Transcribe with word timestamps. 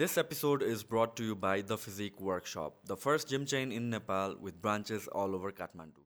This 0.00 0.16
episode 0.16 0.62
is 0.62 0.82
brought 0.82 1.14
to 1.16 1.24
you 1.24 1.34
by 1.36 1.60
The 1.60 1.76
Physique 1.76 2.20
Workshop, 2.22 2.76
the 2.86 2.96
first 2.96 3.28
gym 3.28 3.44
chain 3.44 3.70
in 3.70 3.90
Nepal 3.90 4.34
with 4.40 4.62
branches 4.62 5.06
all 5.08 5.34
over 5.38 5.50
Kathmandu. 5.52 6.00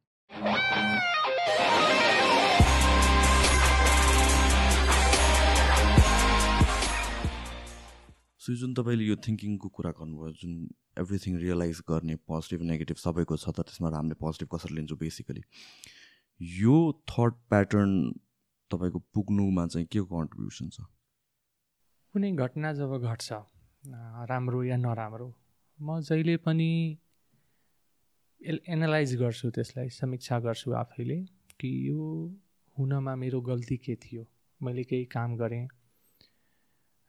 So 8.41 8.57
जुन 8.65 8.75
तपाईँले 8.75 9.05
यो 9.05 9.17
थिङ्किङको 9.29 9.73
कुरा 9.79 9.95
गर्नुभयो 10.01 10.33
जुन 10.43 10.59
everything 11.05 11.39
realise 11.47 11.85
गर्ने 11.95 12.19
पोजिटिभ 12.33 12.69
नेगेटिभ 12.75 13.05
सबैको 13.07 13.41
छ 13.47 13.49
त 13.49 13.69
त्यसमा 13.71 13.95
हामीले 13.97 14.21
पोजिटिभ 14.27 14.55
कसरी 14.59 14.81
लिन्छौँ 14.83 15.03
बेसिकली 15.07 15.47
यो 16.59 16.83
थट 17.15 17.41
प्याटर्न 17.55 17.97
तपाईँको 18.71 19.07
पुग्नुमा 19.15 19.71
चाहिँ 19.79 19.89
के 19.97 20.07
कन्ट्रिब्युसन 20.13 20.79
छ 20.79 20.93
कुनै 22.15 22.37
घटना 22.45 22.79
जब 22.85 23.01
घट्छ 23.01 23.45
राम्रो 23.85 24.63
या 24.65 24.77
नराम्रो? 24.77 25.35
म 25.79 26.01
जहिले 26.01 26.37
पनि 26.37 26.99
एनालाइज 28.41 29.15
गर्छु 29.17 29.51
त्यसलाई 29.51 29.89
समीक्षा 29.89 30.39
गर्छु 30.41 30.73
आफैले 30.73 31.17
कि 31.61 31.71
यो 31.89 32.05
हुनमा 32.77 33.15
मेरो 33.17 33.41
गल्ती 33.41 33.77
के 33.77 33.95
थियो? 33.95 34.25
मैले 34.61 34.85
केही 34.85 35.05
काम 35.05 35.37
गरेँ 35.37 35.67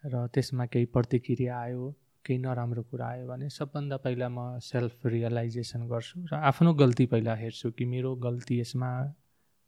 र 0.04 0.28
त्यसमा 0.28 0.66
केही 0.66 0.86
प्रतिक्रिया 0.86 1.60
आयो 1.60 1.96
केही 2.26 2.40
नराम्रो 2.40 2.84
कुरा 2.84 3.08
आयो 3.08 3.28
भने 3.28 3.50
सबभन्दा 3.50 3.98
पहिला 3.98 4.30
म 4.30 4.60
सेल्फ 4.60 5.05
रियलाइजेसन 5.05 5.88
गर्छु 5.88 6.26
र 6.32 6.34
आफ्नो 6.34 6.74
गल्ती 6.74 7.05
पहिला 7.05 7.36
हेर्छु 7.36 7.72
कि 7.72 7.86
मेरो 7.86 8.16
गल्ती 8.16 8.60
यसमा 8.60 8.92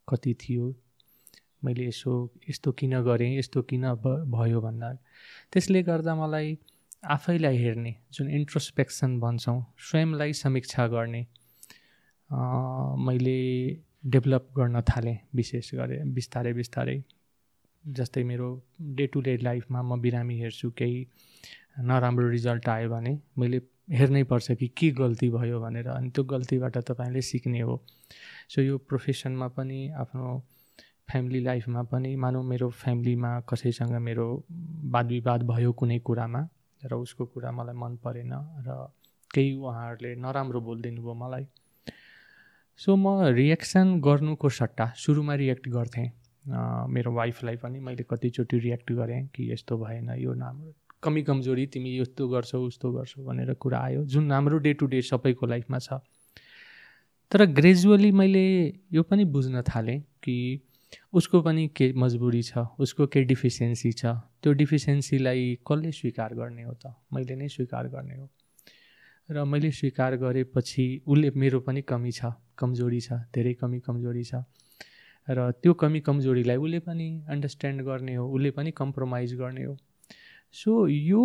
कति 0.08 0.34
थियो? 0.34 0.74
मैले 1.64 1.86
यसो 1.88 2.12
यस्तो 2.50 2.72
किन 2.72 3.00
गरेँ? 3.02 3.38
यस्तो 3.38 3.62
किन 3.62 3.84
भयो 4.30 4.60
भन्दा? 4.60 4.92
त्यसले 5.52 5.82
गर्दा 5.82 6.14
मलाई 6.14 6.58
आफैलाई 7.02 7.56
हेर्ने 7.56 7.94
जुन 8.12 8.30
इन्ट्रोस्पेक्सन 8.30 9.18
भन्छौँ 9.20 9.60
स्वयंलाई 9.88 10.32
समीक्षा 10.32 10.86
गर्ने 10.88 11.20
मैले 13.06 13.38
डेभलप 14.06 14.48
गर्न 14.56 14.80
थालेँ 14.88 15.16
विशेष 15.36 15.74
गरे 15.74 16.02
बिस्तारै 16.14 16.52
बिस्तारै। 16.52 17.02
जस्तै 17.84 18.22
मेरो 18.24 18.48
डे 18.98 19.06
टु 19.06 19.20
डे 19.20 19.36
लाइफमा 19.42 19.82
म 19.82 20.00
बिरामी 20.00 20.38
हेर्छु 20.40 20.70
केही 20.78 21.06
नराम्रो 21.80 22.28
रिजल्ट 22.28 22.68
आयो 22.68 22.88
भने 22.90 23.18
मैले 23.38 23.60
हेर्नै 23.90 24.22
पर्छ 24.30 24.52
कि 24.52 24.68
के 24.76 24.90
गल्ती 24.98 25.30
भयो 25.30 25.60
भनेर 25.60 25.88
अनि 25.88 26.10
त्यो 26.10 26.24
गल्तीबाट 26.24 26.78
तपाईँले 26.90 27.22
सिक्ने 27.22 27.60
हो। 27.60 27.80
सो 28.50 28.62
यो 28.62 28.78
प्रोफेसनमा 28.88 29.48
पनि 29.56 29.88
आफ्नो 30.02 30.38
फ्यामिली 31.10 31.40
लाइफमा 31.44 31.82
पनि 31.94 32.14
मानौँ 32.16 32.44
मेरो 32.44 32.68
फ्यामिलीमा 32.82 33.38
कसैसँग 33.48 33.96
मेरो 34.02 34.28
वाद 34.92 35.06
विवाद 35.08 35.42
भयो 35.50 35.72
कुनै 35.72 35.98
कुरामा 36.04 36.48
र 36.84 36.94
उसको 36.94 37.24
कुरा 37.26 37.50
मलाई 37.52 37.74
मन 37.74 37.96
परेन 38.04 38.32
र 38.66 38.76
केही 39.30 39.52
उहाँहरूले 39.54 40.14
नराम्रो 40.16 40.60
बोलिदिनु 40.60 41.02
भयो 41.02 41.14
मलाई। 41.14 41.46
सो 42.80 42.96
म 42.96 43.34
रिएक्सन 43.34 44.00
गर्नुको 44.00 44.48
सट्टा 44.48 44.86
सुरुमा 44.96 45.34
रिएक्ट 45.34 45.68
गर्थेँ। 45.68 46.08
मेरो 46.88 47.12
वाइफलाई 47.12 47.56
पनि 47.56 47.78
मैले 47.80 48.02
कतिचोटि 48.10 48.58
रियाक्ट 48.58 48.92
गरेँ 48.92 49.26
कि 49.34 49.52
यस्तो 49.52 49.76
भएन 49.78 50.10
यो 50.18 50.32
राम्रो 50.32 50.72
कमी 51.02 51.22
कमजोरी 51.22 51.66
तिमी 51.66 51.98
यस्तो 51.98 52.28
गर्छौ 52.28 52.60
उस्तो 52.66 52.92
गर्छौ 52.92 53.22
भनेर 53.24 53.52
कुरा 53.54 53.78
आयो। 53.78 54.04
जुन 54.04 54.32
हाम्रो 54.32 54.58
डे 54.58 54.72
टु 54.74 54.86
डे 54.86 55.02
सबैको 55.02 55.46
लाइफमा 55.46 55.78
छ। 55.78 56.00
तर 57.30 57.44
ग्रेजुअली 57.46 58.10
मैले 58.12 58.44
यो 58.92 59.02
पनि 59.02 59.24
बुझ्न 59.24 59.62
थालेँ 59.62 60.00
कि 60.22 60.36
उसको 61.12 61.40
पनि 61.42 61.66
के 61.76 61.92
मजबुरी 61.96 62.42
छ 62.42 62.58
उसको 62.78 63.06
के 63.06 63.22
डिफिसियन्सी 63.24 63.92
छ 63.92 64.06
त्यो 64.42 64.52
डिफिसियन्सीलाई 64.52 65.58
कसले 65.68 65.92
स्वीकार 65.92 66.34
गर्ने 66.34 66.62
हो 66.62 66.74
त? 66.74 66.92
मैले 67.12 67.36
नै 67.36 67.48
स्वीकार 67.48 67.88
गर्ने 67.88 68.16
हो। 68.16 68.28
र 69.28 69.44
मैले 69.44 69.70
स्वीकार 69.70 70.16
गरेपछि 70.16 70.86
उसले 71.06 71.30
मेरो 71.36 71.60
पनि 71.60 71.82
कमी 71.82 72.12
छ 72.12 72.32
कमजोरी 72.58 73.00
छ 73.00 73.12
धेरै 73.34 73.54
कमी 73.54 73.80
कमजोरी 73.80 74.24
छ। 74.24 74.44
र 75.28 75.50
त्यो 75.62 75.74
कमी 75.74 76.00
कमजोरीलाई 76.00 76.56
उसले 76.56 76.78
पनि 76.84 77.08
अन्डरस्ट्यान्ड 77.28 77.82
गर्ने 77.88 78.14
हो 78.14 78.28
उसले 78.28 78.50
पनि 78.50 78.70
कम्प्रोमाइज 78.76 79.34
गर्ने 79.34 79.64
हो। 79.64 79.76
सो 80.52 80.86
यो 80.88 81.24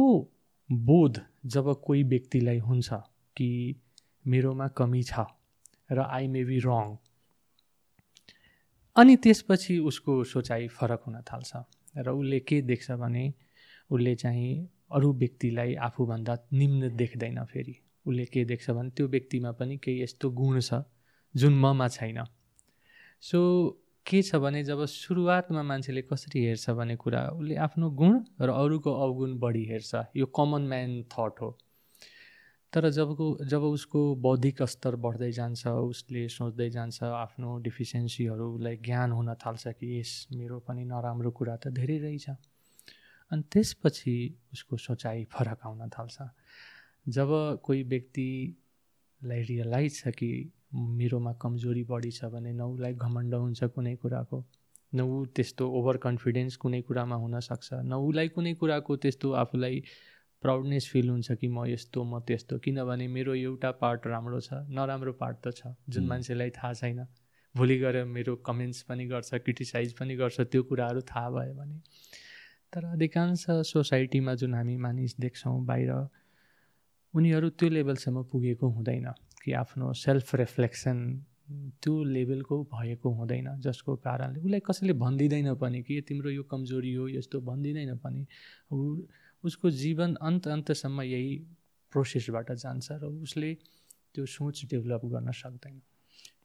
बोध 0.69 1.19
जब 1.45 1.73
कोही 1.83 2.03
व्यक्तिलाई 2.03 2.59
हुन्छ 2.59 2.93
कि 3.35 3.49
मेरोमा 4.25 4.67
कमी 4.79 5.03
छ 5.03 5.27
र 5.91 6.07
आई 6.07 6.27
मे 6.27 6.43
बी 6.45 6.59
रङ 6.59 6.95
अनि 8.95 9.15
त्यसपछि 9.15 9.77
उसको 9.89 10.23
सोचाइ 10.23 10.67
फरक 10.67 11.03
हुन 11.07 11.21
थाल्छ 11.21 11.51
र 11.97 12.09
उसले 12.09 12.39
के 12.39 12.61
देख्छ 12.61 12.91
भने 12.91 13.33
उसले 13.89 14.15
चाहिँ 14.15 14.51
अरू 14.91 15.11
व्यक्तिलाई 15.13 15.73
आफूभन्दा 15.87 16.37
निम्न 16.53 16.95
देख्दैन 16.95 17.43
फेरि। 17.45 17.75
उसले 18.05 18.25
के 18.25 18.43
देख्छ 18.45 18.69
भने 18.69 18.89
त्यो 18.89 19.07
व्यक्तिमा 19.07 19.51
पनि 19.59 19.77
केही 19.77 20.01
यस्तो 20.03 20.29
गुण 20.31 20.59
छ 20.59 20.83
जुन 21.35 21.53
ममा 21.59 21.87
छैन। 21.87 22.23
सो 23.23 23.39
के 24.05 24.21
छ 24.21 24.35
भने 24.35 24.63
जब 24.63 24.85
सुरुवातमा 24.85 25.63
मान्छेले 25.63 26.01
कसरी 26.01 26.45
हेर्छ 26.45 26.69
भन्ने 26.69 26.95
कुरा 26.95 27.21
उसले 27.39 27.55
आफ्नो 27.65 27.89
गुण 27.89 28.13
र 28.41 28.49
अरूको 28.51 28.93
अवगुण 28.93 29.37
बढी 29.39 29.65
हेर्छ। 29.65 29.95
यो 30.15 30.25
कमन 30.37 30.61
म्यान 30.69 31.01
थट 31.13 31.41
हो। 31.41 31.49
तर 32.73 32.89
जबको 32.89 33.25
जब 33.45 33.63
उसको 33.63 33.99
बौद्धिक 34.21 34.61
स्तर 34.73 34.95
बढ्दै 35.01 35.31
जान्छ 35.31 35.67
उसले 35.89 36.21
सोच्दै 36.35 36.69
जान्छ 36.75 37.03
आफ्नो 37.17 37.57
डिफिसियन्सीहरूलाई 37.65 38.77
ज्ञान 38.87 39.11
हुन 39.11 39.33
थाल्छ 39.43 39.73
कि 39.79 39.89
यस 39.99 40.13
मेरो 40.33 40.59
पनि 40.67 40.85
नराम्रो 40.85 41.31
कुरा 41.39 41.55
त 41.57 41.73
धेरै 41.79 41.97
रहेछ। 42.05 42.29
अनि 43.31 43.43
त्यसपछि 43.53 44.15
उसको 44.53 44.77
सोचाइ 44.87 45.23
फरक 45.33 45.59
आउन 45.65 45.89
थाल्छ। 45.97 46.17
जब 47.09 47.29
कोही 47.63 47.83
व्यक्तिलाई 47.93 49.41
रियलाइज 49.51 49.99
छ 49.99 50.15
कि 50.19 50.31
मेरोमा 50.73 51.33
कमजोरी 51.41 51.83
बढी 51.91 52.11
छ 52.11 52.25
भने 52.33 52.53
न 52.53 52.61
उसलाई 52.73 52.93
घमण्ड 52.93 53.33
हुन्छ 53.35 53.63
कुनै 53.75 53.95
कुराको 54.01 54.43
न 54.95 55.01
ऊ 55.01 55.25
त्यस्तो 55.35 55.69
ओभर 55.79 55.97
कन्फिडेन्स 56.05 56.55
कुनै 56.63 56.81
कुरामा 56.89 57.15
हुनसक्छ 57.25 57.67
न 57.73 57.93
उसलाई 58.07 58.27
कुनै 58.33 58.53
कुराको 58.63 58.97
त्यस्तो 59.05 59.31
आफूलाई 59.43 59.83
प्राउडनेस 60.43 60.89
फिल 60.91 61.09
हुन्छ 61.09 61.31
कि 61.31 61.47
म 61.47 61.65
यस्तो 61.67 62.03
म 62.03 62.19
त्यस्तो 62.27 62.57
किनभने 62.59 63.07
मेरो 63.07 63.33
एउटा 63.35 63.71
पार्ट 63.81 64.07
राम्रो 64.07 64.39
छ 64.41 64.63
नराम्रो 64.69 65.13
पार्ट 65.21 65.37
त 65.45 65.55
छ 65.57 65.73
जुन 65.89 66.07
मान्छेलाई 66.07 66.49
थाहा 66.57 66.73
छैन। 66.73 67.05
भोलि 67.55 67.77
गएर 67.79 68.03
मेरो 68.07 68.35
कमेन्ट्स 68.45 68.81
पनि 68.89 69.05
गर्छ 69.07 69.33
क्रिटिसाइज 69.45 69.93
पनि 69.99 70.15
गर्छ 70.15 70.41
त्यो 70.41 70.63
कुराहरू 70.63 71.01
थाहा 71.09 71.29
भयो 71.29 71.53
भने। 71.53 71.77
तर 72.73 72.85
अधिकांश 72.85 73.45
सोसाइटीमा 73.71 74.33
जुन 74.35 74.53
हामी 74.53 74.77
मानिस 74.85 75.15
देख्छौँ 75.19 75.59
बाहिर 75.65 75.91
उनीहरू 77.13 77.49
त्यो 77.59 77.69
लेभलसम्म 77.69 78.23
पुगेको 78.31 78.69
हुँदैन 78.69 79.07
कि 79.43 79.51
आफ्नो 79.53 79.93
सेल्फ 79.95 80.35
रिफ्लेक्सन 80.35 80.97
त्यो 81.83 81.93
लेभलको 82.03 82.55
भएको 82.73 83.09
हुँदैन 83.13 83.47
जसको 83.61 83.95
कारणले। 84.01 84.39
उसलाई 84.39 84.61
कसैले 84.65 84.93
भनिदिँदैन 84.97 85.53
पनि 85.61 85.81
कि 85.83 86.01
तिम्रो 86.07 86.29
यो 86.31 86.43
कमजोरी 86.51 86.93
हो 86.93 87.07
यस्तो 87.09 87.41
भनिदिँदैन 87.41 87.97
पनि। 88.01 88.25
उसको 89.43 89.69
जीवन 89.83 90.15
अन्त 90.21 90.47
अन्तसम्म 90.47 91.01
यही 91.03 91.33
प्रोसेसबाट 91.93 92.51
जान्छ 92.63 92.87
र 93.01 93.03
उसले 93.23 93.53
त्यो 94.13 94.25
सोच 94.25 94.65
डेभलप 94.71 95.05
गर्न 95.13 95.31
सक्दैन। 95.31 95.81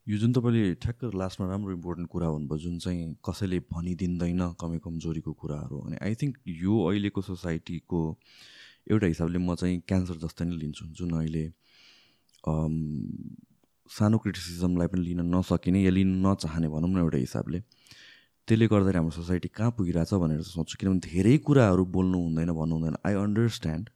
यो 0.09 0.17
जुन 0.19 0.33
तपाईँले 0.33 0.75
ठ्याक्क 0.83 1.15
लास्टमा 1.15 1.47
राम्रो 1.49 1.73
इम्पोर्टेन्ट 1.73 2.09
कुरा 2.11 2.29
भन्नुभयो 2.33 2.59
जुन 2.59 2.79
चाहिँ 2.81 3.03
कसैले 3.21 3.59
भनिदिँदैन 3.73 4.43
कमी 4.61 4.79
कमजोरीको 4.85 5.33
कुराहरू 5.41 5.77
अनि 5.87 5.97
आई 6.01 6.15
थिङ्क 6.21 6.37
यो 6.49 6.75
अहिलेको 6.89 7.21
सोसाइटीको 7.23 8.01
एउटा 8.91 9.07
हिसाबले 9.07 9.39
म 9.39 9.55
चाहिँ 9.55 9.81
क्यान्सर 9.85 10.17
जस्तै 10.25 10.45
नै 10.49 10.57
लिन्छु 10.57 10.85
जुन 10.97 11.11
अहिले 11.21 11.45
सानो 13.91 14.17
क्रिटिसिजमलाई 14.23 14.89
पनि 14.89 15.03
लिन 15.05 15.21
नसकिने 15.35 15.83
या 15.83 15.93
लिन 15.93 16.11
नचाहने 16.27 16.69
भनौँ 16.69 16.91
न 16.91 16.99
एउटा 17.05 17.19
हिसाबले। 17.19 17.59
त्यसले 18.49 18.67
गर्दाखेरि 18.73 18.99
हाम्रो 18.99 19.13
सोसाइटी 19.13 19.49
कहाँ 19.53 19.71
पुगिरहेछ 19.77 20.13
भनेर 20.25 20.41
सोच्छु 20.49 20.77
किनभने 20.81 21.01
धेरै 21.05 21.37
कुराहरू 21.45 21.85
बोल्नु 21.85 22.19
हुँदैन 22.25 22.51
भन्नु 22.57 22.75
हुँदैन। 22.77 22.97
आई 23.05 23.15
अन्डरस्ट्यान्ड 23.29 23.87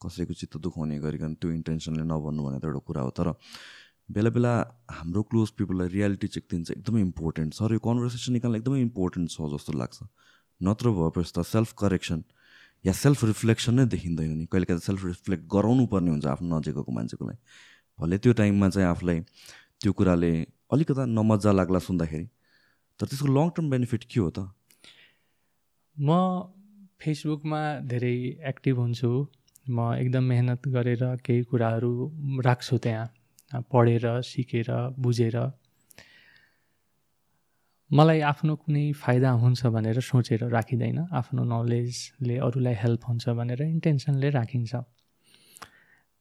कसैको 0.00 0.32
चित्त 0.40 0.56
दुखाउने 0.64 0.96
गरिकन 1.04 1.34
त्यो 1.36 1.50
इन्टेन्सनले 1.52 2.04
नभन्नु 2.08 2.40
भनेर 2.40 2.64
एउटा 2.64 2.80
कुरा 2.88 3.00
हो। 3.04 3.10
तर 3.12 3.28
बेला 4.08 4.30
बेला 4.32 4.52
हाम्रो 4.90 5.22
क्लोज 5.28 5.48
पिपललाई 5.60 5.88
रियालिटी 5.92 6.28
चेक 6.34 6.44
दिन्छ 6.50 6.70
एकदमै 6.80 7.00
इम्पोर्टेन्ट 7.00 7.50
सर 7.54 7.72
यो 7.76 7.80
कन्भर्सेसन 7.84 8.32
निकाल्न 8.32 8.56
एकदमै 8.56 8.80
इम्पोर्टेन्ट 8.88 9.26
छ 9.30 9.36
जस्तो 9.52 9.72
लाग्छ। 9.76 9.98
नत्र 10.60 10.86
भएपछि 10.96 11.32
त 11.36 11.44
सेल्फ 11.44 11.72
करेक्सन 11.78 12.24
या 12.84 12.92
सेल्फ 12.96 13.20
रिफ्लेक्सन 13.24 13.74
नै 13.76 13.84
देखिँदैन 13.92 14.32
नि। 14.40 14.44
कहिले 14.48 14.66
कहिले 14.66 14.80
सेल्फ 14.80 15.04
रिफ्लेक्ट 15.04 15.44
गराउनु 15.44 15.86
पर्ने 15.92 16.10
हुन्छ 16.10 16.26
आफ्नो 16.26 16.48
नजिकको 16.58 16.90
मान्छेको 16.90 17.24
लागि। 17.28 17.38
भले 17.98 18.16
त्यो 18.18 18.32
टाइममा 18.40 18.68
चाहिँ 18.74 18.88
आफूलाई 18.88 19.18
त्यो 19.78 19.92
कुराले 19.92 20.32
अलिकता 20.72 21.04
नमजा 21.04 21.52
लाग्ला 21.52 21.78
सुन्दाखेरि 21.84 22.26
तर 23.00 23.06
त्यसको 23.06 23.28
लङ 23.36 23.50
टर्म 23.56 23.70
बेनिफिट 23.70 24.04
के 24.04 24.20
हो 24.20 24.30
त? 24.30 24.38
म 25.96 26.08
फेसबुकमा 27.00 27.60
धेरै 27.90 28.16
एक्टिभ 28.50 28.76
हुन्छु। 28.76 29.10
म 29.70 29.94
एकदम 30.02 30.24
मेहनत 30.32 30.68
गरेर 30.68 31.02
केही 31.24 31.42
कुराहरू 31.50 31.92
राख्छु 32.44 32.78
त्यहाँ। 32.84 33.06
पढेर 33.72 34.04
सिकेर 34.22 34.70
बुझेर। 34.98 35.36
मलाई 37.90 38.20
आफ्नो 38.22 38.54
कुनै 38.56 38.84
फाइदा 39.02 39.30
हुन्छ 39.42 39.66
भनेर 39.74 40.00
सोचेर 40.00 40.42
राखिँदैन। 40.48 40.98
आफ्नो 41.10 41.42
नलेजले 41.44 42.36
अरूलाई 42.38 42.74
हेल्प 42.82 43.02
हुन्छ 43.08 43.28
भनेर 43.38 43.62
इन्टेन्सनले 43.62 44.30
राखिन्छ। 44.30 44.72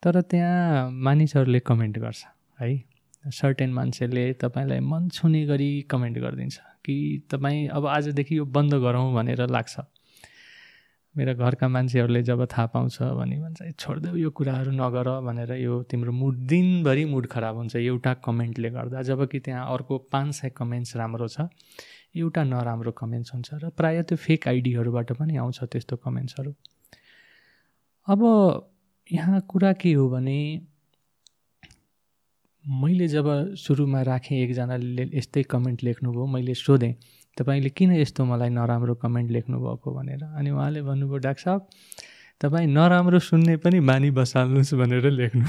तर 0.03 0.21
त्यहाँ 0.21 0.89
मानिसहरूले 0.91 1.59
कमेन्ट 1.59 1.97
गर्छ 1.99 2.21
है। 2.59 2.69
सर्टेन 3.23 3.73
मान्छेले 3.73 4.31
तपाईँलाई 4.41 4.79
मन 4.81 5.07
छुने 5.09 5.45
गरी 5.45 5.71
कमेन्ट 5.91 6.17
गरिदिन्छ 6.17 6.57
कि 6.85 6.95
तपाईँ 7.31 7.67
अब 7.67 7.85
आजदेखि 7.87 8.37
यो 8.37 8.45
बन्द 8.47 8.73
गरौँ 8.75 9.13
भनेर 9.13 9.47
लाग्छ। 9.49 9.79
मेरा 11.15 11.33
घरका 11.33 11.67
मान्छेहरूले 11.67 12.21
जब 12.23 12.45
थाहा 12.45 12.65
पाउँछ 12.65 12.97
भने 13.01 13.39
भन्छ 13.39 13.75
छोडिदेऊ 13.79 14.15
यो 14.15 14.29
कुराहरू 14.29 14.71
नगर 14.71 15.09
भनेर 15.21 15.51
यो 15.53 15.81
तिम्रो 15.83 16.11
मुड 16.11 16.35
दिनभरि 16.47 17.05
मुड 17.05 17.27
खराब 17.27 17.55
हुन्छ। 17.55 17.75
एउटा 17.75 18.13
कमेन्टले 18.25 18.69
गर्दा 18.69 19.01
जब 19.01 19.25
कि 19.27 19.39
त्यहाँ 19.39 19.65
अर्को 19.73 19.97
पाँच 20.13 20.33
सय 20.35 20.49
कमेन्ट्स 20.57 20.95
राम्रो 20.97 21.27
छ 21.27 21.47
एउटा 22.15 22.43
नराम्रो 22.43 22.91
कमेन्ट्स 22.91 23.33
हुन्छ 23.33 23.49
र 23.53 23.69
प्रायः 23.69 24.01
त्यो 24.01 24.17
फेक 24.17 24.47
आइडीहरूबाट 24.47 25.11
पनि 25.19 25.37
आउँछ 25.37 25.63
त्यस्तो 25.63 25.95
कमेन्ट्सहरू। 25.97 26.53
अब 28.07 28.21
यहाँ 29.11 29.41
कुरा 29.49 29.73
के 29.73 29.93
हो 29.93 30.09
भने 30.09 30.39
मैले 32.69 33.07
जब 33.07 33.25
सुरुमा 33.57 34.01
राखेँ 34.01 34.37
एकजनाले 34.37 35.03
यस्तै 35.17 35.43
कमेन्ट 35.43 35.83
लेख्नुभयो 35.83 36.25
मैले 36.25 36.53
सोधेँ 36.53 36.93
तपाईँले 37.37 37.69
किन 37.69 37.91
यस्तो 37.97 38.25
मलाई 38.25 38.49
नराम्रो 38.49 38.95
कमेन्ट 38.95 39.31
लेख्नुभएको? 39.31 39.89
भनेर। 39.89 40.23
अनि 40.37 40.49
उहाँले 40.49 40.81
भन्नुभयो 40.81 41.17
डाक्टर 41.17 41.41
साहब 41.41 41.67
तपाईँ 42.41 42.67
नराम्रो 42.67 43.19
सुन्ने 43.19 43.55
पनि 43.57 43.79
बानी 43.81 44.11
बसाल्नुहोस् 44.11 44.73
भनेर 44.73 45.09
लेख्नु 45.09 45.45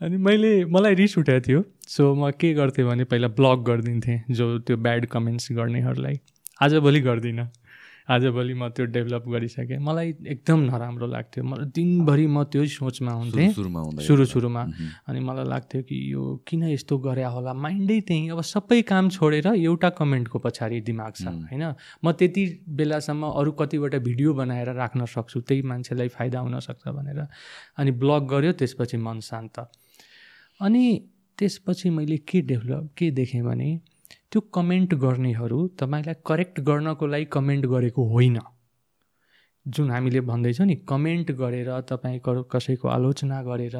अनि 0.00 0.16
मैले 0.16 0.64
मलाई 0.64 0.94
रिस 0.94 1.18
उठाएको 1.18 1.44
थियो। 1.46 1.60
सो 1.88 2.14
म 2.14 2.30
के 2.30 2.52
गर्थेँ 2.54 2.84
भने 2.84 3.04
पहिला 3.04 3.28
ब्लक 3.28 3.58
गरिदिन्थेँ 3.68 4.18
जो 4.30 4.58
त्यो 4.64 4.76
ब्याड 4.76 5.06
कमेन्ट्स 5.06 5.52
गर्नेहरूलाई। 5.52 6.20
आजभोलि 6.62 7.00
गर्दिनँ। 7.00 7.46
आजभोलि 8.04 8.54
म 8.54 8.68
त्यो 8.68 8.84
डेभलप 8.92 9.24
गरिसकेँ। 9.28 9.78
मलाई 9.80 10.08
एकदम 10.36 10.60
नराम्रो 10.68 11.06
लाग्थ्यो। 11.08 11.44
म 11.44 11.64
दिनभरि 11.72 12.26
म 12.26 12.44
त्यही 12.52 12.68
सोचमा 12.68 13.12
हुन्थेँ। 13.12 13.48
सुरु 14.04 14.24
सुरुमा 14.28 14.62
अनि 15.08 15.20
मलाई 15.20 15.46
लाग्थ्यो 15.48 15.82
कि 15.88 15.96
यो 16.12 16.22
किन 16.44 16.62
यस्तो 16.68 16.98
गरे 17.00 17.24
होला? 17.24 17.52
माइन्डै 17.56 18.00
त्यहीँ। 18.04 18.30
अब 18.30 18.40
सबै 18.44 18.80
काम 18.84 19.08
छोडेर 19.08 19.46
एउटा 19.56 19.88
कमेन्टको 19.96 20.38
पछाडि 20.38 20.80
दिमाग 20.84 21.12
छ 21.16 21.32
होइन? 21.48 21.64
म 22.04 22.12
त्यति 22.12 22.44
बेलासम्म 22.68 23.24
अरू 23.24 23.52
कतिवटा 23.56 23.98
भिडियो 23.98 24.34
बनाएर 24.34 24.68
राख्न 24.76 25.04
सक्छु। 25.08 25.40
त्यही 25.40 25.62
मान्छेलाई 25.64 26.08
फाइदा 26.12 26.38
हुनसक्छ 26.44 26.84
भनेर। 26.88 27.20
अनि 27.80 27.90
ब्लग 27.90 28.22
गऱ्यो 28.28 28.52
त्यसपछि 28.52 28.96
मन 29.00 29.20
शान्त। 29.24 29.56
अनि 30.60 30.84
त्यसपछि 31.38 31.90
मैले 31.90 32.16
के 32.28 32.40
डेभलप 32.42 32.92
के 32.96 33.10
देखेँ 33.10 33.42
भने 33.42 33.80
त्यो 34.34 34.40
कमेन्ट 34.54 34.94
गर्नेहरू 34.94 35.56
तपाईँलाई 35.78 36.14
करेक्ट 36.26 36.60
गर्नको 36.60 37.06
लागि 37.06 37.24
कमेन्ट 37.24 37.66
गरेको 37.66 38.04
होइन। 38.04 38.38
जुन 39.66 39.90
हामीले 39.90 40.20
भन्दैछौँ 40.20 40.66
नि 40.66 40.74
कमेन्ट 40.88 41.30
गरेर 41.32 41.70
तपाईँको 41.80 42.42
कसैको 42.42 42.88
आलोचना 42.88 43.42
गरेर 43.42 43.76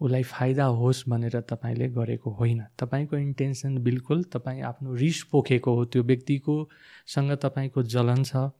उसलाई 0.00 0.22
फाइदा 0.22 0.64
होस् 0.64 1.04
भनेर 1.08 1.40
तपाईँले 1.40 1.88
गरेको 1.88 2.30
होइन। 2.30 2.64
तपाईँको 2.78 3.16
इन्टेन्सन 3.16 3.78
बिल्कुल 3.78 4.22
तपाईँ 4.34 4.62
आफ्नो 4.62 4.94
रिस 4.94 5.22
पोखेको 5.22 5.74
हो 5.74 5.84
त्यो 5.84 6.02
व्यक्तिको 6.02 6.58
सँग 7.06 7.32
तपाईँको 7.38 7.82
जलन 7.94 8.22
छ 8.22 8.50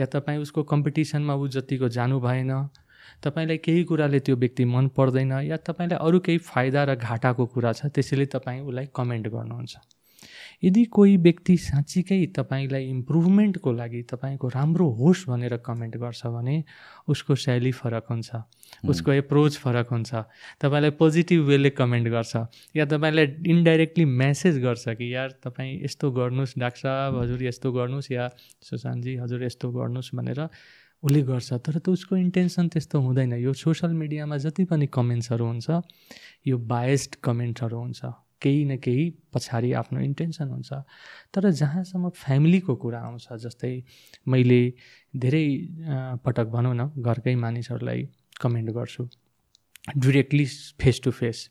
या 0.00 0.06
तपाईँ 0.06 0.38
उसको 0.38 0.62
कम्पिटिसनमा 0.64 1.34
ऊ 1.34 1.48
जतिको 1.48 1.88
जानु 1.88 2.20
भएन 2.20 2.52
तपाईँलाई 3.22 3.58
केही 3.58 3.84
कुराले 3.84 4.20
त्यो 4.20 4.36
व्यक्ति 4.36 4.64
मन 4.64 4.88
पर्दैन 4.88 5.32
या 5.44 5.56
तपाईँलाई 5.68 5.98
अरू 6.00 6.18
केही 6.20 6.38
फाइदा 6.48 6.84
र 6.84 6.96
घाटाको 6.96 7.46
कुरा 7.46 7.72
छ 7.72 7.86
त्यसैले 7.86 8.26
तपाईँ 8.26 8.60
उसलाई 8.60 8.88
कमेन्ट 8.96 9.28
गर्नुहुन्छ। 9.28 9.99
यदि 10.62 10.84
कोही 10.84 11.16
व्यक्ति 11.16 11.56
साँच्चीकै 11.56 12.26
तपाईँलाई 12.36 12.88
इम्प्रुभमेन्टको 12.88 13.72
लागि 13.72 14.02
तपाईँको 14.02 14.48
राम्रो 14.48 14.88
होस् 15.00 15.24
भनेर 15.28 15.56
कमेन्ट 15.66 15.96
गर्छ 15.96 16.26
भने 16.26 16.56
उसको 17.08 17.34
शैली 17.34 17.72
फरक 17.72 18.06
हुन्छ 18.10 18.30
उसको 18.88 19.12
एप्रोच 19.12 19.56
फरक 19.56 19.88
हुन्छ 19.90 20.14
तपाईँलाई 20.60 20.90
पोजिटिभ 21.00 21.40
वेले 21.44 21.70
कमेन्ट 21.70 22.08
गर्छ 22.08 22.36
या 22.76 22.86
तपाईँलाई 22.86 23.26
इन्डाइरेक्टली 23.46 24.04
म्यासेज 24.04 24.58
गर्छ 24.62 24.88
कि 24.88 25.14
यार 25.14 25.30
तपाईँ 25.44 25.80
यस्तो 25.84 26.10
गर्नुहोस् 26.10 26.58
डाक्टर 26.58 26.80
साहब 26.80 27.18
हजुर 27.22 27.42
यस्तो 27.42 27.72
गर्नुहोस् 27.72 28.12
या 28.12 28.28
सुशान्तजी 28.62 29.16
हजुर 29.16 29.44
यस्तो 29.44 29.70
गर्नुहोस् 29.70 30.14
भनेर 30.14 30.48
उसले 31.02 31.22
गर्छ। 31.22 31.52
तर 31.64 31.78
त 31.80 31.88
उसको 31.88 32.16
इन्टेन्सन 32.16 32.68
त्यस्तो 32.68 33.00
हुँदैन। 33.00 33.32
यो 33.40 33.52
सोसियल 33.56 33.92
मिडियामा 33.92 34.36
जति 34.36 34.64
पनि 34.64 34.86
कमेन्ट्सहरू 34.86 35.44
हुन्छ 35.46 35.68
यो 36.46 36.58
बायस्ड 36.58 37.14
कमेन्टहरू 37.24 37.78
हुन्छ। 37.80 38.00
केही 38.42 38.64
न 38.64 38.76
केही 38.84 39.04
पछाडि 39.34 39.72
आफ्नो 39.80 40.00
इन्टेन्सन 40.00 40.48
हुन्छ। 40.50 40.72
तर 41.34 41.50
जहाँसम्म 41.60 42.08
फ्यामिलीको 42.16 42.74
कुरा 42.82 43.00
आउँछ 43.00 43.26
जस्तै 43.44 43.72
मैले 44.28 44.62
धेरै 45.14 45.46
पटक 46.24 46.46
भनौँ 46.54 46.74
न 46.74 46.90
घरकै 46.98 47.34
मानिसहरूलाई 47.44 48.08
कमेन्ट 48.40 48.70
गर्छु। 48.70 49.08
डिरेक्टली 49.98 50.46
फेस 50.80 51.00
टु 51.04 51.10
फेस 51.10 51.48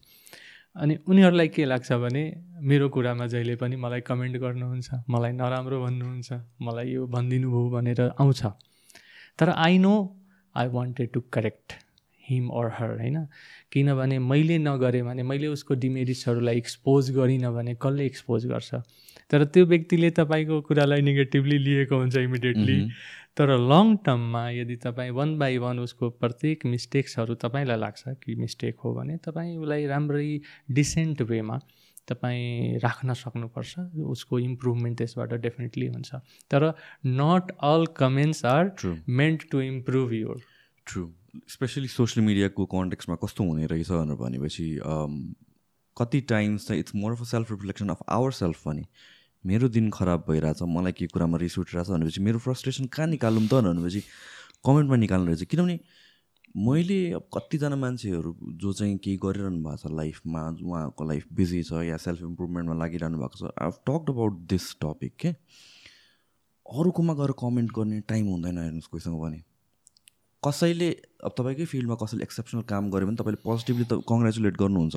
अनि 0.76 0.96
उनीहरूलाई 1.10 1.48
के 1.50 1.66
लाग्छ 1.66 1.92
भने 2.04 2.24
मेरो 2.62 2.88
कुरामा 2.96 3.26
जहिले 3.28 3.56
पनि 3.62 3.76
मलाई 3.76 4.02
कमेन्ट 4.10 4.38
गर्नुहुन्छ 4.38 4.90
मलाई 5.10 5.32
नराम्रो 5.34 5.78
भन्नुहुन्छ 5.84 6.30
मलाई 6.62 6.88
यो 6.92 7.08
भनिदिनु 7.08 7.50
भयो 7.52 7.70
भनेर 7.70 8.02
आउँछ। 8.22 8.42
तर 9.40 9.50
I 9.50 9.78
know 9.78 9.94
I 10.56 10.68
wanted 10.68 11.12
to 11.14 11.22
correct 11.34 11.74
him 12.30 12.48
or 12.50 12.72
her 12.78 12.98
होइन? 13.00 13.26
किनभने 13.72 14.20
मैले 14.20 14.58
नगरेँ 14.58 15.04
भने 15.04 15.24
मैले 15.24 15.48
उसको 15.48 15.74
डिमेरिट्सहरूलाई 15.76 16.58
एक्सपोज 16.58 17.12
गरिनँ 17.12 17.54
भने 17.54 17.76
कसले 17.82 18.06
एक्सपोज 18.06 18.46
गर्छ? 18.48 18.74
तर 19.32 19.44
त्यो 19.46 19.66
व्यक्तिले 19.66 20.10
तपाईँको 20.12 20.62
कुरालाई 20.62 21.02
नेगेटिभली 21.02 21.58
लिएको 21.58 21.98
हुन्छ 21.98 22.18
इमिडिएटली 22.18 22.78
तर 23.38 23.50
लङ 23.72 23.96
टर्ममा 24.06 24.50
यदि 24.50 24.76
तपाईँ 24.76 25.12
वान 25.12 25.38
बाई 25.40 25.58
वान 25.58 25.80
उसको 25.80 26.10
प्रत्येक 26.10 26.66
मिस्टेक्सहरू 26.66 27.36
तपाईँलाई 27.36 27.78
लाग्छ 27.78 28.16
कि 28.24 28.36
मिस्टेक 28.36 28.80
हो 28.84 28.94
भने 28.94 29.18
तपाईँ 29.18 29.58
उसलाई 29.58 29.86
राम्ररी 29.86 30.42
डिसेन्ट 30.72 31.22
वेमा 31.22 31.60
तपाईँ 32.10 32.80
राख्न 32.84 33.14
सक्नुपर्छ। 33.14 33.80
उसको 34.02 34.40
इम्प्रुभमेन्ट 34.40 34.98
त्यसबाट 34.98 35.34
डेफिनेटली 35.42 35.88
हुन्छ। 35.88 36.16
तर 36.52 36.74
not 37.06 37.52
all 37.62 37.86
comments 37.98 38.46
are 38.46 38.72
meant 39.10 39.44
to 39.52 39.62
improve 39.62 40.14
your 40.14 40.42
true 40.88 41.08
especially 41.50 41.88
social 41.88 42.26
मिडियाको 42.26 42.66
कन्टेक्समा 42.66 43.16
कस्तो 43.24 43.44
हुने 43.44 43.66
रहेछ 43.68 43.90
भनेर 43.92 44.16
भनेपछि 44.16 44.68
कति 45.98 46.22
टाइम्स 46.30 46.68
चाहिँ 46.68 46.80
it's 46.80 46.96
more 46.96 47.12
of 47.12 47.22
a 47.22 47.26
self 47.26 47.52
reflection 47.52 47.90
of 47.90 48.04
our 48.10 48.32
self 48.32 48.64
पनि। 48.66 48.86
मेरो 49.44 49.70
दिन 49.70 49.90
खराब 49.90 50.26
भइरहेछ 50.30 50.62
मलाई 50.68 50.92
के 50.92 51.08
कुरामा 51.08 51.38
रिस 51.38 51.58
उठिरहेछ 51.60 51.90
भनेपछि 51.90 52.22
मेरो 52.22 52.40
फ्रस्ट्रेसन 52.40 52.86
कहाँ 52.94 53.08
निकालौँ 53.08 53.48
त 53.48 53.54
भनेपछि 53.54 54.02
कमेन्टमा 54.66 54.96
निकाल्नु 54.96 55.28
रहेछ। 55.28 55.44
किनभने 55.44 55.80
मैले 56.58 57.00
अब 57.14 57.28
कतिजना 57.34 57.76
मान्छेहरू 57.76 58.36
जो 58.62 58.74
चाहिँ 58.74 58.98
केही 58.98 59.18
गरिरहनु 59.24 59.62
भएको 59.64 59.78
छ 59.78 59.92
लाइफमा 59.94 60.42
उहाँको 60.66 61.08
लाइफ 61.08 61.28
बिजी 61.34 61.62
छ 61.64 61.84
या 61.86 61.98
सेल्फ 61.98 62.22
इम्प्रुभमेन्टमा 62.22 62.76
लागिरहनु 62.76 63.18
भएको 63.20 63.38
छ 63.38 63.52
I 63.54 63.72
talked 63.86 64.10
about 64.10 64.40
this 64.50 64.66
topic 64.82 65.16
के 65.16 65.30
अरूकोमा 66.66 67.14
गएर 67.22 67.32
कमेन्ट 67.38 67.72
गर्ने 67.78 68.00
टाइम 68.10 68.26
हुँदैन 68.28 68.58
हेर्नुहोस् 68.58 68.88
कोहीसँग 68.88 69.22
पनि। 69.22 69.42
कसैले 70.44 70.90
अब 71.24 71.32
तपाईँकै 71.38 71.66
फिल्डमा 71.66 71.96
कसैले 72.02 72.24
एक्सेप्सनल 72.24 72.62
काम 72.72 72.90
गऱ्यो 72.92 73.08
भने 73.08 73.18
तपाईँले 73.18 73.42
पोजिटिभली 73.44 73.86
त 73.92 74.00
कङ्ग्रेचुलेट 74.08 74.58
गर्नुहुन्छ। 74.58 74.96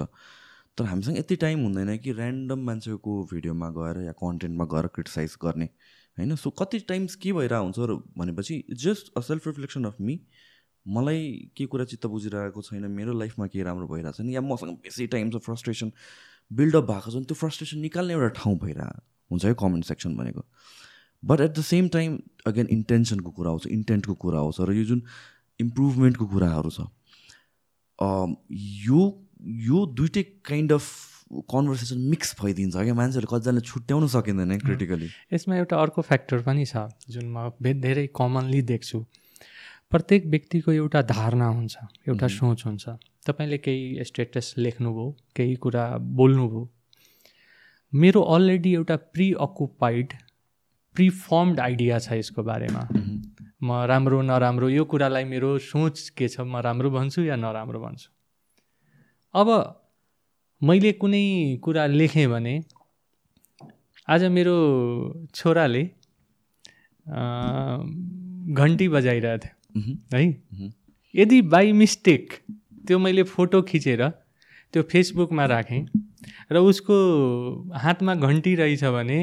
तर 0.78 0.84
हामीसँग 0.84 1.18
यति 1.18 1.36
टाइम 1.36 1.62
हुँदैन 1.62 1.96
कि 1.98 2.10
ऱ्यान्डम 2.12 2.60
मान्छेको 2.66 3.22
भिडियोमा 3.32 3.68
गएर 3.70 4.00
या 4.04 4.12
कन्टेन्टमा 4.22 4.64
गएर 4.64 4.86
क्रिटिसाइज 4.94 5.36
गर्ने 5.44 5.64
होइन? 6.18 6.34
सो 6.36 6.50
कति 6.50 6.78
टाइम्स 6.88 7.14
के 7.16 7.32
भइरहेको 7.32 7.64
हुन्छ 7.64 8.02
भनेपछि 8.18 8.62
just 8.84 9.12
a 9.16 9.20
self 9.20 9.46
reflection 9.46 9.84
of 9.84 9.96
me 10.00 10.20
मलाई 10.86 11.50
के 11.56 11.66
कुरा 11.66 11.84
चित्त 11.84 12.06
बुझिरहेको 12.06 12.62
छैन 12.62 12.86
मेरो 12.90 13.12
लाइफमा 13.18 13.46
के 13.46 13.62
राम्रो 13.62 13.86
भइरहेको 13.88 14.22
छैन 14.22 14.30
या 14.30 14.40
मसँग 14.40 14.76
बेसी 14.86 15.06
टाइम 15.06 15.30
छ 15.30 15.42
फ्रस्ट्रेसन 15.44 15.92
बिल्डअप 16.50 16.84
भएको 16.84 17.10
छ 17.10 17.14
भने 17.14 17.24
त्यो 17.24 17.34
फ्रस्ट्रेसन 17.34 17.78
निकाल्ने 17.78 18.14
एउटा 18.14 18.28
ठाउँ 18.40 18.58
भइरहेको 18.58 19.02
हुन्छ 19.30 19.44
है 19.44 19.54
कमेन्ट 19.60 19.84
सेक्सन 19.84 20.16
भनेको। 20.16 20.42
But 21.22 21.40
at 21.40 21.50
the 21.58 21.62
same 21.62 21.88
time 21.88 22.18
again 22.46 22.66
इन्टेन्सनको 22.70 23.30
कुरा 23.30 23.50
आउँछ 23.50 23.66
इन्टेन्टको 23.66 24.14
कुरा 24.14 24.38
आउँछ 24.38 24.60
र 24.60 24.72
यो 24.72 24.84
जुन 24.84 25.02
इम्प्रुभमेन्टको 25.62 26.26
कुराहरू 26.34 26.70
छ। 26.76 26.86
यो 28.86 29.00
यो 29.66 29.86
दुइटै 29.98 30.22
काइन्ड 30.48 30.72
अफ 30.72 30.86
कन्भर्सेसन 31.50 31.98
मिक्स 32.12 32.34
भइदिन्छ 32.40 32.74
क्या। 32.76 32.94
मान्छेहरूले 32.94 33.30
कतिजनाले 33.32 33.60
छुट्याउनु 33.68 34.08
सकिँदैन 34.14 34.58
क्रिटिकली 34.60 35.08
यसमा 35.32 35.56
एउटा 35.56 35.76
अर्को 35.82 36.02
फ्याक्टर 36.08 36.42
पनि 36.48 36.64
छ 36.66 36.86
जुन 37.08 37.26
म 37.32 37.36
धेरै 37.62 38.06
कमनली 38.16 38.62
देख्छु। 38.70 38.98
प्रत्येक 39.92 40.26
व्यक्तिको 40.32 40.72
एउटा 40.72 41.00
धारणा 41.08 41.48
हुन्छ 41.48 41.74
एउटा 42.08 42.28
सोच 42.34 42.64
हुन्छ। 42.66 42.84
तपाईँले 43.26 43.58
केही 43.64 44.04
स्टेटस 44.04 44.54
लेख्नुभयो 44.58 45.08
केही 45.36 45.54
कुरा 45.64 45.84
बोल्नुभयो। 46.20 46.62
मेरो 47.92 48.20
अलरेडी 48.36 48.72
एउटा 48.74 48.96
प्रि 49.12 49.26
अकुपाइड 49.46 50.12
प्रिफर्मड 50.96 51.60
आइडिया 51.60 51.98
छ 51.98 52.12
यसको 52.12 52.42
बारेमा। 52.42 52.82
म 53.62 53.72
राम्रो 53.86 54.20
नराम्रो 54.22 54.68
यो 54.68 54.84
कुरालाई 54.84 55.24
मेरो 55.24 55.58
सोच 55.58 56.08
के 56.18 56.28
छ 56.28 56.40
म 56.40 56.56
राम्रो 56.56 56.90
भन्छु 56.90 57.22
या 57.22 57.36
नराम्रो 57.36 57.80
भन्छु? 57.80 58.08
अब 59.34 59.48
मैले 60.62 60.92
कुनै 60.92 61.24
कुरा 61.62 61.86
लेखेँ 61.86 62.26
भने 62.28 62.54
आज 64.08 64.24
मेरो 64.24 64.56
छोराले 65.34 65.82
घन्टी 68.52 68.88
बजाइरहेको 68.88 69.38
थियो। 69.44 69.54
है। 70.14 70.70
यदि 71.14 71.40
बाई 71.42 71.72
मिस्टेक 71.72 72.32
त्यो 72.86 72.98
मैले 72.98 73.22
फोटो 73.22 73.62
खिचेर 73.62 74.02
त्यो 74.74 74.82
फेसबुकमा 74.82 75.44
राखेँ 75.46 75.84
र 76.52 76.56
उसको 76.58 76.96
हातमा 77.74 78.14
घन्टी 78.14 78.54
रहेछ 78.54 78.84
भने 78.84 79.18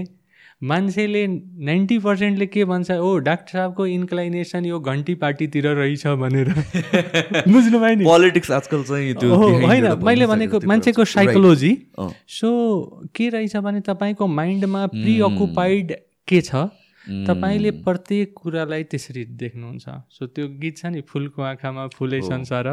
मान्छेले 0.61 1.25
नाइन्टी 1.65 1.97
पर्सेन्टले 1.99 2.45
के 2.47 2.63
भन्छ 2.65 2.91
ओ 2.91 3.17
डाक्टर 3.17 3.51
साहबको 3.51 3.85
इन्क्लाइनेसन 3.87 4.65
यो 4.65 4.79
घन्टी 4.79 5.15
पार्टीतिर 5.15 5.67
रहेछ 5.67 6.07
भनेर। 6.07 6.49
बुझ्नुभयो 7.47 7.95
नि? 7.95 8.03
पोलिटिक्स 8.03 8.51
आजकल 8.51 8.83
चाहिँ 8.83 9.13
त्यो 9.15 9.35
होइन। 9.35 9.87
मैले 10.03 10.27
भनेको 10.27 10.59
मान्छेको. 10.67 11.05
साइकोलोजी 11.05 11.71
सो 12.27 12.49
के 13.15 13.29
रहेछ 13.29 13.55
भने 13.57 13.81
तपाईँको 13.81 14.27
माइन्डमा 14.27 14.85
प्रिअकुपाइड 14.87 15.95
के 16.27 16.41
छ? 16.41 16.67
तपाईँले 17.27 17.71
प्रत्येक 17.71 18.33
कुरालाई 18.37 18.83
त्यसरी 18.83 19.23
देख्नुहुन्छ। 19.25 19.89
सो 20.11 20.27
त्यो 20.27 20.47
गीत 20.59 20.77
छ 20.77 20.85
नि 20.85 21.01
फुलको 21.07 21.41
आँखामा 21.41 21.87
फुलै। 21.95 22.21
संसार 22.21 22.67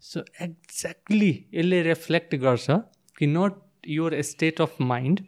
सो 0.00 0.24
एक्ज्याक्टली 0.42 1.30
यसले 1.54 1.82
रिफ्लेक्ट 1.82 2.34
गर्छ 2.36 2.70
कि 3.18 3.26
not 3.26 3.60
your 3.88 4.20
state 4.22 4.60
of 4.60 4.80
mind 4.80 5.20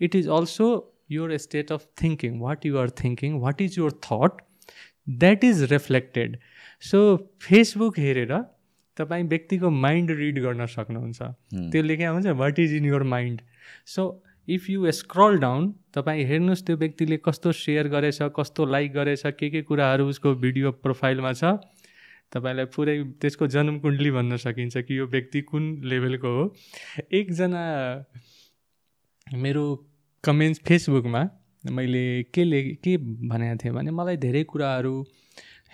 it 0.00 0.16
is 0.16 0.28
also 0.28 0.68
your 1.10 1.36
state 1.38 1.72
of 1.72 1.86
thinking 2.02 2.38
what 2.40 2.66
you 2.66 2.78
are 2.78 2.90
thinking 3.02 3.40
what 3.40 3.60
is 3.62 3.78
your 3.78 3.92
thought 4.04 4.40
that 5.08 5.44
is 5.44 5.62
reflected 5.72 6.38
so 6.82 7.00
Facebook 7.42 7.98
हेरेर 7.98 8.32
तपाईँ 8.96 9.24
व्यक्तिको 9.24 9.70
माइन्ड 9.70 10.10
रिड 10.18 10.38
गर्न 10.42 10.66
सक्नुहुन्छ। 10.66 11.22
हुँ। 11.22 11.70
त्यो 11.70 11.82
लेख्या 11.82 12.10
हुन्छ 12.10 12.26
what 12.38 12.58
is 12.58 12.74
in 12.74 12.84
your 12.84 13.02
mind 13.12 13.40
so 13.86 14.04
if 14.48 14.68
you 14.70 14.90
scroll 14.92 15.38
down 15.38 15.72
तपाईँ 15.94 16.24
हेर्नुहोस् 16.24 16.64
त्यो 16.66 16.76
व्यक्तिले 16.76 17.16
कस्तो 17.24 17.52
सेयर 17.52 17.88
गरेछ 17.88 18.18
कस्तो 18.36 18.64
लाइक 18.66 18.92
गरेछ 18.92 19.22
के 19.38 19.50
के 19.50 19.62
कुराहरू 19.62 20.08
उसको 20.08 20.34
भिडियो 20.34 20.72
प्रोफाइलमा 20.84 21.32
छ। 21.32 21.58
तपाईँलाई 22.32 22.64
पुरै 22.74 22.96
त्यसको 23.20 23.46
जन्मकुण्डली 23.46 24.10
भन्न 24.10 24.36
सकिन्छ 24.36 24.76
कि 24.78 24.98
यो 24.98 25.06
व्यक्ति 25.06 25.40
कुन 25.42 25.64
लेभलको 25.84 26.28
हो। 26.28 26.42
एकजना 27.12 27.62
मेरो 29.26 29.64
कमेन्ट्स 30.24 30.60
फेसबुकमा 30.68 31.20
मैले 31.70 32.22
के 32.22 32.44
ले 32.44 32.62
के 32.74 32.96
भनेको 33.28 33.56
थिएँ 33.64 33.74
भने 33.74 33.90
मलाई 33.90 34.16
धेरै 34.16 34.42
कुराहरू 34.44 34.94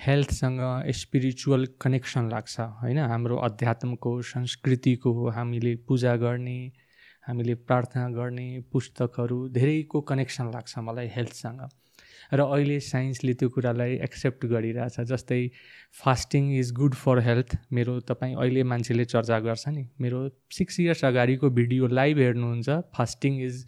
हेल्थसँग 0.07 0.61
स्पिरिचुअल 0.91 1.67
कनेक्सन 1.81 2.29
लाग्छ 2.31 2.61
होइन? 2.61 2.99
हाम्रो 2.99 3.37
अध्यात्मको 3.37 4.23
संस्कृतिको 4.23 5.31
हामीले 5.31 5.75
पूजा 5.89 6.17
गर्ने 6.17 6.59
हामीले 7.29 7.55
प्रार्थना 7.55 8.09
गर्ने 8.09 8.49
पुस्तकहरू 8.73 9.49
धेरैको 9.49 10.01
कनेक्सन 10.01 10.51
लाग्छ 10.55 10.79
मलाई 10.79 11.09
हेल्थसँग 11.17 11.69
र 12.33 12.41
अहिले 12.41 12.79
साइन्सले 12.81 13.35
त्यो 13.35 13.49
कुरालाई 13.49 13.95
एक्सेप्ट 14.03 14.47
गरिरहेछ 14.47 15.01
जस्तै 15.01 15.41
fasting 16.05 16.53
is 16.59 16.73
good 16.73 16.95
for 16.95 17.19
health 17.19 17.57
मेरो 17.73 17.99
तपाईँ 18.01 18.35
अहिले 18.37 18.63
मान्छेले 18.63 19.05
चर्चा 19.05 19.41
गर्छ 19.41 19.69
नि 19.69 19.87
मेरो 20.01 20.23
सिक्स 20.53 20.81
इयर्स 20.81 21.05
अगाडिको 21.05 21.51
भिडियो 21.51 21.87
लाइभ 21.87 22.19
हेर्नुहुन्छ 22.19 22.81
फास्टिङ 22.95 23.41
इज 23.43 23.65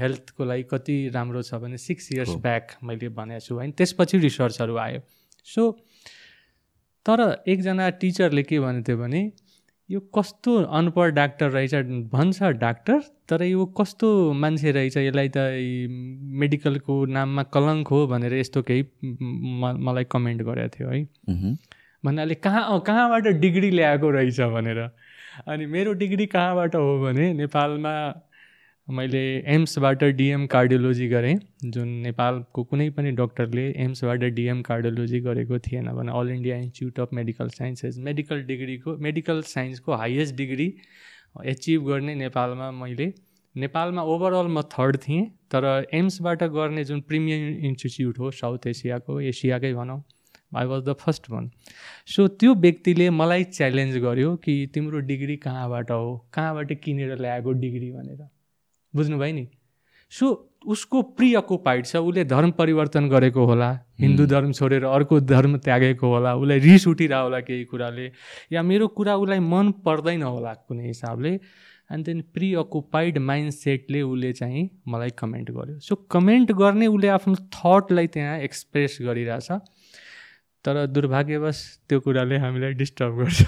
हेल्थको 0.00 0.44
लागि 0.44 0.62
कति 0.70 0.98
राम्रो 1.08 1.42
छ 1.42 1.54
भने 1.54 1.76
सिक्स 1.78 2.12
इयर्स। 2.12 2.34
ब्याक 2.42 2.76
मैले 2.82 3.08
भनेको 3.08 3.40
छु 3.40 3.54
होइन 3.54 3.72
त्यसपछि 3.72 4.18
रिसर्चहरू 4.18 4.76
आयो 4.76 5.00
सो 5.44 5.70
तर 7.06 7.20
एकजना 7.48 7.90
टिचरले 8.00 8.42
के 8.42 8.60
भनेको 8.60 8.88
थियो 8.88 8.98
भने 8.98 9.22
यो 9.90 10.00
कस्तो 10.14 10.54
अनपढ 10.78 11.10
डाक्टर 11.14 11.50
रहेछ? 11.50 11.74
भन्छ 12.12 12.42
डाक्टर 12.60 13.00
तर 13.28 13.42
यो 13.42 13.64
कस्तो 13.78 14.08
मान्छे 14.32 14.70
रहेछ? 14.72 14.96
यसलाई 14.96 15.28
त 15.36 15.38
मेडिकलको 16.40 17.04
नाममा 17.06 17.42
कलङ्क 17.54 17.88
हो 17.88 18.06
भनेर 18.06 18.34
यस्तो 18.34 18.62
केही 18.62 18.82
मलाई 19.88 20.04
कमेन्ट 20.12 20.42
गरेको 20.42 20.68
थियो 20.76 20.88
है। 20.90 21.02
भन्नाले 22.04 22.34
कहाँ 22.34 22.80
कहाँबाट 22.86 23.26
डिग्री 23.40 23.70
ल्याएको 23.70 24.10
रहेछ? 24.10 24.40
भनेर। 24.40 24.78
अनि 25.48 25.66
मेरो 25.66 25.92
डिग्री 25.92 26.26
कहाँबाट 26.26 26.74
हो? 26.76 26.98
भने 27.02 27.32
नेपालमा 27.34 27.94
मैले 28.88 29.18
एम्सबाट 29.46 30.02
डिएम 30.16 30.46
कार्डियोलोजी 30.46 31.06
गरेँ 31.08 31.34
जुन 31.64 31.88
नेपालको 32.02 32.62
कुनै 32.64 32.88
पनि 32.90 33.10
डक्टरले 33.10 33.64
एम्सबाट 33.76 34.22
डिएम 34.34 34.62
कार्डियोलोजी 34.62 35.20
गरेको 35.20 35.58
थिएन 35.58 35.90
भने 35.92 36.12
All 36.12 36.30
India 36.30 36.56
Institute 36.56 37.00
of 37.00 37.12
Medical 37.12 37.48
Sciences 37.48 37.98
medical 37.98 38.42
डिग्रीको 38.42 38.96
medical 38.98 39.42
साइन्सको 39.42 39.94
हाइएस्ट 39.94 40.34
डिग्री 40.34 40.72
एचिभ 41.44 41.84
गर्ने 41.86 42.14
नेपालमा 42.14 42.70
मैले 42.70 43.12
नेपालमा 43.56 44.02
ओभरअल 44.14 44.46
म 44.46 44.62
थर्ड 44.72 44.96
थिएँ 44.96 45.26
तर 45.50 45.68
एम्सबाट 45.94 46.44
गर्ने 46.56 46.84
जुन 46.84 47.00
प्रिमियम 47.00 47.46
इन्स्टिच्युट 47.66 48.18
हो 48.18 48.30
साउथ 48.30 48.66
एसियाको 48.66 49.20
एसियाकै 49.32 49.72
भनौँ 49.74 50.02
I 50.56 50.66
was 50.66 50.82
the 50.82 50.96
first 51.00 51.30
one 51.30 51.50
so 52.06 52.28
त्यो 52.40 52.54
व्यक्तिले 52.64 53.10
मलाई 53.10 53.44
च्यालेन्ज 53.52 53.98
गर्यो 53.98 54.34
कि 54.44 54.56
तिम्रो 54.74 55.06
डिग्री 55.12 55.36
कहाँबाट 55.46 55.90
हो 55.90 56.28
कहाँबाट 56.34 56.72
किनेर 56.80 57.16
ल्याएको 57.18 57.52
डिग्री 57.60 57.92
भनेर। 57.92 58.26
बुझ्नुभयो 58.94 59.34
नि? 59.34 59.46
सो 60.12 60.26
उसको 60.66 61.02
प्रि 61.16 61.32
अकुपाइड 61.34 61.86
छ 61.86 61.96
उसले 61.96 62.24
धर्म 62.24 62.50
परिवर्तन 62.58 63.08
गरेको 63.08 63.44
होला 63.46 63.70
हिन्दू 64.00 64.26
धर्म 64.26 64.52
छोडेर 64.52 64.84
अर्को 64.84 65.20
धर्म 65.20 65.56
त्यागेको 65.66 66.06
होला 66.08 66.34
उसलाई 66.34 66.58
रिस 66.60 66.86
उठिरह 66.88 67.18
होला 67.18 67.40
केही 67.40 67.64
कुराले 67.64 68.10
या 68.52 68.62
मेरो 68.62 68.88
कुरा 68.98 69.14
उसलाई 69.16 69.38
मन 69.38 69.70
पर्दैन 69.86 70.22
होला 70.22 70.52
कुनै 70.54 70.86
हिसाबले 70.86 71.32
and 71.92 72.04
then 72.06 72.20
pre 72.34 72.52
occupied 72.62 73.18
mind 73.28 73.52
सेटले 73.52 74.02
उसले 74.02 74.32
चाहिँ 74.32 74.68
मलाई 74.88 75.10
कमेन्ट 75.18 75.50
गर्यो। 75.50 75.78
सो 75.78 75.94
कमेन्ट 76.10 76.52
गर्ने 76.52 76.86
उसले 76.86 77.08
आफ्नो 77.08 77.34
थटलाई 77.54 78.06
त्यहाँ 78.16 78.38
एक्सप्रेस 78.40 78.98
गरिरहेछ 79.02 79.50
तर 80.64 80.84
दुर्भाग्यवश 80.86 81.62
त्यो 81.88 82.00
कुराले 82.00 82.36
हामीलाई 82.38 82.72
डिस्टर्ब 82.82 83.22
गर्छ। 83.22 83.42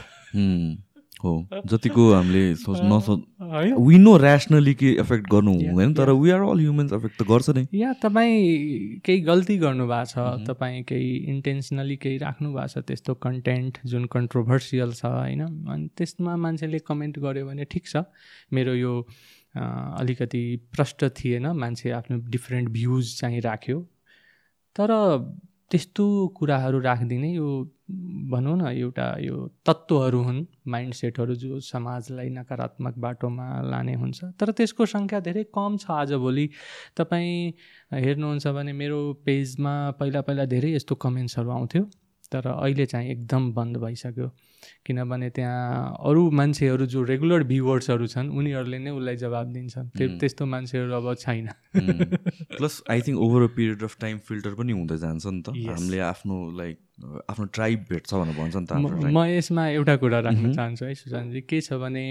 हुँ, 1.21 1.63
जतिको 1.67 2.03
हामीले 2.13 2.55
सोच 2.57 2.81
नसोच 2.93 3.21
होइन। 3.53 3.75
वी 3.87 3.99
नो 3.99 4.17
ऱ्यासनली 4.19 4.75
के 4.75 4.91
एफेक्ट 5.01 5.31
गर्नु 5.33 5.53
हुँदैन 5.53 5.95
तर 5.95 6.11
we 6.11 6.31
are 6.31 6.41
all 6.41 6.59
humans 6.61 6.93
affect 6.93 7.23
त 7.23 7.27
गर्छ 7.29 7.51
नै। 7.57 7.65
या 7.75 7.93
तपाईँ 8.03 9.01
केही 9.05 9.21
गल्ती 9.21 9.57
गर्नुभएको 9.59 10.05
छ 10.13 10.47
तपाईँ 10.49 10.83
केही 10.89 11.11
इन्टेन्सनली 11.33 11.97
केही 11.97 12.19
राख्नु 12.19 12.53
भएको 12.53 12.69
छ 12.69 12.85
त्यस्तो 12.89 13.15
कन्टेन्ट 13.27 13.79
जुन 13.85 14.05
कन्ट्रोभर्सियल 14.15 14.93
छ 14.93 15.05
होइन? 15.05 15.43
अनि 15.69 15.89
त्यसमा 15.97 16.37
मान्छेले 16.37 16.79
कमेन्ट 16.89 17.19
गर्यो 17.19 17.47
भने 17.47 17.65
ठिक 17.71 17.87
छ। 17.87 18.05
मेरो 18.53 18.75
यो 18.75 18.95
अलिकति 19.57 20.45
प्रष्ट 20.73 21.05
थिएन 21.21 21.47
मान्छे 21.59 21.91
आफ्नो 21.91 22.17
डिफ्रेन्ट 22.31 22.69
भ्युज 22.71 23.15
चाहिँ 23.21 23.41
राख्यो। 23.41 23.79
तर 24.77 24.91
त्यस्तो 25.71 26.05
कुराहरू 26.37 26.79
राखिदिने 26.81 27.31
यो 27.35 27.49
भनौँ 28.31 28.57
न 28.57 28.67
एउटा 28.67 29.07
यो 29.21 29.37
तत्त्वहरू 29.67 30.23
हुन् 30.23 30.45
माइन्ड 30.67 30.95
सेटहरू 30.95 31.35
जो 31.35 31.61
समाजलाई 31.61 32.29
नकारात्मक 32.29 32.99
बाटोमा 32.99 33.47
लाने 33.71 33.95
हुन्छ। 33.95 34.25
तर 34.25 34.51
त्यसको 34.51 34.87
सङ्ख्या 34.87 35.21
धेरै 35.21 35.45
कम 35.55 35.77
छ 35.77 35.91
आजभोलि। 35.91 36.47
तपाईँ 36.97 37.53
हेर्नुहुन्छ 37.95 38.47
भने 38.47 38.73
मेरो 38.73 39.01
पेजमा 39.27 39.75
पहिला 39.91 40.21
पहिला 40.21 40.45
धेरै 40.45 40.71
यस्तो 40.75 40.95
कमेन्ट्सहरू 40.95 41.51
आउँथ्यो। 41.51 41.85
तर 42.33 42.47
अहिले 42.47 42.87
चाहिँ 42.87 43.11
एकदम 43.11 43.53
बन्द 43.53 43.77
भइसक्यो। 43.77 44.31
किनभने 44.87 45.29
त्यहाँ 45.31 45.97
अरू 46.09 46.23
मान्छेहरू 46.31 46.87
जो 46.87 47.03
रेगुलर 47.03 47.43
भ्युवर्सहरू 47.51 48.07
छन् 48.07 48.29
उनीहरूले 48.31 48.79
नै 48.79 48.91
उसलाई 48.91 49.17
जवाब 49.17 49.47
दिन्छन्। 49.53 49.89
त्यो. 49.97 50.09
त्यस्तो 50.21 50.47
मान्छेहरू 50.47 50.93
अब 50.95 51.15
छैन। 51.17 51.49
Plus 52.57 52.75
I 52.91 53.01
think 53.07 53.19
over 53.19 53.43
a 53.43 53.51
period 53.57 53.83
of 53.83 53.97
time 54.01 54.19
filter 54.29 54.55
पनि 54.55 54.73
हुँदै 54.73 54.99
जान्छ 54.99 55.27
नि 55.27 55.43
त. 55.43 55.49
हामीले 55.69 55.99
आफ्नो 56.13 56.37
लाइक 56.61 56.77
आफ्नो 57.31 57.45
ट्राइब 57.57 57.79
भेट्छ 57.91 58.15
भनेर 58.15 58.37
भन्छ 58.37 58.57
नि 58.57 58.67
त 58.67 58.73
म 59.11 59.25
यसमा 59.27 59.67
एउटा 59.81 59.97
कुरा 59.97 60.21
राख्न। 60.29 60.53
चाहन्छु 60.55 60.85
है 60.85 60.95
सुशान्तजी। 60.95 61.41
के 61.51 61.61
छ 61.61 61.81
भने 61.81 62.05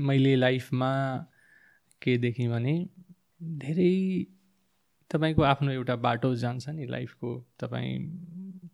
मैले 0.00 0.36
लाइफमा 0.36 0.92
के 2.02 2.16
देखेँ 2.18 2.48
भने 2.48 2.74
धेरै 3.40 3.92
तपाईँको 5.10 5.42
आफ्नो 5.42 5.70
एउटा 5.72 5.96
बाटो 5.96 6.34
जान्छ 6.34 6.68
नि 6.68 6.86
लाइफको। 6.86 7.30
तपाईँ 7.60 7.90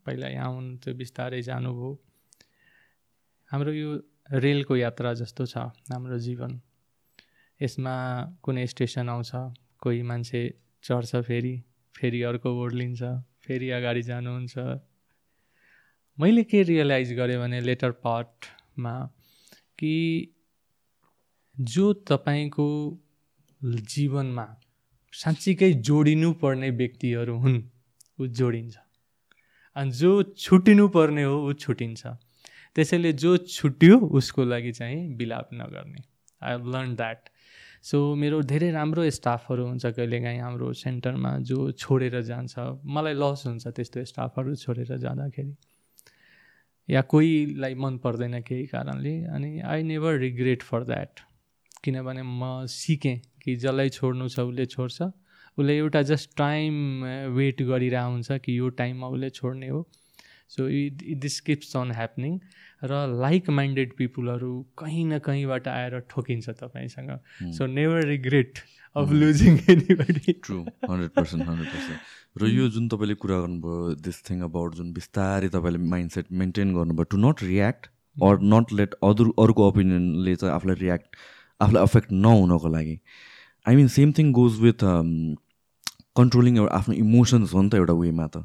पहिला 0.06 0.28
यहाँ 0.28 0.48
हुनुहुन्थ्यो 0.48 0.94
बिस्तारै 0.94 1.40
जानुभयो। 1.42 1.90
हाम्रो 3.50 3.72
यो 3.72 3.90
रेलको 4.42 4.76
यात्रा 4.76 5.12
जस्तो 5.14 5.46
छ 5.46 5.56
हाम्रो 5.92 6.18
जीवन। 6.18 6.60
यसमा 7.60 7.94
कुनै 8.42 8.66
स्टेसन 8.66 9.08
आउँछ 9.08 9.30
कोही 9.82 10.02
मान्छे 10.02 10.42
चढ्छ 10.84 11.22
फेरि 11.28 11.54
फेरि 11.94 12.22
अर्को 12.22 12.50
ओर्लिन्छ 12.62 13.02
फेरि 13.44 13.68
अगाडि 13.70 14.02
जानुहुन्छ। 14.02 14.54
मैले 16.18 16.42
के 16.44 16.62
रियलाइज 16.62 17.12
गरेँ 17.14 17.38
भने 17.38 17.60
लेटर 17.60 17.90
पार्टमा 18.04 18.94
कि 19.78 19.94
जो 21.56 21.92
तपाईँको 22.10 22.68
जीवनमा 23.94 24.46
साँच्चीकै 25.12 25.72
जोडिनु 25.88 26.32
पर्ने 26.42 26.70
व्यक्तिहरू 26.70 27.36
हुन् 27.38 27.58
ऊ 28.20 28.26
जोडिन्छ। 28.38 28.76
अनि 29.76 29.90
जो 29.90 30.22
छुटिनु 30.36 30.88
पर्ने 30.88 31.22
हो 31.24 31.36
ऊ 31.48 31.52
छुटिन्छ। 31.64 32.06
त्यसैले 32.76 33.12
जो 33.12 33.36
छुट्यो 33.36 33.98
उसको 34.18 34.44
लागि 34.44 34.72
चाहिँ 34.72 35.16
बिलाप 35.16 35.48
नगर्ने। 35.54 36.00
I 36.42 36.52
have 36.52 36.66
learn 36.74 36.94
that 36.96 37.28
so 37.82 38.14
मेरो 38.14 38.42
धेरै 38.46 38.70
राम्रो 38.70 39.08
स्टाफहरू 39.10 39.66
हुन्छ 39.66 39.86
कहिलेकाहीँ 39.86 40.40
हाम्रो 40.40 40.72
सेन्टरमा 40.72 41.36
जो 41.48 41.70
छोडेर 41.72 42.20
जान्छ। 42.22 42.54
मलाई 42.86 43.14
लस 43.14 43.42
हुन्छ 43.46 43.66
त्यस्तो 43.68 44.04
स्टाफहरू 44.04 44.54
छोडेर 44.54 44.96
जाँदाखेरि। 44.96 45.54
या 46.88 47.00
कोहीलाई 47.02 47.74
मन 47.74 47.96
पर्दैन 48.04 48.40
केही 48.42 48.66
कारणले 48.66 49.14
अनि 49.34 49.60
I 49.60 49.82
never 49.82 50.18
regret 50.18 50.62
for 50.62 50.84
that 50.84 51.20
किनभने 51.84 52.22
म 52.22 52.66
सिकेँ 52.68 53.16
कि 53.42 53.56
जसलाई 53.56 53.88
छोड्नु 53.88 54.28
छ 54.28 54.40
उसले 54.40 54.66
छोड्छ। 54.66 55.02
उसले 55.58 55.76
एउटा 55.78 56.02
जस्ट 56.10 56.36
टाइम 56.36 57.04
वेट 57.36 57.62
गरिरहेको 57.62 58.12
हुन्छ 58.12 58.38
कि 58.44 58.58
यो 58.58 58.68
टाइममा 58.80 59.06
उसले 59.08 59.30
छोड्ने 59.30 59.68
हो। 59.68 59.86
So 60.48 60.68
it 60.68 61.02
this 61.20 61.40
keeps 61.40 61.76
on 61.76 61.90
happening 61.92 62.38
र 62.84 63.06
लाइक 63.20 63.48
माइन्डेड 63.50 63.92
पिपुलहरू 63.96 64.52
कहीँ 64.78 65.04
न 65.04 65.18
कहीँबाट 65.26 65.68
आएर 65.68 65.98
ठोकिन्छ 66.10 66.50
तपाईँसँग। 66.50 67.10
So 67.56 67.66
never 67.66 68.06
regret 68.06 68.58
of 68.96 69.12
losing 69.12 69.58
anybody 69.70 70.32
true 70.44 70.58
hundred 70.60 71.10
percent 71.10 71.48
hundred 71.48 71.68
percent 71.68 72.42
र 72.42 72.48
यो 72.48 72.68
जुन 72.74 72.88
तपाईँले 72.88 73.14
कुरा 73.22 73.38
गर्नुभयो 73.40 73.94
दिस 74.04 74.22
थिङ 74.28 74.40
अबाउट 74.42 74.74
जुन 74.74 74.92
बिस्तारै 74.92 75.48
तपाईँले 75.54 75.78
माइन्ड 75.90 76.10
सेट 76.12 76.32
मेन्टेन 76.42 76.74
गर्नुभयो 76.74 77.04
to 77.10 77.16
not 77.18 77.42
react 77.42 77.86
or 78.16 78.42
not 78.54 78.72
let 78.80 78.94
other 79.04 79.32
अरूको 79.44 79.68
ओपिनियनले 79.68 80.34
चाहिँ 80.36 80.54
आफूलाई 80.54 80.76
रियाक्ट 80.80 81.16
आफूलाई 81.60 81.82
अफेक्ट 81.82 82.12
नहुनको 82.26 82.68
लागि। 82.76 82.98
I 83.66 83.76
mean 83.76 83.88
same 83.96 84.12
thing 84.18 84.32
goes 84.40 84.60
with 84.60 84.84
controlling 86.16 86.56
एउटा 86.56 86.74
आफ्नो 86.76 86.94
इमोसन्स 86.94 87.54
हो 87.54 87.62
नि 87.62 87.68
त 87.68 87.74
एउटा 87.74 87.94
वेमा 88.00 88.26
त. 88.26 88.44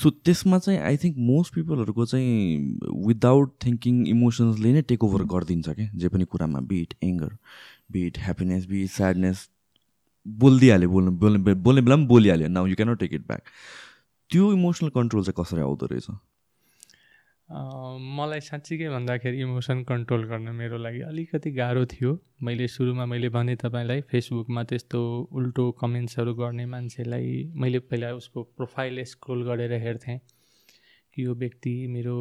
सो 0.00 0.10
त्यसमा 0.10 0.58
चाहिँ 0.58 0.78
आई 0.80 0.96
थिङ्क 1.04 1.16
मोस्ट 1.30 1.54
पिपलहरूको 1.54 2.04
चाहिँ 2.06 2.78
विदाउट 3.06 3.52
थिङ्किङ 3.64 4.06
इमोसन्सले 4.08 4.72
नै 4.72 4.82
टेक 4.92 5.04
ओभर 5.04 5.24
गरिदिन्छ 5.32 5.68
क्या 5.68 5.88
जे 6.02 6.08
पनि 6.08 6.24
कुरामा 6.32 6.60
bit 6.70 6.94
anger 7.02 7.32
bit 7.92 8.18
happiness 8.18 8.66
bit 8.66 8.90
sadness 8.90 9.48
बोलिदिइहाल्यो 10.26 10.88
बोल्नु 10.90 11.10
बोल्ने 11.22 11.54
बोल्ने 11.54 11.82
बेला 11.82 11.96
पनि 11.96 12.06
बोलिहाल्यो। 12.12 12.48
Now 12.48 12.66
you 12.66 12.76
cannot 12.76 12.98
take 12.98 13.12
it 13.14 13.26
back 13.26 13.42
त्यो 14.30 14.52
इमोसनल 14.52 14.90
कन्ट्रोल 14.96 15.24
चाहिँ 15.24 15.44
कसरी 15.44 15.60
आउँदो 15.60 15.86
रहेछ? 15.92 16.08
मलाई 17.52 18.40
साँच्चीकै 18.40 18.88
भन्दाखेरि 18.88 19.40
इमोसन 19.40 19.82
कन्ट्रोल 19.82 20.24
गर्न 20.24 20.54
मेरो 20.54 20.76
लागि 20.78 21.00
अलिकति 21.00 21.50
गाह्रो 21.50 21.84
थियो। 21.86 22.12
मैले 22.42 22.68
सुरुमा 22.68 23.06
मैले 23.06 23.28
भने 23.28 23.56
तपाईँलाई 23.56 24.00
फेसबुकमा 24.00 24.62
त्यस्तो 24.64 25.00
उल्टो 25.32 25.70
कमेन्ट्सहरू 25.70 26.34
गर्ने 26.34 26.66
मान्छेलाई 26.66 27.52
मैले 27.54 27.78
पहिला 27.78 28.12
उसको 28.14 28.42
प्रोफाइल 28.42 29.04
स्क्रोल 29.04 29.42
गरेर 29.44 29.72
हेर्थेँ 29.72 30.18
कि 31.14 31.24
यो 31.24 31.34
व्यक्ति 31.34 31.86
मेरो 31.86 32.16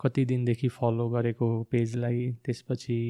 कति 0.00 0.24
दिनदेखि 0.24 0.68
फलो 0.68 1.08
गरेको 1.08 1.62
पेजलाई 1.62 2.32
त्यसपछि 2.44 3.00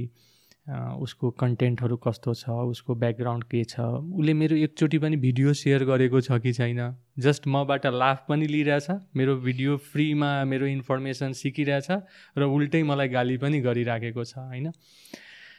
उसको 0.66 1.31
कन्टेन्टहरू 1.40 1.97
कस्तो 1.97 2.33
छ 2.35 2.50
उसको 2.71 2.95
ब्याकग्राउन्ड 2.95 3.45
के 3.45 3.62
छ 3.64 3.81
उसले 3.81 4.35
मेरो 4.35 4.57
एकचोटि 4.57 4.99
पनि 4.99 5.16
भिडियो 5.16 5.52
सेयर 5.52 5.85
गरेको 5.85 6.21
छ 6.21 6.38
कि 6.38 6.52
छैन? 6.52 6.81
जस्ट 7.19 7.47
मबाट 7.49 7.87
लाभ 7.87 8.19
पनि 8.28 8.47
लिइरहेछ 8.47 8.87
मेरो 9.16 9.37
भिडियो 9.42 9.76
फ्रीमा 9.90 10.31
मेरो 10.45 10.66
इन्फर्मेसन 10.66 11.33
सिकिरहेछ 11.35 11.90
र 12.38 12.42
उल्टै 12.47 12.83
मलाई 12.83 13.09
गाली 13.09 13.37
पनि 13.42 13.61
गरिराखेको 13.61 14.25
छ 14.25 14.38
होइन? 14.38 14.71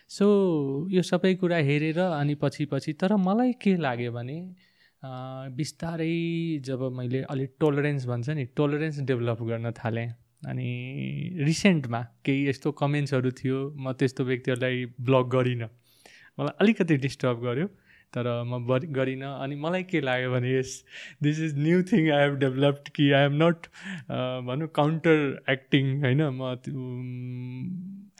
सो 0.07 0.25
यो 0.91 1.01
सबै 1.03 1.33
कुरा 1.35 1.57
हेरेर 1.67 1.99
अनि 1.99 2.35
पछि 2.39 2.65
पछि 2.71 2.93
तर 2.95 3.15
मलाई 3.19 3.53
के 3.59 3.75
लाग्यो 3.77 4.11
भने 4.11 4.39
बिस्तारै 5.55 6.15
जब 6.63 6.89
मैले 6.95 7.21
अलिक 7.29 7.55
टोलरेन्स 7.59 8.05
भन्छ 8.07 8.29
नि 8.29 8.45
टोलरेन्स 8.55 8.99
डेभलप 9.03 9.41
गर्न 9.43 9.71
थालेँ। 9.83 10.11
अनि 10.49 10.69
रिसेन्टमा 11.45 12.01
केही 12.25 12.47
यस्तो 12.49 12.71
कमेन्ट्सहरू 12.81 13.31
थियो 13.39 13.57
म 13.77 13.91
त्यस्तो 13.99 14.23
व्यक्तिहरूलाई 14.23 14.85
ब्लक 15.07 15.25
गरिनँ। 15.35 15.69
मलाई 16.37 16.55
अलिकति 16.61 16.95
डिस्टर्ब 17.05 17.37
गर्यो 17.43 17.67
तर 18.13 18.27
म 18.45 18.59
गरिनँ। 18.69 19.29
अनि 19.43 19.55
मलाई 19.55 19.83
के 19.89 20.01
लाग्यो 20.01 20.31
भने 20.31 20.49
yes 20.53 20.71
this 21.23 21.39
is 21.43 21.57
new 21.59 21.81
thing 21.91 22.09
I 22.11 22.21
have 22.23 22.35
developed 22.39 22.89
कि 22.95 23.11
आई 23.11 23.25
एम 23.25 23.35
नट 23.43 23.67
भनौँ 24.47 24.67
काउन्टर 24.75 25.17
एक्टिङ 25.49 25.85
होइन? 26.03 26.21
म 26.29 26.41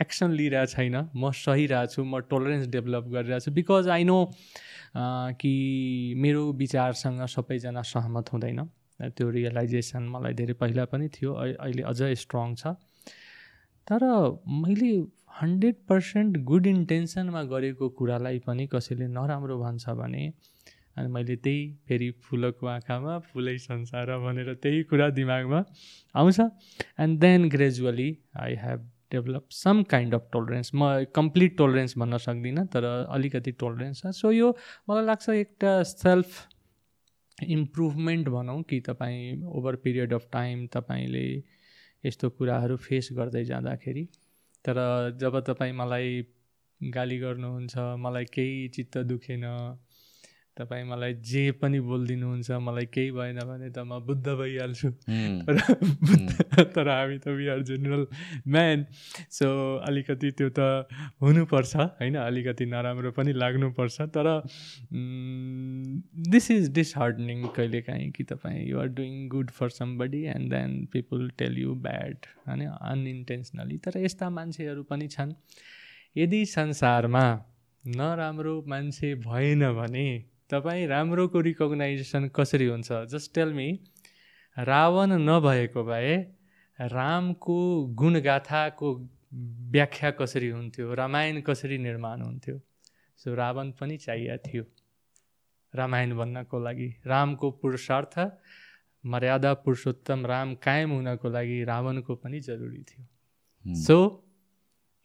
एक्सन 0.02 0.32
लिइरहेको 0.32 0.72
छैन। 0.72 0.96
म 1.16 1.32
सही 1.32 1.66
रहेको 1.68 1.92
छु 1.94 2.04
म 2.04 2.20
टोलरेन्स 2.30 2.68
डेभलप 2.68 3.04
गरिरहेको 3.14 3.46
छु 3.46 3.52
बिकज 3.52 3.90
आई 3.90 4.04
नो 4.04 4.18
कि 5.42 5.54
मेरो 6.18 6.52
विचारसँग 6.54 7.26
सबैजना 7.36 7.82
सहमत 7.82 8.34
हुँदैन। 8.34 8.60
त्यो 9.10 9.30
रियलाइजेसन 9.30 10.04
मलाई 10.10 10.34
धेरै 10.34 10.54
पहिला 10.62 10.86
पनि 10.86 11.08
थियो 11.16 11.34
अहिले 11.34 11.84
अझ 11.84 12.00
स्ट्रङ 12.24 12.56
छ। 12.56 12.76
तर 13.88 14.02
मैले 14.64 14.92
हन्ड्रेड 15.42 15.76
पर्सेन्ट 15.90 16.38
गुड 16.50 16.68
इन्टेन्सनमा 16.68 17.44
गरेको 17.52 17.90
कुरालाई 18.00 18.40
पनि 18.40 18.68
कसैले 18.74 19.08
नराम्रो 19.08 19.58
भन्छ 19.60 19.90
भने 20.02 20.24
अनि 20.98 21.10
मैले 21.10 21.36
त्यही 21.36 21.62
फेरि 21.88 22.10
फुलको 22.24 22.68
आँखामा 22.68 23.18
फुलै 23.34 23.58
संसार 23.58 24.18
भनेर 24.24 24.54
त्यही 24.64 24.84
कुरा 24.90 25.10
दिमागमा 25.10 25.64
आउँछ। 26.16 26.40
And 27.00 27.20
then 27.20 27.50
gradually 27.50 28.10
I 28.40 28.56
have 28.64 28.90
develop 29.12 29.46
some 29.52 29.82
kind 29.90 30.14
of 30.16 30.30
tolerance 30.34 30.72
म 30.76 31.04
कम्प्लिट 31.16 31.58
टोलरेन्स 31.58 31.98
भन्न 31.98 32.18
सक्दिनँ 32.18 32.66
तर 32.74 32.86
अलिकति 33.10 33.52
टोलरेन्स 33.60 34.02
छ। 34.02 34.14
सो 34.14 34.32
यो 34.32 34.56
मलाई 34.90 35.06
लाग्छ 35.06 35.30
एउटा 35.30 35.74
सेल्फ 35.84 36.28
इम्प्रुभमेन्ट 37.38 38.30
भनौँ 38.30 38.62
कि 38.64 38.80
तपाईँ 38.80 39.44
ओभर 39.46 39.76
पिरियड 39.76 40.14
अफ 40.14 40.28
टाइम 40.34 40.68
तपाईँले 40.68 41.44
यस्तो 42.06 42.30
कुराहरू 42.30 42.78
फेस 42.78 43.10
गर्दै 43.12 43.44
जाँदाखेरि 43.46 44.04
तर 44.66 44.78
जब 45.22 45.40
तपाईँ 45.40 45.74
मलाई 45.74 46.26
गाली 46.84 47.18
गर्नुहुन्छ 47.18 47.78
मलाई 47.78 48.26
केही 48.26 48.68
चित्त 48.70 48.98
दुखेन 48.98 49.44
तपाईँ 50.58 50.84
मलाई 50.86 51.14
जे 51.26 51.52
पनि 51.58 51.80
बोलिदिनुहुन्छ 51.82 52.52
मलाई 52.62 52.86
केही 52.86 53.12
भएन 53.12 53.40
भने 53.50 53.70
त 53.70 53.80
म 53.82 54.00
बुद्ध 54.06 54.28
भइहाल्छु। 54.28 54.90
तर 55.46 56.64
तर 56.76 56.88
हामी 56.88 57.18
त 57.18 57.28
we 57.28 57.48
are 57.50 57.62
general 57.70 58.06
man 58.48 58.86
so 59.34 59.48
अलिकति 59.88 60.32
त्यो 60.32 60.50
त 60.50 60.86
हुनुपर्छ 61.22 61.76
होइन? 61.76 62.16
अलिकति 62.16 62.66
नराम्रो 62.66 63.12
पनि 63.12 63.34
लाग्नुपर्छ। 63.34 64.02
तर 64.14 64.28
दिस 66.30 66.52
इज 66.52 66.70
डिसहार्डनिङ 66.74 67.46
कहिलेकाहीँ 67.56 68.12
कि 68.12 68.24
तपाईँ 68.24 68.66
you're 68.70 68.88
doing 69.00 69.28
good 69.30 69.50
for 69.52 69.70
somebody 69.70 70.22
and 70.36 70.54
then 70.54 70.86
people 70.94 71.30
tell 71.38 71.58
you 71.58 71.74
bad 71.88 72.30
होइन? 72.48 72.62
अनइन्टेन्सनली 72.68 73.78
तर 73.78 73.98
यस्ता 74.04 74.30
मान्छेहरू 74.30 74.84
पनि 74.84 75.08
छन्। 75.08 75.34
यदि 76.16 76.46
संसारमा 76.46 77.26
नराम्रो 77.84 78.54
मान्छे 78.68 79.14
भएन 79.26 79.62
भने 79.74 80.06
तपाईँ 80.50 80.88
राम्रोको 80.88 81.40
रिकगनाइजेसन 81.42 82.28
कसरी 82.36 82.66
हुन्छ? 82.66 82.92
जस्ट 83.12 83.34
टेल 83.36 83.54
मी 83.54 83.68
रावण 84.58 85.12
नभएको 85.30 85.84
भए 85.84 86.16
रामको 86.80 87.58
गुणगाथाको 87.94 88.94
व्याख्या 89.74 90.12
कसरी 90.12 90.50
हुन्थ्यो? 90.50 90.94
रामायण 90.94 91.42
कसरी 91.42 91.78
निर्माण 91.78 92.22
हुन्थ्यो? 92.22 92.60
सो 93.20 93.36
रावण 93.36 93.72
पनि 93.80 93.98
चाहिएको 93.98 94.50
थियो 94.50 94.64
रामायण 95.74 96.16
भन्नको 96.18 96.60
लागि। 96.60 96.90
रामको 97.06 97.52
पुरुषार्थ 97.62 98.20
मर्यादा 99.04 99.54
पुरुषोत्तम 99.54 100.26
राम 100.26 100.54
कायम 100.56 100.92
हुनको 100.92 101.30
लागि 101.30 101.64
रावणको 101.64 102.16
पनि 102.16 102.40
जरुरी 102.40 102.84
थियो। 102.90 103.76
So 103.76 103.98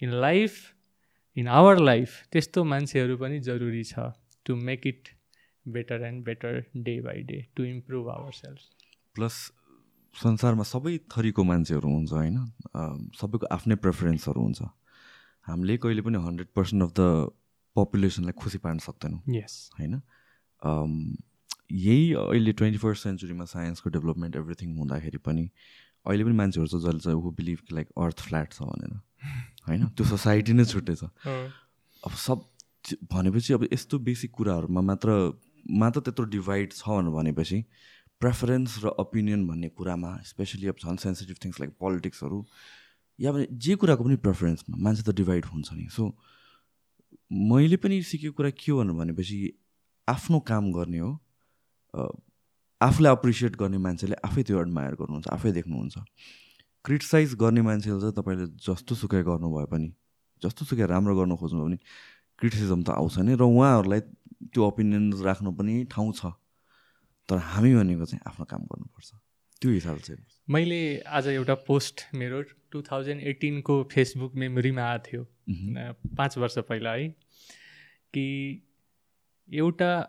in 0.00 0.10
life 0.20 0.52
in 1.36 1.48
our 1.48 1.78
life 1.80 2.10
त्यस्तो 2.32 2.64
मान्छेहरू 2.64 3.16
पनि 3.16 3.38
जरुरी 3.40 3.84
छ 3.84 4.12
to 4.46 4.56
make 4.56 4.86
it 4.86 5.08
better 5.72 6.02
and 6.02 6.24
better 6.24 6.64
day 6.76 7.00
by 7.00 7.22
day 7.22 7.46
to 7.56 7.64
improve 7.64 8.08
our 8.08 8.32
self 8.32 8.60
plus 9.14 9.52
संसारमा 10.14 10.62
सबै 10.62 10.98
थरीको 10.98 11.44
मान्छेहरू 11.44 11.88
हुन्छ 11.88 12.12
होइन? 12.12 12.38
सबैको 13.14 13.46
आफ्नै 13.46 13.76
प्रेफरेन्सहरू 13.76 14.40
हुन्छ। 14.40 14.62
हामीले 15.46 15.76
कहिले 15.76 16.02
पनि 16.02 16.18
हन्ड्रेड 16.18 16.48
पर्सेन्ट 16.54 16.82
अफ 16.82 16.92
द 16.92 17.30
पपुलेसनलाई 17.76 18.32
खुसी 18.32 18.58
पार्न 18.58 18.78
सक्दैनौँ। 18.78 19.22
यस 19.36 19.70
होइन? 19.78 20.00
यही 21.72 22.12
अहिले 22.12 22.52
ट्वेन्टी 22.52 22.78
फर्स्ट 22.78 23.02
सेन्चुरीमा 23.02 23.44
साइन्सको 23.44 23.90
डेभलपमेन्ट 23.90 24.36
एभ्रिथिङ 24.36 24.76
हुँदाखेरि 24.76 25.18
पनि 25.18 25.50
अहिले 26.06 26.24
पनि 26.24 26.34
मान्छेहरू 26.34 26.68
छ 26.68 26.82
जसले 26.84 27.00
चाहिँ 27.00 27.20
who 27.22 27.30
believe 27.30 27.58
like 27.72 27.88
earth 27.98 28.20
flat 28.20 28.52
छ 28.52 28.62
भनेर। 28.62 29.00
होइन? 29.68 29.86
त्यो 29.86 30.06
सोसाइटी 30.06 30.52
नै 30.52 30.64
छुट्टै 30.64 30.94
छ। 30.94 31.04
अब 32.06 32.12
सब 32.12 32.44
भनेपछि 33.12 33.52
अब 33.52 33.68
यस्तो 33.72 33.98
बेसिक 33.98 34.30
कुराहरूमा 34.30 34.80
मात्र 34.80 35.10
मात्र 35.80 36.00
त्यत्रो 36.00 36.24
डिभाइड 36.34 36.72
छ 36.72 36.88
भनेपछि 37.16 37.58
प्रेफरेन्स 38.20 38.78
र 38.84 38.86
ओपिनियन 38.98 39.46
भन्ने 39.46 39.68
कुरामा 39.78 40.10
स्पेसली 40.26 40.66
अब 40.68 40.76
झन् 40.84 40.96
सेन्सिटिभ 40.98 41.36
थिङ्स 41.44 41.60
लाइक 41.60 41.70
पोलिटिक्सहरू 41.80 42.38
या 43.18 43.32
भने 43.32 43.46
जे 43.66 43.74
कुराको 43.82 44.04
पनि 44.04 44.16
प्रेफरेन्समा 44.26 44.76
मान्छे 44.78 45.02
त 45.02 45.14
डिभाइड 45.16 45.44
हुन्छ 45.52 45.72
नि। 45.72 45.86
सो 45.90 46.02
मैले 47.30 47.76
पनि 47.76 48.02
सिकेको 48.02 48.34
कुरा 48.36 48.50
के 48.58 48.72
हो 48.72 48.84
भनेपछि 48.84 49.38
आफ्नो 50.08 50.38
काम 50.50 50.72
गर्ने 50.72 50.98
हो 50.98 51.10
आफूलाई 52.80 53.12
अप्रिसिएट 53.12 53.56
गर्ने 53.56 53.78
मान्छेले 53.78 54.16
आफै 54.24 54.42
त्यो 54.42 54.60
एडमायर 54.60 54.94
गर्नुहुन्छ 54.98 55.28
आफै 55.34 55.50
देख्नुहुन्छ। 55.52 55.98
क्रिटिसाइज 56.84 57.34
गर्ने 57.34 57.62
मान्छेले 57.62 58.00
चाहिँ 58.00 58.14
तपाईँले 58.18 58.46
जस्तो 58.66 58.94
सुकै 58.94 59.22
गर्नुभयो 59.26 59.66
पनि 59.66 59.88
जस्तो 60.42 60.64
सुकै 60.64 60.86
राम्रो 60.86 61.14
गर्नु 61.18 61.36
खोज्नु 61.36 61.64
पनि 61.66 61.78
क्रिटिसिजम 62.38 62.82
त 62.82 62.90
आउँछ 62.94 63.18
नि। 63.26 63.34
र 63.34 63.42
उहाँहरूलाई 63.42 64.00
त्यो 64.44 64.64
ओपिनियन 64.64 65.12
राख्नु 65.12 65.52
पनि 65.52 65.84
ठाउँ 65.84 66.12
छ। 66.12 66.26
तर 67.28 67.36
हामी 67.36 67.74
भनेको 67.74 68.04
चाहिँ 68.04 68.20
आफ्नो 68.26 68.44
काम 68.44 68.60
गर्नुपर्छ। 68.62 69.10
त्यो 69.60 69.70
हिसाबले 69.70 70.00
चाहिँ। 70.00 70.24
मैले 70.50 71.00
आज 71.00 71.26
एउटा 71.26 71.54
पोस्ट 71.54 72.00
मेरो 72.14 72.42
टु 72.42 72.82
थाउजन्ड 72.82 73.20
एटिनको 73.20 73.88
फेसबुक 73.92 74.34
मेमोरीमा 74.34 74.82
आएको 74.82 75.04
थियो। 75.12 75.26
पाँच 76.16 76.38
वर्ष 76.38 76.58
पहिला 76.58 76.92
है। 76.92 77.08
कि 78.14 78.26
एउटा 79.52 80.08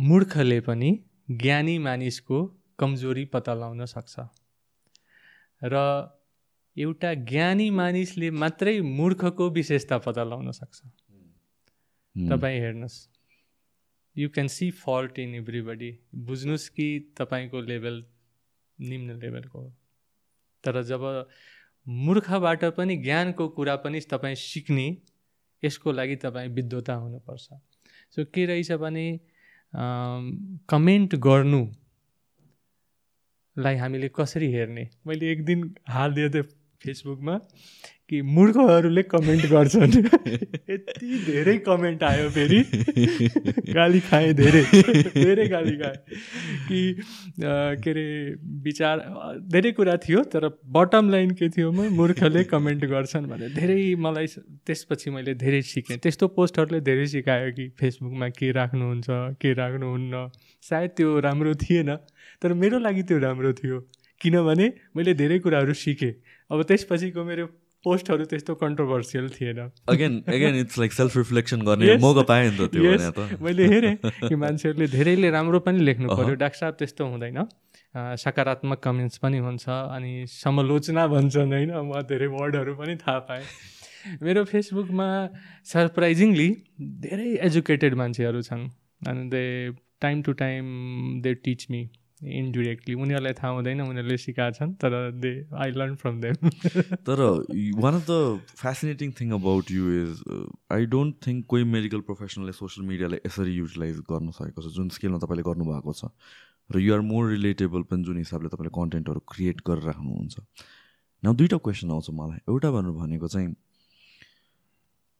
मूर्खले 0.00 0.60
पनि 0.60 1.04
ज्ञानी 1.30 1.78
मानिसको 1.78 2.62
कमजोरी 2.78 3.24
पत्ता 3.24 3.54
लगाउन 3.54 3.84
सक्छ। 3.84 4.16
र 5.64 6.08
एउटा 6.78 7.14
ज्ञानी 7.14 7.70
मानिसले 7.70 8.30
मात्रै 8.30 8.80
मूर्खको 8.80 9.50
विशेषता 9.50 9.98
पत्ता 9.98 10.24
लगाउन 10.24 10.50
सक्छ। 10.50 10.80
तपाईँ 12.30 12.60
हेर्नुहोस्। 12.60 13.17
You 14.18 14.28
can 14.28 14.48
see 14.48 14.70
fault 14.74 15.18
in 15.18 15.34
everybody 15.34 15.90
बुझ्नुहोस् 16.28 16.68
कि 16.68 16.86
तपाईँको 17.18 17.60
लेभल 17.60 17.96
निम्न 18.78 19.18
लेभलको 19.20 19.58
हो 19.58 19.68
तर 20.64 20.82
जब 20.82 21.02
मूर्खबाट 21.86 22.64
पनि 22.76 22.96
ज्ञानको 22.96 23.48
कुरा 23.48 23.74
पनि 23.84 24.00
तपाईँ 24.10 24.34
सिक्ने 24.34 24.86
यसको 25.62 25.92
लागि 25.92 26.16
तपाईँ 26.16 26.48
विद्वता 26.48 26.94
हुनुपर्छ। 26.94 27.46
सो 28.10 28.24
के 28.34 28.42
रहेछ 28.46 28.70
भने 28.72 29.06
कमेन्ट 30.68 31.14
गर्नुलाई 31.26 31.76
हामीले 33.76 34.08
कसरी 34.16 34.48
हेर्ने? 34.52 34.84
मैले 35.06 35.24
एक 35.32 35.44
दिन 35.44 35.74
हालिदिएको 35.88 36.34
थिएँ 36.34 36.44
फेसबुकमा। 36.82 37.34
कि 38.10 38.22
मूर्खहरूले 38.22 39.02
कमेन्ट 39.02 39.46
गर्छन्। 39.46 39.92
यति 40.70 41.18
धेरै 41.26 41.56
कमेन्ट 41.58 42.02
आयो 42.02 42.30
फेरि। 42.30 42.60
गाली 43.72 44.00
खाएँ 44.00 44.32
धेरै। 44.32 44.62
धेरै 45.12 45.46
गाली 45.48 45.76
खाएँ। 45.76 45.96
कि 46.68 46.96
के 47.84 47.90
अरे 47.90 48.34
विचार 48.62 49.04
धेरै 49.52 49.72
कुरा 49.72 49.96
थियो 49.96 50.22
तर 50.22 50.48
बटम 50.48 51.10
लाइन 51.10 51.30
के 51.30 51.48
थियो 51.48 51.72
म 51.72 51.88
मूर्खले 51.92 52.44
कमेन्ट 52.44 52.84
गर्छन् 52.84 53.26
भनेर 53.26 53.54
धेरै 53.54 53.94
मलाई 53.94 54.26
त्यसपछि 54.66 55.10
मैले 55.10 55.34
धेरै 55.34 55.62
सिकेँ। 55.62 55.98
त्यस्तो 55.98 56.28
पोस्टहरूले 56.28 56.80
धेरै 56.80 57.06
सिकायो 57.06 57.52
कि 57.52 57.68
फेसबुकमा 57.80 58.28
के 58.28 58.52
राख्नुहुन्छ 58.52 59.06
के 59.42 59.52
राख्नुहुन्न। 59.52 60.28
सायद 60.62 60.90
त्यो 60.96 61.20
राम्रो 61.20 61.54
थिएन 61.54 61.96
तर 62.42 62.52
मेरो 62.52 62.78
लागि 62.78 63.02
त्यो 63.02 63.18
राम्रो 63.18 63.52
थियो। 63.52 63.80
किनभने 64.20 64.72
मैले 64.96 65.14
धेरै 65.14 65.38
कुराहरू 65.38 65.72
सिकेँ। 65.72 66.12
अब 66.50 66.62
त्यसपछिको 66.62 67.24
मेरो 67.24 67.46
पोस्टहरू 67.84 68.24
त्यस्तो 68.24 68.54
कन्ट्रोभर्सियल 68.54 69.28
थिएन। 69.30 69.58
Again 69.88 70.12
again 70.28 70.54
it's 70.60 70.78
like 70.78 70.92
self 70.92 71.16
reflection 71.16 71.62
गर्ने. 71.62 71.96
मौका 71.98 72.22
पाएँ 72.30 72.50
नि 72.50 72.56
त 72.58 72.60
त्यो 72.74 73.38
मैले 73.38 73.66
हेरेँ 73.68 73.94
कि 74.02 74.34
मान्छेहरूले 74.34 74.86
धेरैले 74.88 75.30
राम्रो 75.30 75.58
पनि 75.62 75.78
लेख्नु। 75.84 76.06
पर्यो 76.10 76.34
डाक्टर 76.34 76.58
साहब 76.58 76.74
त्यस्तो 76.74 77.06
हुँदैन। 77.06 77.38
सकारात्मक 77.94 78.78
कमेन्ट्स 78.84 79.18
पनि 79.18 79.38
हुन्छ 79.38 79.68
अनि 79.68 80.12
समालोचना 80.28 81.06
भन्छन् 81.06 81.52
होइन। 81.52 81.70
म 81.72 82.02
धेरै 82.04 82.26
वर्डहरू 82.34 82.74
पनि 82.74 82.94
थाहा 82.98 83.18
पाएँ। 83.30 83.44
मेरो 84.22 84.44
फेसबुकमा 84.44 85.08
सरप्राइजिङली 85.66 86.48
धेरै 87.06 87.30
एजुकेटेड 87.46 87.94
मान्छेहरू 87.94 88.42
छन्। 88.42 88.62
अनि 89.06 89.22
they 89.30 89.44
time 90.00 90.22
to 90.22 90.32
time 90.42 90.64
they 91.22 91.34
teach 91.46 91.66
me 91.70 91.82
indirectly 92.22 92.94
उनीहरूलाई 92.94 93.32
थाहा 93.38 93.52
हुँदैन 93.52 93.80
उनीहरूले 93.80 94.16
सिकाएको 94.18 94.56
छन् 94.58 94.72
तर 94.82 94.94
they 95.22 95.32
I 95.54 95.70
learn 95.70 95.94
from 95.96 96.20
them 96.20 96.34
तर 97.06 97.22
one 97.84 97.94
of 97.94 98.04
the 98.10 98.40
fascinating 98.58 99.12
thing 99.20 99.30
about 99.38 99.70
you 99.70 99.92
is 100.00 100.22
I 100.72 100.86
don't 100.94 101.14
think 101.26 101.46
कोही 101.46 101.64
मेडिकल 101.76 102.00
प्रोफेसनलले 102.10 102.52
सोसियल 102.58 102.86
मिडियालाई 102.88 103.20
यसरी 103.26 103.54
युटिलाइज 103.54 103.98
गर्न 104.10 104.30
सकेको 104.40 104.62
छ 104.62 104.74
जुन 104.76 104.88
स्केलमा 104.98 105.18
तपाईँले 105.24 105.42
गर्नुभएको 105.50 105.92
छ। 105.92 106.10
र 106.70 106.78
युआर 106.78 107.00
मोर 107.00 107.30
रिलेटेबल 107.30 107.82
पनि 107.90 108.02
जुन 108.04 108.18
हिसाबले 108.18 108.48
तपाईँले 108.48 108.72
कन्टेन्टहरू 108.74 109.20
क्रिएट 109.32 109.60
गरेर 109.66 109.84
राख्नुहुन्छ। 109.84 110.36
न 111.22 111.34
दुईवटा 111.36 111.56
क्वेसन 111.64 111.90
आउँछ 111.90 112.10
मलाई। 112.12 112.40
एउटा 112.48 112.70
भन्नु 112.70 112.92
भनेको 112.94 113.28
चाहिँ 113.28 113.54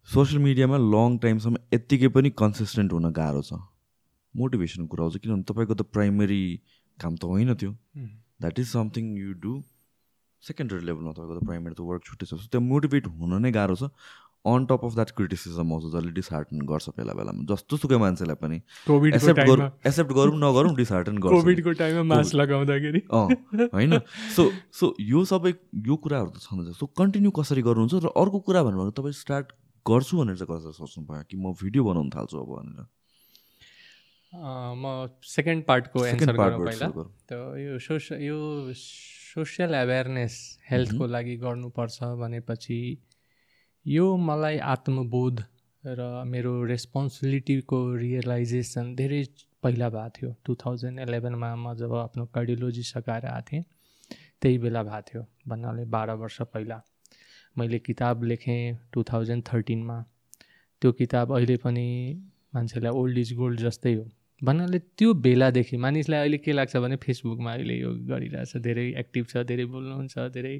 सोसियल 0.08 0.42
मिडियामा 0.42 0.76
लङ 0.76 1.16
टाइमसम्म 1.24 1.56
यत्तिकै 1.74 2.08
पनि 2.16 2.30
कन्सिस्टेन्ट 2.42 2.92
हुन 2.92 3.10
गाह्रो 3.12 3.42
छ। 3.42 3.60
मोटिभेसन 4.34 4.86
कुरा 4.92 5.04
आउँछ 5.04 5.16
किनभने 5.24 5.48
तपाईँको 5.48 5.74
त 5.74 5.82
प्राइमेरी 5.88 6.42
काम 7.00 7.16
त 7.16 7.24
होइन 7.24 7.54
त्यो 7.54 7.72
that 8.42 8.58
is 8.58 8.68
something 8.68 9.04
you 9.18 9.32
do 9.42 9.52
secondary 10.42 10.86
लेभलमा 10.86 11.12
तपाईँको 11.12 11.40
त 11.40 11.44
प्राइमेरी 11.50 11.74
त 11.74 11.82
वर्क 11.82 12.02
छुट्टै 12.06 12.26
छ। 12.30 12.32
त्यो 12.46 12.60
मोटिभेट 12.62 13.06
हुन 13.10 13.32
नै 13.42 13.50
गाह्रो 13.50 13.74
छ। 13.74 13.90
On 14.46 14.66
top 14.70 14.84
of 14.86 14.94
that 14.94 15.10
criticism 15.18 15.72
आउँछ 15.74 15.84
जसले 15.92 16.10
डिसहार्टन 16.14 16.58
गर्छ 16.62 16.94
बेला 16.96 17.12
बेलामा। 17.18 17.42
जस्तो 17.50 17.76
सुकै 17.82 17.98
मान्छेलाई 17.98 18.38
पनि 18.38 18.58
एक्सेप्ट 19.18 19.40
गरौँ 19.50 19.66
एक्सेप्ट 19.82 20.12
गरौँ 20.18 20.38
नगरौँ 20.38 20.74
डिसहार्टन 20.78 21.18
गर्छ। 21.18 21.34
कोभिडको 21.34 21.72
टाइममा 21.82 22.04
मास्क 22.14 22.34
लगाउँदाखेरि। 22.38 23.00
अँ 23.10 23.26
होइन। 23.74 23.98
सो 24.36 24.42
सो 24.70 24.94
यो 25.02 25.24
सबै 25.26 25.52
यो 25.90 25.96
कुराहरू 25.98 26.30
त 26.30 26.38
छँदैछ। 26.38 26.78
सो 26.78 26.86
कन्टिन्यू 26.86 27.30
कसरी 27.34 27.62
गर्नुहुन्छ 27.66 27.94
र 28.06 28.14
अर्को 28.14 28.38
कुरा 28.46 28.62
भन्नु 28.62 28.78
भने 28.78 28.94
तपाईँ 28.94 29.18
स्टार्ट 29.18 29.46
गर्छु 29.86 30.14
भनेर 30.22 30.36
चाहिँ 30.38 30.50
कसरी 30.54 30.72
सोच्नु 30.78 31.02
भयो 31.10 31.26
कि 31.26 31.36
म 31.36 31.52
भिडियो 31.58 31.82
बनाउनु 31.90 32.10
थाल्छु 32.14 32.38
अब 32.38 32.50
भनेर? 32.54 32.86
म 34.32 35.08
सेकेन्ड 35.24 35.64
पार्टको 35.64 36.04
एन्सर 36.06 36.36
गरौँ 36.36 36.64
पहिला। 36.64 36.88
त 37.28 37.32
यो 37.58 37.78
सोस 37.80 38.08
यो 38.20 38.38
सोसियल 38.76 39.74
एवेरनेस 39.74 40.34
हेल्थको 40.70 41.06
लागि 41.06 41.36
गर्नुपर्छ 41.44 42.02
भनेपछि 42.20 42.80
यो 43.86 44.04
मलाई 44.16 44.58
आत्मबोध 44.72 45.40
र 45.84 46.24
मेरो 46.28 46.52
रेस्पोन्सिबिलिटीको 46.68 47.78
रियलाइजेसन 47.96 48.94
धेरै 48.96 49.22
पहिला 49.62 49.88
भएको 49.88 50.10
थियो। 50.16 50.34
टु 50.44 50.54
थाउजन्ड 50.60 51.00
इलेभेनमा 51.00 51.54
म 51.56 51.74
जब 51.80 51.94
आफ्नो 52.04 52.26
कार्डियोलोजी 52.34 52.82
सकाएर 52.92 53.26
आएको 53.26 53.48
थिएँ 53.48 53.64
त्यही 54.40 54.58
बेला 54.58 54.82
भएको 54.82 55.02
थियो 55.08 55.22
भन्नाले 55.48 55.84
बाह्र 55.88 56.10
वर्ष 56.20 56.40
पहिला। 56.52 56.78
मैले 57.56 57.78
किताब 57.88 58.22
लेखेँ 58.24 58.60
टु 58.92 59.02
थाउजन्ड 59.12 59.42
थर्टिनमा। 59.48 59.98
त्यो 60.82 60.92
किताब 61.00 61.32
अहिले 61.36 61.56
पनि 61.64 61.88
मान्छेलाई 62.54 62.92
ओल्ड 62.92 63.18
इज 63.18 63.32
गोल्ड 63.40 63.60
जस्तै 63.60 63.94
हो। 63.94 64.04
भन्नाले 64.42 64.78
त्यो 64.98 65.14
बेलादेखि 65.22 65.76
मानिसलाई 65.76 66.20
अहिले 66.20 66.38
के 66.38 66.52
लाग्छ 66.52 66.76
भने 66.76 66.96
फेसबुकमा 67.04 67.52
अहिले 67.52 67.74
यो 67.74 67.90
गरिरहेछ 68.10 68.56
धेरै 68.66 68.86
एक्टिभ 69.02 69.24
छ 69.30 69.42
धेरै 69.48 69.64
बोल्नुहुन्छ 69.72 70.28
धेरै 70.36 70.54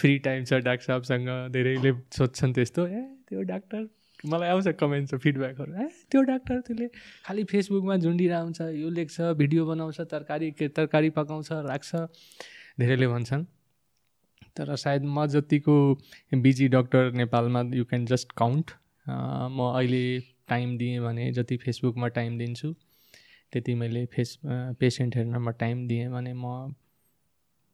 फ्री 0.00 0.18
टाइम 0.26 0.44
छ 0.44 0.60
डाक्टर 0.66 0.84
साहबसँग 0.86 1.28
धेरैले 1.52 1.92
सोध्छन् 2.16 2.52
त्यस्तो 2.54 2.86
ए 2.86 3.00
त्यो 3.28 3.42
डाक्टर 3.52 3.88
मलाई 4.32 4.48
आउँछ 4.48 4.68
कमेन्ट 4.80 5.10
छ 5.10 5.20
फिडब्याकहरू 5.24 5.72
ए 5.82 5.86
त्यो 6.10 6.22
डाक्टर 6.30 6.60
त्यसले 6.66 6.88
खालि 7.26 7.44
फेसबुकमा 7.52 7.94
हुन्छ 8.42 8.60
यो 8.60 8.90
लेख्छ 8.98 9.32
भिडियो 9.40 9.66
बनाउँछ 9.66 10.00
तरकारी 10.12 10.50
के 10.58 10.68
तरकारी 10.76 11.10
पकाउँछ 11.16 11.48
राख्छ। 11.70 11.90
धेरैले 12.80 13.06
भन्छन्। 13.08 13.44
तर 14.56 14.74
सायद 14.76 15.02
म 15.04 15.26
जतिको 15.26 15.76
बिजी 16.44 16.68
डक्टर 16.68 17.12
नेपालमा 17.16 17.60
यु 17.74 17.84
क्यान 17.84 18.04
जस्ट 18.12 18.32
काउन्ट 18.36 18.70
म 19.08 19.72
अहिले 19.72 20.04
टाइम 20.48 20.76
दिएँ 20.78 21.00
भने 21.00 21.32
जति 21.32 21.56
फेसबुकमा 21.56 22.08
टाइम 22.20 22.38
दिन्छु। 22.38 22.74
त्यति 23.52 23.74
मैले 23.74 24.04
फेस 24.06 24.38
पेसेन्ट 24.44 25.16
हेर्नमा 25.16 25.50
टाइम 25.60 25.86
दिएँ 25.88 26.08
भने 26.10 26.32
म 26.34 26.74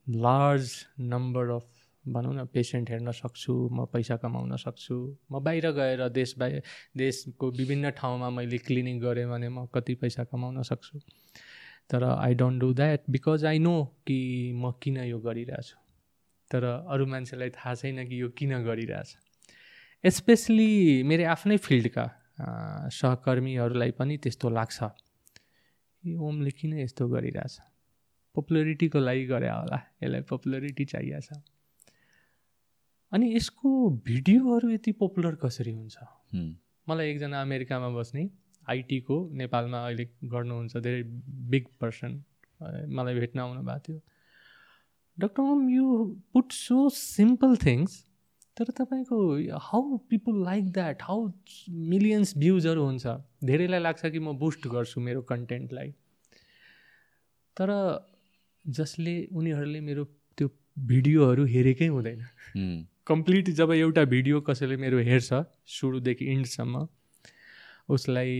लार्ज 0.06 0.70
नम्बर 1.00 1.50
अफ 1.50 1.66
भनौँ 2.04 2.34
न 2.34 2.44
पेसेन्ट 2.54 2.90
हेर्न 2.90 3.10
सक्छु 3.12 3.54
म 3.72 3.84
पैसा 3.92 4.16
कमाउन 4.16 4.56
सक्छु। 4.56 4.96
म 5.32 5.40
बाहिर 5.42 5.70
गएर 5.72 6.08
देश 6.08 6.34
बाहिर 6.38 6.62
देशको 6.96 7.50
विभिन्न 7.50 7.90
ठाउँमा 7.98 8.30
मैले 8.30 8.58
क्लिनिक 8.58 9.00
गरेँ 9.02 9.26
भने 9.26 9.48
म 9.48 9.66
कति 9.74 9.94
पैसा 10.02 10.24
कमाउन 10.24 10.62
सक्छु। 10.62 10.98
तर 11.90 12.04
I 12.04 12.34
don't 12.34 12.60
do 12.60 12.72
that 12.74 13.10
because 13.10 13.44
I 13.44 13.58
know 13.58 13.74
कि 14.06 14.52
म 14.54 14.72
किन 14.82 14.96
यो 15.04 15.18
गरिरहेछु। 15.18 15.76
तर 16.50 16.64
अरू 16.64 17.06
मान्छेलाई 17.06 17.50
थाहा 17.50 17.74
छैन 17.74 18.06
कि 18.08 18.20
यो 18.22 18.28
किन 18.38 18.62
गरिरहेछ। 18.64 19.16
एस्पेसली 20.04 21.02
मेरो 21.02 21.26
आफ्नै 21.30 21.56
फिल्डका 21.58 22.06
सहकर्मीहरूलाई 22.92 23.90
पनि 23.98 24.16
त्यस्तो 24.22 24.48
लाग्छ। 24.50 24.78
कि 26.06 26.14
ओमले 26.14 26.50
किन 26.54 26.78
यस्तो 26.78 27.08
गरिरहेछ। 27.10 27.58
पपुलरिटीको 28.34 28.98
लागि 29.02 29.24
गरे 29.26 29.48
होला। 29.50 29.78
यसलाई 30.02 30.22
पपुलरिटी 30.30 30.84
चाहिएको 30.86 31.20
छ 31.26 31.42
अनि 33.12 33.26
यसको 33.34 33.70
भिडियोहरू 34.06 34.70
यति 34.70 34.92
पपुलर 35.02 35.34
कसरी 35.42 35.72
हुन्छ? 35.72 35.96
हुँ। 36.32 36.48
मलाई 36.88 37.10
एकजना 37.10 37.40
अमेरिकामा 37.42 37.88
बस्ने 37.90 38.22
आइटीको 38.68 39.16
नेपालमा 39.34 39.78
अहिले 39.86 40.04
गर्नुहुन्छ 40.30 40.76
धेरै 40.76 41.02
बिग 41.50 41.66
पर्सन 41.80 42.12
मलाई 42.94 43.14
भेट्न 43.14 43.38
आउनु 43.40 43.62
भएको 43.62 43.78
थियो। 43.86 43.98
Doctor 45.18 45.42
Om 45.42 45.68
you 45.70 45.86
put 46.32 46.52
so 46.52 46.88
simple 46.94 47.56
things 47.56 47.92
तर 48.56 48.70
तपाईँको 48.76 49.16
how 49.62 49.96
people 50.10 50.42
like 50.44 50.70
that 50.72 51.02
how 51.02 51.28
millions 51.92 52.36
भ्युजहरू 52.38 52.84
हुन्छ? 52.84 53.06
धेरैलाई 53.44 53.80
लाग्छ 53.80 54.06
कि 54.06 54.18
म 54.18 54.32
बुस्ट 54.38 54.66
गर्छु 54.74 55.00
मेरो 55.00 55.22
कन्टेन्टलाई 55.30 55.90
तर 57.56 57.70
जसले 58.64 59.14
उनीहरूले 59.32 59.80
मेरो 59.80 60.04
त्यो 60.38 60.48
भिडियोहरू 60.88 61.44
हेरेकै 61.46 61.86
हुँदैन। 61.86 62.20
कम्प्लिट 63.06 63.50
जब 63.58 63.72
एउटा 63.72 64.04
भिडियो 64.04 64.40
कसैले 64.48 64.76
मेरो 64.76 64.98
हेर्छ 65.08 65.44
सुरुदेखि 65.74 66.24
इन्डसम्म 66.32 66.86
उसलाई 67.88 68.34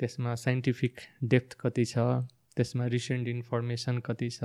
त्यसमा 0.00 0.34
साइन्टिफिक 0.42 1.00
डेप्थ 1.32 1.56
कति 1.60 1.84
छ 1.84 1.98
त्यसमा 2.56 2.86
रिसेन्ट 2.94 3.28
इन्फर्मेसन 3.28 3.98
कति 4.06 4.30
छ 4.30 4.42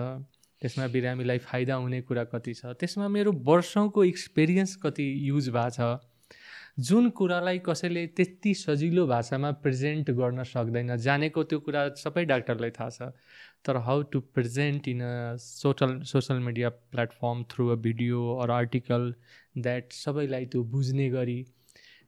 त्यसमा 0.65 0.87
बिरामीलाई 0.97 1.37
फाइदा 1.45 1.75
हुने 1.85 2.01
कुरा 2.09 2.23
कति 2.33 2.53
छ? 2.53 2.73
त्यसमा 2.81 3.07
मेरो 3.13 3.31
वर्षौँको 3.45 4.03
एक्सपिरियन्स 4.03 4.75
कति 4.83 5.07
युज 5.29 5.49
भएको 5.53 5.69
छ? 5.77 5.95
जुन 6.79 7.09
कुरालाई 7.17 7.59
कसैले 7.65 8.05
त्यति 8.17 8.53
सजिलो 8.53 9.05
भाषामा 9.07 9.51
प्रेजेन्ट 9.63 10.09
गर्न 10.11 10.43
सक्दैन 10.43 10.95
जानेको 10.97 11.43
त्यो 11.43 11.59
कुरा 11.59 11.83
सबै 11.97 12.23
डाक्टरलाई 12.31 12.71
थाहा 12.75 12.89
छ। 12.89 13.13
तर 13.65 13.77
how 13.85 14.01
to 14.11 14.19
present 14.35 14.87
in 14.87 15.01
a 15.01 15.35
social 15.39 15.99
social 16.03 16.39
media 16.47 16.69
platform 16.91 17.43
through 17.51 17.67
a 17.67 17.75
video 17.85 18.25
or 18.43 18.51
article 18.51 19.13
that 19.57 19.93
सबैलाई 19.93 20.45
त्यो 20.51 20.63
बुझ्ने 20.75 21.09
गरी 21.09 21.39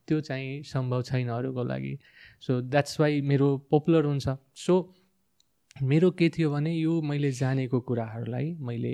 त्यो 0.08 0.20
चाहिँ 0.22 0.62
सम्भव 0.63 1.02
छैन 1.04 1.30
अरूको 1.30 1.63
लागि। 1.63 1.98
सो 2.41 2.62
द्याट्स 2.62 3.00
वाइ 3.00 3.22
मेरो 3.32 3.50
पपुलर 3.72 4.06
हुन्छ। 4.06 4.36
सो 4.56 4.76
मेरो 5.83 6.09
के 6.11 6.29
थियो 6.29 6.49
भने 6.51 6.71
यो 6.73 7.01
मैले 7.01 7.31
जानेको 7.31 7.79
कुराहरूलाई 7.79 8.53
मैले 8.59 8.93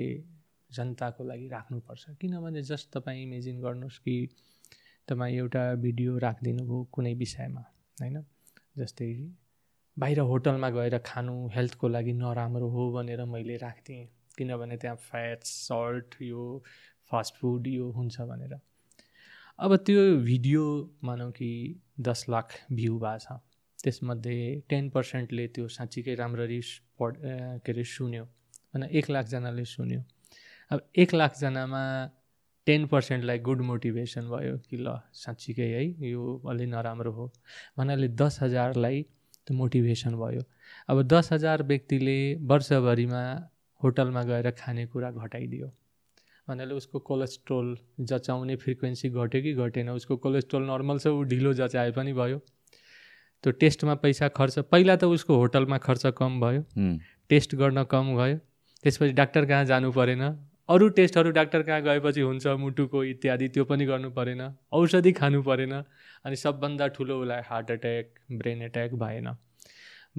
जनताको 0.70 1.24
लागि 1.24 1.46
राख्नुपर्छ। 1.48 2.04
किनभने 2.20 2.62
जस्ट 2.62 2.88
तपाईँ 2.92 3.22
इमेजिन 3.22 3.60
गर्नुहोस् 3.60 3.98
कि 3.98 4.16
तपाईँ 5.08 5.36
एउटा 5.36 5.62
भिडियो 5.80 6.18
राखिदिनु 6.18 6.64
भयो 6.64 6.82
कुनै 6.92 7.14
विषयमा 7.14 7.60
होइन? 8.00 8.24
जस्तै 8.78 9.08
बाहिर 9.96 10.20
होटलमा 10.20 10.70
गएर 10.70 10.98
खानु 10.98 11.34
हेल्थको 11.54 11.88
लागि 11.88 12.12
नराम्रो 12.12 12.68
हो 12.68 12.90
भनेर 12.92 13.24
मैले 13.24 13.56
राखिदिएँ। 13.56 14.04
किनभने 14.38 14.76
त्यहाँ 14.76 14.96
फ्याट्स 14.96 15.48
सल्ट 15.68 16.22
यो 16.22 16.62
फास्ट 17.08 17.34
फुड 17.34 17.66
यो 17.66 17.90
हुन्छ 17.90 18.20
भनेर। 18.20 18.60
अब 19.58 19.76
त्यो 19.76 20.00
भिडियो 20.20 20.64
मानौँ 21.04 21.30
कि 21.32 21.50
दस 22.00 22.26
लाख 22.28 22.52
भ्यू 22.72 22.98
भएको 22.98 23.18
छ। 23.18 23.40
त्यसमध्ये 23.84 24.38
टेन 24.68 24.88
पर्सेन्टले 24.90 25.46
त्यो 25.54 25.68
साँच्चीकै 25.68 26.14
राम्ररी 26.14 26.60
पढ 26.98 27.16
के 27.64 27.72
अरे 27.72 27.84
सुन्यो 27.84 28.24
होइन 28.24 28.84
एक 28.90 29.10
लाखजनाले 29.10 29.64
सुन्यो। 29.64 30.00
अब 30.70 30.80
एक 30.96 31.14
लाखजनामा 31.14 31.82
टेन 32.66 32.86
पर्सेन्टलाई 32.86 33.38
गुड 33.46 33.60
मोटिभेसन 33.60 34.28
भयो 34.30 34.56
कि 34.68 34.76
ल 34.76 34.96
साँच्चीकै 35.14 35.68
है 35.72 35.84
यो 36.10 36.22
अलि 36.50 36.66
नराम्रो 36.66 37.12
हो। 37.12 37.26
भन्नाले 37.78 38.08
दस 38.20 38.38
हजारलाई 38.42 39.02
त्यो 39.46 39.56
मोटिभेसन 39.56 40.14
भयो। 40.16 40.42
अब 40.88 41.02
दस 41.08 41.32
हजार 41.32 41.62
व्यक्तिले 41.62 42.18
वर्षभरिमा 42.50 43.22
होटलमा 43.80 44.22
गएर 44.22 44.50
खानेकुरा 44.58 45.10
घटाइदियो। 45.12 45.68
भन्नाले 46.48 46.74
उसको 46.74 46.98
कोलेस्ट्रोल 47.08 47.76
जचाउने 48.00 48.56
फ्रिक्वेन्सी 48.56 49.08
घट्यो 49.10 49.42
कि 49.42 49.52
घटेन 49.54 49.90
उसको 49.90 50.16
कोलेस्ट्रोल 50.24 50.62
नर्मल 50.66 50.98
छ 50.98 51.06
ऊ 51.08 51.22
ढिलो 51.28 51.52
जचाए 51.60 51.90
पनि 51.92 52.12
भयो। 52.12 52.40
त्यो 53.44 53.52
टेस्टमा 53.60 53.94
पैसा 54.02 54.28
खर्च 54.40 54.58
पहिला 54.72 54.96
त 54.96 55.12
उसको 55.18 55.36
होटलमा 55.44 55.78
खर्च 55.86 56.06
कम 56.18 56.40
भयो 56.40 56.88
टेस्ट 57.28 57.54
गर्न 57.62 57.84
कम 57.92 58.16
भयो 58.16 58.36
त्यसपछि 58.84 59.12
डाक्टर 59.20 59.46
कहाँ 59.52 59.64
जानु 59.70 59.92
परेन 59.92 60.24
अरू 60.68 60.88
टेस्टहरू 60.96 61.30
डाक्टर 61.36 61.62
कहाँ 61.62 61.80
गएपछि 61.82 62.20
हुन्छ 62.20 62.52
मुटुको 62.60 63.02
इत्यादि 63.04 63.48
त्यो 63.54 63.64
पनि 63.70 63.86
गर्नु 63.86 64.10
परेन 64.18 64.40
औषधि 64.72 65.12
खानु 65.20 65.42
परेन 65.48 65.72
अनि 65.72 66.36
सबभन्दा 66.42 66.86
ठुलो 66.96 67.20
उसलाई 67.22 67.42
हार्ट 67.48 67.70
एट्याक 67.70 68.06
ब्रेन 68.32 68.62
एट्याक 68.62 68.94
भएन। 69.02 69.28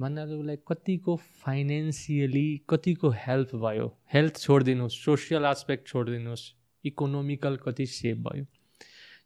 भन्नाले 0.00 0.34
उसलाई 0.34 0.56
कतिको 0.68 1.16
फाइनेन्सियली 1.42 2.46
कतिको 2.70 3.10
हेल्प 3.26 3.54
भयो? 3.64 3.86
हेल्थ 4.14 4.38
छोडिदिनुहोस् 4.40 4.98
सोसियल 5.04 5.44
आस्पेक्ट 5.44 5.86
छोडिदिनुहोस् 5.88 6.44
इकोनोमिकल 6.84 7.56
कति 7.66 7.86
सेभ 7.92 8.22
भयो? 8.28 8.44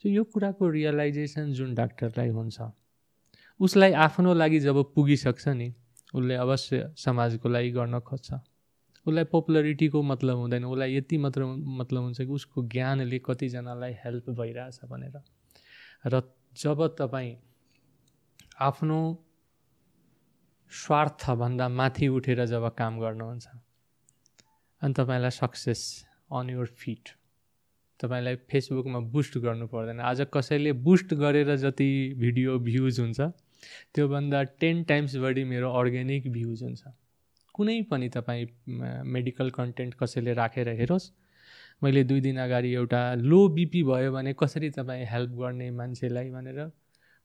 सो 0.01 0.09
यो 0.09 0.25
कुराको 0.25 0.69
रियलाइजेसन 0.71 1.53
जुन 1.53 1.75
डाक्टरलाई 1.75 2.29
हुन्छ 2.39 2.61
उसलाई 3.61 3.93
आफ्नो 3.93 4.35
लागि 4.35 4.61
जब 4.61 4.83
पुगिसक्छ 4.95 5.49
नि 5.49 5.73
उसले 6.15 6.35
अवश्य 6.37 6.93
समाजको 6.97 7.49
लागि 7.49 7.71
गर्न 7.71 7.99
खोज्छ। 8.01 8.33
उसलाई 9.07 9.25
पपुलरिटीको 9.25 10.03
मतलब 10.03 10.37
हुँदैन 10.37 10.65
उसलाई 10.65 10.97
यति 10.97 11.19
मात्र 11.19 11.45
मतलब 11.45 12.03
हुन्छ 12.03 12.21
कि 12.21 12.33
उसको 12.33 12.63
ज्ञानले 12.69 13.19
कतिजनालाई 13.25 13.93
हेल्प 14.05 14.31
भइरहेछ 14.31 14.81
भनेर। 14.91 15.21
र 16.07 16.23
जब 16.57 16.87
तपाईँ 16.99 17.37
आफ्नो 18.61 19.01
स्वार्थभन्दा 20.73 21.69
माथि 21.71 22.09
उठेर 22.09 22.45
जब 22.47 22.69
काम 22.79 22.99
गर्नुहुन्छ 23.01 23.47
अनि 24.83 24.95
तपाईँलाई 24.95 25.31
सक्सेस 25.31 25.83
अन 26.33 26.51
योर 26.51 26.67
फिट 26.81 27.09
तपाईँलाई 28.01 28.37
फेसबुकमा 28.51 28.99
बुस्ट 29.13 29.39
गर्नु 29.39 29.67
पर्दैन। 29.69 30.01
आज 30.01 30.27
कसैले 30.35 30.73
बुस्ट 30.81 31.15
गरेर 31.15 31.55
जति 31.57 31.91
भिडियो 32.19 32.59
भ्युज 32.59 33.01
हुन्छ 33.01 33.21
त्योभन्दा 33.95 34.43
टेन 34.61 34.83
टाइम्स 34.85 35.17
बढी 35.25 35.45
मेरो 35.45 35.71
अर्ग्यानिक 35.81 36.33
भ्युज 36.33 36.63
हुन्छ। 36.63 36.83
कुनै 37.55 37.81
पनि 37.91 38.09
तपाईँ 38.09 38.47
मेडिकल 39.15 39.51
कन्टेन्ट 39.53 39.95
कसैले 40.01 40.33
राखेर 40.35 40.69
हेरोस्। 40.81 41.11
मैले 41.83 42.03
दुई 42.05 42.21
दिन 42.21 42.37
अगाडि 42.41 42.73
एउटा 42.75 43.03
लो 43.15 43.41
बिपी 43.51 43.83
भयो 43.85 44.13
भने 44.13 44.33
कसरी 44.41 44.71
तपाईँ 44.71 45.05
हेल्प 45.11 45.31
गर्ने 45.39 45.71
मान्छेलाई 45.77 46.31
भनेर 46.31 46.69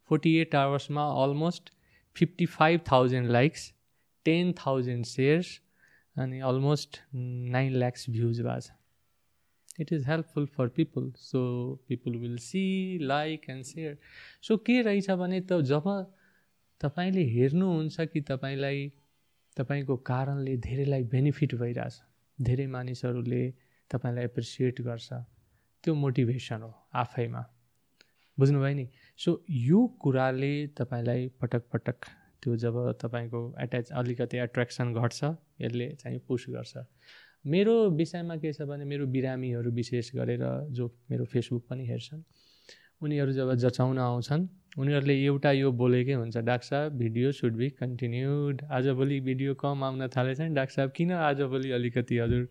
forty 0.10 0.36
eight 0.38 0.56
आवर्समा 0.56 1.04
almost 1.24 1.70
fifty 2.16 2.46
five 2.46 2.82
thousand 2.92 3.30
likes 3.32 3.72
ten 4.26 4.54
thousand 4.60 5.06
shares 5.06 5.60
अनि 6.16 6.40
अलमोस्ट 6.50 7.00
नाइन 7.14 7.74
ल्याक्स 7.76 8.10
भ्युज 8.10 8.42
भएको 8.42 8.60
छ। 8.62 9.82
It 9.82 9.92
is 9.94 10.08
helpful 10.08 10.46
for 10.48 10.68
people 10.76 11.12
so 11.20 11.40
people 11.88 12.16
will 12.18 12.38
see 12.40 12.64
like 13.04 13.50
and 13.50 13.64
share. 13.66 13.98
So 14.42 14.58
के 14.58 14.82
रहेछ 14.82 15.10
भने 15.12 15.42
त 15.42 15.60
जब 15.72 15.90
तपाईँले 16.82 17.24
हेर्नुहुन्छ 17.24 18.02
कि 18.02 18.22
तपाईँलाई 18.22 18.92
तपाईँको 19.58 19.96
कारणले 19.98 20.58
धेरैलाई 20.58 21.04
बेनिफिट 21.04 21.56
भइरहेछ। 21.56 21.96
धेरै 22.42 22.68
मानिसहरूले 22.68 23.44
तपाईँलाई 23.92 24.24
एप्रिसिएट 24.24 24.82
गर्छ। 24.82 25.14
त्यो 25.84 25.94
मोटिभेसन 25.96 26.62
हो 26.62 26.72
आफैमा। 26.94 27.42
बुझ्नुभयो 28.40 28.76
नि? 28.76 28.86
सो 29.18 29.46
यो 29.50 29.88
कुराले 30.02 30.68
तपाईँलाई 30.68 31.28
पटक 31.42 31.64
पटक 31.74 32.06
त्यो 32.44 32.56
जब 32.56 32.76
तपाईँको 33.02 33.42
एट्याच 33.62 33.92
अलिकति 33.92 34.38
एट्र्याक्सन 34.38 34.94
घट्छ 34.94 35.24
यसले 35.62 35.88
चाहिँ 35.96 36.20
पुस 36.20 36.46
गर्छ। 36.50 36.78
मेरो 37.48 37.90
विषयमा 37.90 38.36
के 38.38 38.54
छ 38.54 38.62
भने 38.62 38.86
मेरो 38.86 39.08
बिरामीहरू 39.08 39.72
विशेष 39.72 40.16
गरेर 40.16 40.44
जो 40.72 40.88
मेरो 41.12 41.26
फेसबुक 41.26 41.68
पनि 41.70 41.88
हेर्छन् 41.88 42.22
उनीहरू 43.06 43.32
जब 43.40 43.54
जचाउन 43.64 43.98
आउँछन् 44.00 44.48
उनीहरूले 44.76 45.14
एउटा 45.26 45.52
यो 45.52 45.72
बोलेकै 45.72 46.14
हुन्छ 46.14 46.38
डाक्टर 46.38 46.68
साहब 46.68 46.98
भिडियो 47.00 47.32
सुड 47.32 47.54
बी 47.58 47.70
कन्टिन्युड। 47.82 48.62
आजभोलि 48.78 49.20
भिडियो 49.28 49.54
कम 49.62 49.84
आउन 49.84 50.08
थालेछ 50.16 50.40
नि 50.42 50.48
डाक्टर 50.56 50.76
साहब 50.76 50.92
किन 50.96 51.12
आजभोलि 51.12 51.72
अलिकति 51.72 52.18
हजुर 52.18 52.48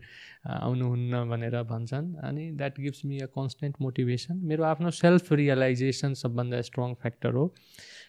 आउनुहुन्न 0.49 1.23
भनेर 1.29 1.61
भन्छन्? 1.71 2.07
अनि 2.27 2.49
that 2.57 2.79
gives 2.79 3.05
me 3.05 3.19
a 3.19 3.27
constant 3.35 3.75
motivation 3.81 4.39
मेरो 4.51 4.63
आफ्नो 4.71 4.91
सेल्फ 5.01 5.31
रियलाइजेसन 5.33 6.13
सबभन्दा 6.21 6.61
स्ट्रङ 6.69 6.93
फ्याक्टर 7.01 7.33
हो 7.39 7.45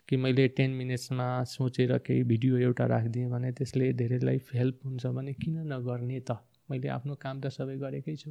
कि 0.08 0.16
मैले 0.16 0.46
टेन 0.56 0.70
मिनट्समा 0.80 1.28
सोचेर 1.52 1.96
केही 2.06 2.22
भिडियो 2.32 2.56
एउटा 2.58 2.86
राखिदिएँ 2.94 3.28
भने 3.30 3.50
त्यसले 3.58 3.92
धेरैलाई 4.00 4.40
हेल्प 4.54 4.86
हुन्छ 4.86 5.06
भने 5.18 5.32
किन 5.42 5.58
नगर्ने 5.72 6.20
त? 6.20 6.38
मैले 6.70 6.88
आफ्नो 6.96 7.14
काम 7.22 7.40
त 7.40 7.52
सबै 7.58 7.76
गरेकै 7.84 8.16
छु। 8.16 8.30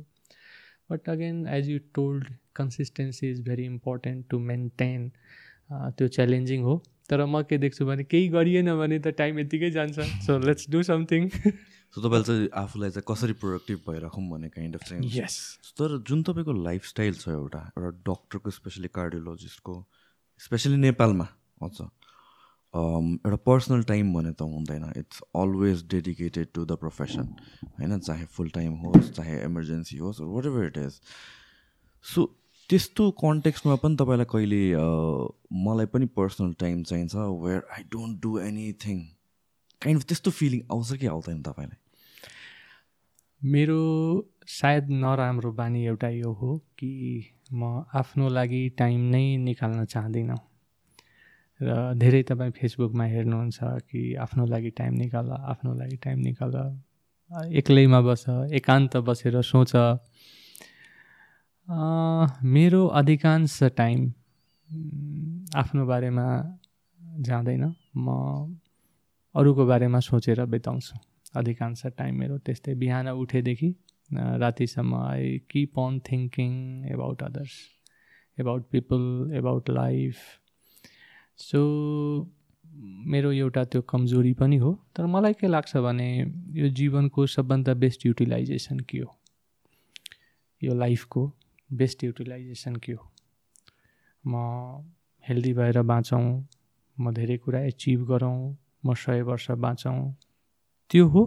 But 0.92 1.10
again 1.10 1.46
as 1.58 1.70
you 1.70 1.80
told 1.94 2.26
consistency 2.56 3.30
is 3.32 3.42
very 3.46 3.66
important 3.66 4.26
to 4.30 4.40
maintain 4.50 5.12
त्यो 5.72 6.08
च्यालेन्जिङ 6.08 6.64
हो। 6.64 6.76
तर 7.10 7.26
म 7.26 7.42
के 7.44 7.58
देख्छु 7.58 7.86
भने 7.86 8.04
केही 8.06 8.28
गरिएन 8.30 8.76
भने 8.78 9.00
त 9.00 9.08
टाइम 9.18 9.40
यत्तिकै 9.40 9.72
जान्छ। 9.72 10.00
So 10.26 10.38
let's 10.40 10.70
do 10.70 10.84
something 10.84 11.30
so 11.30 12.02
तपाईँले 12.02 12.24
चाहिँ 12.26 12.48
आफूलाई 12.62 12.90
चाहिँ 12.92 13.06
कसरी 13.08 13.34
प्रोडक्टिभ 13.42 13.78
भइराखौँ 13.88 14.24
भन्ने 14.30 14.50
काइन्ड 14.52 14.76
अफ 14.76 14.84
चाहिँ 14.90 15.12
यस 15.16 15.36
तर 15.80 15.98
जुन 16.08 16.24
तपाईँको 16.24 16.54
लाइफस्टाइल 16.64 17.14
छ 17.16 17.28
एउटा 17.30 17.62
एउटा 17.78 17.92
डक्टरको 18.10 18.50
स्पेसली 18.52 18.88
कार्डियोलोजिस्टको 18.96 19.76
स्पेसली 20.40 20.78
नेपालमा 20.78 21.28
अझ 21.64 21.78
एउटा 22.74 23.36
पर्सनल 23.48 23.84
टाइम 23.90 24.14
भने 24.14 24.32
त 24.32 24.42
हुँदैन। 24.54 24.84
It's 24.98 25.22
always 25.36 25.84
dedicated 25.92 26.48
to 26.54 26.66
the 26.66 26.76
profession 26.82 27.28
होइन? 27.80 28.00
चाहे 28.00 28.26
फुल 28.28 28.50
टाइम 28.58 28.74
होस् 28.82 29.12
चाहे 29.12 29.44
इमर्जेन्सी 29.44 29.98
होस् 29.98 30.20
what 30.22 30.46
ever 30.46 30.66
it 30.66 30.78
is 30.78 31.00
so 32.06 32.26
त्यस्तो 32.70 33.04
कन्टेक्स्टमा 33.22 33.76
पनि 33.82 33.96
तपाईँलाई 33.96 34.26
कहिले 34.30 34.62
मलाई 35.66 35.86
पनि 35.94 36.06
पर्सनल 36.18 36.54
टाइम 36.60 36.84
चाहिन्छ 36.84 37.16
where 37.44 37.62
I 37.74 37.84
don't 37.92 38.22
do 38.22 38.32
anything 38.42 38.98
kind 39.82 40.02
of 40.02 40.08
त्यस्तो 40.08 40.32
फिलिङ 40.32 40.62
आउँछ 40.72 40.98
कि 41.02 41.08
आउँदैन 41.08 41.42
तपाईँलाई? 41.44 41.80
मेरो 43.42 43.82
सायद 44.50 44.90
नराम्रो 45.04 45.52
बानी 45.52 45.86
एउटा 45.86 46.10
यो 46.10 46.32
हो 46.34 46.58
कि 46.80 46.92
म 47.54 47.86
आफ्नो 47.94 48.30
लागि 48.30 48.62
टाइम 48.78 49.02
नै 49.12 49.26
निकाल्न 49.38 49.86
चाहदिनँ। 49.86 50.38
र 51.60 51.94
धेरै 51.96 52.22
तपाईँ 52.30 52.52
फेसबुकमा 52.52 53.06
हेर्नुहुन्छ 53.06 53.60
कि 53.90 54.02
आफ्नो 54.26 54.46
लागि 54.46 54.70
टाइम 54.80 54.94
निकाल 54.94 55.30
आफ्नो 55.32 55.74
लागि 55.74 55.98
टाइम 56.04 56.20
निकाल 56.20 56.54
एक्लैमा 57.62 58.02
बस 58.02 58.26
एकान्त 58.54 58.98
बसेर 59.08 59.42
सोच। 59.42 59.72
मेरो 61.68 62.86
अधिकांश 62.88 63.58
टाइम 63.78 64.02
आफ्नो 65.58 65.86
बारेमा 65.86 66.26
जाँदैन। 67.26 67.64
म 67.98 68.08
अरूको 69.36 69.66
बारेमा 69.66 70.00
सोचेर 70.00 70.44
बिताउँछु। 70.46 70.98
अधिकांश 71.36 71.86
टाइम 71.98 72.20
मेरो 72.20 72.38
त्यस्तै 72.46 72.74
बिहान 72.76 73.08
उठेदेखि 73.10 73.70
रातिसम्म 74.14 74.96
I 74.96 75.38
keep 75.50 75.80
on 75.80 76.00
thinking 76.06 76.52
about 76.94 77.24
others 77.24 77.54
about 78.38 78.64
people 78.72 79.32
about 79.38 79.70
life 79.70 80.18
so 81.40 81.62
मेरो 83.10 83.32
एउटा 83.32 83.64
त्यो 83.66 83.82
कमजोरी 83.90 84.34
पनि 84.34 84.58
हो। 84.58 84.74
तर 84.96 85.06
मलाई 85.06 85.34
के 85.34 85.48
लाग्छ 85.48 85.78
भने 85.78 86.10
यो 86.62 86.70
जीवनको 86.70 87.26
सबभन्दा 87.28 87.74
बेस्ट 87.74 88.06
युटिलाइजेसन 88.06 88.80
के 88.80 89.00
हो? 89.00 89.10
यो 90.62 90.74
लाइफको 90.76 91.32
बेस्ट 91.74 92.04
युटिलाइजेसन 92.04 92.76
के 92.76 92.92
हो? 92.92 93.12
म 94.28 94.94
हेल्दी 95.24 95.54
भएर 95.54 95.82
बाँचौँ 95.82 96.48
म 96.98 97.12
धेरै 97.14 97.38
कुरा 97.38 97.60
एचिभ 97.60 98.06
गरौँ 98.08 98.58
म 98.86 98.94
सय 98.94 99.22
वर्ष 99.22 99.52
बाँचौँ। 99.52 100.16
त्यो 100.90 101.08
हो। 101.08 101.24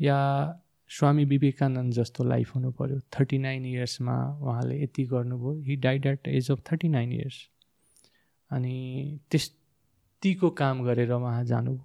या 0.00 0.18
स्वामी 0.90 1.24
विवेकानन्द 1.24 1.92
जस्तो 1.92 2.24
लाइफ 2.24 2.54
हुनु 2.54 2.70
पऱ्यो 2.70 2.98
थर्टी 3.14 3.38
नाइन 3.38 3.64
इयर्समा 3.66 4.16
उहाँले 4.40 4.82
यति 4.82 5.04
गर्नुभयो। 5.04 5.62
He 5.62 5.76
died 5.76 6.06
at 6.06 6.28
age 6.28 6.50
of 6.50 6.62
thirty 6.72 6.88
nine 6.88 7.12
years 7.12 7.38
अनि 8.50 9.18
त्यतिको 9.30 10.50
काम 10.50 10.82
गरेर 10.84 11.12
उहाँ 11.12 11.44
जानुभयो। 11.44 11.84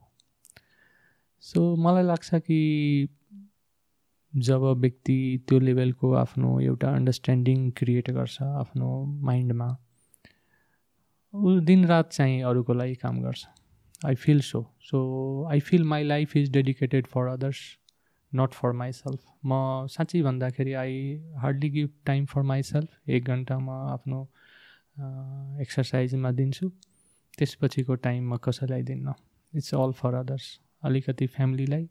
सो 1.42 1.76
मलाई 1.76 2.04
लाग्छ 2.04 2.36
कि 2.36 2.60
जब 4.34 4.64
व्यक्ति 4.82 5.16
त्यो 5.48 5.60
लेभलको 5.60 6.14
आफ्नो 6.16 6.60
एउटा 6.60 6.92
अन्डरस्ट्यान्डिङ 6.96 7.70
क्रिएट 7.78 8.10
गर्छ 8.12 8.42
आफ्नो 8.42 8.90
माइन्डमा 9.26 9.68
ऊ 11.34 11.60
दिनरात 11.68 12.12
चाहिँ 12.12 12.42
अरूको 12.44 12.74
लागि 12.74 12.96
काम 12.96 13.22
गर्छ। 13.22 13.46
I 14.06 14.16
feel 14.16 14.42
so 14.42 14.66
so 14.90 15.00
I 15.52 15.60
feel 15.60 15.84
my 15.94 16.04
life 16.04 16.36
is 16.38 16.52
dedicated 16.54 17.08
for 17.08 17.28
others 17.28 17.60
not 18.32 18.54
for 18.54 18.72
myself 18.82 19.20
म 19.46 19.88
साँच्चै 19.90 20.22
भन्दाखेरि 20.22 20.74
I 20.74 20.96
hardly 21.42 21.70
give 21.70 21.90
time 22.06 22.26
for 22.26 22.42
myself 22.52 23.10
एक 23.10 23.24
घन्टा 23.26 23.58
म 23.60 23.70
आफ्नो 23.94 24.28
एक्सर्साइजमा 25.62 26.32
दिन्छु। 26.32 26.70
त्यसपछिको 27.38 27.96
टाइम 27.96 28.34
म 28.34 28.38
कसैलाई 28.44 28.84
दिन्न। 28.84 29.14
इट्स 29.54 29.74
अल 29.76 29.92
फर 30.00 30.14
अदर्स 30.16 30.48
अलिकति 30.84 31.28
फ्यामिलीलाई 31.28 31.88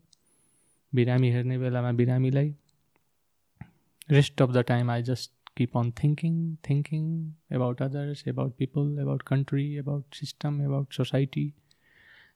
बिरामी 0.94 1.30
हेर्ने 1.30 1.58
बेलामा 1.58 1.92
बिरामीलाई 1.92 2.54
rest 4.10 4.42
of 4.42 4.50
the 4.50 4.56
time 4.56 4.90
I 4.90 5.02
just 5.02 5.32
keep 5.56 5.76
on 5.76 5.92
thinking 5.92 6.56
thinking 6.70 7.04
about 7.52 7.82
others 7.82 8.28
about 8.28 8.56
people 8.56 8.96
about 9.00 9.22
country 9.22 9.74
about 9.76 10.14
system 10.14 10.62
about 10.62 10.92
society 10.92 11.54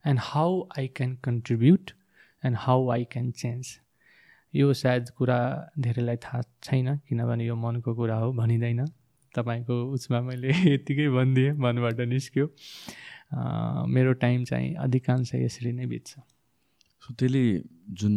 and 0.07 0.21
how 0.23 0.69
I 0.79 0.89
can 0.89 1.17
contribute 1.25 1.91
and 2.45 2.57
how 2.59 2.91
I 2.91 3.05
can 3.05 3.31
change 3.31 3.79
यो 4.55 4.73
सायद 4.73 5.11
कुरा 5.11 5.39
धेरैलाई 5.79 6.17
थाहा 6.17 6.43
छैन 6.63 6.97
किनभने 6.97 7.47
यो 7.47 7.57
मनको 7.57 7.95
कुरा 7.95 8.17
हो 8.17 8.33
भनिँदैन। 8.33 8.87
तपाईँको 9.35 9.75
उसमा 9.93 10.21
मैले 10.21 10.49
यत्तिकै 10.75 11.09
भनिदिएँ 11.09 11.53
मनबाट 11.53 12.01
निस्क्यो। 12.01 12.47
मेरो 13.87 14.13
टाइम 14.13 14.45
चाहिँ 14.45 14.75
अधिकांश 14.75 15.35
यसरी 15.35 15.73
नै 15.73 15.87
बित्छ। 15.87 16.19
सो 17.07 17.15
त्यसले 17.15 17.41
जुन 17.95 18.15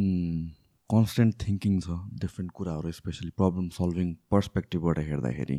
कन्सटेन्ट 0.89 1.35
थिङ्किङ 1.41 1.73
छ 1.79 1.95
डिफ्रेन्ट 2.21 2.51
कुराहरू 2.51 2.91
स्पेसली 2.93 3.29
प्रब्लम 3.35 3.67
सल्भिङ 3.71 4.13
पर्सपेक्टिभबाट 4.31 4.99
हेर्दाखेरि 5.01 5.57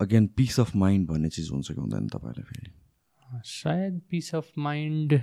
अगेन 0.00 0.26
पिस 0.36 0.58
अफ 0.60 0.76
माइन्ड 0.76 1.08
भन्ने 1.08 1.28
चिज 1.28 1.50
हुन्छ 1.50 1.66
कि 1.68 1.80
हुँदैन 1.80 2.06
तपाईँलाई 2.08 2.44
फेरि 2.44 2.70
सायद 3.48 4.00
पिस 4.10 4.34
अफ 4.34 4.52
माइन्ड 4.58 5.18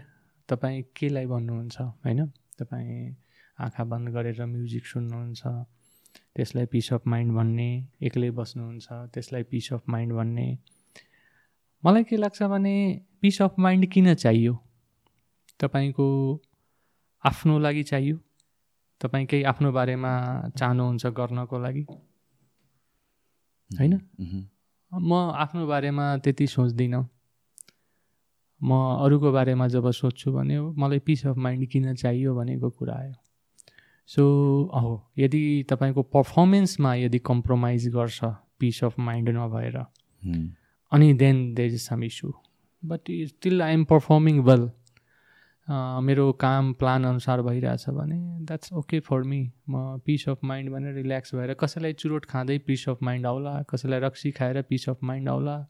तपाईँ 0.50 0.84
केलाई 0.96 1.26
भन्नुहुन्छ 1.28 1.82
होइन 1.82 2.26
तपाईँ 2.60 3.16
आँखा 3.60 3.84
बन्द 3.86 4.10
गरेर 4.10 4.46
म्युजिक 4.48 4.86
सुन्नुहुन्छ 4.88 5.56
त्यसलाई 6.36 6.66
पिस 6.68 6.94
अफ 6.94 7.08
माइन्ड 7.08 7.34
भन्ने 7.34 7.72
एक्लै 8.04 8.32
बस्नुहुन्छ 8.36 9.02
त्यसलाई 9.14 9.44
पिस 9.48 9.74
अफ 9.74 9.90
माइन्ड 9.90 10.14
भन्ने 10.14 10.48
मलाई 11.84 12.04
के 12.04 12.18
लाग्छ 12.18 12.44
भने 12.50 12.78
पिस 13.22 13.42
अफ 13.42 13.60
माइन्ड 13.60 13.92
किन 13.92 14.14
चाहियो 14.16 14.64
तपाईँको 15.60 16.08
आफ्नो 17.24 17.60
लागि 17.60 17.84
चाहियो? 17.84 18.18
तपाईँ 19.02 19.26
केही 19.26 19.44
आफ्नो 19.44 19.72
बारेमा 19.72 20.12
चाहनुहुन्छ 20.58 21.06
गर्नको 21.18 21.58
लागि? 21.60 21.84
होइन। 23.72 23.94
म 24.92 25.14
आफ्नो 25.36 25.68
बारेमा 25.68 26.06
त्यति 26.18 26.48
सोच्दिनँ। 26.48 27.04
म 28.62 28.72
अरूको 29.06 29.32
बारेमा 29.32 29.68
जब 29.68 29.90
सोध्छु 29.92 30.32
भने 30.32 30.60
मलाई 30.60 31.00
पिस 31.00 31.26
अफ 31.28 31.38
माइन्ड 31.38 31.68
किन 31.70 31.94
चाहियो 31.96 32.36
भनेको 32.36 32.70
कुरा 32.70 32.96
आयो। 32.96 33.14
सो 34.10 34.24
हो 34.74 34.94
यदि 35.18 35.42
तपाईँको 35.70 36.02
पर्फर्मेन्समा 36.04 36.94
यदि 36.96 37.20
कम्प्रोमाइज 37.20 37.88
गर्छ 37.90 38.20
पिस 38.60 38.84
अफ 38.84 39.00
माइन्ड 39.00 39.30
नभएर। 39.30 39.78
अनि 40.92 41.14
then 41.14 41.54
there 41.54 41.74
is 41.74 41.82
some 41.82 42.04
issue 42.04 42.34
but 42.84 43.12
still 43.28 43.62
I 43.62 43.74
am 43.74 43.84
performing 43.86 44.40
well 44.40 44.70
मेरो 45.70 46.32
काम 46.32 46.74
प्लान 46.74 47.04
अनुसार 47.04 47.42
भइरहेछ 47.42 47.90
भने 47.90 48.46
द्याट्स 48.46 48.74
ओके 48.74 49.00
फर 49.00 49.24
मी 49.24 49.52
म 49.70 50.00
पिस 50.06 50.30
अफ 50.30 50.40
माइन्ड 50.44 50.72
भनेर 50.72 50.94
रिल्याक्स 50.94 51.36
भएर 51.36 51.54
कसैलाई 51.54 51.94
चुरोट 51.94 52.26
खाँदै 52.26 52.58
पिस 52.58 52.90
अफ 52.90 53.04
माइन्ड 53.04 53.26
आउला 53.26 53.64
कसैलाई 53.64 54.00
रक्सी 54.00 54.32
खाएर 54.32 54.62
पिस 54.62 54.90
अफ 54.90 55.04
माइन्ड 55.04 55.30
आउला। 55.30 55.68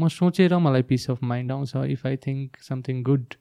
म 0.00 0.08
सोचेर 0.08 0.56
मलाई 0.56 0.82
पिस 0.82 1.10
अफ 1.10 1.22
माइन्ड 1.22 1.52
आउँछ। 1.52 1.76
If 1.76 2.06
I 2.06 2.16
think 2.16 2.56
something 2.56 3.02
good 3.02 3.34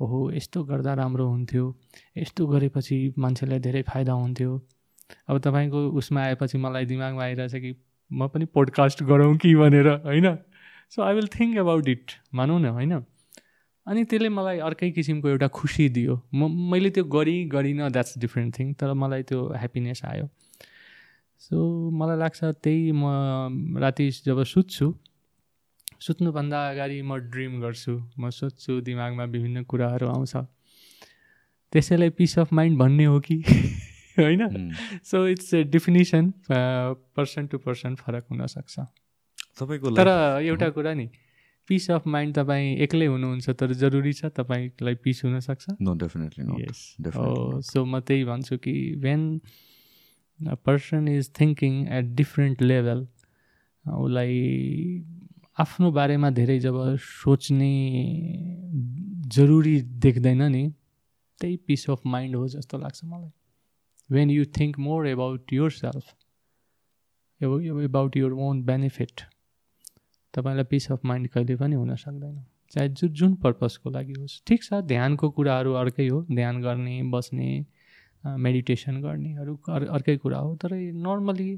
ओहो 0.00 0.30
यस्तो 0.32 0.64
गर्दा 0.64 0.94
राम्रो 0.94 1.28
हुन्थ्यो। 1.28 1.76
यस्तो 2.16 2.46
गरेपछि 2.46 3.14
मान्छेलाई 3.18 3.58
धेरै 3.58 3.82
फाइदा 3.82 4.12
हुन्थ्यो। 4.12 4.60
अब 5.28 5.38
तपाईँको 5.38 5.88
उसमा 5.90 6.22
आएपछि 6.22 6.58
मलाई 6.58 6.86
दिमागमा 6.86 7.22
आइरहेछ 7.22 7.54
कि 7.54 7.74
म 8.12 8.28
पनि 8.28 8.44
पोडकास्ट 8.44 9.02
गरौँ 9.02 9.36
कि 9.36 9.54
भनेर 9.54 9.88
होइन? 9.88 10.36
So 10.90 11.02
I 11.02 11.14
will 11.14 11.28
think 11.28 11.58
about 11.58 11.88
it 11.88 12.10
मानौँ 12.34 12.60
न 12.60 12.66
होइन? 12.66 13.04
अनि 13.90 14.04
त्यसले 14.04 14.28
मलाई 14.28 14.58
अर्कै 14.58 14.90
किसिमको 14.90 15.28
एउटा 15.28 15.48
खुसी 15.48 15.88
दियो। 15.88 16.14
म 16.34 16.46
मैले 16.70 16.90
त्यो 16.90 17.04
गरी 17.04 17.36
गरिनँ 17.44 17.90
द्याट्स 17.90 18.18
डिफ्रेन्ट 18.18 18.58
थिङ 18.58 18.72
तर 18.74 18.92
मलाई 18.94 19.22
त्यो 19.22 19.40
ह्याप्पिनेस 19.52 20.04
आयो। 20.04 20.26
सो 21.38 21.56
मलाई 21.90 22.18
लाग्छ 22.18 22.44
त्यही 22.44 22.92
म 22.92 23.78
राति 23.78 24.10
जब 24.24 24.42
सुत्छु 24.44 24.94
सुत्नुभन्दा 26.00 26.58
अगाडि 26.70 27.02
म 27.02 27.16
ड्रिम 27.30 27.60
गर्छु। 27.60 27.94
म 28.18 28.30
सोध्छु 28.30 28.80
दिमागमा 28.80 29.24
विभिन्न 29.24 29.62
कुराहरू 29.64 30.08
आउँछ। 30.08 30.36
त्यसैलाई 31.72 32.10
पिस 32.10 32.38
अफ 32.38 32.52
माइन्ड 32.52 32.78
भन्ने 32.78 33.04
हो 33.04 33.20
कि? 33.20 33.42
होइन। 34.18 34.72
So 35.04 35.26
it's 35.26 35.54
a 35.54 35.64
definition 35.64 36.32
person 36.50 37.46
to 37.46 37.58
person 37.58 37.94
फरक 37.94 38.26
हुनसक्छ 38.30 38.78
तपाईँको 39.60 39.90
तर 39.90 40.08
एउटा 40.42 40.70
कुरा 40.70 40.94
नि 40.94 41.08
पिस 41.70 41.90
अफ 41.90 42.06
माइन्ड 42.06 42.34
तपाईँ 42.34 42.76
एक्लै 42.76 43.06
हुनुहुन्छ 43.06 43.50
तर 43.50 43.72
जरुरी 43.74 44.12
छ 44.12 44.30
तपाईँलाई 44.36 44.94
पिस 45.04 45.24
हुनसक्छ 45.24 45.76
no 45.80 45.94
definitely 45.94 46.44
no 46.44 46.58
yes 46.60 46.80
so 47.72 47.84
म 47.84 48.00
त्यही 48.00 48.24
भन्छु 48.24 48.58
कि 48.58 48.74
when 48.98 49.24
a 50.40 50.54
person 50.64 51.08
is 51.08 51.30
thinking 51.40 51.80
at 51.88 52.04
different 52.14 52.62
level 52.62 53.06
उसलाई 53.84 54.36
आफ्नो 55.58 55.90
बारेमा 55.92 56.30
धेरै 56.30 56.58
जब 56.58 56.76
सोच्ने 57.00 57.72
जरुरी 59.28 59.80
देख्दैन 60.04 60.42
नि 60.52 60.64
त्यही 61.40 61.56
पिस 61.66 61.90
अफ 61.90 62.06
माइन्ड 62.06 62.36
हो 62.36 62.48
जस्तो 62.48 62.78
लाग्छ 62.78 63.04
मलाई। 63.04 63.30
When 64.10 64.30
you 64.30 64.44
think 64.58 64.78
more 64.78 65.06
about 65.08 65.52
yourself 65.70 66.14
about 67.40 68.16
your 68.16 68.32
own 68.32 68.62
benefit 68.64 69.20
तपाईँलाई 70.34 70.64
पिस 70.70 70.90
अफ 70.92 71.04
माइन्ड 71.04 71.28
कहिले 71.28 71.56
पनि 71.56 71.74
हुन 71.76 71.94
सक्दैन। 71.96 72.44
चाहे 72.72 72.88
जु 72.90 73.08
जुन 73.20 73.34
पर्पजको 73.42 73.90
लागि 73.90 74.12
होस्। 74.14 74.42
ठिक 74.46 74.62
छ 74.64 74.80
ध्यानको 74.86 75.30
कुराहरू 75.30 75.72
अर्कै 75.74 76.08
हो। 76.08 76.22
ध्यान 76.30 76.60
गर्ने 76.62 77.02
बस्ने 77.10 77.50
मेडिटेसन 78.24 79.00
गर्नेहरू 79.02 79.54
अर 79.68 79.86
अर्कै 79.88 80.16
कुरा 80.16 80.38
हो। 80.38 80.54
तर 80.56 80.74
नर्मली 81.06 81.50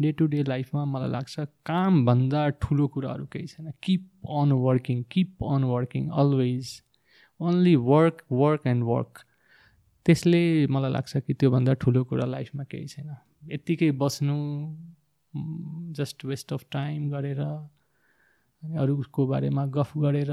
डे 0.00 0.12
टु 0.12 0.26
डे 0.26 0.42
लाइफमा 0.42 0.84
मलाई 0.84 1.10
लाग्छ 1.10 1.40
कामभन्दा 1.66 2.48
ठुलो 2.62 2.86
कुराहरू 2.94 3.26
केही 3.32 3.46
छैन। 3.46 3.72
Keep 3.82 4.32
on 4.40 4.52
working 4.64 5.02
keep 5.10 5.44
on 5.44 5.64
working 5.64 6.08
always 6.22 6.80
only 7.40 7.76
work 7.90 8.22
work 8.32 8.66
and 8.66 8.84
work 8.84 9.24
त्यसले 10.06 10.42
मलाई 10.66 10.90
लाग्छ 10.92 11.16
कि 11.16 11.34
त्योभन्दा 11.34 11.72
ठुलो 11.82 12.04
कुरा 12.04 12.26
लाइफमा 12.26 12.64
केही 12.64 12.86
छैन। 12.86 13.14
यत्तिकै 13.52 13.90
बस्नु 14.00 14.36
जस्ट 15.94 16.24
वेस्ट 16.24 16.52
अफ 16.52 16.64
टाइम 16.72 17.10
गरेर 17.10 17.40
अनि 18.64 18.76
अरूको 18.76 19.26
बारेमा 19.26 19.66
गफ 19.66 19.92
गरेर 19.98 20.32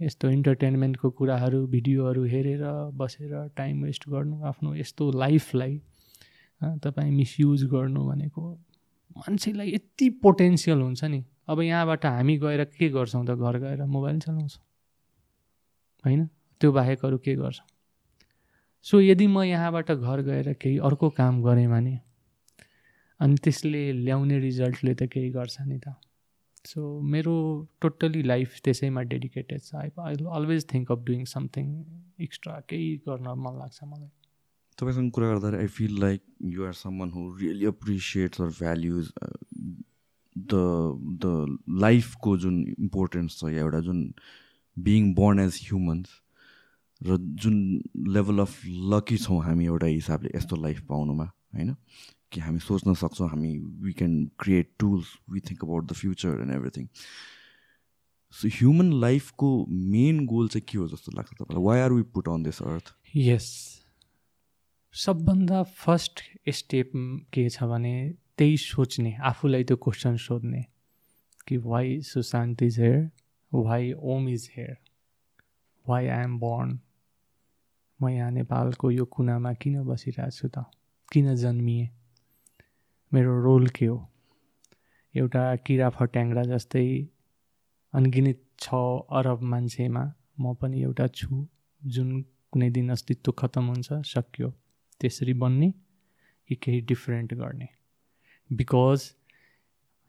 यस्तो 0.00 0.28
इन्टरटेनमेन्टको 0.28 1.10
कुराहरू 1.10 1.66
भिडियोहरू 1.66 2.24
हेरेर 2.24 2.62
बसेर 2.96 3.48
टाइम 3.56 3.82
वेस्ट 3.84 4.08
गर्नु 4.08 4.42
आफ्नो 4.42 4.74
यस्तो 4.74 5.10
लाइफलाई 5.12 5.80
तपाईँ 6.62 7.10
मिसयुज 7.10 7.64
गर्नु 7.64 8.06
भनेको 8.08 8.42
मान्छेलाई 9.16 9.72
यति 9.74 10.08
पोटेन्सियल 10.22 10.78
हुन्छ 10.78 11.04
नि। 11.04 11.24
अब 11.48 11.60
यहाँबाट 11.60 12.06
हामी 12.06 12.36
गएर 12.38 12.64
के 12.64 12.88
गर्छौँ 12.88 13.26
त? 13.26 13.30
घर 13.30 13.58
गएर 13.58 13.84
मोबाइल 13.84 14.18
चलाउँछौँ। 14.20 14.64
होइन? 16.04 16.26
त्यो 16.60 16.72
बाहेक 16.72 17.04
अरू 17.04 17.18
के 17.18 17.34
गर्छौँ? 17.34 17.66
सो 18.82 19.00
यदि 19.00 19.26
म 19.26 19.42
यहाँबाट 19.42 19.92
घर 19.92 20.22
गएर 20.22 20.52
केही 20.52 20.78
अर्को 20.78 21.10
काम 21.10 21.42
गरेँ 21.42 21.68
भने 21.68 22.00
अनि 23.20 23.36
त्यसले 23.36 23.92
ल्याउने 23.92 24.38
रिजल्टले 24.38 24.94
त 24.94 25.02
केही 25.02 25.30
गर्छ 25.30 25.56
नि 25.60 25.78
त। 25.78 25.94
सो 26.64 27.00
मेरो 27.00 27.34
टोटली 27.80 28.22
लाइफ 28.22 28.60
त्यसैमा 28.64 29.02
डेडिकेटेड 29.02 29.60
छ 29.60 29.74
I 29.74 29.88
I 29.98 30.14
always 30.14 30.66
think 30.74 30.92
of 30.92 30.98
doing 30.98 31.24
something 31.24 31.84
extra 32.20 32.60
केही 32.68 32.96
गर्न 32.96 33.28
मन 33.28 33.58
लाग्छ 33.58 33.84
मलाई। 33.84 34.08
तपाईँसँग 34.78 35.10
कुरा 35.10 35.28
गर्दाखेरि 35.28 35.62
I 35.62 35.66
feel 35.66 36.00
like 36.00 36.22
you 36.42 36.64
are 36.64 36.72
someone 36.72 37.10
who 37.10 37.36
really 37.36 37.66
appreciates 37.66 38.40
or 38.40 38.48
values 38.48 39.12
the 40.38 40.62
the 41.24 41.58
लाइफको 41.70 42.36
जुन 42.36 42.62
इम्पोर्टेन्स 42.78 43.38
छ 43.38 43.44
एउटा 43.44 43.80
जुन 43.80 44.14
बिङ 44.78 45.14
बोर्न 45.14 45.40
एज 45.40 45.60
ह्युमन्स 45.62 46.08
र 47.00 47.16
जुन 47.16 47.82
लेभल 48.08 48.38
अफ 48.38 48.60
लकी 48.66 49.16
छौँ 49.16 49.42
हामी 49.44 49.64
एउटा 49.64 49.86
हिसाबले 49.86 50.30
यस्तो 50.36 50.56
लाइफ 50.56 50.80
पाउनुमा 50.80 51.24
होइन? 51.24 51.76
कि 52.32 52.40
हामी 52.40 52.58
सोच्न 52.58 52.94
सक्छौँ 52.94 53.28
हामी 53.28 53.52
we 53.84 53.92
can 53.92 54.14
create 54.38 54.70
tools 54.78 55.12
we 55.30 55.40
think 55.50 55.64
about 55.64 55.90
the 55.90 55.92
future 56.00 56.40
and 56.42 56.54
everything 56.54 56.88
so 58.34 58.48
human 58.48 58.92
लाइफको 59.00 59.48
मेन 59.68 60.24
गोल 60.26 60.48
चाहिँ 60.48 60.66
के 60.68 60.78
हो 60.78 60.88
जस्तो 60.88 61.12
लाग्छ 61.16 61.32
तपाईँलाई? 61.32 61.64
Why 61.64 61.80
are 61.80 61.92
we 61.92 62.02
put 62.14 62.28
on 62.28 62.42
this 62.42 62.62
earth 62.62 62.94
यस 63.16 63.48
सबभन्दा 64.94 65.62
फर्स्ट 65.62 66.22
स्टेप 66.48 66.90
के 67.32 67.48
छ 67.48 67.64
भने 67.64 67.94
त्यही 68.38 68.56
सोच्ने 68.56 69.16
आफूलाई 69.30 69.64
त्यो 69.64 69.76
क्वेसन 69.76 70.16
सोध्ने 70.26 70.64
कि 71.48 71.56
why 71.56 72.00
Sushant 72.12 72.62
is 72.62 72.78
here 72.80 73.10
why 73.52 73.92
Om 73.92 74.28
is 74.28 74.48
here 74.56 74.76
why 75.86 76.06
I 76.06 76.24
am 76.24 76.38
born 76.38 76.78
म 78.00 78.08
यहाँ 78.08 78.30
नेपालको 78.30 78.90
यो 78.90 79.04
कुनामा 79.04 79.52
किन 79.62 79.82
बसिरहेको 79.84 80.30
छु 80.30 80.48
त? 80.48 80.64
किन 81.12 81.34
जन्मिएँ? 81.36 81.88
मेरो 83.14 83.42
रोल 83.42 83.66
के 83.66 83.86
हो? 83.86 84.08
एउटा 85.16 85.56
किरा 85.56 85.88
फट्याङ्ग्रा 85.88 86.42
जस्तै 86.42 87.08
अनगिनित 87.94 88.44
छ 88.58 88.74
अरब 89.10 89.42
मान्छेमा 89.42 90.14
म 90.40 90.54
पनि 90.54 90.82
एउटा 90.82 91.06
छु 91.06 91.48
जुन 91.84 92.22
कुनै 92.52 92.70
दिन 92.70 92.88
अस्तित्व 92.90 93.32
खत्तम 93.32 93.66
हुन्छ 93.66 93.92
सक्यो। 93.92 94.50
त्यसरी 95.00 95.34
बन्ने 95.34 95.74
कि 96.48 96.54
केही 96.54 96.80
डिफ्रेन्ट 96.80 97.34
गर्ने। 97.34 97.68
बिकज 98.52 99.14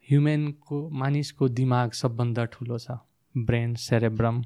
ह्युमेनको 0.10 0.90
मानिसको 0.90 1.50
दिमाग 1.50 1.92
सबभन्दा 1.92 2.46
ठुलो 2.46 2.78
छ। 2.78 2.92
ब्रेन 3.38 3.76
सेरेब्रम 3.76 4.42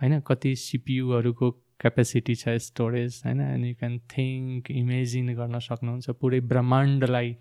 होइन? 0.00 0.20
कति 0.20 0.56
सिपियुहरूको 0.56 1.50
क्यापेसिटी 1.50 2.34
छ 2.34 2.48
स्टोरेज 2.48 3.22
होइन? 3.24 3.40
And 3.40 3.66
you 3.66 3.74
can 3.74 3.98
think 3.98 4.70
imagine 4.70 5.34
गर्न 5.34 5.58
सक्नुहुन्छ। 5.58 6.10
पुरै 6.10 6.40
ब्रह्माण्डलाई 6.40 7.36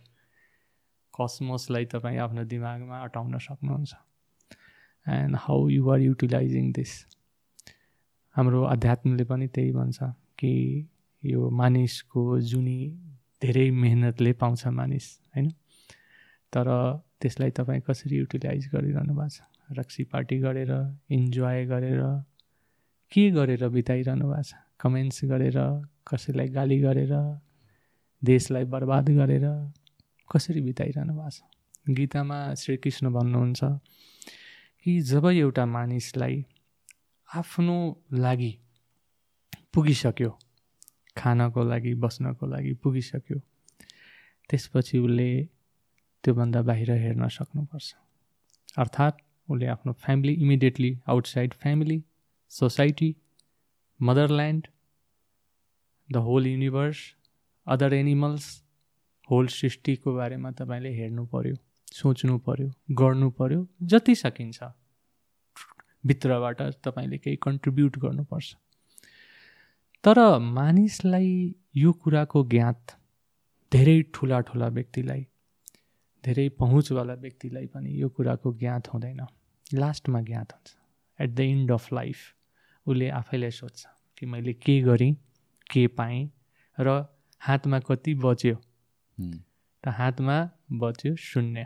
कसमोसलाई 1.19 1.85
तपाईँ 1.93 2.19
आफ्नो 2.19 2.43
दिमागमा 2.53 2.97
अटाउन 3.03 3.37
सक्नुहुन्छ। 3.37 3.93
And 5.05 5.35
how 5.39 5.67
you 5.69 5.89
are 5.89 5.99
utilising 5.99 6.71
this 6.71 6.93
हाम्रो 8.35 8.63
अध्यात्मले 8.63 9.23
पनि 9.23 9.47
त्यही 9.47 9.71
भन्छ 9.71 9.99
कि 10.39 10.53
यो 11.23 11.49
मानिसको 11.49 12.23
जुनी 12.39 12.79
धेरै 13.41 13.69
मेहनतले 13.71 14.33
पाउँछ 14.33 14.67
मानिस 14.79 15.05
होइन? 15.35 15.49
तर 16.53 16.67
त्यसलाई 17.21 17.51
तपाईँ 17.51 17.81
कसरी 17.87 18.17
युटिलाइज 18.17 18.69
गरिरहनु 18.73 19.13
भएको 19.15 19.29
छ? 19.29 19.41
रक्सी 19.77 20.03
पार्टी 20.03 20.37
गरेर 20.39 20.71
इन्जोय 21.11 21.65
गरेर 21.65 22.01
के 23.11 23.29
गरेर 23.31 23.67
बिताइरहनु 23.69 24.25
भएको 24.29 24.43
छ? 24.43 24.53
कमेन्ट्स 24.79 25.25
गरेर 25.25 25.57
कसैलाई 26.07 26.47
गाली 26.47 26.79
गरेर 26.79 27.13
देशलाई 28.21 28.65
बर्बाद 28.65 29.09
गरेर 29.19 29.45
कसरी 30.31 30.61
बिताइरहनु 30.61 31.13
भएको 31.13 31.29
छ? 31.29 31.41
गीतामा 31.89 32.53
श्रीकृष्ण 32.53 33.11
भन्नुहुन्छ 33.13 33.63
कि 34.83 34.99
जब 35.01 35.25
एउटा 35.27 35.65
मानिसलाई 35.65 36.45
आफ्नो 37.29 37.77
लागि 38.13 38.51
पुगिसक्यो 39.73 40.29
खानको 41.17 41.63
लागि 41.63 41.93
बस्नको 42.03 42.45
लागि 42.47 42.73
पुगिसक्यो 42.83 43.39
त्यसपछि 44.49 44.97
उसले 44.99 45.29
त्योभन्दा 46.23 46.61
बाहिर 46.61 46.91
हेर्न 46.91 47.27
सक्नुपर्छ। 47.27 47.95
अर्थात् 48.77 49.17
उसले 49.49 49.65
आफ्नो 49.67 49.93
family 49.93 50.33
immediately 50.33 50.91
outside 51.07 51.53
family 51.53 52.03
society 52.49 53.15
motherland 53.99 54.67
the 56.09 56.17
whole 56.17 56.47
universe 56.47 56.97
other 57.67 57.93
animals 57.93 58.45
whole 59.29 59.47
सृष्टिको 59.51 60.13
बारेमा 60.15 60.51
तपाईँले 60.53 60.91
हेर्नु 60.93 61.25
पऱ्यो 61.27 61.55
सोच्नु 61.93 62.37
पऱ्यो 62.39 62.69
गर्नु 62.95 63.29
पऱ्यो 63.31 63.65
जति 63.85 64.15
सकिन्छ 64.17 64.63
भित्रबाट 66.03 66.61
तपाईँले 66.83 67.17
केही 67.17 67.37
कन्ट्रिब्युट 67.41 67.97
गर्नुपर्छ 67.99 68.55
तर 70.03 70.19
मानिसलाई 70.51 71.31
यो 71.75 71.91
कुराको 72.03 72.43
ज्ञात 72.47 72.95
धेरै 73.71 74.01
ठुला 74.13 74.39
ठुला 74.41 74.67
व्यक्तिलाई 74.69 75.23
धेरै 76.23 76.47
पहुँचवाला 76.59 77.13
व्यक्तिलाई 77.21 77.65
पनि 77.67 77.99
यो 78.01 78.09
कुराको 78.09 78.53
ज्ञात 78.53 78.87
हुँदैन 78.87 79.19
लास्टमा 79.75 80.21
ज्ञात 80.21 80.53
हुन्छ 80.53 80.75
at 81.19 81.35
the 81.35 81.49
end 81.49 81.71
of 81.71 81.91
life 81.93 82.17
उसले 82.87 83.09
आफैलाई 83.11 83.51
सोध्छ 83.51 83.85
कि 84.17 84.25
मैले 84.25 84.53
के 84.55 84.79
गरेँ 84.81 85.13
के 85.69 85.85
पाएँ 85.97 86.23
र 86.77 86.95
हातमा 87.41 87.79
कति 87.81 88.13
बच्यो 88.15 88.55
त 89.19 89.87
हातमा 89.97 90.37
बच्यो 90.79 91.15
शून्य। 91.19 91.65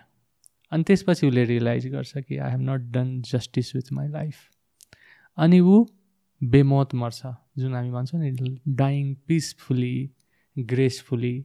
अनि 0.72 0.84
त्यसपछि 0.88 1.28
उसले 1.28 1.44
रियलाइज 1.46 1.88
गर्छ 1.94 2.18
कि 2.18 2.38
I 2.38 2.52
have 2.52 2.62
not 2.70 2.92
done 2.92 3.22
justice 3.22 3.76
with 3.76 3.94
my 3.94 4.08
life 4.08 4.36
अनि 5.38 5.60
ऊ 5.60 5.86
बेमौत 6.42 6.94
मर्छ 6.96 7.22
जुन 7.58 7.76
हामी 7.76 7.92
भन्छौँ 7.92 8.22
नि 8.22 8.58
डाइङ 8.76 9.14
पिसफुली 9.28 9.98
ग्रेसफुली 10.56 11.36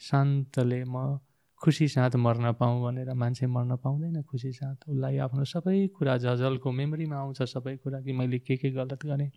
शान्तले 0.00 0.82
म 0.84 1.18
खुसी 1.62 1.86
साथ 1.88 2.16
मर्न 2.16 2.52
पाऊँ 2.52 2.82
भनेर 2.82 3.12
मान्छे 3.14 3.46
मर्न 3.46 3.76
पाउँदैन 3.76 4.22
खुसी 4.22 4.52
साथ। 4.52 4.88
उसलाई 4.88 5.16
आफ्नो 5.24 5.44
सबै 5.44 5.86
कुरा 5.96 6.16
झझलको 6.18 6.72
मेमोरीमा 6.72 7.16
आउँछ 7.16 7.42
सबै 7.42 7.76
कुरा 7.76 8.00
कि 8.00 8.12
मैले 8.12 8.38
के 8.38 8.56
के 8.56 8.70
गलत 8.70 9.06
गरेँ। 9.06 9.30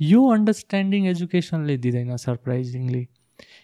यो 0.00 0.20
अन्डरस्ट्यान्डिङ 0.28 1.06
एजुकेसनले 1.06 1.76
दिँदैन 1.76 2.16
सरप्राइजिङली 2.16 3.06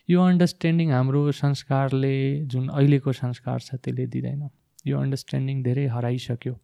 यो 0.09 0.23
अन्डरस्ट्यान्डिङ 0.23 0.91
हाम्रो 0.93 1.33
संस्कारले 1.33 2.15
जुन 2.47 2.69
अहिलेको 2.69 3.13
संस्कार 3.13 3.59
छ 3.61 3.75
त्यसले 3.83 4.07
दिँदैन। 4.07 4.49
यो 4.87 4.99
अन्डरस्ट्यान्डिङ 4.99 5.63
धेरै 5.63 5.87
हराइसक्यो। 5.87 6.55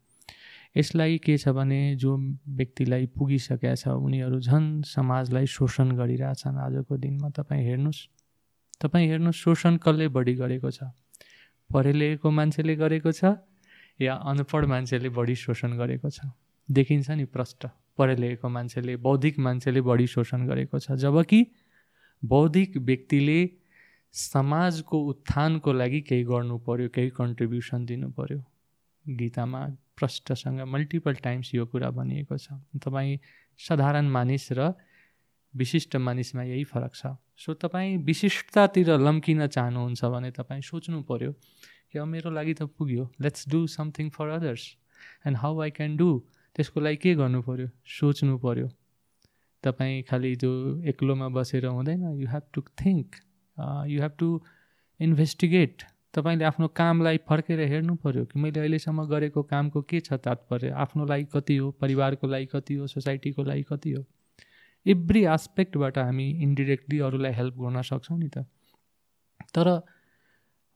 यसलाई 0.76 1.18
के 1.18 1.36
छ 1.38 1.48
भने 1.52 1.80
जो 1.96 2.16
व्यक्तिलाई 2.48 3.06
पुगिसकेका 3.12 3.74
छ 3.74 3.88
उनीहरू 3.92 4.40
झन् 4.40 4.82
समाजलाई 4.88 5.46
शोषण 5.46 5.88
गरिरहेछन्। 6.00 6.56
आजको 6.56 6.96
दिनमा 6.96 7.28
तपाईँ 7.36 7.64
हेर्नुहोस्। 7.68 8.00
तपाईँ 8.80 9.06
हेर्नुहोस् 9.08 9.36
शोषण 9.36 9.76
कसले 9.84 10.08
बढी 10.08 10.34
गरेको 10.34 10.70
छ? 10.70 10.88
पढे 11.70 11.92
लेखेको 11.92 12.30
मान्छेले 12.30 12.74
गरेको 12.76 13.12
छ 13.12 13.36
या 14.00 14.14
अनपढ 14.14 14.64
मान्छेले 14.64 15.08
बढी 15.08 15.34
शोषण 15.36 15.76
गरेको 15.76 16.08
छ? 16.08 16.32
देखिन्छ 16.68 17.10
नि 17.10 17.24
प्रष्ट। 17.28 17.66
पढे 17.98 18.14
लेखेको 18.16 18.48
मान्छेले 18.48 18.96
बौद्धिक 18.96 19.38
मान्छेले 19.38 19.80
बढी 19.80 20.06
शोषण 20.06 20.46
गरेको 20.48 20.78
छ। 20.78 20.96
जबकि 20.96 21.40
बौद्धिक 22.22 22.76
व्यक्तिले 22.76 23.40
समाजको 24.14 24.98
उत्थानको 25.10 25.72
लागि 25.72 26.00
केही 26.08 26.24
गर्नु 26.24 26.58
पऱ्यो 26.66 26.88
केही 26.94 27.10
कन्ट्रिब्युसन 27.18 27.84
दिनु 27.86 28.10
पऱ्यो 28.18 28.40
गीतामा 29.06 29.60
प्रष्टसँग 29.98 30.60
मल्टिपल 30.72 31.14
टाइम्स 31.24 31.54
यो 31.54 31.64
कुरा 31.66 31.90
भनिएको 31.90 32.36
छ। 32.38 32.58
तपाईँ 32.84 33.18
साधारण 33.60 34.08
मानिस 34.08 34.52
र 34.52 34.72
विशिष्ट 35.54 35.96
मानिसमा 35.96 36.42
यही 36.42 36.64
फरक 36.64 36.94
छ। 36.94 37.06
सो 37.36 37.54
तपाईँ 37.54 37.96
विशिष्टतातिर 38.04 38.90
लम्किन 38.98 39.46
चाहनुहुन्छ 39.46 40.04
भने 40.04 40.30
तपाईँ 40.30 40.62
सोच्नु 40.62 41.02
पऱ्यो 41.08 41.32
कि 41.90 41.98
अब 41.98 42.06
मेरो 42.08 42.30
लागि 42.30 42.54
त 42.54 42.62
पुग्यो। 42.78 43.04
Let's 43.20 43.48
do 43.48 43.66
something 43.66 44.08
for 44.10 44.28
others 44.38 44.64
and 45.26 45.36
how 45.38 45.60
I 45.60 45.70
can 45.76 45.96
do 45.96 46.08
त्यसको 46.56 46.80
लागि 46.80 46.96
के 46.96 47.14
गर्नु 47.14 47.42
पऱ्यो 47.42 47.68
सोच्नु 47.98 48.38
पऱ्यो 48.38 48.68
तपाईँ 49.64 50.02
खालि 50.08 50.34
त्यो 50.42 50.52
एक्लोमा 50.90 51.28
बसेर 51.38 51.66
हुँदैन 51.66 52.02
you 52.20 52.28
have 52.28 52.42
to 52.54 52.62
think 52.84 53.16
you 53.88 54.02
have 54.02 54.14
to 54.18 54.28
investigate 55.00 55.82
तपाईँले 56.14 56.44
आफ्नो 56.44 56.68
कामलाई 56.76 57.18
फर्केर 57.28 57.60
हेर्नु 57.68 57.94
पऱ्यो 58.04 58.24
कि 58.24 58.38
मैले 58.38 58.60
अहिलेसम्म 58.60 59.04
गरेको 59.08 59.42
कामको 59.42 59.82
के 59.82 60.00
छ 60.00 60.12
तात्पर्य? 60.24 60.70
आफ्नो 60.84 61.04
लागि 61.06 61.24
कति 61.32 61.56
हो? 61.56 61.70
परिवारको 61.80 62.26
लागि 62.26 62.46
कति 62.52 62.74
हो? 62.74 62.86
सोसाइटीको 62.86 63.42
लागि 63.42 63.62
कति 63.70 63.92
हो? 63.92 64.04
एभ्री 64.86 65.24
आस्पेक्टबाट 65.36 65.98
हामी 65.98 66.28
इन्डिरेक्टली 66.42 66.98
अरूलाई 67.08 67.32
हेल्प 67.32 67.54
गर्न 67.60 67.82
सक्छौँ 67.82 68.18
नि 68.18 68.28
त। 68.28 68.44
तर 69.54 69.68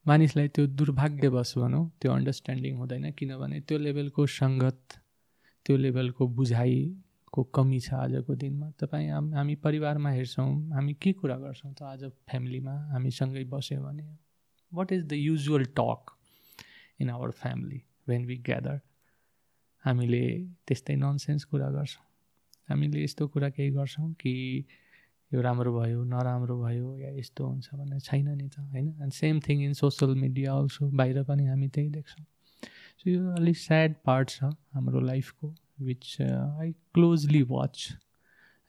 मानिसलाई 0.06 0.48
त्यो 0.56 0.66
दुर्भाग्यवश 0.78 1.52
भनौँ 1.58 1.84
त्यो 2.00 2.12
अन्डरस्ट्यान्डिङ 2.12 2.76
हुँदैन 2.76 3.10
किनभने 3.18 3.60
त्यो 3.68 3.78
लेभलको 3.78 4.26
सङ्गत 4.40 4.98
त्यो 5.66 5.76
लेभलको 5.76 6.26
बुझाइको 7.36 7.42
कमी 7.52 7.80
छ 7.80 7.92
आजको 7.94 8.34
दिनमा? 8.34 8.70
तपाईँ 8.80 9.10
हामी 9.36 9.54
परिवारमा 9.60 10.10
हेर्छौँ 10.10 10.72
हामी 10.72 10.94
के 10.94 11.12
कुरा 11.12 11.36
गर्छौँ 11.36 11.72
त 11.74 11.82
आज 11.82 12.04
फ्यामिलीमा? 12.28 12.74
हामीसँगै 12.92 13.44
बस्यो 13.44 13.80
भने? 13.82 14.04
What 14.72 14.92
is 14.92 15.04
the 15.04 15.12
usual 15.12 15.64
talk 15.76 16.16
in 17.00 17.10
our 17.10 17.30
family 17.30 17.82
when 18.08 18.24
we 18.26 18.36
gather 18.40 18.80
हामीले 19.84 20.24
त्यस्तै 20.66 20.96
ननसेन्स 20.96 21.44
कुरा 21.44 21.68
गर्छौँ। 21.70 22.04
हामीले 22.70 23.04
यस्तो 23.04 23.28
कुरा 23.28 23.48
केही 23.50 23.70
गर्छौँ 23.70 24.12
कि 24.16 24.64
यो 25.32 25.40
राम्रो 25.40 25.72
भयो 25.80 26.04
नराम्रो 26.04 26.56
भयो 26.62 26.96
या 26.98 27.10
यस्तो 27.18 27.46
हुन्छ 27.46 27.68
भन्ने 27.74 28.00
छैन 28.00 28.28
नि 28.28 28.48
त 28.48 28.58
होइन? 28.58 28.88
And 29.02 29.12
same 29.12 29.40
thing 29.44 29.62
in 29.64 29.72
social 29.76 30.14
media 30.16 30.54
also 30.54 30.88
बाहिर 30.88 31.22
पनि 31.28 31.46
हामी 31.46 31.68
त्यही 31.68 31.90
देख्छौँ। 31.90 32.24
सो 32.98 33.10
यो 33.10 33.30
अलिक 33.36 33.56
स्याड 33.56 33.94
पार्ट 34.04 34.28
छ 34.30 34.44
हाम्रो 34.72 35.00
लाइफको 35.00 35.54
which 35.78 36.16
I 36.20 36.72
closely 36.94 37.42
watch 37.48 37.88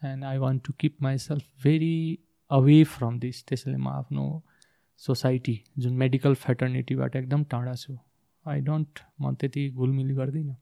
and 0.01 0.23
I 0.23 0.37
want 0.37 0.63
to 0.65 0.73
keep 0.79 1.01
myself 1.03 1.43
very 1.63 2.19
away 2.51 2.83
from 2.83 3.19
this 3.19 3.43
त्यसैले 3.47 3.77
म 3.77 3.87
आफ्नो 3.89 4.25
सोसाइटी 5.01 5.59
जुन 5.79 5.93
मेडिकल 5.97 6.35
फेटर्निटीबाट 6.35 7.15
एकदम 7.15 7.43
टाढा 7.51 7.73
छु 7.75 7.97
आई 8.45 8.61
डोन्ट 8.61 8.99
म 9.21 9.33
त्यति 9.35 9.69
घुलमिल 9.71 10.13
गर्दिनँ 10.15 10.55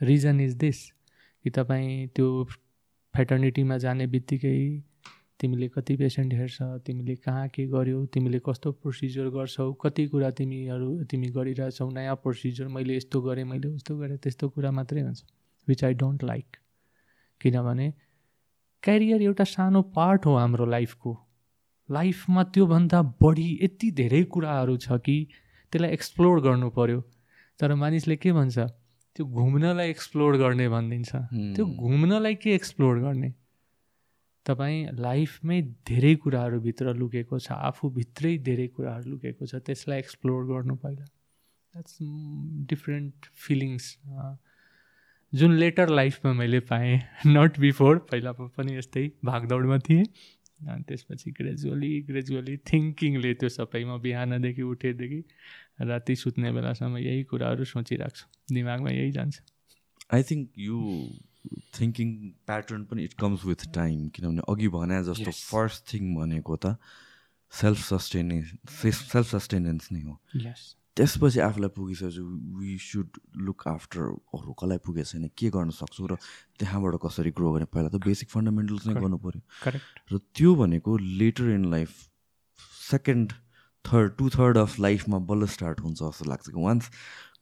रिजन 0.00 0.40
इज 0.40 0.54
दिस 0.56 0.84
कि 1.44 1.50
तपाईँ 1.50 2.06
त्यो 2.16 2.44
फेटर्निटीमा 3.14 3.76
जाने 3.78 4.06
बित्तिकै 4.06 4.58
तिमीले 5.40 5.68
कति 5.68 5.96
पेसेन्ट 5.96 6.32
हेर्छ 6.34 6.62
तिमीले 6.86 7.14
कहाँ 7.16 7.48
के 7.48 7.66
गर्यौ 7.66 8.04
तिमीले 8.14 8.38
कस्तो 8.46 8.72
प्रोसिजर 8.74 9.28
गर्छौ 9.30 9.72
कति 9.80 10.06
कुरा 10.08 10.30
तिमीहरू 10.38 10.88
तिमी 11.04 11.28
गरिरहेछौ 11.30 11.88
नयाँ 11.90 12.16
प्रोसिजर 12.16 12.68
मैले 12.68 12.96
यस्तो 12.96 13.20
गरेँ 13.20 13.44
मैले 13.44 13.68
उस्तो 13.68 13.96
गरेँ 13.98 14.18
त्यस्तो 14.18 14.48
कुरा 14.48 14.70
मात्रै 14.70 15.00
हुन्छ 15.00 15.24
विच 15.68 15.84
आई 15.84 15.94
डोन्ट 15.94 16.24
लाइक 16.24 16.56
किनभने 17.40 17.92
क्यारियर 18.82 19.22
एउटा 19.22 19.44
सानो 19.44 19.82
पार्ट 19.96 20.26
हो 20.26 20.36
हाम्रो 20.36 20.66
लाइफको 20.66 21.16
लाइफमा 21.88 22.42
त्योभन्दा 22.54 23.02
बढी 23.22 23.48
यति 23.62 23.90
धेरै 24.00 24.22
कुराहरू 24.34 24.76
छ 24.76 24.98
कि 25.06 25.16
त्यसलाई 25.72 25.90
एक्सप्लोर 25.92 26.40
गर्नु 26.42 26.70
पऱ्यो 26.70 27.00
तर 27.60 27.74
मानिसले 27.74 28.16
के 28.16 28.32
भन्छ? 28.32 28.58
त्यो 29.16 29.24
घुम्नलाई 29.26 29.90
एक्सप्लोर 29.90 30.36
गर्ने 30.36 30.68
भनिदिन्छ। 30.68 31.10
त्यो 31.56 31.66
घुम्नलाई 31.66 32.34
के 32.34 32.54
एक्सप्लोर 32.54 32.98
गर्ने? 33.00 33.32
तपाईँ 34.46 34.86
लाइफमै 35.00 35.60
धेरै 35.88 36.14
कुराहरू 36.22 36.60
भित्र 36.60 36.94
लुकेको 36.94 37.38
छ 37.38 37.52
आफूभित्रै 37.70 38.36
धेरै 38.48 38.66
कुराहरू 38.76 39.10
लुकेको 39.10 39.46
छ 39.46 39.62
त्यसलाई 39.66 39.98
एक्सप्लोर 39.98 40.44
गर्नु 40.50 40.76
पहिला। 40.82 41.04
द्याट्स 41.04 41.96
डिफ्रेन्ट 42.70 43.30
फिलिङ्स 43.46 43.84
जुन 45.32 45.56
लेटर 45.58 45.88
लाइफमा 45.88 46.32
मैले 46.32 46.60
पाएँ 46.60 46.96
नट 47.26 47.58
बिफोर 47.58 47.98
पहिला 48.10 48.32
पनि 48.32 48.76
यस्तै 48.76 49.04
भागदौडमा 49.24 49.78
थिएँ। 49.78 50.04
अनि 50.68 50.82
त्यसपछि 50.88 51.30
ग्रेजुअली 51.30 51.90
ग्रेजुअली 52.02 52.56
थिङ्किङले 52.68 53.32
त्यो 53.40 53.48
सबै 53.48 53.82
म 53.84 53.98
बिहानदेखि 54.00 54.62
उठेदेखि 54.62 55.20
राति 55.82 56.16
सुत्ने 56.16 56.52
बेलासम्म 56.52 56.96
यही 56.98 57.22
कुराहरू 57.32 57.64
सोचिरहेको 57.64 58.16
छु 58.16 58.54
दिमागमा 58.54 58.90
यही 58.90 59.10
जान्छ। 59.12 59.34
I 60.14 60.22
think 60.30 60.48
you 60.56 60.78
thinking 61.78 62.08
pattern 62.46 62.84
पनि 62.88 63.04
इट 63.04 63.14
कम्स 63.20 63.44
विथ 63.44 63.66
टाइम 63.74 64.08
किनभने 64.16 64.42
अघि 64.48 64.68
भने 64.78 65.02
जस्तो 65.10 65.30
फर्स्ट 65.42 65.92
थिङ 65.92 66.14
भनेको 66.16 66.56
त 66.56 66.78
सेल्फ 67.52 67.80
सस्टेनेन्स 67.92 68.56
सेल्फ 68.80 69.26
सस्टेनेन्स 69.34 69.92
नै 69.92 70.02
हो। 70.02 70.14
त्यसपछि 70.96 71.40
आफूलाई 71.44 71.70
पुगिसकेपछि 71.76 72.22
वी 72.58 72.76
सुड 72.80 73.18
लुक 73.46 73.68
आफ्टर 73.68 74.00
अरू 74.32 74.52
कसलाई 74.60 74.78
पुगेको 74.80 75.08
छैन 75.12 75.28
के 75.36 75.50
गर्न 75.56 75.70
सक्छु 75.76 76.06
र 76.08 76.16
त्यहाँबाट 76.56 76.94
कसरी 77.04 77.30
ग्रो 77.36 77.52
गर्ने? 77.52 77.68
पहिला 77.68 77.88
त 77.92 78.00
बेसिक 78.00 78.28
फन्डामेन्टल्स 78.32 78.86
नै 78.86 78.94
गर्नु 78.96 79.18
पऱ्यो। 79.20 79.40
र 80.12 80.18
त्यो 80.32 80.54
भनेको 80.56 80.96
later 81.20 81.50
in 81.54 81.64
life 81.70 81.90
second 82.90 83.32
third 83.84 84.16
two 84.18 84.28
third 84.36 84.56
of 84.58 84.78
लाइफमा 84.80 85.18
बल्ल 85.30 85.46
स्टार्ट 85.52 85.80
हुन्छ 85.80 85.98
जस्तो 86.00 86.24
लाग्छ 86.30 86.48
कि 86.48 86.60
वान्स 86.64 86.90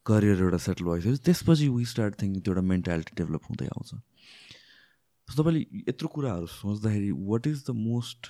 करियर 0.07 0.43
एउटा 0.43 0.59
सेटल 0.67 0.85
भइसकेपछि 0.85 1.23
त्यसपछि 1.25 1.69
वी 1.77 1.85
स्टार्ट 1.95 2.21
थिङ्किङ 2.23 2.41
त्यो 2.43 2.53
एउटा 2.53 2.67
मेन्टालिटी 2.75 3.13
डेभलप 3.23 3.43
हुँदै 3.51 3.67
आउँछ। 3.67 3.91
तपाईँले 5.31 5.61
यत्रो 5.89 6.09
कुराहरू 6.15 6.47
सोच्दाखेरि 6.59 7.11
वाट 7.31 7.47
इज 7.47 7.65
द 7.71 7.71
मोस्ट 7.79 8.21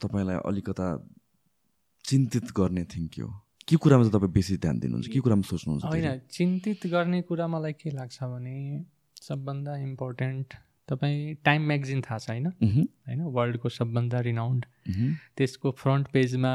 तपाईँलाई 0.00 0.38
अलिकता 0.48 0.88
चिन्तित 2.04 2.50
गर्ने 2.56 2.84
थिङ 2.90 3.06
के 3.14 3.22
हो? 3.22 3.30
के 3.70 3.76
कुरामा 3.76 4.02
चाहिँ 4.02 4.12
तपाईँ 4.12 4.32
बेसी 4.32 4.56
ध्यान 4.58 4.78
दिनुहुन्छ? 4.78 5.08
के 5.08 5.20
कुरामा 5.20 5.42
सोच्नुहुन्छ 5.46 5.84
होइन 5.84 6.20
चिन्तित 6.28 6.86
गर्ने 6.90 7.20
कुरा 7.22 7.46
मलाई 7.46 7.72
के 7.72 7.90
लाग्छ 7.90 8.18
भने 8.22 8.84
सबभन्दा 9.22 9.76
इम्पोर्टेन्ट 9.78 10.54
तपाईँ 10.88 11.34
टाइम 11.44 11.66
म्यागजिन 11.66 12.00
थाहा 12.00 12.18
छ 12.18 12.30
होइन? 12.30 12.46
होइन 13.06 13.20
वर्ल्डको 13.30 13.68
सबभन्दा 13.68 14.20
रिनाउन्ड 14.20 14.66
त्यसको 15.36 15.70
फ्रन्ट 15.70 16.08
पेजमा 16.12 16.54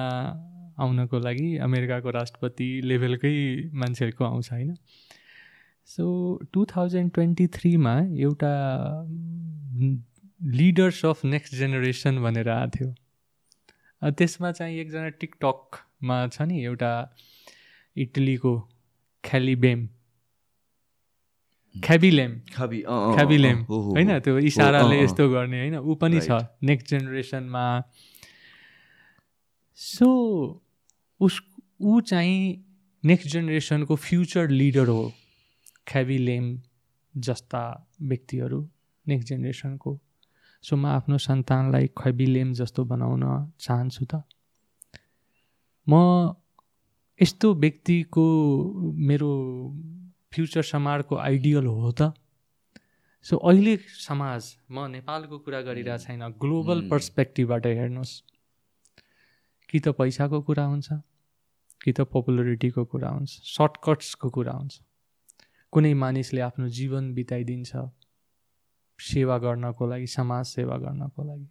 आउनको 0.75 1.19
लागि 1.19 1.57
अमेरिकाको 1.63 2.09
राष्ट्रपति 2.11 2.69
लेभलकै 2.83 3.35
मान्छेहरूको 3.73 4.23
आउँछ 4.25 4.51
होइन? 4.51 4.75
सो 5.85 6.03
टु 6.53 6.65
थाउजन्ड 6.65 7.11
ट्वेन्टी 7.13 7.47
थ्रीमा 7.47 7.95
एउटा 8.19 8.51
लिडर्स 10.41 11.05
अफ 11.05 11.25
नेक्स्ट 11.25 11.55
जेनेरेसन 11.55 12.19
भनेर 12.23 12.49
आएको 12.49 12.71
थियो। 12.77 12.89
त्यसमा 14.11 14.51
चाहिँ 14.51 14.77
एकजना 14.79 15.09
टिकटकमा 16.01 16.27
छ 16.27 16.41
नि 16.41 16.63
एउटा 16.65 16.91
इटलीको 17.95 18.53
ख्यालिबेम। 19.23 19.87
ख्याबिलेम। 21.75 22.31
ख्याबिलेम। 22.55 23.63
होइन 23.69 24.19
त्यो 24.19 24.37
इसाराले 24.39 25.01
यस्तो 25.03 25.29
गर्ने 25.29 25.59
होइन 25.59 25.75
ऊ 25.79 25.95
पनि 25.95 26.19
छ 26.21 26.31
नेक्स्ट 26.63 26.89
जेनेरेसनमा 26.89 27.65
सो 29.77 30.07
उस 31.19 31.41
ऊ 31.81 31.99
चाहिँ 32.01 32.63
नेक्स्ट 33.03 33.27
जेनेरेसनको 33.29 33.95
फ्युचर 33.95 34.49
लिडर 34.49 34.87
हो 34.87 35.11
ख्याबी 35.87 36.17
लेम 36.17 36.45
जस्ता 37.15 37.63
व्यक्तिहरू 38.01 38.59
नेक्स्ट 39.05 39.27
जेनेरेसनको 39.29 39.99
सो 40.63 40.75
म 40.75 40.85
आफ्नो 40.85 41.17
सन्तानलाई 41.17 41.87
ख्याबी 41.97 42.25
लेम 42.25 42.53
जस्तो 42.53 42.83
बनाउन 42.85 43.23
चाहन्छु 43.59 44.05
त। 44.05 44.23
म 45.87 46.33
यस्तो 47.21 47.53
व्यक्तिको 47.53 48.25
मेरो 49.09 49.31
फ्युचर 50.33 50.63
समाजको 50.63 51.15
आइडियल 51.15 51.65
हो 51.65 51.91
त। 51.91 52.13
सो 53.25 53.37
अहिले 53.37 53.75
समाज 54.05 54.55
म 54.71 54.87
नेपालको 54.91 55.37
कुरा 55.45 55.61
गरिरहेको 55.61 56.03
छैन 56.03 56.21
ग्लोबल 56.41 56.89
पर्सपेक्टिभबाट 56.89 57.65
हेर्नुहोस्। 57.65 58.13
कि 59.69 59.79
त 59.79 59.87
पैसाको 59.99 60.41
कुरा 60.41 60.65
हुन्छ 60.65 60.87
कि 61.81 61.91
त 61.91 61.99
पपुलरिटीको 62.13 62.85
कुरा 62.85 63.09
हुन्छ 63.09 63.29
सर्टकट्सको 63.29 64.29
कुरा 64.29 64.53
हुन्छ। 64.53 64.73
कुनै 65.73 65.93
मानिसले 65.93 66.41
आफ्नो 66.41 66.67
जीवन 66.77 67.13
बिताइदिन्छ 67.13 67.71
सेवा 68.99 69.37
गर्नको 69.37 69.83
लागि 69.87 70.07
समाज 70.07 70.45
सेवा 70.45 70.77
गर्नको 70.77 71.23
लागि। 71.23 71.47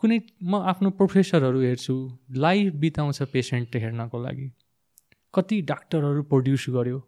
कुनै 0.00 0.18
म 0.42 0.58
आफ्नो 0.64 0.90
प्रोफेसरहरू 0.98 1.60
हेर्छु 1.60 1.94
लाइफ 2.36 2.74
बिताउँछ 2.82 3.22
पेसेन्ट 3.32 3.76
हेर्नको 3.76 4.18
लागि। 4.22 4.50
कति 5.34 5.60
डाक्टरहरू 5.62 6.22
प्रड्युस 6.30 6.64
गर्यो। 6.76 7.00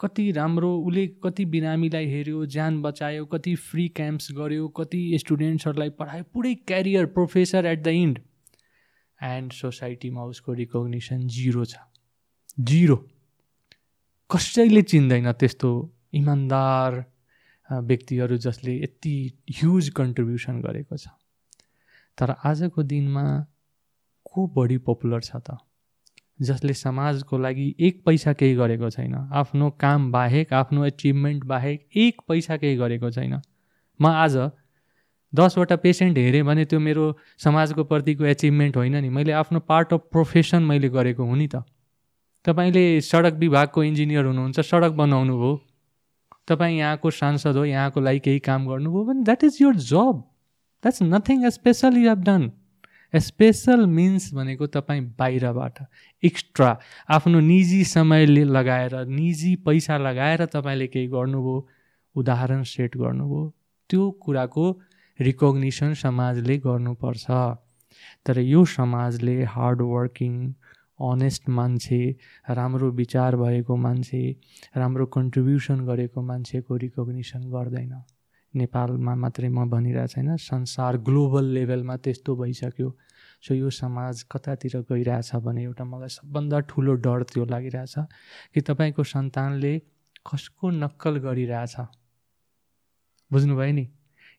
कति 0.00 0.30
राम्रो 0.32 0.70
उसले 0.80 1.06
कति 1.24 1.44
बिरामीलाई 1.54 2.06
हेऱ्यो 2.06 2.44
ज्यान 2.46 2.80
बचायो 2.82 3.24
कति 3.32 3.54
फ्री 3.64 3.86
क्याम्प्स 3.96 4.30
गर्यो 4.36 4.68
कति 4.78 5.00
स्टुडेन्ट्सहरूलाई 5.18 5.90
पढायो 5.98 6.24
पुरै 6.34 6.54
career 6.68 7.06
professor 7.16 7.66
at 7.66 7.82
the 7.82 7.94
end 8.02 8.18
and 9.20 9.52
सोसाइटीमा 9.52 10.24
उसको 10.24 10.52
रिकग्निसन 10.52 11.26
जिरो 11.28 11.64
छ। 11.64 11.82
जिरो 12.70 12.96
कसैले 14.30 14.82
चिन्दैन 14.84 15.32
त्यस्तो 15.32 15.70
इमान्दार 16.14 17.04
व्यक्तिहरू 17.68 18.36
जसले 18.38 18.78
यति 18.78 19.16
ह्युज 19.58 19.88
कन्ट्रिब्युसन 19.96 20.60
गरेको 20.62 20.96
छ। 20.96 21.08
तर 22.18 22.34
आजको 22.44 22.82
दिनमा 22.82 23.24
को 24.24 24.46
बढी 24.56 24.78
पपुलर 24.78 25.20
छ 25.20 25.36
त? 25.36 25.56
जसले 26.42 26.74
समाजको 26.74 27.38
लागि 27.38 27.74
एक 27.80 28.02
पैसा 28.06 28.32
केही 28.32 28.54
गरेको 28.54 28.90
छैन 28.90 29.14
आफ्नो 29.14 29.70
काम 29.80 30.10
बाहेक 30.12 30.52
आफ्नो 30.52 30.84
एचिभमेन्ट 30.84 31.44
बाहेक 31.44 31.88
एक 31.96 32.20
पैसा 32.28 32.56
केही 32.56 32.76
गरेको 32.76 33.10
छैन। 33.10 33.40
म 34.00 34.06
आज 34.06 34.36
दसवटा 35.32 35.76
पेसेन्ट 35.76 36.18
हेरेँ 36.18 36.42
भने 36.42 36.64
त्यो 36.64 36.80
मेरो 36.80 37.04
समाजको 37.38 37.84
प्रतिको 37.84 38.24
एचिभमेन्ट 38.24 38.76
होइन 38.76 38.96
नि। 38.96 39.08
मैले 39.08 39.32
आफ्नो 39.32 39.60
पार्ट 39.60 39.92
अफ 39.92 40.08
प्रोफेसन 40.12 40.62
मैले 40.62 40.88
गरेको 40.88 41.24
हुँ 41.24 41.36
नि 41.36 41.46
त। 41.46 41.62
तपाईँले 42.44 43.00
सडक 43.00 43.34
विभागको 43.38 43.82
इन्जिनियर 43.82 44.24
हुनुहुन्छ 44.24 44.60
सडक 44.60 44.92
बनाउनु 44.92 45.34
भयो 45.38 45.54
तपाईँ 46.48 46.78
यहाँको 46.78 47.10
सांसद 47.10 47.56
हो 47.56 47.64
यहाँको 47.64 48.00
लागि 48.00 48.18
केही 48.18 48.38
काम 48.38 48.66
गर्नुभयो 48.68 49.04
भने 49.04 49.22
that 49.22 49.44
is 49.44 49.58
your 49.60 49.74
job 49.74 50.22
that's 50.84 51.02
nothing 51.02 51.48
special 51.50 51.96
you 51.96 52.08
have 52.08 52.22
done 52.24 52.50
special 53.12 53.86
means 53.88 54.24
भनेको 54.34 54.66
तपाईँ 54.76 55.00
बाहिरबाट 55.18 55.78
एक्स्ट्रा 56.22 56.70
आफ्नो 57.16 57.40
निजी 57.40 57.82
समयले 57.90 58.44
लगाएर 58.56 58.94
निजी 59.08 59.54
पैसा 59.66 59.98
लगाएर 59.98 60.44
तपाईँले 60.54 60.86
केही 60.94 61.06
गर्नुभयो 61.14 61.56
उदाहरण 62.16 62.62
सेट 62.70 62.96
गर्नुभयो 62.96 63.42
त्यो 63.90 64.10
कुराको 64.24 64.66
रिकग्निसन 65.18 65.94
समाजले 65.94 66.56
गर्नुपर्छ। 66.66 67.26
तर 68.26 68.38
यो 68.40 68.64
समाजले 68.70 69.36
हार्डवर्किङ 69.54 70.34
अनेस्ट 71.10 71.48
मान्छे 71.58 72.00
राम्रो 72.58 72.90
विचार 73.00 73.36
भएको 73.36 73.76
मान्छे 73.84 74.22
राम्रो 74.76 75.06
कन्ट्रिब्युसन 75.16 75.84
गरेको 75.86 76.22
मान्छेको 76.22 76.76
रिकग्निसन 76.76 77.42
गर्दैन। 77.54 77.94
नेपालमा 78.54 79.14
मात्रै 79.22 79.48
म 79.48 79.68
भनिरहेको 79.70 80.12
छैन 80.14 80.36
संसार 80.42 80.96
ग्लोबल 81.06 81.44
लेभलमा 81.56 81.96
त्यस्तो 82.04 82.36
भइसक्यो। 82.36 82.88
सो 83.44 83.54
यो 83.54 83.70
समाज 83.70 84.22
कतातिर 84.32 84.74
गइरहेछ 84.90 85.30
भने 85.44 85.62
एउटा 85.64 85.84
मलाई 85.84 86.08
सबभन्दा 86.18 86.60
ठुलो 86.70 86.94
डर 87.04 87.22
त्यो 87.32 87.44
लागिरहेछ 87.52 87.94
कि 88.54 88.60
तपाईँको 88.68 89.02
सन्तानले 89.14 89.72
कसको 90.30 90.70
नक्कल 90.82 91.14
गरिरहेछ। 91.26 91.74
बुझ्नुभयो 93.30 93.72
नि? 93.72 93.86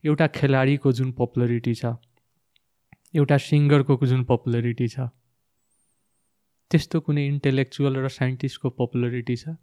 एउटा 0.04 0.28
खेलाडीको 0.38 0.92
जुन 0.98 1.12
पपुलरिटी 1.20 1.74
छ 1.76 1.86
एउटा 3.14 3.38
सिङ्गरको 3.50 3.94
जुन 4.06 4.24
पपुलरिटी 4.32 4.88
छ 4.88 4.98
त्यस्तो 6.72 7.00
कुनै 7.06 7.24
इन्टेलेक्चुअल 7.28 7.96
र 8.06 8.08
साइन्टिस्टको 8.10 8.70
पपुलरिटी 8.80 9.36
छ? 9.36 9.56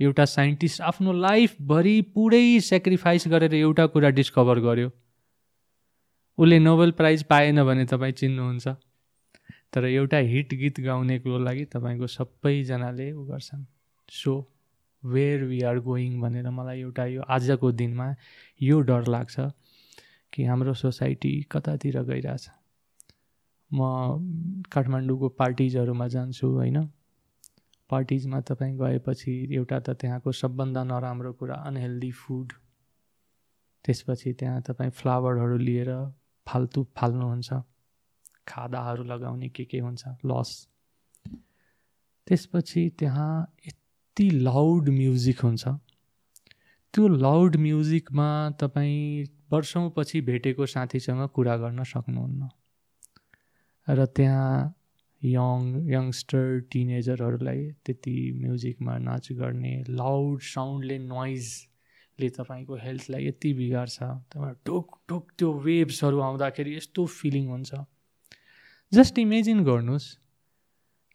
एउटा 0.00 0.24
साइन्टिस्ट 0.24 0.80
आफ्नो 0.80 1.12
लाइफभरि 1.12 2.00
पुरै 2.14 2.60
सेक्रिफाइस 2.60 3.28
गरेर 3.28 3.54
एउटा 3.54 3.86
कुरा 3.86 4.10
डिस्कभर 4.10 4.58
गर्यो। 4.60 4.90
उसले 6.38 6.58
नोबेल 6.58 6.90
प्राइज 6.90 7.22
पाएन 7.22 7.64
भने 7.64 7.84
तपाईँ 7.84 8.12
चिन्नुहुन्छ। 8.12 8.68
तर 9.72 9.84
एउटा 9.84 10.16
हिट 10.16 10.54
गीत 10.54 10.80
गाउनेको 10.80 11.38
लागि 11.38 11.64
तपाईँको 11.64 12.06
सबैजनाले 12.06 13.10
उ 13.12 13.24
गर्छन्। 13.24 13.64
So 14.08 14.32
where 15.02 15.44
we 15.44 15.60
are 15.62 15.78
going 15.80 16.20
भनेर 16.20 16.48
मलाई 16.50 16.80
एउटा 16.80 17.04
यो 17.06 17.22
आजको 17.28 17.72
दिनमा 17.72 18.14
यो 18.60 18.80
डर 18.80 19.06
लाग्छ 19.06 19.50
कि 20.32 20.44
हाम्रो 20.44 20.74
सोसाइटी 20.74 21.32
कतातिर 21.50 22.02
गइरहेछ। 22.02 22.48
म 23.70 24.64
काठमाडौँको 24.72 25.28
पार्टिजहरूमा 25.28 26.08
जान्छु 26.08 26.46
होइन? 26.46 26.78
पार्टिजमा 27.90 28.40
तपाईँ 28.40 28.76
गएपछि 28.78 29.32
एउटा 29.54 29.78
त 29.80 29.90
त्यहाँको 29.90 30.32
सबभन्दा 30.32 30.84
नराम्रो 30.84 31.32
कुरा 31.32 31.54
अनहेल्दी 31.54 32.10
फुड 32.12 32.52
त्यसपछि 33.84 34.32
त्यहाँ 34.32 34.60
तपाईँ 34.62 34.90
फ्लावरहरू 34.90 35.56
लिएर 35.58 35.90
फाल्तु 36.46 36.86
फाल्नुहुन्छ। 36.96 37.52
खादाहरू 38.48 39.04
लगाउने 39.04 39.48
के 39.48 39.64
के 39.64 39.78
हुन्छ? 39.78 40.04
लस 40.26 40.68
त्यसपछि 42.26 42.88
त्यहाँ 42.98 43.54
यति 43.66 44.30
लाउड 44.30 44.88
म्युजिक 44.88 45.40
हुन्छ। 45.40 45.68
त्यो 46.94 47.08
लाउड 47.08 47.56
म्युजिकमा 47.56 48.28
तपाईँ 48.60 49.26
वर्षौँपछि 49.52 50.20
भेटेको 50.20 50.66
साथीसँग 50.66 51.28
कुरा 51.28 51.56
गर्न 51.56 51.82
सक्नुहुन्न। 51.84 52.48
र 53.88 54.06
त्यहाँ 54.06 54.74
यङ 55.22 55.64
यङ्स्टर 55.90 56.60
टिनेजरहरूलाई 56.72 57.64
त्यति 57.84 58.14
म्युजिकमा 58.40 58.96
नाच 58.98 59.32
गर्ने 59.40 59.72
लाउड 59.88 60.40
साउन्डले 60.40 60.98
नोइजले 60.98 62.28
तपाईँको 62.38 62.76
हेल्थलाई 62.84 63.26
यति 63.26 63.52
बिगार्छ। 63.54 63.98
तपाईँ 64.32 64.54
ढोक 64.66 64.98
ढोक 65.08 65.24
त्यो 65.38 65.52
वेभ्सहरू 65.66 66.20
आउँदाखेरि 66.20 66.76
यस्तो 66.76 67.06
फिलिङ 67.18 67.48
हुन्छ। 67.48 67.70
जस्ट 68.92 69.18
इमेजिन 69.18 69.62
गर्नुहोस् 69.64 70.08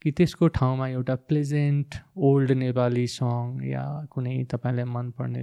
कि 0.01 0.11
त्यसको 0.11 0.47
ठाउँमा 0.53 0.87
एउटा 0.87 1.15
प्लेजेन्ट 1.25 1.95
ओल्ड 2.29 2.51
नेपाली 2.61 3.05
सङ 3.09 3.65
या 3.65 3.85
कुनै 4.13 4.35
तपाईँलाई 4.53 4.85
मनपर्ने 4.85 5.41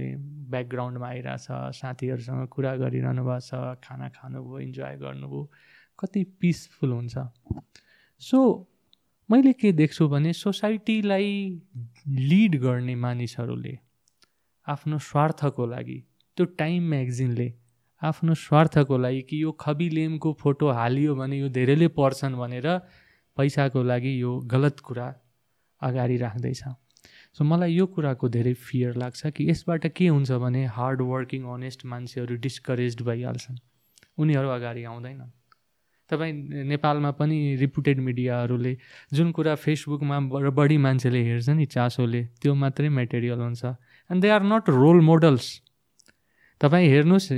ब्याकग्राउन्डमा 0.51 1.07
आइरहेछ 1.07 1.47
साथीहरूसँग 1.79 2.47
कुरा 2.47 2.75
गरिरहनु 2.79 3.23
भएको 3.27 3.39
छ 3.43 3.83
खाना 3.83 4.07
खानुभयो 4.15 4.59
इन्जोय 4.59 4.95
गर्नुभयो 5.03 5.41
कति 5.99 6.23
पिसफुल 6.39 6.91
हुन्छ। 6.91 7.15
सो 8.23 8.39
मैले 9.29 9.53
के 9.53 9.71
देख्छु 9.71 10.07
भने 10.07 10.33
सोसाइटीलाई 10.33 11.31
लिड 12.07 12.55
गर्ने 12.61 12.95
मानिसहरूले 12.95 13.77
आफ्नो 14.67 14.99
स्वार्थको 14.99 15.65
लागि 15.65 15.97
त्यो 16.37 16.45
टाइम 16.45 16.89
म्यागजिनले 16.89 17.53
आफ्नो 18.01 18.33
स्वार्थको 18.33 18.97
लागि 18.97 19.21
कि 19.21 19.41
यो 19.43 19.51
खबिलेमको 19.51 20.33
फोटो 20.33 20.69
हालियो 20.69 21.15
भने 21.15 21.39
यो 21.39 21.49
धेरैले 21.49 21.87
पढ्छन् 21.97 22.35
भनेर 22.35 22.67
पैसाको 23.37 23.83
लागि 23.83 24.21
यो 24.21 24.31
गलत 24.47 24.79
कुरा 24.79 25.07
अगाडि 25.81 26.17
राख्दैछ। 26.17 26.63
सो 27.35 27.43
मलाई 27.43 27.73
यो 27.73 27.85
कुराको 27.85 28.29
धेरै 28.29 28.53
फियर 28.53 28.95
लाग्छ 28.95 29.27
कि 29.27 29.49
यसबाट 29.49 29.87
के 29.87 30.07
हुन्छ 30.07 30.31
भने 30.31 30.65
हार्ड 30.65 31.01
वर्किङ 31.01 31.43
अनेस्ट 31.53 31.85
मान्छेहरू 31.85 32.35
डिस्करेज 32.35 33.01
भइहाल्छन्। 33.01 33.57
उनीहरू 34.17 34.49
अगाडि 34.49 34.83
आउँदैनन्। 34.83 35.31
तपाईँ 36.09 36.33
नेपालमा 36.67 37.11
पनि 37.19 37.37
रिपुटेड 37.59 37.99
मिडियाहरूले 37.99 38.73
जुन 39.13 39.31
कुरा 39.31 39.55
फेसबुकमा 39.55 40.19
बढी 40.59 40.77
मान्छेले 40.85 41.21
हेर्छ 41.23 41.49
नि 41.49 41.65
चासोले 41.75 42.23
त्यो 42.41 42.53
मात्रै 42.55 42.89
मेटेरियल 42.99 43.39
हुन्छ। 43.39 43.65
And 44.09 44.21
they 44.21 44.29
are 44.29 44.43
not 44.43 44.69
role 44.69 45.01
models 45.01 45.47
तपाईँ 46.61 46.89
हेर्नुहोस् 46.89 47.31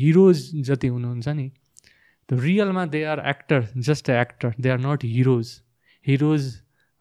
हिरोज 0.00 0.38
जति 0.68 0.88
हुनुहुन्छ 0.88 1.28
नि 1.28 1.50
रियलमा 2.28 2.84
they 2.86 3.02
are 3.04 3.22
actor 3.28 3.68
just 3.88 4.10
actor 4.10 4.54
they 4.60 4.70
are 4.70 4.78
not 4.80 5.04
heroes 5.04 5.52
heroes 6.06 6.50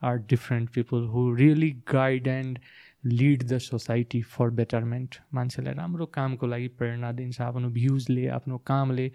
are 0.01 0.17
different 0.29 0.69
people 0.75 1.07
who 1.07 1.33
really 1.35 1.71
guide 1.93 2.27
and 2.27 2.59
lead 3.05 3.43
the 3.43 3.57
society 3.57 4.21
for 4.31 4.49
betterment 4.59 5.15
मान्छेलाई 5.33 5.73
राम्रो 5.73 6.05
कामको 6.15 6.47
लागि 6.47 6.67
प्रेरणा 6.79 7.11
दिन्छ 7.19 7.41
आफ्नो 7.41 7.69
भ्युजले 7.69 8.27
आफ्नो 8.37 8.57
कामले 8.67 9.11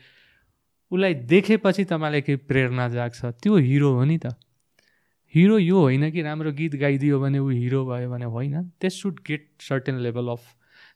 उसलाई 0.94 1.14
देखेपछि 1.30 1.84
तपाईँलाई 1.84 2.22
केही 2.22 2.36
प्रेरणा 2.48 2.88
जाग्छ। 2.88 3.24
त्यो 3.42 3.56
हिरो 3.56 3.90
हो 3.94 4.04
नि 4.04 4.18
त। 4.18 4.34
हिरो 5.34 5.58
यो 5.58 5.80
होइन 5.80 6.10
कि 6.10 6.22
राम्रो 6.22 6.52
गीत 6.52 6.74
गाइदियो 6.76 7.20
भने 7.20 7.38
ऊ 7.38 7.48
हिरो 7.50 7.84
भयो 7.86 8.10
भने 8.10 8.24
होइन। 8.24 8.54
त्यस 8.80 9.00
should 9.02 9.20
get 9.26 9.48
certain 9.60 9.98
level 9.98 10.28
of 10.28 10.42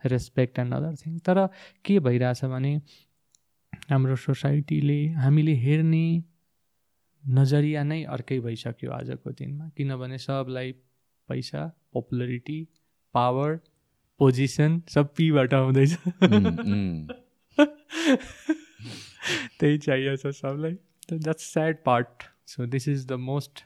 respect 0.06 0.58
and 0.58 0.74
other 0.74 0.94
thing 0.94 1.18
तर 1.18 1.38
के 1.84 1.98
भइरहेछ 1.98 2.44
भने 2.44 2.72
हाम्रो 3.90 4.16
सोसाइटीले 4.16 5.00
हामीले 5.18 5.54
हेर्ने 5.54 6.04
नजरिया 7.24 7.82
नै 7.82 8.02
अर्कै 8.14 8.38
भइसक्यो 8.40 8.90
आजको 8.90 9.30
दिनमा। 9.30 9.68
किनभने 9.76 10.18
सबलाई 10.18 10.72
पैसा 11.28 11.62
पपुलरिटी 11.94 12.60
पावर 13.14 13.58
पोजिसन 14.20 14.82
सब 14.88 15.14
पीबाट 15.16 15.54
आउँदैछ। 15.54 15.92
त्यही 19.60 19.78
चाहिएछ 19.78 20.26
सबलाई 20.26 20.72
that's 21.12 21.52
sad 21.52 21.82
part 21.84 22.22
so 22.46 22.66
this 22.66 22.88
is 22.88 23.06
the 23.06 23.18
most 23.22 23.64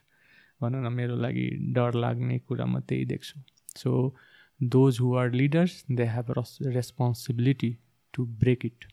भनौँ 0.60 0.82
न 0.82 0.92
मेरो 0.92 1.16
लागि 1.18 1.48
डर 1.74 1.94
लाग्ने 1.96 2.38
कुरा 2.40 2.66
म 2.66 2.80
त्यही 2.82 3.04
देख्छु 3.06 3.40
so 3.76 3.92
those 4.60 5.00
who 5.00 5.14
are 5.16 5.32
leaders 5.32 5.84
they 5.92 6.04
have 6.08 6.34
responsibility 6.68 7.76
to 8.14 8.26
break 8.40 8.66
it 8.66 8.84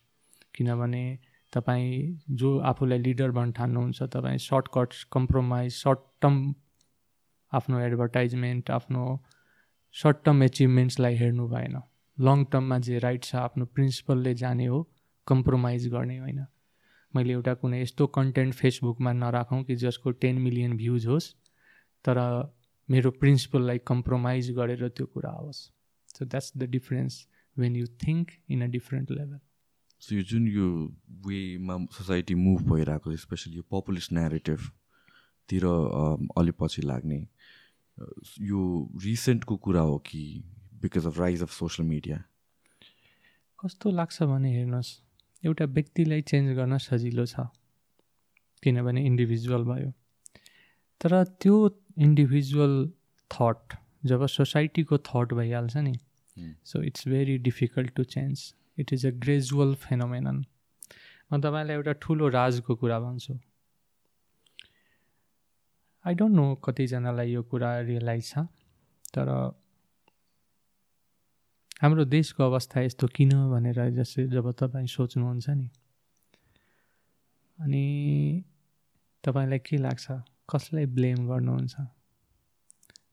किनभने 0.54 1.04
तपाईँ 1.52 2.16
जो 2.34 2.58
आफूलाई 2.64 2.98
लिडर 2.98 3.30
भन्न 3.32 3.52
ठान्नुहुन्छ 3.52 4.02
तपाईँ 4.12 4.38
सर्टकट 4.40 4.94
कम्प्रोमाइज 5.12 5.72
सर्ट 5.74 5.98
टर्म 6.22 6.42
आफ्नो 7.52 7.80
एडभर्टाइजमेन्ट 7.80 8.70
आफ्नो 8.70 9.04
सर्ट 9.94 10.24
टर्म 10.24 10.42
एचिभमेन्ट्सलाई 10.42 11.16
हेर्नु 11.16 11.48
भएन 11.48 11.80
लङ 12.18 12.44
टर्ममा 12.52 12.78
जे 12.86 12.98
राइट 12.98 13.24
छ 13.24 13.36
आफ्नो 13.38 13.64
प्रिन्सिपलले 13.74 14.34
जाने 14.42 14.66
हो 14.66 14.82
कम्प्रोमाइज 15.26 15.86
गर्ने 15.88 16.18
होइन 16.18 16.44
मैले 17.14 17.32
एउटा 17.32 17.54
कुनै 17.60 17.82
यस्तो 17.82 18.06
कन्टेन्ट 18.16 18.54
फेसबुकमा 18.54 19.12
नराखौँ 19.12 19.62
कि 19.64 19.76
जसको 19.76 20.10
टेन 20.22 20.38
मिलियन 20.40 20.76
भ्युज 20.76 21.06
होस् 21.06 21.28
तर 22.04 22.18
मेरो 22.88 23.10
प्रिन्सिपललाई 23.20 23.78
कम्प्रोमाइज 23.86 24.50
गरेर 24.56 24.88
त्यो 24.88 25.06
कुरा 25.06 25.30
आओस्। 25.30 25.60
So 26.14 26.24
that's 26.24 26.52
the 26.56 26.62
difference 26.70 27.26
when 27.56 27.76
you 27.76 27.86
think 28.02 28.30
in 28.50 28.62
a 28.62 28.66
different 28.70 29.10
level 29.10 29.38
so 30.02 30.14
यो 30.16 30.22
जुन 30.30 30.46
यो 30.48 30.66
वेमा 31.26 31.76
सोसाइटी 31.92 32.34
मुभ 32.34 32.62
भइरहेको 32.72 33.16
स्पेसली 33.24 33.56
यो 33.56 33.62
पपुलिस्ट 33.70 34.12
नेरेटिभतिर 34.12 35.66
अलिक 36.38 36.54
पछि 36.60 36.82
लाग्ने 36.82 37.20
यो 38.48 38.60
रिसेन्टको 39.04 39.56
कुरा 39.66 39.80
हो 39.90 39.98
कि 40.06 40.22
because 40.82 41.06
of 41.06 41.18
rise 41.18 41.42
of 41.42 41.50
social 41.52 41.88
media 41.88 42.22
कस्तो 43.58 43.90
लाग्छ 43.90 44.22
भने 44.22 44.50
हेर्नुहोस्। 44.56 44.90
एउटा 45.42 45.64
व्यक्तिलाई 45.66 46.22
चेन्ज 46.22 46.56
गर्न 46.56 46.78
सजिलो 46.78 47.24
छ। 47.26 47.46
किनभने 48.62 49.04
इन्डिभिजुअल 49.06 49.64
भयो। 49.64 49.90
तर 51.00 51.22
त्यो 51.40 51.56
इन्डिभिजुअल 51.98 52.74
थट 53.30 53.76
जब 54.04 54.26
सोसाइटीको 54.28 54.98
थट 55.06 55.32
भइहाल्छ 55.34 55.76
नि 55.78 55.94
so 56.64 56.82
it's 56.82 57.08
very 57.08 57.36
difficult 57.46 57.94
to 57.96 58.04
change 58.14 58.42
it 58.78 58.92
is 58.92 59.06
a 59.06 59.10
gradual 59.24 59.74
phenomenon 59.82 60.44
म 61.30 61.40
तपाईँलाई 61.40 61.76
एउटा 61.76 61.92
ठुलो 62.02 62.28
राजको 62.28 62.74
कुरा 62.76 62.98
भन्छु। 63.00 63.34
आई 66.04 66.14
डोन्ट 66.14 66.34
नो 66.36 66.54
कतिजनालाई 66.64 67.32
यो 67.32 67.42
कुरा 67.42 67.70
रियलाइज 67.80 68.28
छ 68.28 68.44
तर 69.14 69.28
हाम्रो 71.82 72.04
देशको 72.04 72.44
अवस्था 72.44 72.80
यस्तो 72.80 73.06
किन 73.06 73.30
भनेर 73.30 73.90
जस्तै 73.90 74.26
जब 74.26 74.52
तपाईँ 74.52 74.86
सोच्नुहुन्छ 74.86 75.50
नि? 75.50 75.70
अनि 77.60 78.44
तपाईँलाई 79.24 79.58
के 79.58 79.76
लाग्छ? 79.76 80.06
कसलाई 80.52 80.86
ब्लेम 80.86 81.28
गर्नुहुन्छ? 81.28 81.74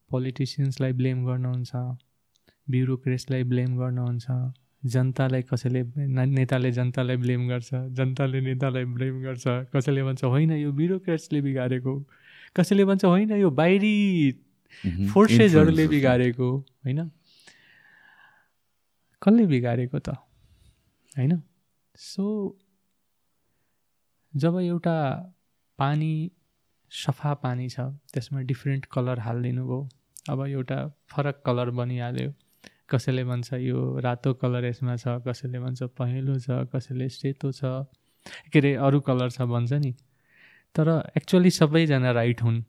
पोलिटिसियन्सलाई 0.09 0.93
ब्लेम 0.93 1.25
गर्नुहुन्छ? 1.25 1.71
ब्युरोक्रेट्सलाई 2.69 3.43
ब्लेम 3.43 3.77
गर्नुहुन्छ? 3.77 4.53
जनतालाई 4.85 5.41
कसैले 5.41 5.83
नेताले 6.25 6.71
जनतालाई 6.71 7.17
ब्लेम 7.17 7.47
गर्छ? 7.47 7.69
जनताले 7.73 8.41
नेतालाई 8.41 8.85
ब्लेम 8.85 9.21
गर्छ? 9.21 9.43
कसैले 9.47 10.03
भन्छ 10.03 10.23
होइन 10.23 10.51
यो 10.51 10.71
ब्युरोक्रेट्सले 10.71 11.41
बिगारेको। 11.41 12.07
कसैले 12.55 12.85
भन्छ 12.85 13.05
होइन 13.05 13.31
यो 13.31 13.49
बाहिरी 13.49 14.31
फोर्सेसहरूले 15.13 15.87
बिगारेको। 15.87 16.57
होइन? 16.57 17.11
कसले 19.27 19.45
बिगारेको 19.45 19.99
त? 19.99 20.09
होइन? 21.17 21.41
सो 21.95 22.25
जब 24.33 24.59
एउटा 24.59 24.97
पानी 25.79 26.31
सफा 26.91 27.33
पानी 27.33 27.67
छ 27.69 27.79
त्यसमा 28.13 28.41
डिफ्रेन्ट 28.51 28.85
कलर 28.85 29.19
हालिदिनु 29.19 29.65
भयो 29.67 29.79
अब 30.29 30.45
एउटा 30.47 30.77
फरक 31.11 31.41
कलर 31.45 31.69
बनिहाल्यो। 31.79 32.31
कसैले 32.89 33.23
भन्छ 33.23 33.53
यो 33.53 33.99
रातो 33.99 34.33
कलर 34.33 34.65
यसमा 34.65 34.95
छ 34.95 35.19
कसैले 35.27 35.59
भन्छ 35.59 35.83
पहेँलो 35.99 36.39
छ 36.39 36.63
कसैले 36.71 37.09
सेतो 37.09 37.51
छ। 37.51 37.83
के 38.51 38.59
अरे 38.59 38.73
अरू 38.87 38.99
कलर 39.03 39.29
छ 39.29 39.41
भन्छ 39.51 39.73
नि। 39.73 39.91
तर 40.75 40.87
एक्चुअली 41.17 41.51
सबैजना 41.51 42.11
राइट 42.11 42.41
हुन्। 42.43 42.63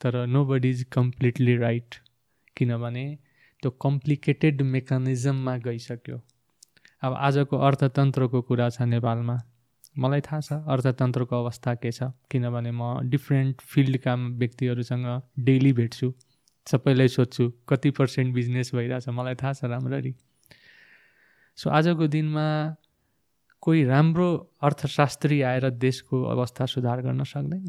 तर 0.00 0.26
no 0.26 0.44
body 0.44 0.70
is 0.70 0.82
completely 0.92 1.56
right 1.56 1.94
किनभने 2.56 3.06
त्यो 3.62 3.70
कम्प्लिकेटेड 3.80 4.62
मेकानिजममा 4.74 5.56
गइसक्यो। 5.66 6.16
अब 7.02 7.12
आजको 7.18 7.56
अर्थतन्त्रको 7.68 8.40
कुरा 8.48 8.68
छ 8.68 8.82
नेपालमा। 8.90 9.36
मलाई 9.98 10.20
थाहा 10.20 10.40
छ 10.40 10.52
अर्थतन्त्रको 10.72 11.34
अवस्था 11.36 11.74
के 11.74 11.90
छ 11.92 12.10
किनभने 12.30 12.70
म 12.72 13.08
डिफ्रेन्ट 13.10 13.60
फिल्डका 13.62 14.14
व्यक्तिहरूसँग 14.40 15.06
डेली 15.46 15.72
भेट्छु 15.78 16.12
सबैलाई 16.66 17.08
सोध्छु 17.08 17.44
कति 17.68 17.90
पर्सेन्ट 17.98 18.34
बिजनेस 18.34 18.70
भइरहेछ 18.74 19.08
मलाई 19.08 19.34
थाहा 19.42 19.52
छ 19.52 19.64
राम्ररी। 19.72 20.14
सो 21.58 21.70
आजको 21.70 22.06
दिनमा 22.08 22.46
कोही 23.62 23.84
राम्रो 23.84 24.28
अर्थशास्त्री 24.62 25.40
आएर 25.42 25.70
देशको 25.78 26.22
अवस्था 26.34 26.66
सुधार 26.66 27.00
गर्न 27.02 27.24
सक्दैन। 27.24 27.66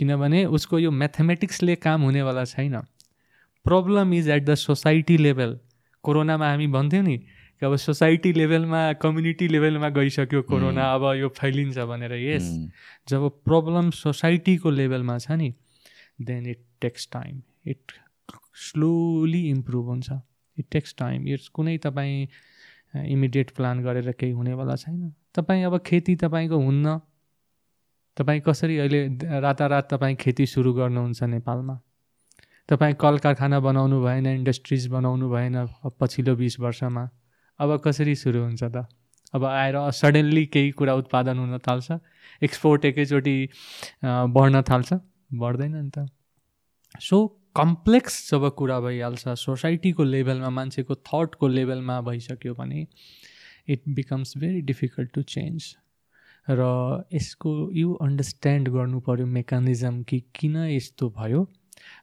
किनभने 0.00 0.44
उसको 0.56 0.78
यो 0.78 0.90
म्याथमेटिक्सले 0.92 1.76
काम 1.76 2.02
हुनेवाला 2.02 2.44
छैन। 2.44 2.76
Problem 3.64 4.14
is 4.14 4.28
at 4.28 4.44
the 4.44 4.54
society 4.54 5.16
level 5.16 5.58
कोरोनामा 6.04 6.48
हामी 6.50 6.66
भन्थ्यौँ 6.66 7.04
नि 7.04 7.16
कि 7.16 7.66
अब 7.66 7.76
सोसाइटी 7.76 8.32
लेभलमा 8.32 8.92
कम्युनिटी 9.02 9.48
लेभलमा 9.48 9.88
गइसक्यो 9.96 10.42
कोरोना 10.42 10.84
अब 10.94 11.04
यो 11.14 11.28
फैलिन्छ 11.40 11.78
भनेर 11.90 12.12
यस 12.14 12.46
जब 13.08 13.28
प्रब्लम 13.44 13.90
सोसाइटीको 13.96 14.70
लेभलमा 14.70 15.18
छ 15.18 15.30
नि 15.32 15.52
then 16.20 16.46
it 16.46 16.64
takes 16.80 17.08
time 17.12 17.42
it 17.66 17.92
slowly 18.60 19.42
improve 19.48 19.86
हुन्छ। 19.86 20.10
इट 20.58 20.66
टेक्स 20.70 20.94
टाइम 20.98 21.28
इट्स 21.28 21.48
कुनै 21.48 21.76
तपाईँ 21.78 22.26
इमिडिएट 23.06 23.50
प्लान 23.56 23.82
गरेर 23.84 24.10
केही 24.12 24.32
हुनेवाला 24.32 24.76
छैन। 24.76 25.12
तपाईँ 25.34 25.64
अब 25.64 25.78
खेती 25.86 26.16
तपाईँको 26.16 26.58
हुन्न। 26.58 26.98
तपाईँ 28.16 28.40
कसरी 28.46 28.78
अहिले 28.78 29.06
रातारात 29.40 29.88
तपाईँ 29.90 30.16
खेती 30.16 30.46
सुरु 30.46 30.72
गर्नुहुन्छ 30.74 31.22
नेपालमा? 31.22 31.78
तपाईँ 32.70 32.94
कल 33.00 33.18
कारखाना 33.18 33.58
बनाउनु 33.60 34.00
भएन 34.02 34.26
इन्डस्ट्रिज 34.26 34.86
बनाउनु 34.88 35.28
भएन 35.30 35.54
पछिल्लो 36.00 36.34
बिस 36.36 36.58
वर्षमा 36.60 37.02
अब 37.60 37.76
कसरी 37.84 38.14
सुरु 38.14 38.42
हुन्छ 38.42 38.62
त? 38.62 38.86
अब 39.34 39.44
आएर 39.44 39.76
सडनली 39.90 40.44
केही 40.46 40.70
कुरा 40.78 40.94
उत्पादन 40.94 41.38
हुन 41.38 41.58
थाल्छ 41.66 41.98
एक्सपोर्ट 42.42 42.84
एकैचोटि 42.84 43.36
बढ्न 44.04 44.62
थाल्छ? 44.70 44.92
बढ्दैन 45.34 45.76
नि 45.76 45.90
त। 45.90 46.06
सो 47.02 47.26
कम्प्लेक्स 47.56 48.30
जब 48.30 48.48
कुरा 48.54 48.78
भइहाल्छ 48.80 49.28
सोसाइटीको 49.38 50.04
लेभलमा 50.04 50.50
मान्छेको 50.50 50.94
थटको 50.94 51.48
लेभलमा 51.48 52.00
भइसक्यो 52.06 52.54
भने 52.54 52.86
it 53.68 53.82
becomes 53.94 54.36
very 54.38 54.60
difficult 54.70 55.12
to 55.14 55.22
change 55.34 55.74
र 56.48 56.60
यसको 57.12 57.50
यो 57.74 57.92
अन्डरस्ट्यान्ड 58.06 58.68
गर्नु 58.68 59.00
पऱ्यो 59.00 59.26
मेकानिजम 59.38 60.02
कि 60.02 60.20
किन 60.34 60.56
यस्तो 60.70 61.10
भयो? 61.18 61.48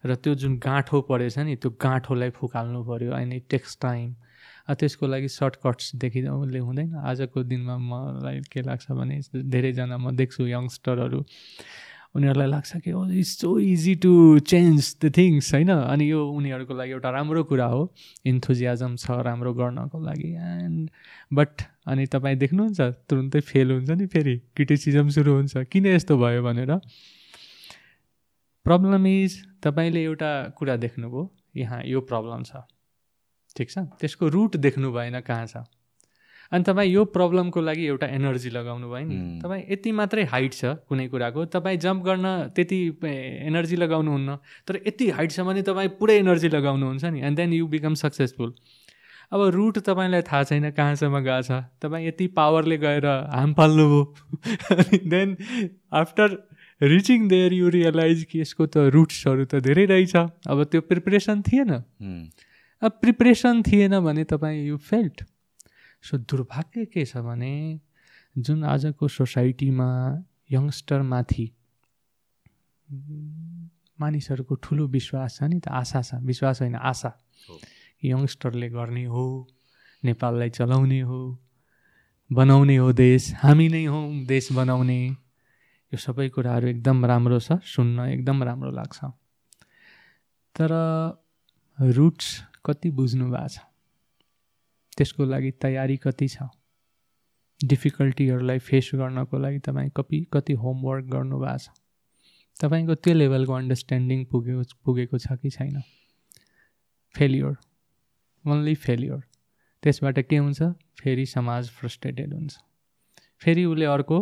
र 0.05 0.15
त्यो 0.15 0.35
जुन 0.35 0.57
गाँठो 0.57 1.01
परेछ 1.01 1.37
नि 1.39 1.55
त्यो 1.55 1.71
गाँठोलाई 1.81 2.29
फुकाल्नु 2.29 2.83
पऱ्यो 2.83 3.17
इट 3.35 3.45
टेक्स 3.49 3.77
टाइम 3.81 4.13
त्यसको 4.67 5.07
लागि 5.07 5.27
सर्टकट्स 5.27 5.95
देखिँदाले 5.95 6.59
हुँदैन। 6.59 6.95
आजको 6.99 7.43
दिनमा 7.43 7.77
मलाई 7.77 8.39
के 8.51 8.61
लाग्छ 8.61 8.91
भने 8.91 9.21
धेरैजना 9.31 9.97
म 9.97 10.11
देख्छु 10.11 10.47
यङ्स्टरहरू 10.47 11.23
उनीहरूलाई 12.15 12.47
लाग्छ 12.47 12.77
कि 12.83 12.91
ओ 12.91 13.05
it's 13.07 13.31
so 13.41 13.59
easy 13.59 13.95
to 13.95 14.39
change 14.39 14.95
the 15.03 15.11
things 15.17 15.53
होइन? 15.53 15.71
अनि 15.71 16.11
यो 16.11 16.19
उनीहरूको 16.19 16.73
लागि 16.73 16.91
एउटा 16.91 17.09
राम्रो 17.09 17.43
कुरा 17.43 17.65
हो। 17.65 17.81
इन्थोजियाजम 18.25 18.95
छ 18.95 19.11
राम्रो 19.23 19.53
गर्नको 19.53 19.97
लागि। 20.03 20.31
एन्ड 20.35 20.89
बट 21.33 21.61
अनि 21.87 22.05
तपाईँ 22.05 22.35
देख्नुहुन्छ 22.35 22.81
तुरुन्तै 23.07 23.39
फेल 23.39 23.71
हुन्छ 23.71 23.89
नि 23.89 24.05
फेरि। 24.07 24.35
क्रिटिसिजम 24.55 25.09
सुरु 25.09 25.31
हुन्छ। 25.33 25.63
किन 25.71 25.85
यस्तो 25.85 26.17
भयो 26.17 26.43
भनेर? 26.43 26.71
प्रब्लम 28.67 29.05
इज 29.07 29.35
तपाईँले 29.63 30.01
एउटा 30.03 30.29
कुरा 30.57 30.75
देख्नुभयो। 30.75 31.21
यहाँ 31.55 31.81
यो 31.87 31.99
प्रब्लम 32.03 32.43
छ। 32.43 32.67
ठिक 33.55 33.69
छ? 33.71 33.77
त्यसको 33.95 34.27
रुट 34.27 34.55
देख्नु 34.59 34.91
भएन 34.91 35.19
कहाँ 35.23 35.45
छ? 35.47 35.63
अनि 36.51 36.63
तपाईँ 36.63 36.91
यो 36.91 37.05
प्रब्लमको 37.15 37.61
लागि 37.61 37.85
एउटा 37.87 38.07
एनर्जी 38.07 38.49
लगाउनु 38.49 38.89
भयो 38.91 39.05
नि। 39.07 39.39
तपाईँ 39.39 39.63
यति 39.71 39.91
मात्रै 39.91 40.23
हाइट 40.33 40.53
छ 40.53 40.75
कुनै 40.83 41.07
कुराको। 41.07 41.45
तपाईँ 41.47 41.77
जम्प 41.79 42.03
गर्न 42.03 42.51
त्यति 42.55 42.79
एनर्जी 43.47 43.75
लगाउनुहुन्न। 43.75 44.35
तर 44.67 44.79
यति 44.87 45.09
हाइट 45.15 45.31
छ 45.31 45.47
भने 45.47 45.61
तपाईँ 45.63 45.89
पुरै 45.95 46.17
एनर्जी 46.19 46.49
लगाउनुहुन्छ 46.49 47.03
नि। 47.05 47.21
And 47.23 47.37
then 47.37 47.53
you 47.53 47.67
become 47.71 47.93
successful 48.03 48.53
अब 49.31 49.41
रुट 49.55 49.79
तपाईँलाई 49.87 50.21
थाहा 50.27 50.43
छैन 50.43 50.71
कहाँसम्म 50.71 51.19
गएको 51.23 51.41
छ। 51.41 51.63
तपाईँ 51.79 52.07
यति 52.07 52.27
पावरले 52.35 52.77
गएर 52.83 53.07
हाम 53.31 53.53
फाल्नुभयो 53.53 54.03
then 55.07 55.35
after 55.93 56.37
reaching 56.81 57.27
there 57.27 57.53
you 57.53 57.69
realise 57.69 58.23
कि 58.29 58.41
यसको 58.41 58.65
त 58.65 58.77
रुट्सहरू 58.93 59.45
त 59.45 59.59
धेरै 59.65 59.85
रहेछ। 59.85 60.15
अब 60.47 60.63
त्यो 60.71 60.81
प्रिपरेसन 60.81 61.41
थिएन। 61.41 61.71
अब 62.81 62.91
प्रिपरेसन 63.01 63.61
थिएन 63.63 63.99
भने 63.99 64.23
तपाईँ 64.23 64.67
यु 64.67 64.77
फेल्ट। 64.77 65.23
सो 66.05 66.17
दुर्भाग्य 66.17 66.85
के 66.85 67.05
छ 67.05 67.17
भने 67.25 67.53
जुन 68.37 68.63
आजको 68.63 69.07
सोसाइटीमा 69.07 69.89
यङ्स्टरमाथि 70.51 71.47
मानिसहरूको 73.99 74.55
ठुलो 74.61 74.85
विश्वास 74.87 75.41
छ 75.41 75.49
नि 75.49 75.59
त 75.59 75.67
आशा 75.73 76.01
छ। 76.01 76.21
विश्वास 76.21 76.61
होइन 76.61 76.75
आशा। 76.77 77.11
यङ्स्टरले 78.05 78.69
गर्ने 78.69 79.05
हो 79.09 79.25
नेपाललाई 80.03 80.49
चलाउने 80.49 81.01
हो 81.01 81.21
बनाउने 82.29 82.75
हो 82.77 82.91
देश। 82.93 83.33
हामी 83.41 83.67
नै 83.67 83.85
हौँ 83.85 84.25
देश 84.25 84.51
बनाउने। 84.53 85.01
यो 85.91 85.97
सबै 85.97 86.27
कुराहरू 86.35 86.67
एकदम 86.67 87.05
राम्रो 87.05 87.39
छ 87.39 87.59
सुन्न 87.63 88.05
एकदम 88.11 88.43
राम्रो 88.43 88.71
लाग्छ। 88.71 88.99
तर 90.55 90.71
रुट्स 91.77 92.27
कति 92.65 92.89
बुझ्नु 92.91 93.25
भएको 93.31 93.47
छ? 93.47 93.59
त्यसको 94.97 95.25
लागि 95.25 95.51
तयारी 95.63 95.97
कति 95.97 96.27
छ? 96.27 96.49
डिफिकल्टीहरूलाई 97.61 98.59
फेस 98.59 98.89
गर्नको 98.95 99.37
लागि 99.37 99.59
तपाईँ 99.59 99.89
कति 99.97 100.17
कति 100.33 100.53
होमवर्क 100.53 101.05
गर्नुभएको 101.13 101.57
छ? 101.57 101.69
तपाईँको 102.57 102.95
त्यो 102.95 103.13
लेभलको 103.13 103.53
अन्डरस्ट्यान्डिङ 103.53 104.25
पुगेको 104.31 104.63
पुगेको 104.85 105.17
छ 105.17 105.39
कि 105.41 105.49
छैन? 105.49 105.81
फेलियर 107.15 107.55
ओन्ली 108.45 108.75
फेलियर 108.75 109.21
त्यसबाट 109.83 110.19
के 110.29 110.37
हुन्छ? 110.37 110.61
फेरि 110.99 111.25
समाज 111.25 111.69
फ्रस्ट्रेटेड 111.69 112.33
हुन्छ। 112.33 112.57
फेरि 113.39 113.65
उसले 113.65 113.85
अर्को 113.85 114.17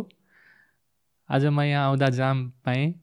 आज 1.28 1.44
म 1.46 1.60
यहाँ 1.60 1.84
आउँदा 1.86 2.08
जाम 2.10 2.46
पाएँ। 2.64 2.94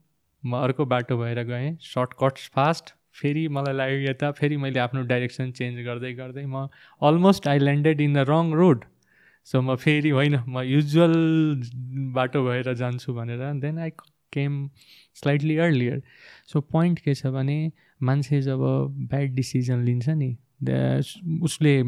म 0.44 0.56
अर्को 0.58 0.86
बाटो 0.86 1.18
भएर 1.18 1.44
गएँ। 1.44 1.76
सर्टकट्स 1.82 2.48
फास्ट 2.56 2.94
फेरि 3.20 3.48
मलाई 3.48 3.74
लाग्यो 3.76 4.00
यता। 4.10 4.32
फेरि 4.32 4.58
मैले 4.58 4.80
आफ्नो 4.80 5.02
डाइरेक्सन 5.12 5.52
चेन्ज 5.52 5.80
गर्दै 5.86 6.14
गर्दै 6.14 6.46
म 6.46 6.68
almost 7.02 7.48
I 7.48 7.60
landed 7.60 8.02
in 8.02 8.14
the 8.14 8.26
wrong 8.30 8.52
road 8.54 8.86
so 9.48 9.62
म 9.62 9.76
फेरि 9.76 10.10
होइन 10.10 10.40
म 10.48 10.62
युजुअल 10.64 11.16
बाटो 12.16 12.44
भएर 12.48 12.74
जान्छु 12.74 13.14
भनेर। 13.14 13.44
Then 13.60 13.80
I 13.80 13.90
came 14.34 14.70
slightly 15.16 15.58
earlier 15.58 16.02
so 16.48 16.62
point 16.72 17.00
के 17.00 17.14
छ 17.14 17.28
भने 17.36 17.72
मान्छे 18.02 18.42
जब 18.42 18.60
ब्याड 19.12 19.34
डिसिजन 19.36 19.84
लिन्छ 19.84 20.10
नि 20.10 20.36
उसले 21.44 21.82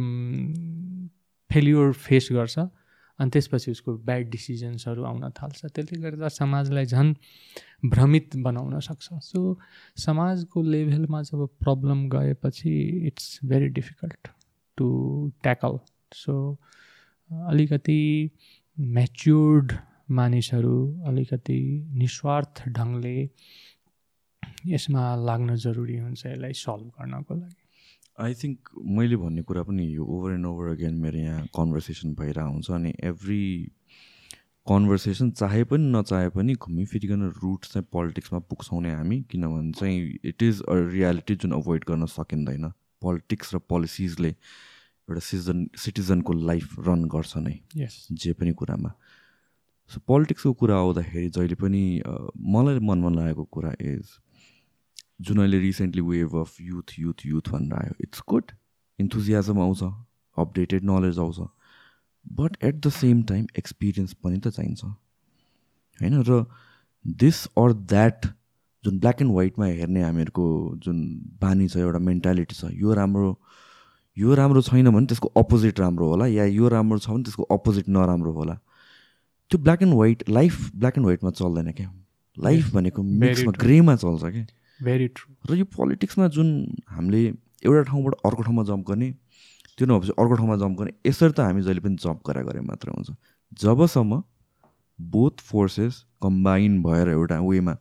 फेल्युर 1.49 1.93
फेस 1.95 2.27
गर्छ। 2.31 2.59
अनि 3.19 3.29
त्यसपछि 3.31 3.71
उसको 3.71 3.97
ब्याड 4.05 4.29
डिसिजन्सहरू 4.29 5.03
आउन 5.03 5.29
थाल्छ। 5.39 5.65
त्यसले 5.65 5.99
गर्दा 6.01 6.27
समाजलाई 6.27 6.85
झन् 6.85 7.13
भ्रमित 7.85 8.35
बनाउन 8.43 8.79
सक्छ। 8.79 9.07
सो 9.23 9.39
समाजको 10.05 10.61
लेभलमा 10.63 11.21
जब 11.21 11.47
प्रब्लम 11.63 12.07
गएपछि 12.09 12.75
it's 13.07 13.39
very 13.45 13.67
difficult 13.79 14.27
to 14.77 14.87
tackle 15.43 15.79
so 16.13 16.35
अलिकति 17.49 18.01
म्याच्योर्ड 18.77 19.71
मानिसहरू 20.11 20.77
अलिकति 21.07 21.59
निस्वार्थ 21.97 22.63
ढङ्गले 22.69 23.17
यसमा 24.67 25.03
लाग्न 25.25 25.55
जरुरी 25.55 25.97
हुन्छ 25.97 26.25
यसलाई 26.25 26.53
सल्भ 26.53 26.87
गर्नको 26.99 27.35
लागि। 27.35 27.64
आई 28.17 28.33
थिङ्क 28.33 28.69
मैले 28.97 29.15
भन्ने 29.19 29.41
कुरा 29.43 29.61
पनि 29.67 29.85
यो 29.95 30.03
ओभर 30.07 30.31
एन्ड 30.33 30.45
ओभर 30.45 30.67
अगेन 30.67 30.93
मेरो 31.03 31.17
यहाँ 31.19 31.45
कन्भर्सेसन 31.55 32.13
भइरहेको 32.15 32.51
हुन्छ 32.51 32.71
अनि 32.71 32.93
एभ्री 33.03 33.41
कन्भर्सेसन 34.67 35.31
चाहे 35.31 35.63
पनि 35.71 35.91
नचाहे 35.91 36.29
पनि 36.37 36.53
घुमिफिरिकन 36.55 37.23
रुट 37.43 37.65
चाहिँ 37.65 37.87
पोलिटिक्समा 37.91 38.39
पुग्छौँ 38.39 38.81
हामी 38.85 39.21
किनभने 39.31 39.71
चाहिँ 39.71 40.19
इट 40.31 40.43
इज 40.43 40.61
अ 40.61 40.75
रियालिटी 40.95 41.35
जुन 41.35 41.51
अभोइड 41.59 41.83
गर्न 41.89 42.05
सकिँदैन। 42.15 42.71
पोलिटिक्स 43.01 43.53
र 43.55 43.59
पोलिसिजले 43.69 44.29
एउटा 44.29 45.19
सिजन 45.19 45.67
सिटिजनको 45.77 46.33
लाइफ 46.33 46.75
रन 46.87 47.03
गर्छ 47.11 47.37
नै 47.37 47.59
जे 48.11 48.33
पनि 48.33 48.53
कुरामा। 48.53 48.93
सो 49.91 49.99
पोलिटिक्सको 50.07 50.53
कुरा 50.53 50.75
आउँदाखेरि 50.77 51.29
जहिले 51.29 51.55
पनि 51.55 51.83
मलाई 52.55 52.79
मनमा 52.79 53.09
लागेको 53.09 53.43
कुरा 53.43 53.73
इज 53.81 54.07
जुन 55.19 55.39
अहिले 55.39 55.59
recently 55.59 56.01
wave 56.03 56.35
of 56.37 56.61
youth 56.61 56.99
youth 56.99 57.25
youth 57.25 57.49
भनेर 57.51 57.73
आयो 57.73 57.93
इट्स 58.01 58.21
गुड 58.29 58.51
इन्थुजियाजम 58.99 59.59
आउँछ 59.59 59.83
अपडेटेड 60.37 60.83
नलेज 60.83 61.19
आउँछ. 61.19 61.39
But 62.25 62.57
at 62.63 62.75
the 62.75 62.89
same 62.91 63.23
time 63.23 63.45
experience 63.57 64.13
पनि 64.13 64.37
त 64.37 64.47
चाहिन्छ। 64.47 64.83
होइन? 64.83 66.21
र 66.21 66.45
दिस 67.05 67.45
अर 67.57 67.73
द्याट 67.73 68.25
जुन 68.83 68.99
ब्ल्याक 68.99 69.21
एन्ड 69.21 69.31
व्हाइटमा 69.31 69.65
हेर्ने 69.65 70.01
हामीहरूको 70.01 70.45
जुन 70.83 70.97
बानी 71.41 71.67
छ 71.67 71.77
एउटा 71.77 71.99
मेन्टालिटी 71.99 72.55
छ 72.55 72.71
यो 72.73 72.93
राम्रो 72.93 73.29
यो 74.17 74.33
राम्रो 74.35 74.61
छैन 74.61 74.89
भने 74.89 75.05
त्यसको 75.05 75.31
अपोजिट 75.37 75.79
राम्रो 75.79 76.09
होला 76.09 76.27
या 76.27 76.45
यो 76.45 76.67
राम्रो 76.67 76.97
छ 76.99 77.09
भने 77.09 77.23
त्यसको 77.23 77.43
अपोजिट 77.55 77.89
नराम्रो 77.89 78.31
होला। 78.31 78.53
त्यो 79.51 79.59
black 79.59 79.81
and 79.81 79.93
white 79.93 80.29
life 80.29 80.69
black 80.75 80.97
and 80.97 81.05
व्हाइटमा 81.05 81.31
चल्दैन 81.31 81.71
क्या। 81.71 81.89
लाइफ 82.37 82.73
भनेको 82.73 83.03
मिक्समा 83.03 83.51
ग्रेमा 83.59 83.95
चल्छ 83.95 84.23
क्या। 84.23 84.45
भेरी 84.83 85.07
ट्रु 85.07 85.53
र 85.53 85.57
यो 85.57 85.65
पोलिटिक्समा 85.65 86.27
जुन 86.27 86.49
हामीले 86.89 87.21
एउटा 87.63 87.83
ठाउँबाट 87.83 88.13
अर्को 88.25 88.41
ठाउँमा 88.43 88.63
जम्प 88.63 88.87
गर्ने 88.87 89.11
त्यो 89.77 89.87
नभएपछि 89.87 90.13
अर्को 90.19 90.35
ठाउँमा 90.35 90.55
जम्प 90.55 90.79
गर्ने 90.79 90.93
यसरी 91.07 91.31
त 91.31 91.39
हामी 91.39 91.61
जहिले 91.61 91.79
पनि 91.79 91.95
जम्प 91.95 92.21
गरा 92.27 92.41
गरे 92.41 92.61
मात्र 92.61 92.89
हुन्छ। 92.89 93.11
जबसम्म 93.61 94.23
बोथ 94.99 95.41
फोर्सेस 95.41 96.03
कम्बाइन 96.21 96.81
भएर 96.83 97.09
एउटा 97.09 97.39
वेमा 97.39 97.75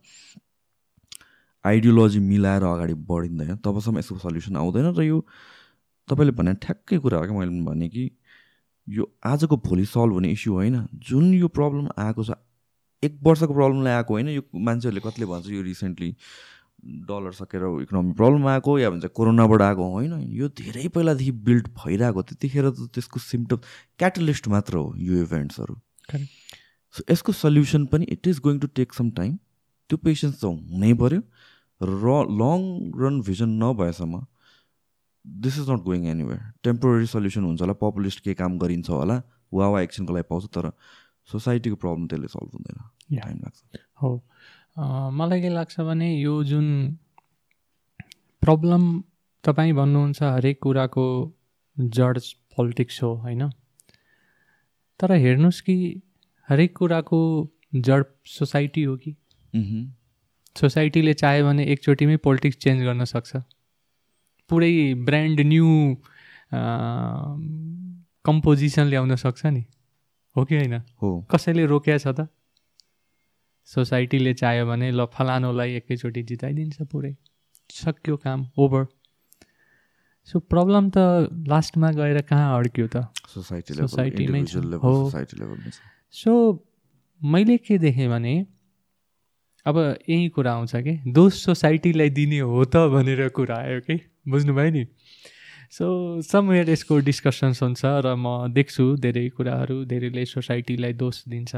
आइडियोलोजी 1.65 2.21
मिलाएर 2.21 2.63
अगाडि 2.63 2.95
बढिँदैन 2.95 3.57
तबसम्म 3.57 3.99
यसको 3.99 4.19
सल्युसन 4.19 4.57
आउँदैन 4.57 4.95
र 4.95 5.03
यो 5.03 5.21
तपाईँले 6.09 6.33
भने 6.33 6.55
ठ्याक्कै 6.63 6.99
कुरा 6.99 7.19
हो 7.19 7.25
क्या 7.25 7.39
मैले 7.39 7.65
भने 7.65 7.89
कि 7.89 8.11
यो 8.89 9.05
आजको 9.25 9.57
भोलि 9.57 9.85
सल्भ 9.85 10.13
हुने 10.13 10.31
इस्यु 10.31 10.53
होइन। 10.53 10.87
जुन 10.95 11.35
यो 11.35 11.49
प्रब्लम 11.49 11.89
आएको 11.99 12.25
छ 12.25 12.37
एक 13.03 13.19
वर्षको 13.23 13.55
प्रब्लमलाई 13.55 13.93
आएको 13.93 14.15
होइन 14.15 14.29
यो 14.29 14.43
मान्छेहरूले 14.55 15.01
कतिले 15.01 15.27
भन्छ 15.27 15.49
यो 15.49 15.63
रिसेन्टली 15.63 16.15
डलर 16.85 17.33
सकेर 17.33 17.63
इकोनोमी 17.83 18.13
प्रब्लम 18.13 18.47
आएको 18.47 18.79
या 18.79 18.91
भन्छ 18.91 19.07
कोरोनाबाट 19.07 19.63
आएको 19.63 19.89
होइन? 19.91 20.13
यो 20.21 20.49
धेरै 20.49 20.89
पहिलादेखि 20.89 21.31
बिल्ड 21.31 21.69
भइरहेको 21.69 22.23
त्यतिखेर 22.23 22.71
त 22.71 22.89
त्यसको 22.95 23.21
सिम्टम 23.21 23.57
क्याटलिस्ट 23.99 24.49
मात्र 24.49 24.77
हो 24.77 24.95
यो 24.97 25.23
इभेन्ट्सहरू 25.23 25.77
सो 26.95 27.05
यसको 27.11 27.33
सल्युसन 27.33 27.87
पनि 27.87 28.05
it 28.05 28.27
is 28.27 28.39
going 28.39 28.59
to 28.59 28.67
take 28.67 28.95
some 28.95 29.11
time 29.11 29.37
त्यो 29.91 29.97
पेसेन्स 29.99 30.41
त 30.41 30.45
हुनै 30.45 30.93
पऱ्यो 30.95 31.21
र 31.81 32.21
लङ 32.43 32.61
रन 33.01 33.21
भिजन 33.21 33.49
नभएसम्म 33.63 34.27
this 35.27 35.59
is 35.59 35.71
not 35.71 35.81
going 35.81 36.07
anywhere 36.07 36.41
temporary 36.63 37.07
solution 37.07 37.45
हुन्छ 37.45 37.61
होला 37.61 37.73
पपुलिस्ट 37.73 38.21
के 38.21 38.35
काम 38.35 38.59
गरिन्छ 38.59 38.91
होला 38.91 39.23
वा 39.53 39.69
वा 39.69 39.81
एक्सनको 39.81 40.13
लागि 40.13 40.27
पाउँछ 40.31 40.47
तर 40.47 40.71
सोसाइटीको 41.33 41.77
प्रब्लम 41.77 42.07
त्यसले 42.07 42.29
सल्भ 42.29 42.51
हुँदैन। 42.55 43.21
टाइम 43.21 43.37
लाग्छ। 43.37 43.81
हो। 44.03 44.11
मलाई 44.79 45.41
के 45.41 45.49
लाग्छ 45.49 45.81
भने 45.81 46.15
यो 46.21 46.45
जुन 46.45 46.67
प्रब्लम 48.43 49.03
तपाईँ 49.45 49.73
भन्नुहुन्छ 49.73 50.23
हरेक 50.23 50.59
कुराको 50.63 51.05
जड 51.79 52.19
पोलिटिक्स 52.57 53.03
हो 53.03 53.15
होइन? 53.15 53.49
तर 55.01 55.13
हेर्नुहोस् 55.13 55.61
कि 55.61 56.03
हरेक 56.49 56.77
कुराको 56.77 57.21
जड 57.75 58.05
सोसाइटी 58.27 58.83
हो 58.83 58.97
कि? 58.97 59.15
सोसाइटीले 60.57 61.15
चाह्यो 61.15 61.47
भने 61.47 61.65
एकचोटिमै 61.65 62.17
पोलिटिक्स 62.17 62.59
चेन्ज 62.59 62.83
गर्न 62.83 63.05
सक्छ। 63.05 63.37
पुरै 64.51 64.95
ब्रान्ड 64.95 65.41
न्यू 65.41 65.97
कम्पोजिसन 68.25 68.87
ल्याउन 68.87 69.17
सक्छ 69.17 69.47
नि। 69.47 69.65
हो 70.37 70.45
कि 70.45 70.57
होइन? 70.57 70.75
हो। 71.03 71.21
कसैले 71.31 71.67
रोक्या 71.67 71.99
छ 71.99 72.07
त? 72.07 72.29
सोसाइटीले 73.69 74.33
चाह्यो 74.35 74.67
भने 74.67 74.91
ल 74.91 75.07
फलानोलाई 75.15 75.71
एकैचोटि 75.77 76.23
जिताइदिन्छ 76.31 76.83
पुरै। 76.93 77.15
सक्यो 77.71 78.17
काम 78.25 78.47
ओभर 78.59 78.85
सो 80.29 80.39
प्रब्लम 80.53 80.91
त 80.91 81.33
लास्टमा 81.49 81.91
गएर 81.93 82.21
कहाँ 82.29 82.59
अड्क्यो 82.59 82.87
त? 82.87 82.97
सोसाइटी 83.29 83.75
सोसाइटीमै 83.75 84.41
हो। 84.85 84.95
सो 86.15 86.33
मैले 87.23 87.57
के 87.59 87.79
देखेँ 87.79 88.09
भने 88.09 88.35
अब 89.67 89.77
यही 90.09 90.29
कुरा 90.29 90.53
आउँछ 90.53 90.77
कि 90.77 91.13
दोष 91.13 91.33
सोसाइटीलाई 91.45 92.11
दिने 92.11 92.39
हो 92.41 92.65
त 92.65 92.85
भनेर 92.93 93.29
कुरा 93.37 93.57
आयो 93.57 93.81
कि 93.81 93.97
बुझ्नुभयो 94.29 94.71
नि? 94.71 94.85
सो 95.73 95.87
समवेयर 96.23 96.71
यसको 96.71 96.99
डिस्कसन्स 97.09 97.63
हुन्छ 97.63 97.85
र 97.85 98.15
म 98.15 98.53
देख्छु 98.53 98.85
धेरै 99.01 99.29
कुराहरू 99.37 99.85
धेरैले 99.85 100.25
सोसाइटीलाई 100.25 100.93
दोष 101.01 101.25
दिन्छ। 101.29 101.55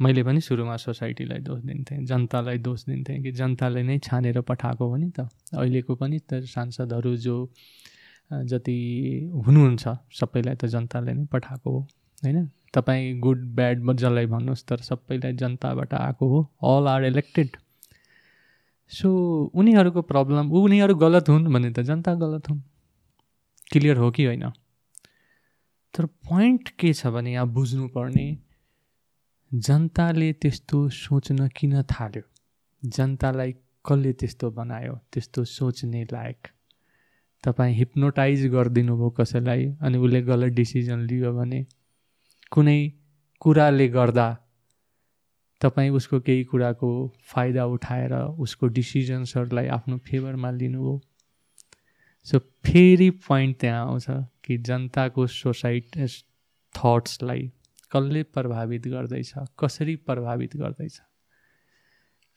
मैले 0.00 0.22
पनि 0.22 0.40
सुरुमा 0.40 0.76
सोसाइटीलाई 0.76 1.38
दोष 1.38 1.60
दिन्थेँ 1.62 2.04
जनतालाई 2.04 2.58
दोष 2.58 2.84
दिन्थेँ 2.84 3.22
कि 3.22 3.32
जनताले 3.32 3.82
नै 3.82 3.98
छानेर 3.98 4.40
पठाएको 4.40 4.88
हो 4.88 4.96
नि 4.96 5.10
त। 5.10 5.28
अहिलेको 5.54 5.94
पनि 5.94 6.18
त 6.18 6.42
सांसदहरू 6.44 7.16
जो 7.16 7.36
जति 8.32 8.78
हुनुहुन्छ 9.46 9.88
सबैलाई 10.12 10.54
त 10.54 10.66
जनताले 10.66 11.12
नै 11.14 11.24
पठाएको 11.24 11.70
हो 11.70 11.80
होइन? 12.22 12.50
तपाईँ 12.74 13.18
गुड 13.20 13.44
ब्याड 13.54 13.82
मजालाई 13.82 14.26
भन्नुहोस् 14.26 14.64
तर 14.66 14.76
सबैलाई 14.82 15.32
जनताबाट 15.32 15.94
आएको 15.94 16.28
हो 16.28 16.40
अल 16.66 16.88
आर 16.88 17.04
इलेक्टेड 17.04 17.56
सो 18.92 19.08
उनीहरूको 19.54 20.02
प्रब्लम 20.02 20.50
उनीहरू 20.52 20.94
गलत 20.94 21.28
हुन् 21.28 21.52
भने 21.54 21.70
त 21.70 21.80
जनता 21.80 22.14
गलत 22.14 22.50
हुन्। 22.50 22.60
क्लियर 23.72 23.96
हो 23.96 24.10
कि 24.10 24.24
होइन? 24.24 24.50
तर 25.94 26.06
पोइन्ट 26.26 26.68
के 26.68 26.92
छ 26.92 27.06
भने 27.06 27.32
यहाँ 27.32 27.46
बुझ्नुपर्ने 27.46 28.26
जनताले 29.54 30.32
त्यस्तो 30.32 30.88
सोच्न 30.88 31.48
किन 31.48 31.82
थाल्यो? 31.82 32.22
जनतालाई 32.82 33.52
कसले 33.86 34.12
त्यस्तो 34.12 34.50
बनायो 34.50 34.94
त्यस्तो 35.12 35.44
सोच्ने 35.44 36.02
लायक? 36.12 36.48
तपाईँ 37.44 37.74
हिप्नोटाइज 37.74 38.46
गरिदिनु 38.46 38.96
भयो 38.96 39.10
कसैलाई 39.10 39.66
अनि 39.80 39.98
उसले 39.98 40.22
गलत 40.22 40.52
डिसिजन 40.52 41.06
लियो 41.06 41.32
भने? 41.32 41.66
कुनै 42.52 42.92
कुराले 43.40 43.88
गर्दा 43.88 44.28
तपाईँ 45.60 45.90
उसको 45.90 46.20
केही 46.20 46.44
कुराको 46.44 46.90
फाइदा 47.22 47.64
उठाएर 47.66 48.14
उसको 48.14 48.66
डिसिजन्सहरूलाई 48.66 49.66
आफ्नो 49.66 49.98
फेभरमा 49.98 50.50
लिनुभयो? 50.50 51.00
सो 52.24 52.38
फेरि 52.38 53.10
पोइन्ट 53.10 53.60
त्यहाँ 53.60 53.86
आउँछ 53.86 54.06
कि 54.44 54.58
जनताको 54.58 55.26
सोसाइट 55.26 55.96
थट्सलाई 56.74 57.52
कसले 57.96 58.22
प्रभावित 58.22 58.88
गर्दैछ 58.88 59.32
कसरी 59.58 59.96
प्रभावित 59.96 60.56
गर्दैछ? 60.56 61.00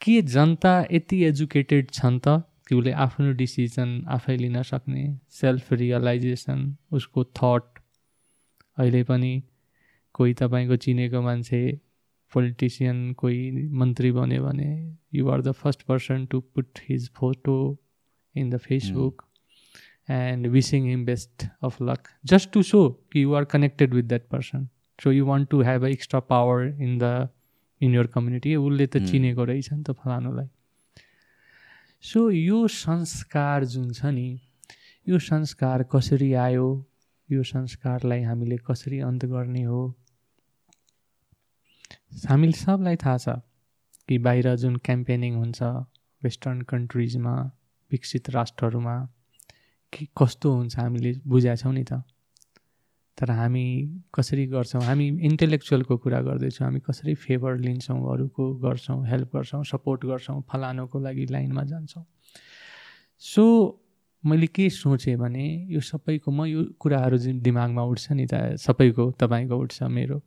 के 0.02 0.22
जनता 0.22 0.74
यति 0.92 1.24
एजुकेटेड 1.24 1.92
छन् 1.92 2.20
त? 2.28 2.44
कि 2.68 2.76
उसले 2.76 2.92
आफ्नो 2.92 3.32
डिसिजन 3.34 3.92
आफै 4.08 4.36
लिन 4.38 4.62
सक्ने 4.64 5.04
सेल्फ 5.32 5.74
रियलाइजेसन 5.74 6.64
उसको 6.92 7.24
थट 7.40 7.80
अहिले 8.78 9.04
पनि 9.04 9.32
कोही 10.16 10.34
तपाईँको 10.34 10.76
चिनेको 10.76 11.22
मान्छे 11.22 11.62
पोलिटिसियन 12.34 13.14
कोही 13.14 13.68
मन्त्री 13.82 14.12
बन्यो 14.12 14.44
भने 14.44 14.72
you 15.14 15.30
are 15.30 15.42
the 15.42 15.52
first 15.52 15.84
person 15.84 16.26
to 16.26 16.40
put 16.56 16.80
his 16.90 17.10
photo 17.16 17.58
in 18.36 18.50
the 18.50 18.58
Facebook 18.58 19.24
and 20.10 20.48
wishing 20.48 20.88
him 20.88 21.06
best 21.06 21.46
of 21.64 21.82
luck 21.82 22.08
just 22.26 22.52
to 22.54 22.64
so 22.64 22.82
कि 23.14 23.24
you 23.24 23.34
are 23.34 23.46
connected 23.46 23.94
with 23.94 24.04
that 24.04 24.28
person 24.28 24.68
so 25.00 25.12
you 25.12 25.26
want 25.26 25.50
to 25.50 25.62
have 25.62 25.84
a 25.84 25.88
extra 25.88 26.20
power 26.20 26.64
in 26.66 26.98
the 26.98 27.30
in 27.82 27.96
your 27.96 28.08
community 28.08 28.56
उसले 28.56 28.88
त 28.88 28.98
Hmm. 28.98 29.08
चिनेको 29.10 29.44
रहेछ 29.44 29.74
नि 29.74 29.84
त 29.84 29.92
फलानुलाई। 29.92 30.48
So 32.02 32.30
यो 32.32 32.68
संस्कार 32.68 33.66
जुन 33.66 33.92
छ 33.94 34.06
नि 34.06 34.40
यो 35.08 35.20
संस्कार 35.20 35.84
कसरी 35.92 36.34
आयो? 36.34 36.68
यो 37.32 37.44
संस्कारलाई 37.44 38.22
हामीले 38.24 38.58
कसरी 38.58 39.00
अन्त 39.00 39.26
गर्ने 39.26 39.64
हो? 39.64 39.82
हामीले 42.30 42.58
सबलाई 42.58 42.96
थाहा 42.96 43.18
छ 43.18 43.40
कि 44.10 44.18
बाहिर 44.18 44.56
जुन 44.56 44.76
क्याम्पेनिङ 44.88 45.36
हुन्छ 45.36 45.64
वेस्टर्न 46.24 46.62
कन्ट्रिजमा 46.62 47.36
विकसित 47.92 48.30
राष्ट्रहरूमा 48.30 48.98
कि 49.94 50.08
कस्तो 50.18 50.52
हुन्छ 50.52 50.80
हामीले 50.80 51.12
बुझाएको 51.28 51.62
छौँ 51.62 51.74
नि 51.74 51.84
त। 51.84 52.04
तर 53.18 53.32
हामी 53.32 53.66
कसरी 54.14 54.46
गर्छौँ? 54.48 54.82
हामी 54.82 55.08
इन्टेलेक्चुअलको 55.08 55.98
कुरा 55.98 56.22
गर्दैछौँ। 56.22 56.66
हामी 56.68 56.80
कसरी 56.80 57.14
फेभर 57.16 57.58
लिन्छौँ 57.58 57.98
अरूको 58.14 58.54
गर्छौँ 58.62 59.06
हेल्प 59.08 59.36
गर्छौँ 59.36 59.64
सपोर्ट 59.64 60.06
गर्छौँ 60.06 60.42
फलानुको 60.52 61.00
लागि 61.00 61.26
लाइनमा 61.26 61.64
जान्छौँ। 61.64 62.06
सो 63.22 63.44
मैले 64.24 64.48
के 64.48 64.70
सोचेँ 64.70 65.16
भने 65.18 65.46
यो 65.70 65.80
सबैको 65.80 66.32
म 66.32 66.46
यो 66.46 66.64
कुराहरू 66.80 67.18
जुन 67.18 67.40
दिमागमा 67.42 67.84
उठ्छ 67.84 68.12
नि 68.12 68.26
त 68.34 68.56
सबैको 68.62 69.12
तपाईँको 69.20 69.58
उठ्छ 69.58 69.84
मेरो। 69.84 70.22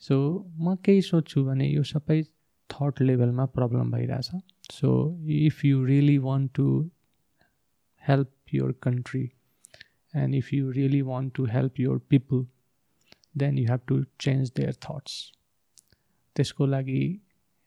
सो 0.00 0.14
म 0.58 0.74
केही 0.84 1.02
सोध्छु 1.02 1.44
भने 1.44 1.68
यो 1.68 1.82
सबै 1.82 2.22
थट 2.70 3.00
लेभलमा 3.00 3.44
प्रब्लम 3.54 3.90
भइरहेछ। 3.92 4.30
So 4.72 4.90
if 5.28 5.64
you 5.64 5.84
really 5.84 6.18
want 6.18 6.50
to 6.54 6.66
help 8.08 8.54
your 8.54 8.72
country 8.82 9.24
and 10.14 10.34
if 10.34 10.52
you 10.52 10.70
really 10.70 11.00
want 11.10 11.34
to 11.34 11.44
help 11.52 11.80
your 11.80 11.98
people 12.10 12.46
then 13.38 13.58
you 13.58 13.66
have 13.70 13.80
to 13.88 14.02
change 14.20 14.52
their 14.56 14.74
thoughts 14.88 15.14
त्यसको 16.36 16.66
लागि 16.66 17.02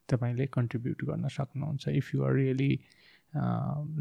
तपाईँले 0.09 0.45
कन्ट्रिब्युट 0.53 1.03
गर्न 1.05 1.27
सक्नुहुन्छ. 1.27 1.87
इफ 1.87 2.13
यु 2.15 2.23
आर 2.23 2.33
रियली 2.35 2.71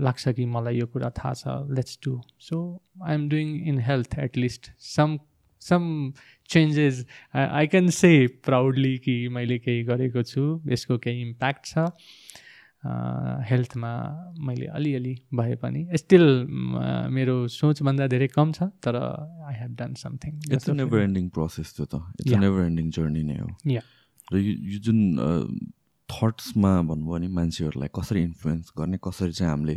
लाग्छ 0.07 0.29
कि 0.29 0.45
मलाई 0.47 0.77
यो 0.79 0.87
कुरा 0.87 1.11
थाहा 1.19 1.33
छ 1.35 1.55
let's 1.77 1.99
do 2.05 2.21
so 2.49 2.59
I 3.03 3.15
am 3.15 3.29
doing 3.29 3.49
in 3.69 3.79
health 3.89 4.19
at least 4.25 4.71
some 4.89 5.19
some 5.63 6.13
changes 6.51 7.05
I 7.35 7.67
can 7.67 7.89
say 7.99 8.11
proudly 8.47 8.97
कि 9.05 9.17
मैले 9.37 9.59
केही 9.59 9.83
गरेको 9.85 10.23
छु 10.23 10.45
यसको 10.69 10.99
केही 10.99 11.23
इम्प्याक्ट 11.23 11.65
छ. 11.67 11.87
हेल्थमा 13.51 13.93
मैले 14.47 14.67
अलिअलि 14.79 15.15
भए 15.35 15.55
पनि 15.63 15.81
स्टिल 16.03 16.25
मेरो 17.17 17.37
सोचभन्दा 17.55 18.07
धेरै 18.15 18.29
कम 18.35 18.53
छ 18.53 18.69
तर 18.85 18.97
I 18.97 19.55
have 19.61 19.73
done 19.79 19.95
something 20.03 20.33
it's 20.53 20.69
never 20.81 21.01
ending 21.01 21.29
process 21.37 21.75
त्यो 21.77 21.87
त. 21.87 22.03
इट्स 22.21 22.39
नेभर 22.45 22.63
एन्डिङ 22.67 22.91
जर्नी 22.99 23.23
नै 23.23 23.39
हो. 23.41 23.49
र 24.33 24.35
यो 24.39 24.79
जुन 24.87 24.99
थट्समा 26.09 26.73
भन्नुभयो 26.89 27.13
भने 27.13 27.29
मान्छेहरूलाई 27.37 27.91
कसरी 27.95 28.23
इन्फ्लुएन्स 28.23 28.73
गर्ने 28.79 28.99
कसरी 29.05 29.33
चाहिँ 29.33 29.51
हामीले 29.51 29.75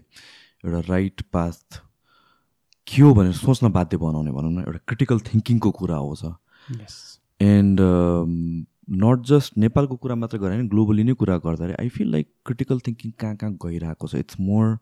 एउटा 0.66 0.80
राइट 0.90 1.22
पाथ 1.34 1.82
के 2.88 3.02
हो 3.02 3.14
भनेर 3.14 3.34
सोच्न 3.34 3.70
बाध्य 3.78 3.98
बनाउने 3.98 4.32
भनौँ 4.32 4.52
न 4.52 4.60
एउटा 4.66 4.80
क्रिटिकल 4.88 5.20
थिङ्किङको 5.30 5.70
कुरा 5.80 5.98
हो 5.98 6.16
छ। 6.16 6.24
एन्ड 7.42 7.80
नट 8.90 9.26
जस्ट 9.28 9.58
नेपालको 9.58 9.96
कुरा 10.04 10.16
मात्र 10.16 10.38
गरेर 10.38 10.64
ग्लोबली 10.70 11.04
नै 11.04 11.14
कुरा 11.22 11.38
गर्दाखेरि 11.46 11.76
I 11.80 11.90
feel 11.96 12.12
like 12.12 12.28
critical 12.46 12.80
thinking 12.88 13.12
कहाँ 13.20 13.36
कहाँ 13.36 13.54
गइरहेको 13.66 14.08
छ। 14.08 14.16
इट्स 14.16 14.40
मोर 14.40 14.78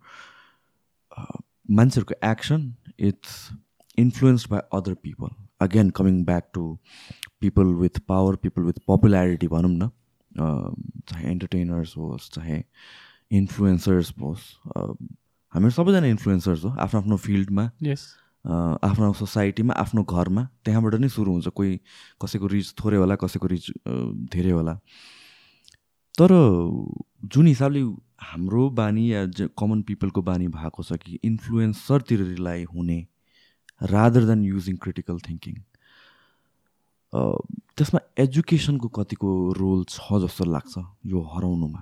मान्छेहरूको 1.79 2.15
action 2.29 2.73
it's 3.09 3.33
influenced 3.97 4.49
by 4.49 4.61
other 4.79 4.93
people 5.03 5.29
again 5.61 5.89
coming 5.97 6.23
back 6.25 6.49
to 6.53 6.63
people 7.41 7.73
with 7.81 7.99
power 8.07 8.35
people 8.43 8.61
with 8.61 8.79
popularity 8.87 9.47
भनौँ 9.47 9.71
न। 9.71 9.89
चाहे 11.09 11.29
एन्टरटेनर्स 11.31 11.97
होस् 11.97 12.31
चाहे 12.33 12.63
इन्फ्लुएन्सर्स 13.37 14.13
होस् 14.21 14.45
हामीहरू 15.53 15.69
सबैजना 15.71 16.07
इन्फ्लुएन्सर्स 16.07 16.63
हो 16.65 16.69
आफ्नो 16.79 16.99
आफ्नो 16.99 17.17
फिल्डमा 17.17 17.69
आफ्नो 18.47 19.11
सोसाइटीमा 19.13 19.73
आफ्नो 19.73 20.03
घरमा 20.03 20.43
त्यहाँबाट 20.65 20.95
नै 21.03 21.09
सुरु 21.11 21.31
हुन्छ। 21.31 21.47
कोही 21.51 21.71
कसैको 22.21 22.47
रिच 22.47 22.67
थोरै 22.79 22.97
होला 22.97 23.15
कसैको 23.19 23.47
रिच 23.47 23.65
धेरै 24.31 24.51
होला। 24.51 24.73
तर 26.15 26.31
जुन 27.27 27.47
हिसाबले 27.47 27.81
हाम्रो 28.17 28.69
बानी 28.71 29.03
या 29.13 29.21
कमन 29.59 29.81
पिपलको 29.87 30.21
बानी 30.21 30.47
भएको 30.47 30.83
छ 30.83 30.97
कि 30.97 31.19
इन्फ्लुएन्सरतिर 31.23 32.19
रिलाइ 32.33 32.63
हुने 32.73 32.99
rather 33.83 34.23
than 34.25 34.43
using 34.45 34.75
critical 34.81 35.19
thinking 35.27 35.55
त्यसमा 37.77 37.99
एजुकेसनको 38.19 38.87
कतिको 38.95 39.29
रोल 39.59 39.83
छ 39.89 40.23
जस्तो 40.23 40.43
लाग्छ 40.45 40.73
यो 41.05 41.19
हराउनुमा? 41.33 41.81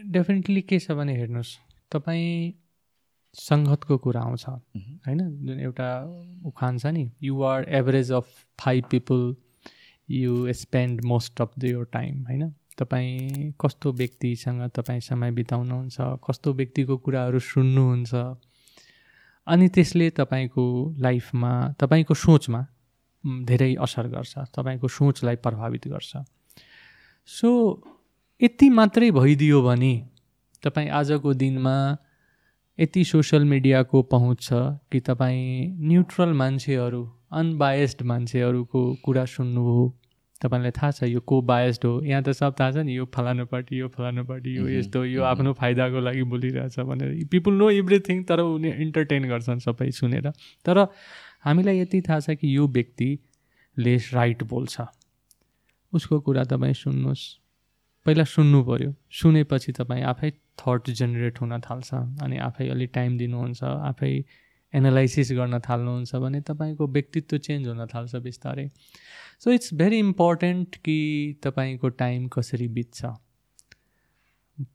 डेफिनेटली 0.00 0.62
के 0.62 0.78
छ 0.78 0.92
भने 0.98 1.14
हेर्नुहोस्। 1.16 1.52
तपाईँ 1.92 2.52
सङ्गतको 3.34 3.98
कुरा 3.98 4.20
आउँछ। 4.20 4.44
होइन? 4.46 5.20
जुन 5.46 5.60
एउटा 5.60 5.88
उखान 6.46 6.78
छ 6.78 6.86
नि 6.86 7.10
your 7.22 7.64
average 7.68 8.12
of 8.12 8.26
five 8.60 8.84
people 8.90 9.34
you 10.10 10.52
spend 10.52 11.04
most 11.04 11.40
of 11.40 11.52
the 11.58 11.64
your 11.64 11.84
time 11.92 12.22
होइन? 12.26 12.54
तपाईँ 12.78 13.52
कस्तो 13.60 13.92
व्यक्तिसँग 13.92 14.70
तपाईँ 14.70 15.00
समय 15.00 15.30
बिताउनुहुन्छ 15.30 15.96
कस्तो 16.00 16.52
व्यक्तिको 16.52 16.96
कुराहरू 16.96 17.38
सुन्नुहुन्छ 17.38 18.14
अनि 19.46 19.68
त्यसले 19.68 20.10
तपाईँको 20.10 20.64
लाइफमा 20.98 21.52
तपाईँको 21.80 22.14
सोचमा 22.14 22.66
धेरै 23.44 23.74
असर 23.74 24.06
गर्छ 24.06 24.38
तपाईँको 24.38 24.88
सोचलाई 24.88 25.36
प्रभावित 25.36 25.88
गर्छ। 25.88 26.16
सो 27.26 27.48
यति 28.40 28.68
मात्रै 28.68 29.10
भइदियो 29.10 29.62
भने 29.62 29.94
तपाईँ 30.62 30.88
आजको 30.90 31.34
दिनमा 31.34 31.76
यति 32.78 33.04
सोसियल 33.04 33.44
मिडियाको 33.44 34.02
पहुँच 34.02 34.42
छ 34.42 34.52
कि 34.92 35.00
तपाईँ 35.00 35.66
न्युट्रल 35.80 36.32
मान्छेहरू 36.32 37.02
अनबायस्ड 37.32 38.02
मान्छेहरूको 38.02 38.80
कुरा 39.04 39.24
सुन्नुभयो। 39.24 39.84
तपाईँलाई 40.42 40.70
थाहा 40.70 40.90
छ 40.90 41.04
यो 41.04 41.20
को 41.20 41.40
बायस्ड 41.42 41.84
हो। 41.84 42.00
यहाँ 42.02 42.22
त 42.22 42.32
सब 42.32 42.54
थाहा 42.60 42.70
छ 42.72 42.76
नि 42.76 42.96
यो 42.96 43.04
फलानु 43.14 43.46
पार्टी 43.46 43.78
यो 43.78 43.88
फलानु 43.88 44.24
पार्टी 44.24 44.56
यो 44.56 44.68
यस्तो 44.68 45.04
यो 45.04 45.22
आफ्नो 45.22 45.52
फाइदाको 45.52 46.00
लागि 46.00 46.22
बोलिरहेछ 46.22 46.78
भनेर। 46.80 47.28
पिपुल 47.30 47.54
नो 47.54 47.70
एभ्रिथिङ 47.70 48.24
तर 48.24 48.40
उनी 48.40 48.70
इन्टरटेन 48.82 49.28
गर्छन् 49.28 49.60
सबै 49.60 49.90
सुनेर। 49.90 50.30
तर 50.64 50.86
हामीलाई 51.44 51.78
यति 51.78 52.00
थाहा 52.08 52.20
छ 52.20 52.30
कि 52.40 52.56
यो 52.56 52.66
व्यक्तिले 52.68 53.96
राइट 54.12 54.42
बोल्छ। 54.42 54.80
उसको 55.92 56.20
कुरा 56.20 56.44
तपाईँ 56.44 56.74
सुन्नुहोस्। 56.74 57.41
पहिला 58.06 58.24
सुन्नु 58.24 58.62
पऱ्यो 58.64 58.92
सुनेपछि 59.12 59.72
तपाईँ 59.72 60.04
आफै 60.04 60.30
थट 60.60 60.90
जेनेरेट 61.00 61.40
हुन 61.40 61.58
थाल्छ 61.60 61.94
अनि 62.22 62.36
आफै 62.46 62.68
अलिक 62.68 62.90
टाइम 62.94 63.18
दिनुहुन्छ 63.18 63.62
आफै 63.64 64.12
एनालाइसिस 64.74 65.32
गर्न 65.32 65.58
थाल्नुहुन्छ 65.60 66.16
भने 66.16 66.40
तपाईँको 66.40 66.86
व्यक्तित्व 66.88 67.38
चेन्ज 67.38 67.68
हुन 67.68 67.86
थाल्छ 67.86 68.16
बिस्तारै। 68.26 68.66
सो 69.40 69.50
इट्स 69.50 69.74
भेरी 69.74 69.98
इम्पोर्टेन्ट 69.98 70.76
कि 70.76 70.96
तपाईँको 71.44 71.88
टाइम 72.02 72.26
कसरी 72.28 72.68
बित्छ। 72.68 73.04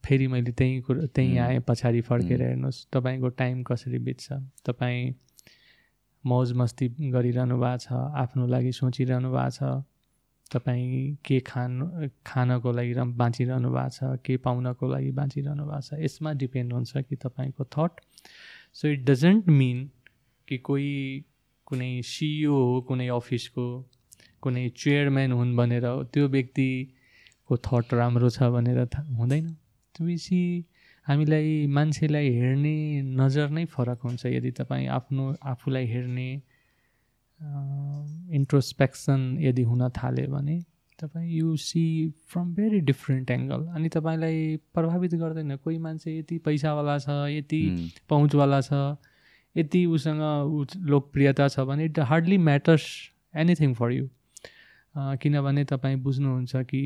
फेरि 0.05 0.27
मैले 0.27 0.51
त्यहीँ 0.51 0.81
कुरो 0.81 1.05
त्यहीँ 1.15 1.37
आएँ 1.39 1.59
पछाडि 1.67 2.01
फर्केर 2.01 2.41
हेर्नुहोस् 2.41 2.85
तपाईँको 2.93 3.29
टाइम 3.41 3.63
कसरी 3.63 3.99
बित्छ। 3.99 4.33
तपाईँ 4.65 5.13
मौज 6.23 6.53
मस्ती 6.53 6.87
गरिरहनु 7.11 7.57
भएको 7.57 7.77
छ 7.77 7.93
आफ्नो 8.23 8.47
लागि 8.47 8.71
सोचिरहनु 8.71 9.31
भएको 9.31 9.49
छ 9.51 9.83
तपाईँ 10.51 11.15
के 11.25 11.39
खानु 11.39 12.07
खानको 12.25 12.71
लागि 12.71 12.93
बाँचिरहनु 12.93 13.69
भएको 13.69 13.89
छ 13.89 14.19
के 14.25 14.37
पाउनको 14.37 14.87
लागि 14.87 15.11
बाँचिरहनु 15.11 15.65
भएको 15.65 15.81
छ 15.81 15.99
यसमा 15.99 16.33
डिपेन्ड 16.33 16.73
हुन्छ 16.73 16.97
कि 16.97 17.15
तपाईँको 17.15 17.63
thought 17.63 18.01
so 18.73 18.87
it 18.87 19.05
doesn't 19.05 19.49
mean 19.49 19.89
कि 20.47 20.57
कोही 20.57 21.25
कुनै 21.67 22.01
सिइओ 22.05 22.53
हो 22.53 22.81
कुनै 22.81 23.07
अफिसको 23.07 23.67
कुनै 24.41 24.69
चेयरम्यान 24.69 25.31
हुन् 25.31 25.55
भनेर 25.55 25.85
त्यो 26.13 26.27
व्यक्तिको 26.27 27.57
थट 27.57 27.93
राम्रो 27.93 28.29
छ 28.29 28.43
भनेर 28.55 28.79
हुँदैन। 29.19 29.47
बेसी 29.99 30.41
हामीलाई 31.07 31.67
मान्छेलाई 31.67 32.29
हेर्ने 32.29 32.75
नजर 33.01 33.49
नै 33.49 33.65
फरक 33.65 33.99
हुन्छ। 34.03 34.25
यदि 34.25 34.51
तपाईँ 34.51 34.87
आफ्नो 34.87 35.35
आफूलाई 35.43 35.85
हेर्ने 35.85 36.29
इन्ट्रोस्पेक्सन 37.39 39.37
यदि 39.41 39.63
हुन 39.63 39.89
थाल्यो 39.93 40.31
भने 40.31 40.59
तपाईँ 40.99 41.29
you 41.29 41.55
see 41.59 41.83
from 42.29 42.53
very 42.55 42.79
different 42.81 43.31
angle 43.31 43.65
अनि 43.75 43.89
तपाईँलाई 43.89 44.57
प्रभावित 44.73 45.13
गर्दैन 45.15 45.55
कोही 45.57 45.77
मान्छे 45.77 46.17
यति 46.17 46.37
पैसावाला 46.45 46.97
छ 46.99 47.17
यति 47.29 47.61
पहुँचवाला 48.09 48.61
छ 48.61 48.73
यति 49.55 49.85
उसँग 49.87 50.21
लोकप्रियता 50.85 51.47
छ 51.47 51.59
भने 51.69 51.85
it 51.85 51.99
hardly 52.09 52.37
matters 52.39 52.87
anything 53.35 53.73
for 53.73 53.91
you 53.91 54.07
किनभने 54.95 55.63
तपाईँ 55.65 55.95
बुझ्नुहुन्छ 55.99 56.63
कि 56.65 56.81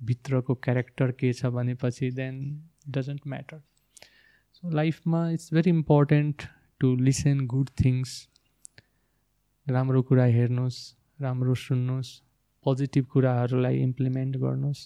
भित्रको 0.00 0.54
क्यारेक्टर 0.56 1.10
के 1.12 1.32
छ 1.32 1.46
भनेपछि 1.54 2.10
देन 2.10 2.40
डजन्ट 2.88 3.26
म्याटर 3.26 3.62
सो 4.54 4.70
लाइफमा 4.70 5.28
it's 5.30 5.52
very 5.54 5.70
important 5.70 6.42
to 6.80 6.94
listen 6.98 7.46
good 7.46 7.70
things 7.84 8.16
राम्रो 9.66 10.02
कुरा 10.02 10.24
हेर्नुहोस् 10.36 10.80
राम्रो 11.22 11.54
सुन्नुहोस् 11.54 12.10
पोजिटिभ 12.66 13.04
कुराहरूलाई 13.12 13.76
इम्प्लिमेन्ट 13.82 14.36
गर्नुहोस्। 14.36 14.82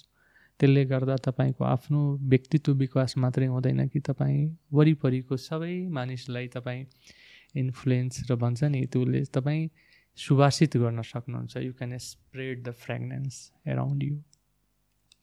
त्यसले 0.60 0.84
गर्दा 0.84 1.16
तपाईँको 1.24 1.64
आफ्नो 1.64 2.00
व्यक्तित्व 2.28 2.72
विकास 2.74 3.16
मात्रै 3.16 3.46
हुँदैन 3.46 3.88
कि 3.88 4.00
तपाईँ 4.00 4.40
वरिपरिको 4.72 5.36
सबै 5.36 5.74
मानिसलाई 5.88 6.46
तपाईँ 6.56 6.84
इन्फ्लुएन्स 7.56 8.30
र 8.30 8.36
भन्छ 8.36 8.60
नि 8.64 8.84
त्यसले 8.92 9.24
तपाईँ 9.32 9.68
सुभाषित 10.18 10.76
गर्न 10.76 11.02
सक्नुहुन्छ। 11.02 11.56
You 11.56 11.72
can 11.72 11.96
spread 11.98 12.62
the 12.64 12.70
fragrance 12.84 13.34
around 13.66 14.02
you 14.02 14.16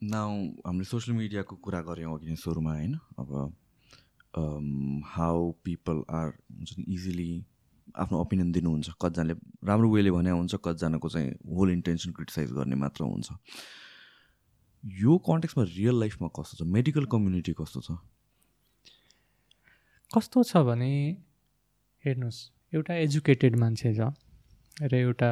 now 0.09 0.29
हामीले 0.65 0.85
सोसियल 0.85 1.17
मिडियाको 1.17 1.55
कुरा 1.61 1.81
गऱ्यौँ 1.81 2.13
अघि 2.17 2.35
सुरुमा 2.35 2.73
होइन? 2.73 2.93
अब 3.19 3.29
हाउ 5.13 5.51
पिपल 5.63 5.97
आर 6.09 6.27
हुन्छ 6.27 6.69
नि 6.77 6.83
इजिली 6.93 7.31
आफ्नो 7.95 8.19
ओपिनियन 8.19 8.51
दिनुहुन्छ 8.51 8.89
कतिजनाले 9.01 9.33
राम्रो 9.67 9.89
वेले 9.89 10.11
भने 10.11 10.31
हुन्छ 10.31 10.55
कतिजनाको 10.65 11.09
चाहिँ 11.09 11.29
होल 11.55 11.71
इन्टेन्सन 11.71 12.11
क्रिटिसाइज 12.11 12.51
गर्ने 12.51 12.75
मात्र 12.75 13.03
हुन्छ। 13.03 13.29
यो 14.83 15.17
कन्टेक्समा 15.27 15.63
रियल 15.63 15.99
लाइफमा 15.99 16.27
कस्तो 16.35 16.57
छ? 16.57 16.67
मेडिकल 16.67 17.05
कम्युनिटी 17.11 17.53
कस्तो 17.59 17.81
छ? 17.81 17.91
कस्तो 20.11 20.43
छ 20.43 20.57
भने 20.67 20.91
हेर्नुहोस् 22.03 22.39
एउटा 22.75 22.93
एजुकेटेड 22.95 23.55
मान्छे 23.59 23.93
छ 23.93 24.09
र 24.81 24.95
एउटा 24.95 25.31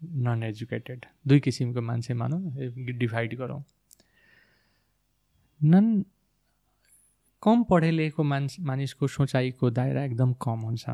नन 0.00 0.42
एजुकेटेड 0.42 1.06
दुई 1.26 1.40
किसिमको 1.40 1.80
मान्छे 1.80 2.14
मानौँ 2.14 2.40
डिभाइड 2.98 3.34
गरौँ। 3.38 3.62
नन 5.60 6.04
कम 7.42 7.62
पढे 7.70 7.90
लेखेको 7.90 8.22
मान्छे 8.24 8.62
मानिसको 8.62 9.06
सोचाइको 9.08 9.70
दायरा 9.70 10.04
एकदम 10.04 10.32
कम 10.42 10.60
हुन्छ। 10.68 10.84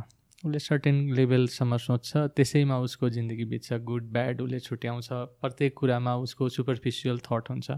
उसले 0.44 0.58
सर्टेन 0.58 0.96
लेभलसम्म 1.14 1.76
सोच्छ। 1.76 2.16
त्यसैमा 2.36 2.78
उसको 2.80 3.08
जिन्दगी 3.10 3.44
बित्छ। 3.44 3.72
गुड 3.84 4.04
ब्याड 4.12 4.40
उसले 4.40 4.60
छुट्याउँछ। 4.60 5.08
प्रत्येक 5.40 5.74
कुरामा 5.76 6.14
उसको 6.24 6.48
सुपरफिसियल 6.48 7.18
थट 7.20 7.50
हुन्छ। 7.50 7.70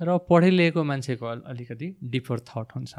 र 0.00 0.18
पढे 0.28 0.50
लेखेको 0.50 0.84
मान्छेको 0.84 1.26
अलिकति 1.26 1.88
डिफर 2.02 2.38
थट 2.48 2.72
हुन्छ। 2.74 2.94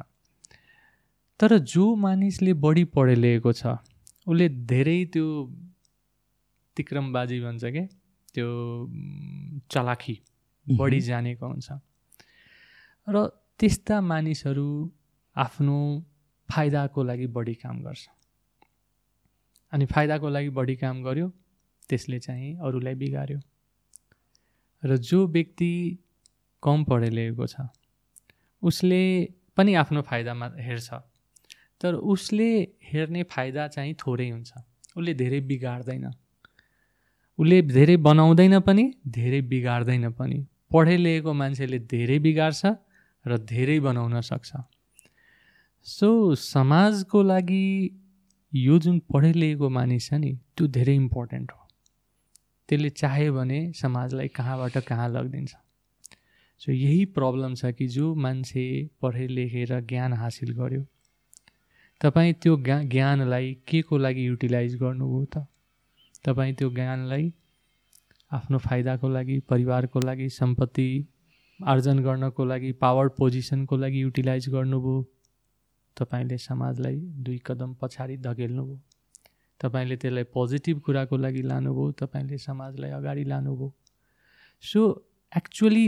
तर 1.39 1.57
जो 1.59 1.85
मानिसले 1.95 2.53
बढी 2.53 2.83
पढे 2.95 3.15
लेखेको 3.15 3.51
छ 3.51 3.81
उसले 4.27 4.47
धेरै 4.69 4.99
त्यो 5.13 5.25
तिक्रमबाजी 6.77 7.39
भन्छ 7.39 7.63
क्या 7.65 7.85
त्यो 8.33 8.47
चलाखी 9.71 10.15
बढी 10.67 10.99
जानेको 11.01 11.45
हुन्छ। 11.45 11.69
र 13.07 13.15
त्यस्ता 13.59 13.99
मानिसहरू 14.01 14.69
आफ्नो 15.35 15.77
फाइदाको 16.49 17.03
लागि 17.03 17.27
बढी 17.27 17.53
काम 17.55 17.81
गर्छ। 17.83 18.07
अनि 19.73 19.85
फाइदाको 19.85 20.29
लागि 20.29 20.49
बढी 20.49 20.75
काम 20.75 21.03
गर्यो 21.03 21.27
त्यसले 21.89 22.19
चाहिँ 22.19 22.57
अरूलाई 22.57 22.95
बिगार्यो। 22.95 23.39
र 24.83 24.97
जो 24.97 25.25
व्यक्ति 25.27 25.71
कम 26.63 26.83
पढे 26.83 27.09
लेखेको 27.09 27.45
छ 27.47 27.67
उसले 28.63 29.01
पनि 29.57 29.73
आफ्नो 29.75 30.01
फाइदामा 30.01 30.47
हेर्छ 30.59 30.89
तर 31.81 31.93
उसले 32.13 32.49
हेर्ने 32.83 33.23
फाइदा 33.23 33.67
चाहिँ 33.67 33.93
थोरै 33.95 34.29
हुन्छ। 34.29 34.51
उसले 34.95 35.13
धेरै 35.13 35.39
बिगार्दैन। 35.49 36.05
उसले 37.39 37.61
धेरै 37.61 37.97
बनाउँदैन 37.97 38.59
पनि 38.59 38.83
धेरै 39.07 39.41
बिगार्दैन 39.51 40.09
पनि। 40.11 40.39
पढे 40.73 40.95
लेखेको 40.97 41.33
मान्छेले 41.33 41.79
धेरै 41.79 42.19
बिगार्छ 42.19 42.65
र 43.25 43.37
धेरै 43.37 43.79
बनाउन 43.79 44.21
सक्छ। 44.21 44.51
सो 45.85 46.09
समाजको 46.35 47.21
लागि 47.23 47.65
यो 48.53 48.77
जुन 48.79 48.99
पढे 49.13 49.31
लेखेको 49.33 49.69
मानिस 49.69 50.09
छ 50.09 50.13
नि 50.13 50.31
त्यो 50.57 50.67
धेरै 50.67 50.93
इम्पोर्टेन्ट 50.95 51.51
हो। 51.51 51.61
त्यसले 52.69 52.89
चाह्यो 52.89 53.33
भने 53.33 53.59
समाजलाई 53.73 54.27
कहाँबाट 54.27 54.77
कहाँ 54.77 55.07
लगिदिन्छ। 55.09 55.53
सो 56.61 56.71
यही 56.71 57.05
प्रब्लम 57.05 57.55
छ 57.55 57.71
कि 57.71 57.87
जो 57.87 58.13
मान्छे 58.15 58.63
पढे 59.01 59.27
लेखेर 59.27 59.79
ज्ञान 59.79 60.13
हासिल 60.13 60.51
गर्यो। 60.51 60.85
तपाईँ 62.01 62.33
त्यो 62.33 62.55
ज्ञा 62.57 62.81
ज्ञानलाई 62.83 63.53
के 63.67 63.81
को 63.81 63.97
लागि 63.97 64.27
युटिलाइज 64.27 64.75
गर्नुभयो 64.75 65.25
त? 65.25 65.45
तपाईँ 66.25 66.53
त्यो 66.53 66.69
ज्ञानलाई 66.69 67.31
आफ्नो 68.31 68.57
फाइदाको 68.57 69.09
लागि 69.09 69.39
परिवारको 69.49 69.99
लागि 69.99 70.29
सम्पत्ति 70.29 70.87
आर्जन 71.59 71.99
गर्नको 71.99 72.45
लागि 72.45 72.71
पावर 72.71 73.07
पोजिसनको 73.17 73.77
लागि 73.77 74.01
युटिलाइज 74.01 74.49
गर्नुभयो? 74.49 75.03
तपाईँले 75.97 76.37
समाजलाई 76.37 76.95
दुई 76.95 77.39
कदम 77.45 77.73
पछाडि 77.81 78.17
धकेल्नुभयो। 78.17 78.79
तपाईँले 79.59 79.95
त्यसलाई 79.95 80.23
पोजिटिभ 80.23 80.79
कुराको 80.79 81.17
लागि 81.17 81.41
लानुभयो 81.41 81.91
तपाईँले 81.91 82.37
समाजलाई 82.37 82.91
अगाडि 82.91 83.23
लानुभयो। 83.23 83.73
So 84.63 84.81
actually 85.37 85.87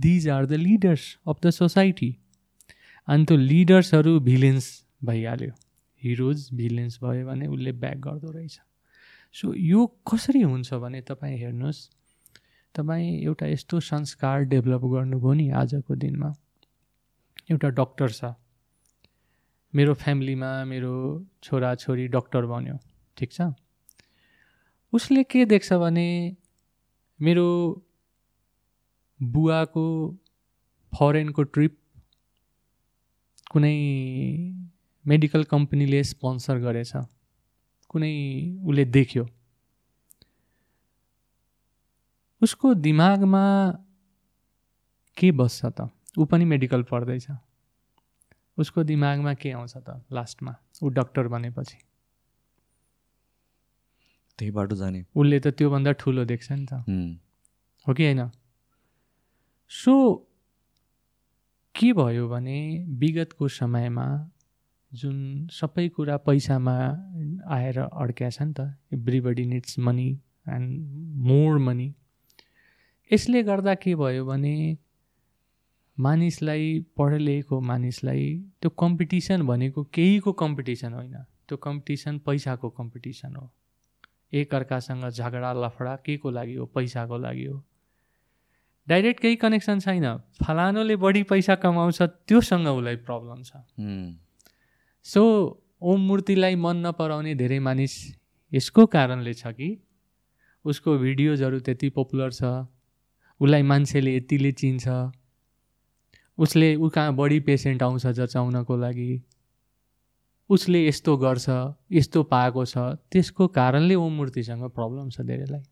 these 0.00 0.28
are 0.28 0.46
the 0.46 0.52
leaders 0.52 1.04
of 1.28 1.40
the 1.42 1.50
society 1.50 2.16
अनि 3.08 3.24
त्यो 3.24 3.36
लिडर्सहरू 3.36 4.18
भिलेन्स 4.20 4.66
भइहाल्यो। 5.04 5.52
हिरोज 6.02 6.48
भिलेन्स 6.54 6.98
भयो 7.02 7.26
भने 7.26 7.46
उसले 7.46 7.72
ब्याक 7.72 7.96
गर्दो 7.96 8.30
रहेछ। 8.30 8.60
सो 9.34 9.54
यो 9.54 9.86
कसरी 10.12 10.42
हुन्छ 10.42 10.74
भने 10.74 11.00
तपाईँ 11.00 11.38
हेर्नुहोस्। 11.38 11.88
तपाईँ 12.74 13.22
एउटा 13.24 13.46
यस्तो 13.46 13.80
संस्कार 13.80 14.40
डेभलप 14.52 14.84
गर्नुभयो 14.84 15.32
नि 15.32 15.50
आजको 15.50 15.94
दिनमा। 15.94 16.32
एउटा 17.50 17.68
डक्टर 17.68 18.10
छ। 18.10 18.24
मेरो 19.74 19.94
फ्यामिलीमा 19.94 20.64
मेरो 20.64 21.26
छोराछोरी 21.42 22.08
डक्टर 22.08 22.46
बन्यो। 22.46 22.78
ठिक 23.16 23.32
छ? 23.32 23.40
उसले 24.92 25.24
के 25.24 25.44
देख्छ 25.44 25.72
भने 25.72 26.36
मेरो 27.20 27.48
बुवाको 29.22 29.86
फरेनको 30.92 31.42
ट्रिप 31.42 31.78
कुनै 33.50 33.76
मेडिकल 35.06 35.44
कम्पनीले 35.44 36.04
स्पोन्सर 36.04 36.58
गरेछ। 36.58 36.92
कुनै 37.88 38.12
उसले 38.66 38.84
देख्यो। 38.84 39.26
उसको 42.42 42.74
दिमागमा 42.74 43.44
के 45.16 45.32
बस्छ 45.32 45.64
त? 45.66 45.90
ऊ 46.18 46.24
पनि 46.24 46.44
मेडिकल 46.44 46.82
पढ्दैछ। 46.82 47.26
उसको 48.58 48.84
दिमागमा 48.84 49.34
के 49.34 49.50
आउँछ 49.50 49.76
त 49.76 50.04
लास्टमा? 50.12 50.56
ऊ 50.82 50.88
डक्टर 50.88 51.28
बनेपछि। 51.28 51.78
त्यही 54.38 54.50
बाटो 54.50 54.76
जाने। 54.76 55.04
उसले 55.16 55.40
त 55.40 55.46
त्योभन्दा 55.46 55.92
ठुलो 55.92 56.24
देख्छ 56.24 56.52
नि 56.52 56.66
त। 56.72 56.72
हो। 57.88 57.94
कि 57.94 58.04
होइन? 58.04 58.30
सो 59.68 60.14
के 61.74 61.92
भयो 61.92 62.28
भने 62.28 62.86
विगतको 62.88 63.48
समयमा 63.48 64.30
जुन 64.94 65.46
सबै 65.46 65.88
कुरा 65.88 66.16
पैसामा 66.16 66.76
आएर 67.48 67.78
अड्क्या 67.78 68.30
छ 68.30 68.42
नि 68.42 68.52
त 68.52 68.60
everybody 68.92 69.44
needs 69.46 69.78
money 69.78 70.20
and 70.48 70.86
more 71.16 71.58
money 71.58 71.94
यसले 73.12 73.42
गर्दा 73.42 73.74
के 73.74 73.94
भयो 73.94 74.26
भने 74.26 74.78
मानिसलाई 75.98 76.80
पढे 76.96 77.18
लेखेको 77.18 77.60
मानिसलाई 77.60 78.24
त्यो 78.62 78.70
कम्पिटिसन 78.70 79.42
भनेको 79.46 79.84
केहीको 79.94 80.32
कम्पिटिसन 80.32 80.92
होइन। 80.92 81.14
त्यो 81.48 81.56
कम्पिटिसन 81.56 82.18
पैसाको 82.18 82.68
कम्पिटिसन 82.70 83.36
हो। 83.36 83.50
एकअर्कासँग 84.32 85.08
झगडा 85.08 85.52
लफडा 85.52 85.94
के 85.96 86.16
को 86.16 86.30
लागि 86.30 86.54
हो? 86.54 86.66
पैसाको 86.66 87.18
लागि 87.18 87.44
हो। 87.44 87.62
डाइरेक्ट 88.88 89.20
केही 89.20 89.36
कनेक्सन 89.36 89.78
छैन। 89.80 90.06
फलानोले 90.44 90.96
बढी 90.96 91.22
पैसा 91.22 91.54
कमाउँछ 91.54 92.02
त्योसँग 92.02 92.66
उसलाई 92.68 92.96
प्रब्लम 92.96 93.42
छ। 93.42 93.52
सो 95.06 95.22
ओम 95.82 96.00
मूर्तिलाई 96.00 96.54
मन 96.54 96.86
नपराउने 96.86 97.34
धेरै 97.34 97.58
मानिस 97.58 97.94
यसको 98.52 98.86
कारणले 98.86 99.34
छ 99.34 99.46
कि 99.46 99.76
उसको 100.64 100.98
भिडियोजहरू 100.98 101.58
त्यति 101.60 101.88
पपुलर 101.90 102.30
छ। 102.32 102.42
उसलाई 103.40 103.62
मान्छेले 103.62 104.16
यतिले 104.16 104.52
चिन्छ। 104.52 104.88
उसले 106.38 106.74
ऊ 106.76 106.88
कहाँ 106.88 107.14
बढी 107.16 107.40
पेसेन्ट 107.40 107.82
आउँछ 107.82 108.06
जचाउनको 108.06 108.76
लागि। 108.76 109.22
उसले 110.50 110.86
यस्तो 110.86 111.16
गर्छ 111.16 111.48
यस्तो 111.92 112.22
पाएको 112.22 112.64
छ 112.64 112.78
त्यसको 113.12 113.46
कारणले 113.48 113.94
ओम 113.94 114.12
मूर्तिसँग 114.12 114.62
प्रब्लम 114.70 115.08
छ 115.10 115.20
धेरैलाई। 115.20 115.62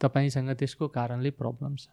तपाईँसँग 0.00 0.50
त्यसको 0.50 0.88
कारणले 0.88 1.30
प्रब्लम 1.30 1.76
छ। 1.76 1.86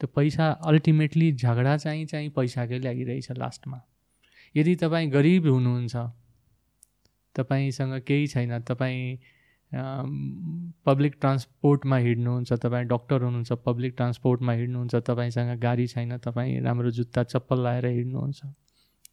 त्यो 0.00 0.08
पैसा 0.16 0.50
अल्टिमेटली 0.66 1.32
झगडा 1.32 1.76
चाहिँ 1.76 2.06
चाहिँ 2.06 2.30
पैसाकै 2.30 2.78
लागिरहेछ 2.78 3.30
लास्टमा 3.38 3.80
यदि 4.54 4.74
तपाईँ 4.76 5.10
गरिब 5.10 5.46
हुनुहुन्छ 5.46 5.96
तपाईँसँग 7.36 8.00
केही 8.00 8.26
छैन 8.26 8.58
तपाईँ 8.60 9.18
पब्लिक 9.72 11.14
ट्रान्सपोर्टमा 11.20 11.96
हिँड्नुहुन्छ 11.96 12.52
तपाईँ 12.52 12.84
डक्टर 12.86 13.22
हुनुहुन्छ 13.22 13.52
पब्लिक 13.66 13.94
ट्रान्सपोर्टमा 13.96 14.52
हिँड्नुहुन्छ 14.52 14.94
तपाईँसँग 14.94 15.58
गाडी 15.60 15.86
छैन 15.86 16.16
तपाईँ 16.18 16.60
राम्रो 16.60 16.90
जुत्ता 16.90 17.22
चप्पल 17.22 17.62
लाएर 17.64 17.86
हिँड्नुहुन्छ। 17.86 18.40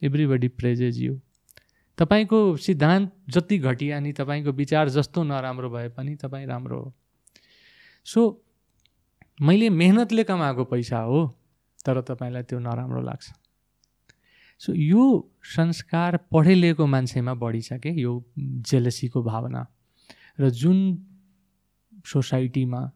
एभ्रिबडी 0.04 0.48
प्रेजेज 0.60 1.00
यु 1.02 1.20
तपाईँको 1.98 2.40
सिद्धान्त 2.58 3.12
जति 3.30 3.58
घटिया 3.60 4.00
नि 4.00 4.12
तपाईँको 4.14 4.52
विचार 4.52 4.90
जस्तो 4.90 5.24
नराम्रो 5.24 5.70
भए 5.70 5.90
पनि 5.90 6.16
तपाईँ 6.16 6.46
राम्रो 6.48 6.80
हो। 6.80 6.94
सो 8.06 8.44
मैले 9.42 9.70
मेहनतले 9.70 10.24
कमाएको 10.24 10.64
पैसा 10.66 11.00
हो 11.00 11.26
तर 11.86 12.02
तपाईँलाई 12.02 12.44
त्यो 12.44 12.60
नराम्रो 12.60 13.02
लाग्छ। 13.02 13.32
सो 14.62 14.74
यो 14.74 15.04
संस्कार 15.56 16.18
पढे 16.32 16.56
लेखेको 16.56 16.86
मान्छेमा 16.88 17.34
बढी 17.34 17.62
छ 17.62 17.80
यो 17.86 18.24
जेलसीको 18.38 19.24
भावना। 19.24 19.68
र 20.40 20.50
जुन 20.50 21.06
सोसाइटीमा 22.06 22.92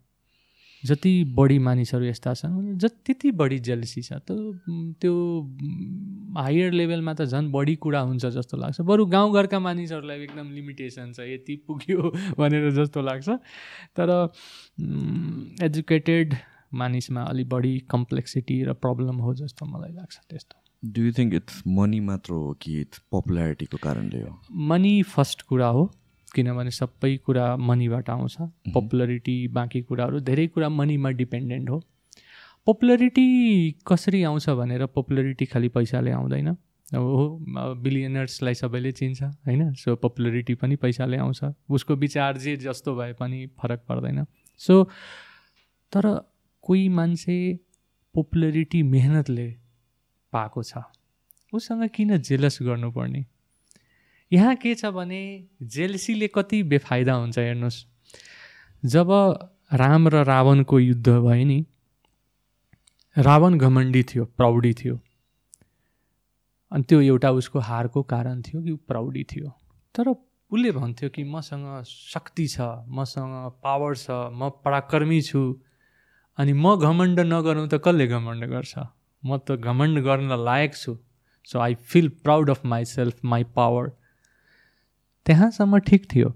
जति 0.85 1.23
बढी 1.23 1.59
मानिसहरू 1.59 2.05
यस्ता 2.05 2.33
छन् 2.33 2.77
जति 2.77 3.31
बढी 3.31 3.59
जेलसी 3.59 4.01
छ 4.01 4.13
त 4.13 4.35
त्यो 5.01 5.13
हायर 6.37 6.71
लेभलमा 6.71 7.13
त 7.13 7.21
झन् 7.21 7.51
बढी 7.51 7.75
कुरा 7.75 7.99
हुन्छ 7.99 8.25
जस्तो 8.25 8.57
लाग्छ। 8.57 8.81
बरु 8.81 9.05
गाउँघरका 9.05 9.59
मानिसहरूलाई 9.59 10.23
एकदम 10.23 10.51
लिमिटेसन 10.51 11.13
छ 11.13 11.19
यति 11.19 11.55
पुग्यो 11.67 12.11
भनेर 12.39 12.71
जस्तो 12.71 13.01
लाग्छ। 13.01 13.29
तर 13.95 14.09
एजुकेटेड 15.63 16.35
मानिसमा 16.73 17.21
अलिक 17.21 17.49
बढी 17.49 17.79
कम्प्लेक्सिटी 17.79 18.63
र 18.63 18.73
प्रब्लम 18.73 19.15
हो 19.15 19.33
जस्तो 19.33 19.65
मलाई 19.65 19.91
लाग्छ 19.91 20.17
त्यस्तो। 20.29 20.91
Do 20.91 21.01
you 21.01 21.11
think 21.11 21.33
it's 21.33 21.63
money 21.67 21.99
मात्र 21.99 22.33
हो 22.33 22.53
कि 22.61 22.79
इट्स 22.81 22.99
पपुलारिटीको 23.11 23.77
कारणले 23.77 24.21
हो? 24.21 24.41
मनी 24.51 25.03
फर्स्ट 25.03 25.41
कुरा 25.41 25.67
हो। 25.67 25.91
किनभने 26.33 26.71
सबै 26.71 27.15
कुरा 27.17 27.45
मनीबाट 27.57 28.09
आउँछ। 28.09 28.35
पपुलरिटी 28.73 29.47
बाँकी 29.47 29.81
कुराहरू 29.81 30.19
धेरै 30.19 30.47
कुरा 30.47 30.69
मनीमा 30.69 31.09
डिपेन्डेन्ट 31.09 31.69
हो। 31.69 31.81
पपुलरिटी 32.67 33.27
कसरी 33.87 34.23
आउँछ 34.23 34.49
भनेर 34.49 34.85
पपुलरिटी 34.85 35.45
खालि 35.45 35.69
पैसाले 35.69 36.11
आउँदैन। 36.11 36.47
अब 36.93 37.01
हो 37.01 37.75
बिलियनर्सलाई 37.75 38.53
सबैले 38.53 38.91
चिन्छ 38.91 39.23
होइन? 39.23 39.73
सो 39.73 39.95
पपुलरिटी 39.95 40.55
पनि 40.55 40.75
पैसाले 40.75 41.17
आउँछ। 41.17 41.43
उसको 41.69 41.95
विचार 41.95 42.37
जे 42.37 42.55
जस्तो 42.57 42.95
भए 42.95 43.13
पनि 43.13 43.47
फरक 43.59 43.83
पर्दैन। 43.89 44.25
सो 44.57 44.83
तर 45.91 46.05
कोही 46.61 46.89
मान्छे 46.89 47.59
पपुलरिटी 48.15 48.83
मेहनतले 48.83 49.47
पाएको 50.33 50.63
छ। 50.63 50.73
उसँग 51.53 51.89
किन 51.89 52.17
जेलस 52.17 52.59
गर्नुपर्ने? 52.61 53.25
यहाँ 54.33 54.55
के 54.55 54.73
छ 54.75 54.85
भने 54.89 55.21
जेलसीले 55.61 56.27
कति 56.35 56.61
बेफाइदा 56.65 57.13
हुन्छ 57.13 57.37
हेर्नुहोस्। 57.37 57.85
जब 58.83 59.09
राम 59.73 60.07
र 60.07 60.23
रावणको 60.25 60.79
युद्ध 60.79 61.09
भयो 61.09 61.45
नि 61.45 61.65
रावण 63.15 63.57
घमण्डी 63.57 64.03
थियो 64.03 64.25
प्राउडी 64.37 64.73
थियो। 64.73 64.99
अनि 66.71 66.83
त्यो 66.89 67.01
एउटा 67.01 67.31
उसको 67.31 67.59
हारको 67.59 68.01
कारण 68.03 68.41
थियो 68.41 68.61
कि 68.63 68.73
प्राउडी 68.89 69.23
थियो। 69.31 69.49
तर 69.95 70.09
उसले 70.09 70.71
भन्थ्यो 70.71 71.09
कि 71.09 71.23
मसँग 71.23 71.83
शक्ति 71.85 72.47
छ 72.47 72.61
मसँग 72.89 73.33
पावर 73.63 73.95
छ 73.95 74.09
म 74.33 74.49
पराक्रमी 74.65 75.21
छु। 75.21 75.41
अनि 76.37 76.53
म 76.53 76.75
घमण्ड 76.75 77.19
नगरौँ 77.19 77.67
त 77.67 77.81
कसले 77.85 78.07
घमण्ड 78.07 78.49
गर्छ? 78.49 78.73
म 79.23 79.37
त 79.37 79.61
घमण्ड 79.61 79.99
गर्न 80.03 80.31
लायक 80.45 80.75
छु। 80.75 80.97
So 81.47 81.59
I 81.59 81.75
feel 81.75 82.09
proud 82.23 82.49
of 82.49 82.65
myself 82.85 83.25
my 83.25 83.43
power 83.55 83.91
त्यहाँसम्म 85.25 85.77
ठिक 85.79 86.05
थियो। 86.15 86.29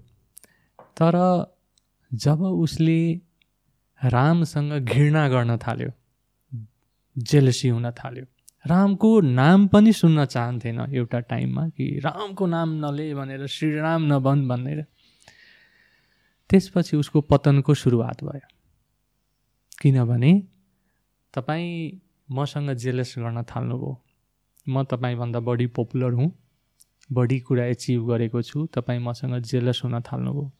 तर 0.96 1.14
जब 2.14 2.40
उसले 2.42 3.20
रामसँग 4.04 4.72
घृणा 4.72 5.28
गर्न 5.28 5.56
थाल्यो 5.56 5.90
जेलसी 7.16 7.68
हुन 7.68 7.90
थाल्यो 7.90 8.24
रामको 8.66 9.20
नाम 9.20 9.66
पनि 9.66 9.92
सुन्न 9.92 10.24
चाहन्थेन 10.24 10.80
एउटा 10.80 11.20
टाइममा 11.20 11.68
कि 11.68 12.00
रामको 12.04 12.46
नाम 12.46 12.68
नले 12.84 13.14
भनेर 13.14 13.46
श्रीराम 13.46 14.02
नबन 14.12 14.48
भनेर। 14.48 14.84
त्यसपछि 16.50 16.96
उसको 16.96 17.20
पतनको 17.20 17.74
सुरुवात 17.74 18.24
भयो। 18.24 18.48
किनभने 19.80 20.32
तपाईँ 21.34 22.00
मसँग 22.30 22.70
जेलस 22.70 23.14
गर्न 23.18 23.42
थाल्नुभयो। 23.42 24.02
म 24.68 24.84
तपाईँभन्दा 24.84 25.40
बढी 25.40 25.66
पपुलर 25.66 26.12
हुँ। 26.12 26.30
बढी 27.12 27.38
कुरा 27.40 27.64
एचिभ 27.64 28.08
गरेको 28.10 28.42
छु 28.42 28.66
तपाईँ 28.74 29.00
मसँग 29.00 29.42
जेलस 29.42 29.80
हुन 29.84 30.00
थाल्नुभयो। 30.00 30.50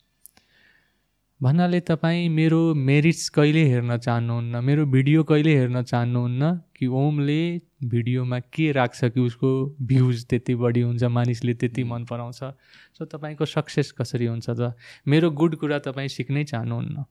भन्नाले 1.41 1.81
तपाईँ 1.81 2.29
मेरो 2.29 2.75
मेरिट्स 2.75 3.29
कहिले 3.29 3.62
हेर्न 3.65 3.97
चाहनुहुन्न 3.97 4.65
मेरो 4.65 4.87
भिडियो 4.87 5.23
कहिले 5.25 5.55
हेर्न 5.57 5.83
चाहनुहुन्न 5.83 6.51
कि 6.77 6.87
ओमले 6.87 7.43
भिडियोमा 7.85 8.39
के 8.39 8.73
राख्छ 8.73 9.05
कि 9.05 9.20
उसको 9.20 9.51
भ्युज 9.87 10.25
त्यति 10.27 10.55
बढी 10.55 10.81
हुन्छ 10.81 11.05
मानिसले 11.05 11.55
त्यति 11.55 11.85
मन 11.85 12.05
पराउँछ? 12.11 12.41
सो 12.99 13.05
तपाईँको 13.05 13.45
सक्सेस 13.45 13.93
कसरी 13.93 14.27
हुन्छ 14.27 14.51
त? 14.51 14.75
मेरो 15.07 15.31
गुड 15.31 15.57
कुरा 15.57 15.79
तपाईँ 15.79 16.09
सिक्नै 16.09 16.45
चाहनुहुन्न। 16.45 17.05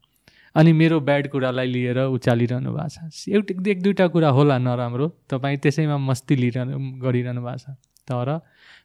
अनि 0.55 0.73
मेरो 0.73 0.99
ब्याड 0.99 1.27
कुरालाई 1.31 1.68
लिएर 1.68 1.99
उचालिरहनु 2.11 2.72
भएको 2.73 3.09
छ। 3.09 3.30
एउटा 3.30 3.72
एक 3.72 3.81
दुईवटा 3.81 4.07
कुरा 4.07 4.30
होला 4.30 4.57
नराम्रो 4.57 5.07
तपाईँ 5.30 5.57
त्यसैमा 5.64 5.97
मस्ती 5.97 6.35
लिइरहनु 6.35 6.99
गरिरहनु 6.99 7.41
भएको 7.41 7.57
छ। 7.64 7.80
तर 8.07 8.39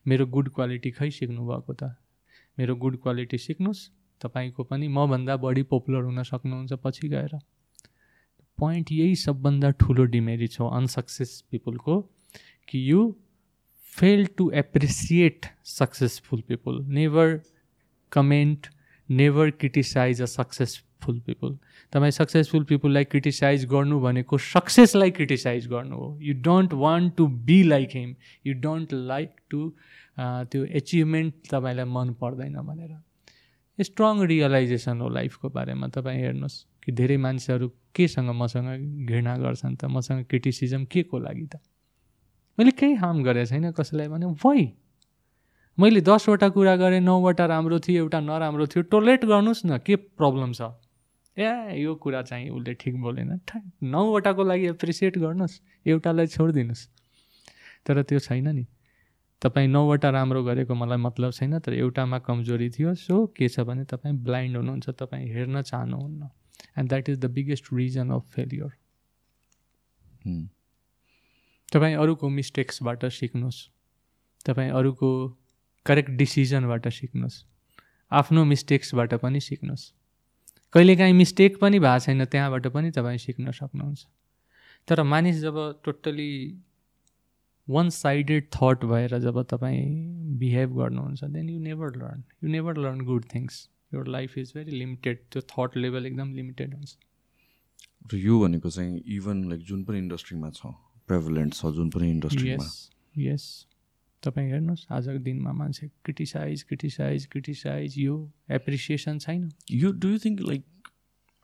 मेरो 0.07 0.27
गुड 0.27 0.49
क्वालिटी 0.49 0.91
खै 0.91 1.11
सिक्नुभएको 1.11 1.73
त? 1.73 1.83
मेरो 2.59 2.77
गुड 2.77 2.97
क्वालिटी 3.03 3.39
सिक्नुहोस् 3.39 3.83
तपाईँको 4.21 4.65
पनि 4.65 4.89
मभन्दा 4.89 5.37
बढी 5.37 5.63
पपुलर 5.63 6.03
हुन 6.03 6.23
सक्नुहुन्छ 6.23 6.73
पछि 6.73 7.09
गएर। 7.09 7.39
पोइन्ट 8.59 8.93
यही 8.93 9.17
सबभन्दा 9.17 9.71
ठुलो 9.71 10.05
डिमेरिट 10.05 10.61
हो 10.61 10.69
अनसक्सेस 10.69 11.45
पिपुलको 11.51 12.01
कि 12.69 12.91
you 12.91 13.15
fail 13.93 14.27
to 14.27 14.51
appreciate 14.51 15.47
successful 15.65 16.41
people 16.41 16.85
never 16.89 17.41
comment 18.13 18.67
never 19.11 19.51
criticise 19.51 20.23
a 20.23 20.25
successful 21.03 21.21
people 21.27 21.59
तपाईँ 21.93 22.11
सक्सेसफुल 22.11 22.65
पिपुललाई 22.65 23.05
क्रिटिसाइज 23.05 23.65
गर्नु 23.67 24.01
भनेको 24.01 24.39
सक्सेसलाई 24.39 25.11
क्रिटिसाइज 25.11 25.67
गर्नु 25.69 25.97
हो. 25.97 26.19
You 26.23 26.35
don't 26.43 26.73
want 26.75 27.15
to 27.17 27.27
be 27.27 27.63
like 27.63 27.89
him 27.95 28.15
you 28.47 28.55
don't 28.63 28.93
like 28.93 29.31
to 29.51 29.73
त्यो 30.19 30.65
एचिभमेन्ट 30.65 31.35
तपाईँलाई 31.51 31.85
मन 31.85 32.13
पर्दैन 32.21 32.55
भनेर. 32.63 32.93
स्ट्रङ 33.79 34.23
रियलाइजेसन 34.27 35.01
हो 35.01 35.09
लाइफको 35.09 35.49
बारेमा। 35.49 35.89
तपाईँ 35.89 36.21
हेर्नुहोस् 36.23 36.59
कि 36.85 36.93
धेरै 36.93 37.17
मान्छेहरू 37.17 37.69
केसँग 37.95 38.31
मसँग 38.31 39.07
घृणा 39.07 39.37
गर्छन् 39.39 39.77
त? 39.77 39.85
मसँग 39.85 40.25
क्रिटिसिजम 40.31 40.85
के 40.85 41.03
को 41.03 41.19
लागि 41.19 41.47
त? 41.47 41.57
मैले 42.59 42.71
केही 42.79 42.95
हार्म 42.95 43.23
गरेको 43.25 43.51
छैन 43.51 43.71
कसैलाई 43.73 44.09
भने 44.09 44.27
वाइ 44.45 44.73
मैले 45.79 46.01
दसवटा 46.05 46.49
कुरा 46.53 46.75
गरेँ 46.77 47.01
नौवटा 47.01 47.45
राम्रो 47.49 47.79
थियो 47.81 48.05
एउटा 48.05 48.21
नराम्रो 48.21 48.67
थियो। 48.67 48.83
टोलेट 48.93 49.25
गर्नुहोस् 49.25 49.65
न 49.67 49.79
के 49.81 49.97
प्रब्लम 50.21 50.53
छ? 50.53 50.69
ए 51.37 51.81
यो 51.81 51.95
कुरा 51.95 52.23
चाहिँ 52.23 52.51
उसले 52.51 52.75
ठिक 52.75 53.01
बोलेन। 53.01 53.41
नौवटाको 53.83 54.43
लागि 54.45 54.67
एप्रिसिएट 54.69 55.19
गर्नुहोस् 55.19 55.61
एउटालाई 55.87 56.27
छोडिदिनुहोस्। 56.27 56.89
तर 57.87 58.03
त्यो 58.03 58.19
छैन 58.19 58.49
नि। 58.49 58.67
तपाईँ 59.43 59.69
नौवटा 59.69 60.11
राम्रो 60.11 60.43
गरेको 60.45 60.75
मलाई 60.75 60.99
मतलब 60.99 61.33
छैन 61.33 61.59
तर 61.59 61.73
एउटामा 61.75 62.19
कमजोरी 62.19 62.69
थियो 62.71 62.95
सो 62.95 63.27
के 63.37 63.49
छ 63.49 63.61
भने 63.67 63.85
तपाईँ 63.85 64.15
ब्लाइन्ड 64.23 64.57
हुनुहुन्छ 64.57 64.91
तपाईँ 64.91 65.27
हेर्न 65.33 65.63
चाहनुहुन्न। 65.63 66.29
And 66.79 66.89
that 66.89 67.09
is 67.09 67.19
the 67.19 67.27
biggest 67.33 67.73
reason 67.73 68.11
of 68.11 68.29
failure 68.35 68.71
तपाईँ 71.73 71.97
अरूको 71.97 72.29
मिस्टेक्सबाट 72.29 73.05
सिक्नुहोस्। 73.11 73.59
तपाईँ 74.47 74.71
अरूको 74.71 75.09
करेक्ट 75.87 76.11
डिसिजनबाट 76.21 76.89
सिक्नुहोस्। 76.91 77.37
आफ्नो 78.13 78.45
मिस्टेक्सबाट 78.45 79.15
पनि 79.15 79.41
सिक्नुहोस्। 79.41 79.93
कहिलेकाहीँ 80.75 81.13
मिस्टेक 81.15 81.59
पनि 81.61 81.79
भएको 81.79 81.99
छैन 82.01 82.25
त्यहाँबाट 82.25 82.67
पनि 82.75 82.91
तपाईँ 82.91 83.19
सिक्न 83.19 83.51
सक्नुहुन्छ। 83.53 84.07
तर 84.89 85.03
मानिस 85.05 85.41
जब 85.41 85.57
टोटली 85.85 86.33
वान 87.69 87.91
साइडेड 87.91 88.47
थट 88.55 88.85
भएर 88.85 89.19
जब 89.21 89.43
तपाईँ 89.51 89.83
बिहेभ 90.39 90.71
गर्नुहुन्छ 90.79 91.25
then 91.25 91.49
you 91.49 91.59
never 91.61 91.97
learn 91.97 92.23
you 92.45 92.51
never 92.51 92.77
learn 92.79 93.01
good 93.07 93.25
things 93.35 93.69
your 93.95 94.09
life 94.09 94.39
is 94.39 94.53
very 94.57 94.79
limited 94.79 95.19
त्यो 95.33 95.43
थट 95.51 95.77
लेभल 95.77 96.07
एकदम 96.07 96.35
लिमिटेड 96.35 96.75
हुन्छ। 96.75 96.97
र 98.13 98.17
यो 98.17 98.39
भनेको 98.41 98.71
चाहिँ 98.71 99.03
इभन 99.17 99.45
लाइक 99.51 99.63
जुन 99.65 99.85
पनि 99.85 99.99
इन्डस्ट्रीमा 99.99 100.51
छ 100.51 100.73
प्रेभलेन्ट 101.09 101.55
छ 101.55 101.67
जुन 101.77 101.91
पनि 101.91 102.11
इन्डस्ट्रीमा 102.11 102.67
यस 103.19 103.45
तपाईँ 104.23 104.51
हेर्नुहोस् 104.51 104.87
आजको 104.93 105.19
दिनमा 105.19 105.53
मान्छे 105.53 105.87
क्रिटिसाइज 106.05 106.63
क्रिटिसाइज 106.63 107.27
क्रिटिसाइज 107.27 107.95
यो 107.99 108.19
एप्रिसिएसन 108.51 109.19
छैन? 109.19 109.49
यो 109.71 109.93
do 109.93 110.09
you 110.09 110.19
think 110.19 110.41
like 110.41 110.65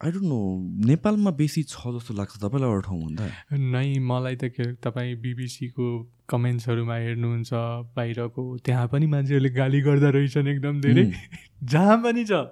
I 0.00 0.10
don't 0.10 0.24
know 0.24 0.40
नेपालमा 0.86 1.30
बेसी 1.30 1.62
छ 1.62 1.90
जस्तो 1.94 2.14
लाग्छ 2.14 2.36
तपाईँलाई 2.36 2.70
अरू 2.70 2.80
ठाउँ 2.80 3.00
भन्दा? 3.02 3.24
नै 3.52 3.98
मलाई 3.98 4.36
त 4.36 4.44
के 4.44 4.72
तपाईँ 4.74 5.14
बिबिसीको 5.16 5.86
कमेन्ट्सहरूमा 6.28 6.94
हेर्नुहुन्छ 6.94 7.50
बाहिरको 7.96 8.44
त्यहाँ 8.58 8.88
पनि 8.88 9.06
मान्छेहरूले 9.06 9.50
गाली 9.50 9.80
गर्दा 9.80 10.08
रहेछन् 10.08 10.48
एकदम 10.48 10.80
धेरै। 10.80 11.04
जहाँ 11.72 11.98
पनि 12.02 12.24
छ। 12.24 12.46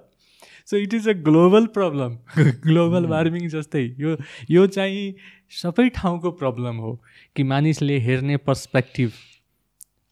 So 0.67 0.77
it 0.77 0.93
is 0.93 1.07
a 1.09 1.13
global 1.23 1.65
problem 1.77 2.17
global 2.67 3.05
warming 3.05 3.47
जस्तै। 3.47 3.85
यो 3.99 4.17
यो 4.49 4.67
चाहिँ 4.67 5.15
सबै 5.63 5.89
ठाउँको 5.95 6.31
प्रब्लम 6.31 6.75
हो 6.77 6.93
कि 7.35 7.43
मानिसले 7.43 7.99
हेर्ने 7.99 8.37
पर्सपेक्टिभ 8.37 9.11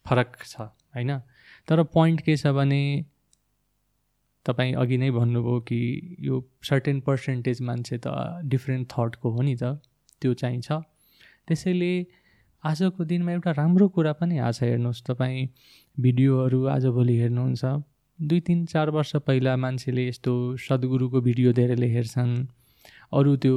फरक 0.06 0.38
छ 0.46 0.62
होइन? 0.96 1.20
तर 1.68 1.84
पोइन्ट 1.84 2.22
के 2.22 2.38
छ 2.38 2.48
भने 2.58 2.82
तपाईँ 4.46 4.74
अघि 4.76 4.98
नै 4.98 5.10
भन्नुभयो 5.12 5.60
कि 5.70 5.80
यो 6.22 6.36
सर्टेन 6.64 7.00
पर्सेन्टेज 7.02 7.62
मान्छे 7.62 7.98
त 7.98 8.42
डिफ्रेन्ट 8.46 8.88
थटको 8.92 9.30
हो 9.30 9.42
नि 9.42 9.56
त 9.56 9.82
त्यो 10.22 10.34
चाहिँ 10.34 10.62
छ। 10.62 10.72
त्यसैले 11.48 11.94
आजको 12.64 13.04
दिनमा 13.06 13.32
एउटा 13.32 13.52
राम्रो 13.52 13.88
कुरा 13.96 14.14
पनि 14.20 14.38
आएको 14.38 14.58
छ 14.58 14.64
हेर्नुहोस् 14.64 15.02
तपाईँ 15.06 15.48
भिडियोहरू 15.98 16.60
आजभोलि 16.66 17.16
हेर्नुहुन्छ। 17.20 17.64
दुई 18.20 18.40
तिन 18.40 18.66
चार 18.66 18.90
वर्ष 18.90 19.16
पहिला 19.28 19.56
मान्छेले 19.58 20.08
यस्तो 20.08 20.34
सद्गुरुको 20.58 21.22
भिडियो 21.22 21.54
धेरैले 21.54 21.88
हेर्छन्। 21.88 22.32
अरू 23.14 23.36
त्यो 23.44 23.56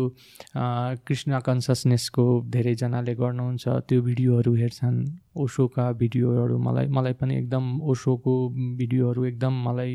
कृष्ण 1.09 1.41
कन्सियसनेसको 1.41 2.25
धेरैजनाले 2.51 3.15
गर्नुहुन्छ 3.15 3.65
त्यो 3.89 4.03
भिडियोहरू 4.03 4.55
हेर्छन्। 4.55 4.97
ओसोका 5.37 5.85
भिडियोहरू 6.01 6.59
मलाई 6.59 6.87
मलाई 6.89 7.13
पनि 7.21 7.37
एकदम 7.39 7.65
ओसोको 7.83 8.35
भिडियोहरू 8.79 9.25
एकदम 9.25 9.55
मलाई 9.69 9.93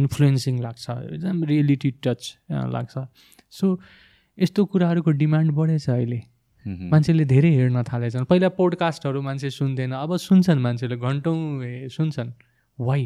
इन्फ्लुएन्सिङ 0.00 0.60
लाग्छ 0.62 0.90
एकदम 0.90 1.44
रियलिटी 1.44 1.90
टच 2.04 2.20
लाग्छ। 2.50 2.94
सो 3.50 3.78
यस्तो 4.38 4.64
कुराहरूको 4.64 5.10
डिमान्ड 5.22 5.52
बढेछ 5.52 5.88
अहिले। 5.90 6.20
मान्छेले 6.64 7.24
धेरै 7.26 7.50
हेर्न 7.50 7.82
थालेछन्। 7.82 8.24
पहिला 8.30 8.48
पोडकास्टहरू 8.54 9.20
मान्छे 9.22 9.50
सुन्थेन 9.50 9.92
अब 9.98 10.16
सुन्छन् 10.16 10.60
मान्छेले 10.62 10.96
घन्टौँ 10.96 11.88
सुन्छन्। 11.90 12.30
वाइ 12.78 13.02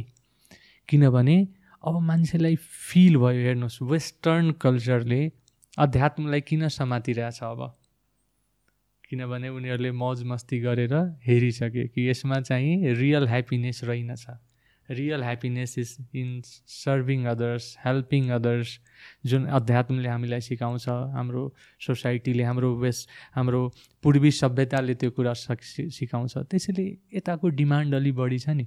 किनभने 0.89 1.37
अब 1.83 1.95
मान्छेलाई 2.03 2.57
फिल 2.57 3.17
भयो 3.17 3.41
हेर्नुहोस् 3.47 3.83
वेस्टर्न 3.83 4.51
कल्चरले 4.61 5.21
अध्यात्मलाई 5.79 6.41
किन 6.41 6.69
समातिरहेछ 6.69 7.41
अब? 7.43 7.77
किनभने 9.09 9.49
उनीहरूले 9.49 9.93
मौज 9.93 10.23
मस्ती 10.23 10.61
गरेर 10.61 10.95
हेरिसके 11.27 11.89
कि 11.89 12.11
यसमा 12.11 12.41
चाहिँ 12.41 12.95
रियल 12.95 13.27
ह्याप्पिनेस 13.27 13.81
रहेनछ। 13.85 14.27
Real 14.91 15.23
happiness 15.23 15.79
is 15.79 15.97
in 16.15 16.41
serving 16.67 17.25
others 17.25 17.77
helping 17.85 18.29
others 18.29 18.81
जुन 19.27 19.47
अध्यात्मले 19.47 20.09
हामीलाई 20.09 20.41
सिकाउँछ 20.41 20.89
हाम्रो 20.89 21.55
सोसाइटीले 21.81 22.43
हाम्रो 22.43 22.75
वेस्ट 22.75 23.09
हाम्रो 23.35 23.73
पूर्वी 24.03 24.31
सभ्यताले 24.31 24.95
त्यो 24.95 25.11
कुरा 25.11 25.33
सक- 25.33 25.91
सिकाउँछ। 25.91 26.39
त्यसैले 26.39 26.99
यताको 27.15 27.49
डिमान्ड 27.49 27.95
अलि 27.95 28.13
बढी 28.13 28.39
छ 28.39 28.49
नि। 28.49 28.67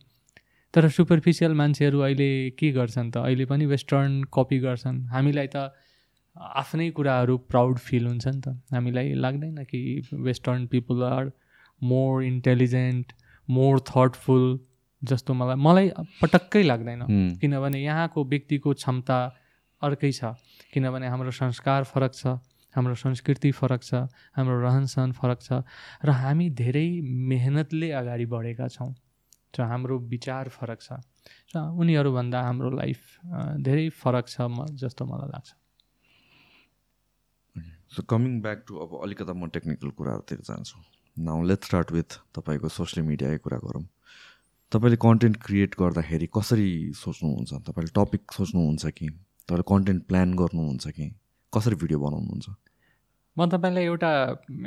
तर 0.73 0.89
सुपरफिसियल 0.89 1.51
मान्छेहरू 1.51 1.99
अहिले 1.99 2.49
के 2.49 2.71
गर्छन् 2.71 3.11
त? 3.11 3.17
अहिले 3.17 3.45
पनि 3.45 3.65
वेस्टर्न 3.65 4.23
कपी 4.23 4.59
गर्छन्। 4.59 5.05
हामीलाई 5.05 5.47
त 5.47 5.73
आफ्नै 6.39 6.89
कुराहरू 6.97 7.37
प्राउड 7.51 7.77
फिल 7.77 8.07
हुन्छ 8.07 8.27
नि 8.27 8.41
त। 8.41 8.47
हामीलाई 8.73 9.13
लाग्दैन 9.25 9.63
कि 9.69 9.79
western 10.13 10.65
people 10.67 11.03
are 11.03 11.31
more 11.81 12.23
intelligent 12.23 13.13
more 13.47 13.79
thoughtful 13.89 14.45
जस्तो 15.01 15.33
मलाई 15.33 15.55
मलाई 15.55 15.89
पटक्कै 16.21 16.63
लाग्दैन। 16.63 17.01
किनभने 17.41 17.79
यहाँको 17.81 18.23
व्यक्तिको 18.23 18.73
क्षमता 18.73 19.19
अर्कै 19.81 20.11
छ। 20.11 20.35
किनभने 20.73 21.07
हाम्रो 21.07 21.31
संस्कार 21.31 21.83
फरक 21.91 22.13
छ 22.13 22.39
हाम्रो 22.75 22.95
संस्कृति 22.95 23.51
फरक 23.59 23.81
छ 23.83 23.93
हाम्रो 24.37 24.55
रहनसहन 24.61 25.11
फरक 25.19 25.39
छ 25.41 25.63
र 26.05 26.09
हामी 26.23 26.49
धेरै 26.55 26.87
मेहनतले 27.03 27.89
अगाडि 27.99 28.25
बढेका 28.33 28.67
छौँ 28.75 28.91
र 29.57 29.61
हाम्रो 29.71 29.97
विचार 30.07 30.49
फरक 30.55 30.79
छ 30.81 30.99
र 31.55 31.63
उनीहरूभन्दा 31.79 32.39
हाम्रो 32.47 32.69
लाइफ 32.71 32.99
धेरै 33.65 33.87
फरक 34.01 34.25
छ 34.27 34.41
म 34.47 34.69
जस्तो 34.77 35.05
मलाई 35.05 35.29
लाग्छ। 35.33 35.49
सो 37.91 38.03
कमिङ 38.03 38.41
ब्याक 38.41 38.63
टु 38.67 38.75
अब 38.77 38.99
अलिकता 39.03 39.33
म 39.33 39.47
टेक्निकल 39.49 39.89
कुराहरूतिर 39.89 40.39
जान्छु। 40.39 40.77
नाउ 41.17 41.43
लेट 41.43 41.63
स्टार्ट 41.63 41.91
विथ 41.91 42.09
तपाईँको 42.35 42.69
सोसियल 42.69 43.05
मिडियाकै 43.07 43.37
कुरा 43.37 43.57
गरौँ। 43.57 43.83
तपाईँले 44.71 44.97
कन्टेन्ट 45.01 45.37
क्रिएट 45.41 45.75
गर्दाखेरि 45.79 46.27
कसरी 46.37 46.93
सोच्नुहुन्छ? 46.93 47.53
तपाईँले 47.53 47.91
टपिक 47.97 48.31
सोच्नुहुन्छ 48.31 48.85
कि? 48.85 49.07
तपाईँले 49.49 49.65
कन्टेन्ट 49.67 50.03
प्लान 50.05 50.33
गर्नुहुन्छ 50.33 50.87
कि? 50.87 51.07
कसरी 51.53 51.75
भिडियो 51.75 51.99
बनाउनुहुन्छ? 51.99 52.47
म 53.37 53.49
तपाईँलाई 53.49 53.83
एउटा 53.83 54.11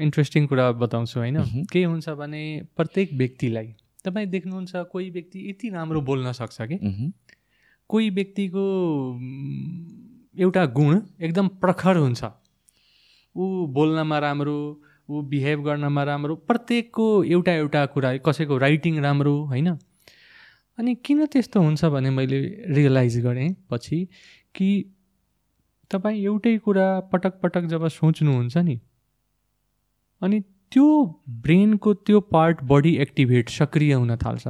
इन्ट्रेस्टिङ 0.01 0.47
कुरा 0.47 0.73
बताउँछु 0.83 1.19
होइन। 1.21 1.67
के 1.73 1.85
हुन्छ 1.85 2.09
भने 2.19 2.43
प्रत्येक 2.77 3.15
व्यक्तिलाई 3.15 3.75
तपाईँ 4.05 4.27
देख्नुहुन्छ 4.27 4.73
कोही 4.93 5.11
व्यक्ति 5.11 5.49
यति 5.51 5.69
राम्रो 5.71 6.01
बोल्न 6.01 6.33
सक्छ 6.33 6.59
कि। 6.63 6.77
कोही 7.89 8.11
व्यक्तिको 8.11 8.65
एउटा 10.39 10.67
गुण 10.67 11.01
एकदम 11.21 11.49
प्रखर 11.63 11.97
हुन्छ। 11.97 12.25
ऊ 13.37 13.67
बोल्नमा 13.67 14.19
राम्रो 14.19 14.83
ऊ 15.11 15.23
बिहेभ 15.23 15.65
गर्नमा 15.65 16.03
राम्रो 16.03 16.35
प्रत्येकको 16.35 17.25
एउटा 17.25 17.53
एउटा 17.53 17.87
कुरा 17.87 18.17
कसैको 18.17 18.59
राइटिङ 18.59 19.01
राम्रो 19.01 19.35
होइन? 19.45 19.79
अनि 20.79 20.95
किन 20.95 21.27
त्यस्तो 21.27 21.61
हुन्छ 21.61 21.85
भने 21.85 22.11
मैले 22.11 22.41
रियलाइज 22.69 23.19
गरेँ 23.21 23.57
पछि 23.71 24.09
कि 24.55 24.69
तपाईँ 25.91 26.23
एउटै 26.25 26.59
कुरा 26.59 27.01
पटक 27.01 27.41
पटक 27.41 27.63
जब 27.63 27.89
सोच्नुहुन्छ 27.89 28.57
नि 28.57 28.81
अनि 30.23 30.41
त्यो 30.41 30.89
ब्रेनको 31.29 31.95
त्यो 31.95 32.21
पार्ट 32.21 32.63
बढी 32.63 32.97
एक्टिभेट 32.97 33.49
सक्रिय 33.49 33.93
हुन 33.93 34.17
थाल्छ। 34.17 34.49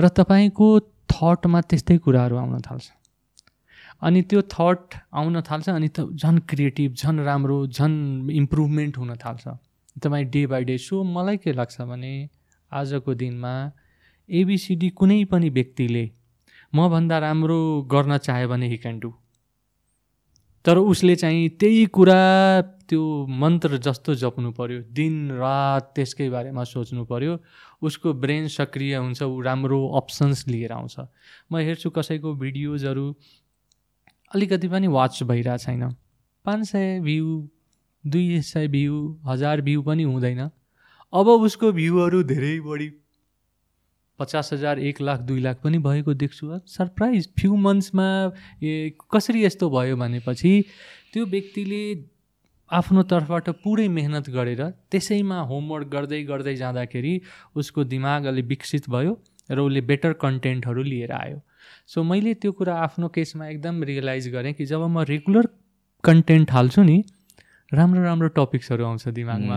र 0.00 0.08
तपाईँको 0.08 0.80
थटमा 1.08 1.60
त्यस्तै 1.60 1.98
कुराहरू 1.98 2.36
आउन 2.36 2.60
थाल्छ। 2.60 2.90
अनि 4.02 4.22
त्यो 4.22 4.40
थट 4.54 4.94
आउन 5.12 5.40
थाल्छ 5.48 5.68
अनि 5.68 5.88
त 5.88 6.00
झन् 6.14 6.38
क्रिएटिभ 6.50 6.94
झन् 6.94 7.20
राम्रो 7.24 7.66
झन् 7.66 8.30
इम्प्रुभमेन्ट 8.30 8.98
हुन 8.98 9.14
थाल्छ। 9.24 9.48
तपाईँ 10.04 10.24
डे 10.24 10.46
बाई 10.46 10.64
डे 10.64 10.78
सो 10.78 11.02
मलाई 11.02 11.36
के 11.36 11.52
लाग्छ 11.52 11.80
भने 11.82 12.12
आजको 12.72 13.14
दिनमा 13.14 13.54
एबिसिडी 14.28 14.88
कुनै 14.98 15.24
पनि 15.24 15.48
व्यक्तिले 15.50 16.04
मभन्दा 16.72 17.18
राम्रो 17.18 17.60
गर्न 17.92 18.18
चाह्यो 18.18 18.48
भने 18.48 18.68
हि 18.68 18.76
क्यान 18.76 18.98
डु 18.98 19.12
तर 20.64 20.78
उसले 20.78 21.14
चाहिँ 21.16 21.48
त्यही 21.60 21.84
कुरा 21.96 22.20
त्यो 22.88 23.02
मन्त्र 23.40 23.76
जस्तो 23.84 24.14
जप्नु 24.14 24.50
पर्यो। 24.52 24.80
दिन 24.92 25.14
रात 25.38 25.92
त्यसकै 25.94 26.28
बारेमा 26.30 26.64
सोच्नु 26.64 27.04
पर्यो। 27.04 27.36
उसको 27.82 28.12
ब्रेन 28.12 28.48
सक्रिय 28.48 28.96
हुन्छ 28.96 29.22
ऊ 29.22 29.40
राम्रो 29.40 29.80
अप्सन्स 29.96 30.46
लिएर 30.48 30.72
आउँछ। 30.72 30.96
म 31.52 31.56
हेर्छु 31.56 31.90
कसैको 31.90 32.34
भिडियोजहरू 32.34 33.06
अलिकति 34.34 34.68
पनि 34.68 34.86
वाच 34.88 35.22
भइरहेको 35.22 35.58
छैन। 35.58 35.88
पाँच 36.44 36.66
सय 36.68 37.00
भ्यू 37.00 37.48
दुई 38.04 38.40
सय 38.42 38.68
भ्यू 38.68 38.96
हजार 39.26 39.60
भ्यू 39.60 39.82
पनि 39.82 40.02
हुँदैन। 40.02 40.40
अब 41.12 41.28
उसको 41.28 41.72
भ्यूहरू 41.72 42.22
धेरै 42.22 42.58
बढी। 42.60 42.90
पचास 44.18 44.52
हजार 44.52 44.78
एक 44.80 45.00
लाख 45.00 45.20
दुई 45.20 45.40
लाख 45.40 45.60
पनि 45.64 45.78
भएको 45.78 46.14
देख्छु। 46.14 46.58
सरप्राइज 46.66 47.28
फ्यु 47.38 47.56
मन्थ्समा 47.56 48.06
ए 48.62 48.92
कसरी 49.14 49.44
यस्तो 49.44 49.70
भयो 49.70 49.96
भनेपछि 49.96 50.52
त्यो 51.12 51.26
व्यक्तिले 51.26 51.82
आफ्नो 52.70 53.02
तर्फबाट 53.10 53.48
पुरै 53.64 53.88
मेहनत 53.88 54.28
गरेर 54.30 54.62
त्यसैमा 54.90 55.40
होमवर्क 55.50 55.88
गर्दै 55.88 56.22
गर्दै 56.22 56.54
जाँदाखेरि 56.56 57.20
उसको 57.56 57.84
दिमाग 57.84 58.24
अलि 58.24 58.42
विकसित 58.44 58.88
भयो 58.90 59.18
र 59.50 59.58
उसले 59.60 59.80
बेटर 59.80 60.12
कन्टेन्टहरू 60.20 60.82
लिएर 60.82 61.12
आयो। 61.12 61.38
सो 61.86 62.02
मैले 62.02 62.34
त्यो 62.34 62.52
कुरा 62.52 62.74
आफ्नो 62.86 63.08
केसमा 63.08 63.46
एकदम 63.48 63.82
रियलाइज 63.82 64.28
गरेँ 64.28 64.52
कि 64.54 64.66
जब 64.66 64.82
म 64.88 65.04
रेगुलर 65.08 65.48
कन्टेन्ट 66.04 66.50
हाल्छु 66.52 66.82
नि 66.82 67.02
राम्रो 67.72 68.02
राम्रो 68.02 68.28
टपिक्सहरू 68.36 68.84
आउँछ 68.84 69.08
दिमागमा। 69.08 69.56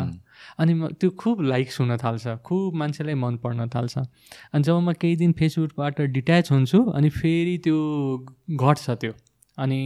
अनि 0.60 0.74
म 0.74 0.88
त्यो 1.00 1.10
खुब 1.16 1.42
लाइक्स 1.42 1.80
हुन 1.80 1.98
थाल्छ 1.98 2.28
खुब 2.44 2.76
मान्छेलाई 2.76 3.14
मन 3.16 3.38
पर्न 3.44 3.68
थाल्छ। 3.76 3.98
अनि 3.98 4.64
जब 4.64 4.80
म 4.80 4.94
केही 4.94 5.16
दिन 5.16 5.32
फेसबुकबाट 5.40 6.02
डिट्याच 6.02 6.52
हुन्छु 6.52 6.84
अनि 6.92 7.10
फेरि 7.10 7.58
त्यो 7.64 7.78
घट्छ 8.52 8.90
त्यो। 8.90 9.14
अनि 9.58 9.82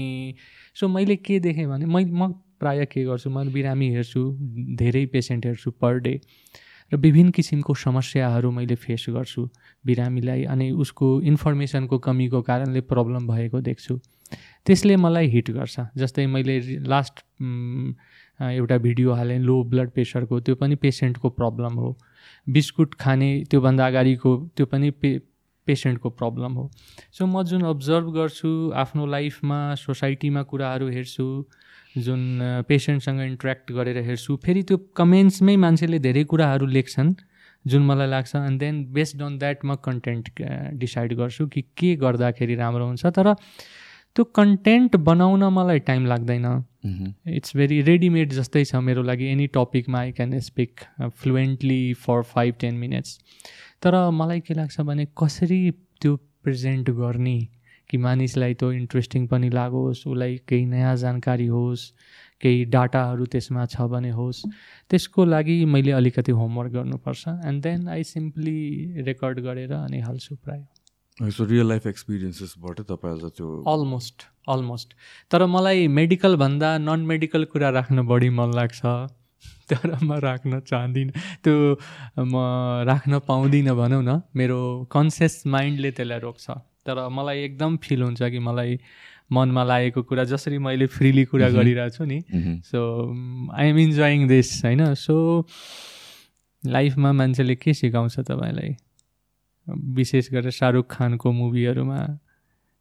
सो 0.76 0.88
मैले 0.88 1.15
के 1.15 1.39
देखेँ 1.39 1.68
भने 1.68 1.85
मै 1.85 2.03
म 2.06 2.31
प्रायः 2.60 2.85
के 2.85 3.03
गर्छु 3.06 3.30
म 3.30 3.43
बिरामी 3.53 3.89
हेर्छु 3.93 4.22
धेरै 4.81 5.06
पेसेन्ट 5.14 5.45
हेर्छु 5.45 5.72
पर 5.72 5.99
डे 5.99 6.19
र 6.91 6.97
विभिन्न 6.97 7.31
किसिमको 7.31 7.73
समस्याहरू 7.73 8.52
मैले 8.52 8.76
फेस 8.76 9.06
गर्छु। 9.10 9.49
बिरामीलाई 9.85 10.43
अनि 10.53 10.71
उसको 10.83 11.07
इन्फर्मेसनको 11.31 11.97
कमीको 12.07 12.41
कारणले 12.41 12.81
प्रब्लम 12.91 13.27
भएको 13.27 13.61
देख्छु। 13.61 13.99
त्यसले 14.65 14.95
मलाई 14.97 15.27
हिट 15.29 15.51
गर्छ। 15.51 15.79
जस्तै 15.97 16.25
मैले 16.27 16.59
लास्ट 16.87 17.19
एउटा 18.39 18.77
भिडियो 18.77 19.13
हालेँ 19.13 19.39
लो 19.39 19.63
ब्लड 19.71 19.89
प्रेसरको 19.91 20.39
त्यो 20.39 20.55
पनि 20.55 20.75
पेसेन्टको 20.75 21.29
प्रब्लम 21.29 21.73
हो। 21.75 21.95
बिस्कुट 22.47 22.95
खाने 22.99 23.29
त्योभन्दा 23.49 23.87
अगाडिको 23.87 24.35
त्यो 24.55 24.65
पनि 24.65 24.89
पे 24.91 25.11
पेसेन्टको 25.67 26.09
प्रब्लम 26.11 26.53
हो। 26.53 26.69
सो 27.11 27.25
म 27.25 27.43
जुन 27.43 27.61
अब्जर्भ 27.65 28.09
गर्छु 28.15 28.49
आफ्नो 28.75 29.05
लाइफमा 29.05 29.59
सोसाइटीमा 29.75 30.41
कुराहरू 30.49 30.87
हेर्छु 30.89 31.25
जुन 31.95 32.21
पेसेन्टसँग 32.67 33.21
इन्ट्रेक्ट 33.21 33.71
गरेर 33.71 33.97
हेर्छु 34.03 34.35
फेरि 34.43 34.63
त्यो 34.63 34.77
कमेन्ट्समै 34.95 35.55
मान्छेले 35.55 35.99
धेरै 35.99 36.23
कुराहरू 36.23 36.65
लेख्छन्। 36.67 37.13
जुन 37.65 37.85
मलाई 37.85 38.07
लाग्छ 38.07 38.35
and 38.35 38.59
then 38.59 38.83
based 38.93 39.21
on 39.21 39.37
that 39.39 39.65
म 39.65 39.75
कन्टेन्ट 39.85 40.41
डिसाइड 40.79 41.13
गर्छु 41.17 41.47
कि 41.47 41.61
के 41.77 41.95
गर्दाखेरि 42.03 42.55
राम्रो 42.55 42.85
हुन्छ। 42.87 43.05
तर 43.07 43.33
त्यो 44.15 44.23
कन्टेन्ट 44.35 44.95
बनाउन 45.07 45.43
मलाई 45.53 45.79
टाइम 45.87 46.05
लाग्दैन। 46.05 46.45
इट्स 47.35 47.55
भेरी 47.57 47.81
रेडिमेड 47.81 48.33
जस्तै 48.33 48.63
छ 48.65 48.75
मेरो 48.89 49.03
लागि। 49.03 49.25
Any 49.31 49.47
टपिकमा 49.55 49.99
I 49.99 50.11
can 50.11 50.39
speak 50.41 50.79
fluently 51.21 51.81
for 52.05 52.21
five 52.31 52.55
ten 52.61 52.75
minutes 52.83 53.19
तर 53.83 53.97
मलाई 54.11 54.39
के 54.39 54.53
लाग्छ 54.53 54.81
भने 54.81 55.05
कसरी 55.23 55.59
त्यो 56.01 56.15
प्रेजेन्ट 56.43 56.89
गर्ने 57.01 57.37
कि 57.89 57.97
मानिसलाई 57.97 58.53
त्यो 58.61 58.71
इन्ट्रेस्टिङ 58.71 59.25
पनि 59.27 59.49
लागोस् 59.49 60.07
उसलाई 60.07 60.37
केही 60.49 60.65
नयाँ 60.65 60.95
जानकारी 60.97 61.47
होस् 61.47 61.83
केही 62.41 62.65
डाटाहरू 62.65 63.25
त्यसमा 63.25 63.65
छ 63.65 63.81
भने 63.81 64.11
होस्। 64.11 64.45
त्यसको 64.89 65.25
लागि 65.25 65.65
मैले 65.65 65.91
अलिकति 65.91 66.31
होमवर्क 66.31 66.71
गर्नुपर्छ। 66.71 67.27
And 67.45 67.63
then 67.63 67.87
I 67.87 68.03
simply 68.03 68.57
record 69.01 69.39
गरेर 69.39 69.71
अनि 69.73 69.99
हाल्छु 69.99 70.35
प्रायः। 70.35 71.29
सो 71.29 71.45
रियल 71.45 71.67
लाइफ 71.67 71.87
एक्सपिरियन्सेसबाट 71.87 72.79
तपाईँ 72.81 73.13
अझ 73.15 73.31
त्यो 73.37 73.63
अलमोस्ट 73.67 74.23
अलमोस्ट 74.49 74.93
तर 75.31 75.45
मलाई 75.45 75.87
मेडिकलभन्दा 75.87 76.77
नन 76.77 76.99
मेडिकल 76.99 77.45
कुरा 77.45 77.69
राख्न 77.69 78.07
बढी 78.07 78.29
मन 78.29 78.51
लाग्छ। 78.55 78.81
तर 79.69 79.97
म 80.03 80.13
राख्न 80.13 80.59
चाहदिनँ 80.59 81.11
त्यो 81.43 81.55
म 82.19 82.35
राख्न 82.87 83.19
पाउँदिनँ 83.19 83.75
भनौँ 83.75 84.03
न। 84.03 84.21
मेरो 84.35 84.59
कन्सियस 84.91 85.43
माइन्डले 85.47 85.91
त्यसलाई 85.91 86.19
रोक्छ। 86.19 86.49
तर 86.85 87.07
मलाई 87.09 87.39
एकदम 87.43 87.77
फिल 87.77 88.03
हुन्छ 88.03 88.23
कि 88.23 88.39
मलाई 88.39 88.79
मनमा 89.31 89.64
लागेको 89.64 90.03
कुरा 90.03 90.23
जसरी 90.23 90.57
मैले 90.57 90.85
फ्रिली 90.88 91.26
कुरा 91.26 91.49
गरिरहेको 91.49 91.95
छु 91.95 92.06
नि 92.06 92.23
so 92.65 92.80
I 93.53 93.68
am 93.68 93.77
enjoying 93.77 94.27
this 94.27 94.65
होइन? 94.65 94.93
सो 94.93 95.47
लाइफमा 96.65 97.11
मान्छेले 97.11 97.56
के 97.56 97.73
सिकाउँछ 97.73 98.19
तपाईँलाई? 98.19 98.76
विशेष 99.69 100.31
गरेर 100.31 100.52
शाहरुख 100.52 100.85
खानको 100.91 101.31
मुभीहरूमा 101.31 101.99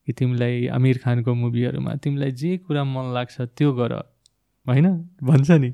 कि 0.07 0.13
तिमीलाई 0.13 0.67
आमिर 0.67 0.99
खानको 0.99 1.35
मुभीहरूमा 1.35 1.95
तिमीलाई 1.95 2.33
जे 2.33 2.57
कुरा 2.59 2.85
मन 2.85 3.15
लाग्छ 3.15 3.41
त्यो 3.41 3.73
गर 3.73 3.93
होइन? 4.69 4.87
भन्छ 5.23 5.51
नि। 5.51 5.73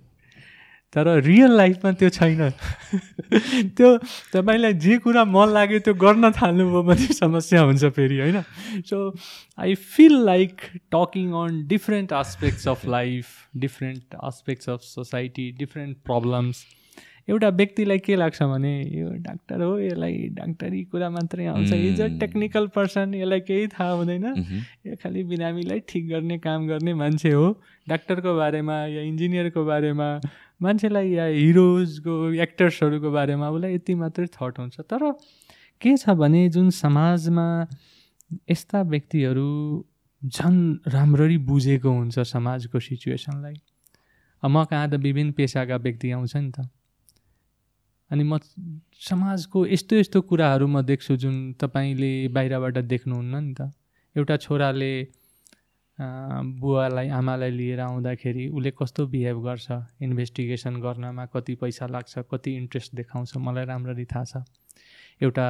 तर 0.95 1.23
रियल 1.23 1.51
लाइफमा 1.51 1.93
त्यो 1.93 2.09
छैन। 2.09 2.51
त्यो 3.77 3.99
तपाईँलाई 4.33 4.73
जे 4.73 4.99
कुरा 4.99 5.25
मन 5.25 5.49
लाग्यो 5.49 5.79
त्यो 5.79 5.95
गर्न 5.95 6.31
थाल्नुभयो 6.31 6.83
भने 6.83 7.07
समस्या 7.07 7.61
हुन्छ 7.61 7.85
फेरि 7.85 8.19
होइन? 8.19 8.43
So 8.87 9.15
I 9.59 9.75
feel 9.75 10.25
like 10.25 10.61
talking 10.93 11.33
on 11.33 11.67
different 11.67 12.13
aspects 12.13 12.69
of 12.69 12.87
life 12.87 13.27
different 13.57 14.15
aspects 14.25 14.69
of 14.69 14.81
society 14.81 15.51
different 15.59 15.97
problems 16.05 16.67
एउटा 17.29 17.49
व्यक्तिलाई 17.49 17.99
के 17.99 18.17
लाग्छ 18.17 18.43
भने 18.43 18.73
यो 18.83 19.09
डाक्टर 19.09 19.63
हो 19.63 19.79
यसलाई 19.79 20.17
डाक्टरी 20.33 20.83
कुरा 20.85 21.11
मात्रै 21.11 21.47
आउँछ। 21.47 21.73
इज 21.73 22.01
अ 22.01 22.07
टेक्निकल 22.07 22.67
पर्सन 22.67 23.15
यसलाई 23.15 23.41
केही 23.41 23.67
थाहा 23.67 23.91
हुँदैन। 23.91 24.25
यो 24.87 24.97
खालि 24.97 25.23
बिरामीलाई 25.23 25.81
ठिक 25.89 26.09
गर्ने 26.09 26.39
काम 26.39 26.67
गर्ने 26.69 26.95
मान्छे 26.95 27.31
हो। 27.31 27.63
डाक्टरको 27.89 28.37
बारेमा 28.37 28.75
या 28.87 29.03
इन्जिनियरको 29.03 29.65
बारेमा 29.65 30.21
मान्छेलाई 30.61 31.09
या 31.11 31.25
हिरोजको 31.25 32.15
एक्टर्सहरूको 32.45 33.11
बारेमा 33.11 33.49
उसलाई 33.51 33.75
यति 33.75 33.95
मात्रै 33.95 34.27
थट 34.37 34.59
हुन्छ। 34.59 34.81
तर 34.91 35.13
के 35.81 35.97
छ 35.97 36.11
भने 36.21 36.49
जुन 36.49 36.71
समाजमा 36.71 37.47
यस्ता 38.51 38.83
व्यक्तिहरू 38.93 39.49
झन् 40.23 40.61
राम्ररी 40.93 41.39
बुझेको 41.49 41.91
हुन्छ 41.91 42.19
समाजको 42.19 42.81
सिचुएसनलाई 42.81 43.57
म 44.43 44.65
कहाँ 44.65 44.89
त 44.91 44.95
विभिन्न 45.01 45.33
पेसाका 45.33 45.77
व्यक्ति 45.77 46.11
आउँछ 46.11 46.37
नि 46.37 46.51
त। 46.51 46.69
अनि 48.11 48.25
म 48.25 48.39
समाजको 49.01 49.67
यस्तो 49.67 49.97
यस्तो 49.97 50.21
कुराहरू 50.21 50.67
म 50.67 50.83
देख्छु 50.83 51.17
जुन 51.17 51.37
तपाईँले 51.61 52.13
बाहिरबाट 52.29 52.79
देख्नुहुन्न 52.85 53.35
नि 53.45 53.55
त। 53.55 53.73
एउटा 54.17 54.37
छोराले 54.37 54.93
बुवालाई 56.01 57.09
आमालाई 57.09 57.51
लिएर 57.51 57.81
आउँदाखेरि 57.81 58.49
उसले 58.49 58.71
कस्तो 58.79 59.07
बिहेभ 59.07 59.43
गर्छ 59.45 59.71
इन्भेस्टिगेसन 60.03 60.81
गर्नमा 60.81 61.27
कति 61.35 61.55
पैसा 61.61 61.87
लाग्छ 61.87 62.19
कति 62.31 62.57
इन्ट्रेस्ट 62.57 62.95
देखाउँछ 62.95 63.37
मलाई 63.37 63.65
राम्ररी 63.65 64.05
थाहा 64.05 64.25
छ। 64.25 64.43
एउटा 65.23 65.47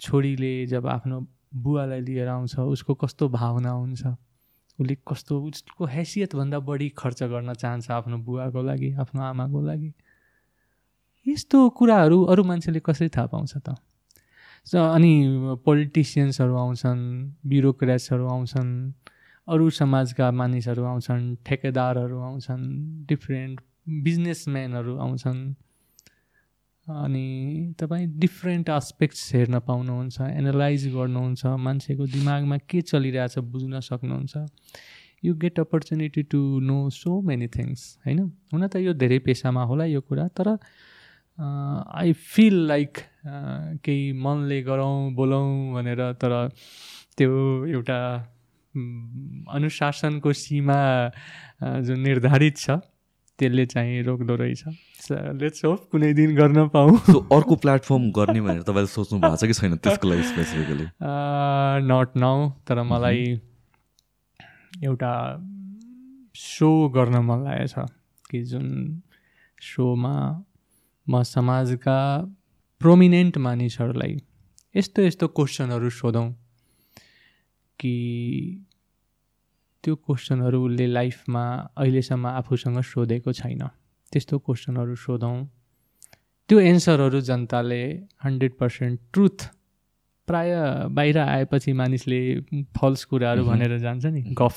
छोरीले 0.00 0.54
जब 0.66 0.86
आफ्नो 0.86 1.20
बुवालाई 1.54 2.00
लिएर 2.00 2.28
आउँछ 2.28 2.58
उसको 2.58 2.94
कस्तो 2.94 3.28
भावना 3.28 3.70
हुन्छ 3.70 4.06
उसले 4.06 4.96
कस्तो 5.08 5.40
उसको 5.42 5.84
हैसियतभन्दा 5.86 6.58
बढी 6.60 6.88
खर्च 6.98 7.22
गर्न 7.22 7.54
चाहन्छ 7.54 7.90
आफ्नो 7.90 8.18
बुवाको 8.18 8.62
लागि 8.62 8.92
आफ्नो 9.00 9.22
आमाको 9.22 9.60
लागि। 9.66 9.92
यस्तो 11.26 11.68
कुराहरू 11.70 12.22
अरू 12.24 12.44
मान्छेले 12.44 12.80
कसरी 12.80 13.08
थाहा 13.08 13.26
पाउँछ 13.26 13.52
त? 13.56 13.74
अनि 14.74 15.12
पोलिटिसियन्सहरू 15.64 16.54
आउँछन् 16.56 17.02
ब्युरोक्रेट्सहरू 17.46 18.26
आउँछन् 18.28 18.70
अरू 19.48 19.70
समाजका 19.70 20.30
मानिसहरू 20.30 20.82
आउँछन् 20.84 21.24
ठेकेदारहरू 21.46 22.18
आउँछन् 22.22 22.64
डिफ्रेन्ट 23.06 23.60
बिजनेसम्यानहरू 24.04 24.96
आउँछन्। 24.98 25.40
अनि 26.86 27.26
तपाईँ 27.80 28.06
डिफ्रेन्ट 28.18 28.70
आस्पेक्ट्स 28.70 29.34
हेर्न 29.34 29.58
पाउनुहुन्छ 29.66 30.20
एनालाइज 30.20 30.86
गर्नुहुन्छ 30.94 31.46
मान्छेको 31.58 32.06
दिमागमा 32.06 32.56
के 32.70 32.80
चलिरहेछ 32.82 33.38
बुझ्न 33.38 33.80
सक्नुहुन्छ। 33.80 34.34
You 35.24 35.34
get 35.42 35.60
opportunity 35.60 36.22
to 36.32 36.40
know 36.60 36.78
so 36.90 37.20
many 37.22 37.48
things 37.48 37.80
होइन? 38.06 38.20
हुन 38.52 38.66
त 38.66 38.76
यो 38.76 38.92
धेरै 38.94 39.18
पेसामा 39.26 39.62
होला 39.70 39.84
यो 39.84 40.00
कुरा 40.00 40.26
तर 40.38 40.48
आई 41.38 42.12
फिल 42.12 42.54
लाइक 42.66 42.98
केही 43.84 44.12
मनले 44.22 44.62
गरौँ 44.62 45.12
बोलौँ 45.14 45.48
भनेर 45.74 46.00
तर 46.22 46.32
त्यो 47.18 47.32
एउटा 47.66 47.98
अनुशासनको 48.74 50.32
सीमा 50.32 50.78
जुन 51.84 52.00
निर्धारित 52.00 52.56
छ 52.56 52.70
त्यसले 53.38 53.64
चाहिँ 53.66 54.02
रोक्दो 54.02 54.34
रहेछ। 54.36 54.62
लेट्स 55.40 55.64
होप 55.64 55.88
कुनै 55.92 56.12
दिन 56.14 56.34
गर्न 56.36 56.68
पाऊँ। 56.68 56.96
अर्को 57.32 57.56
प्लेटफर्म 57.56 58.10
गर्ने 58.16 58.40
भनेर 58.40 58.62
तपाईँले 58.62 58.86
सोच्नु 58.86 59.18
भएको 59.20 59.36
छ 59.36 59.44
कि 59.44 59.54
छैन 59.54 59.76
त्यसको 59.76 60.08
लागि 60.08 60.22
स्पेसिफिकली 60.22 60.86
नट 61.90 62.16
नाउ 62.16 62.50
तर 62.68 62.82
मलाई 62.82 63.24
एउटा 64.84 65.12
सो 66.34 66.70
गर्न 66.88 67.16
मन 67.24 67.44
लागेछ 67.44 67.74
कि 68.30 68.42
जुन 68.52 68.68
सोमा 69.62 70.16
म 71.06 71.22
समाजका 71.22 71.98
प्रोमिनेन्ट 72.80 73.38
मानिसहरूलाई 73.38 74.14
यस्तो 74.74 75.02
यस्तो 75.02 75.26
क्वेसनहरू 75.28 75.90
सोधौँ। 75.90 76.28
कि 77.80 77.94
त्यो 79.84 79.94
क्वेसनहरू 79.96 80.64
उसले 80.66 80.86
लाइफमा 80.86 81.44
अहिलेसम्म 81.76 82.26
आफूसँग 82.26 82.80
सोधेको 82.82 83.32
छैन। 83.32 83.62
त्यस्तो 84.12 84.38
क्वेसनहरू 84.38 84.94
सोधौँ। 84.96 85.38
त्यो 86.48 86.58
एन्सरहरू 86.60 87.20
जनताले 87.20 87.82
हन्ड्रेड 88.24 88.52
पर्सेन्ट 88.60 89.00
ट्रुथ 89.12 89.48
प्राय 90.28 90.50
बाहिर 90.88 91.18
आएपछि 91.18 91.72
मानिसले 91.72 92.20
फल्स 92.76 93.04
कुराहरू 93.04 93.44
भनेर 93.44 93.78
जान्छ 93.78 94.04
नि 94.06 94.22
गफ। 94.38 94.56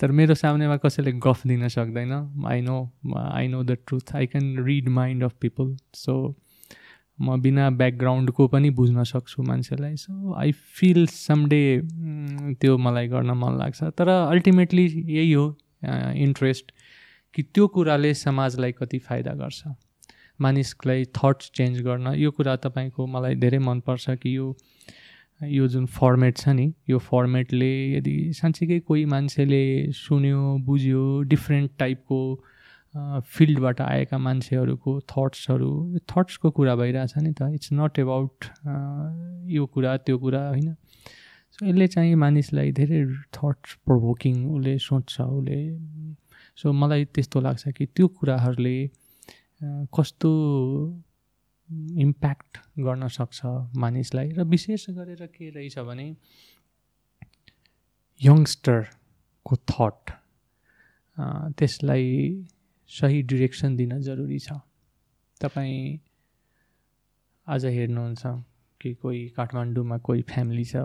तर 0.00 0.10
मेरो 0.10 0.34
सामनेमा 0.34 0.76
कसैले 0.76 1.12
गफ 1.22 1.46
दिन 1.46 1.68
सक्दैन। 1.68 2.12
I 2.46 2.60
know 2.60 2.78
I 3.16 3.48
know 3.48 3.62
the 3.62 3.76
truth 3.86 4.14
I 4.16 4.26
can 4.26 4.64
read 4.64 4.88
mind 4.88 5.24
of 5.24 5.34
people 5.40 5.76
so 5.94 6.14
म 7.22 7.40
बिना 7.42 7.68
ब्याकग्राउन्डको 7.70 8.46
पनि 8.48 8.70
बुझ्न 8.70 9.02
सक्छु 9.04 9.42
मान्छेलाई। 9.42 9.96
सो 9.96 10.34
आई 10.34 10.52
फिल 10.52 11.06
समडे 11.06 11.62
त्यो 12.60 12.76
मलाई 12.78 13.08
गर्न 13.08 13.30
मन 13.38 13.58
लाग्छ। 13.58 13.82
तर 13.98 14.08
अल्टिमेटली 14.08 14.86
यही 14.86 15.32
हो 15.32 15.46
इन्ट्रेस्ट 16.26 16.72
कि 17.34 17.42
त्यो 17.42 17.66
कुराले 17.68 18.12
समाजलाई 18.14 18.72
कति 18.72 18.98
फाइदा 18.98 19.32
गर्छ। 19.34 19.62
मानिसलाई 20.40 21.04
थट्स 21.16 21.50
चेन्ज 21.54 21.80
गर्न 21.82 22.14
यो 22.16 22.30
कुरा 22.30 22.56
तपाईँको 22.56 23.06
मलाई 23.06 23.34
धेरै 23.34 23.58
मनपर्छ 23.58 24.10
कि 24.10 24.36
यो 24.36 24.54
यो 25.40 25.66
जुन 25.68 25.86
फर्मेट 25.86 26.36
छ 26.36 26.48
नि 26.48 26.72
यो 26.90 26.98
फर्मेटले 26.98 27.70
यदि 27.96 28.32
साँच्चीकै 28.32 28.78
कोही 28.80 29.04
मान्छेले 29.04 29.62
सुन्यो 29.92 30.40
बुझ्यो 30.66 31.22
डिफ्रेन्ट 31.22 31.70
टाइपको 31.78 32.18
फिल्डबाट 32.94 33.80
आएका 33.80 34.18
मान्छेहरूको 34.18 35.00
थट्सहरू 35.10 35.98
थट्सको 36.10 36.50
कुरा 36.50 36.74
भइरहेछ 36.76 37.14
नि 37.18 37.32
त। 37.32 37.48
इट्स 37.54 37.72
नट 37.72 37.98
एबाउट 37.98 38.44
यो 39.50 39.66
कुरा 39.66 39.96
त्यो 40.04 40.18
कुरा 40.18 40.42
होइन? 40.48 40.74
सो 41.52 41.66
यसले 41.66 41.86
चाहिँ 41.88 42.14
मानिसलाई 42.14 42.72
धेरै 42.72 43.00
थट्स 43.32 43.74
प्रोभोकिङ 43.84 44.44
उसले 44.50 44.76
सोच्छ 44.78 45.20
उसले। 45.20 45.60
सो 46.56 46.72
मलाई 46.72 47.04
त्यस्तो 47.16 47.40
लाग्छ 47.40 47.68
कि 47.76 47.86
त्यो 47.96 48.08
कुराहरूले 48.08 48.76
कस्तो 49.96 50.30
इम्प्याक्ट 52.04 52.58
गर्न 52.78 53.08
सक्छ 53.08 53.40
मानिसलाई? 53.76 54.28
र 54.36 54.42
विशेष 54.44 54.90
गरेर 54.90 55.26
के 55.32 55.50
रहेछ 55.50 55.78
भने 55.88 56.08
यङ्स्टरको 58.20 59.56
थट 59.70 60.10
त्यसलाई 61.58 62.08
सही 62.92 63.20
डिरेक्सन 63.22 63.76
दिन 63.76 64.00
जरुरी 64.02 64.38
छ। 64.38 64.52
तपाईँ 65.40 65.98
आज 67.46 67.64
हेर्नुहुन्छ 67.66 68.22
कि 68.80 68.92
कोही 68.94 69.20
काठमाडौँमा 69.36 69.98
कोही 69.98 70.22
फ्यामिली 70.22 70.64
छ 70.64 70.84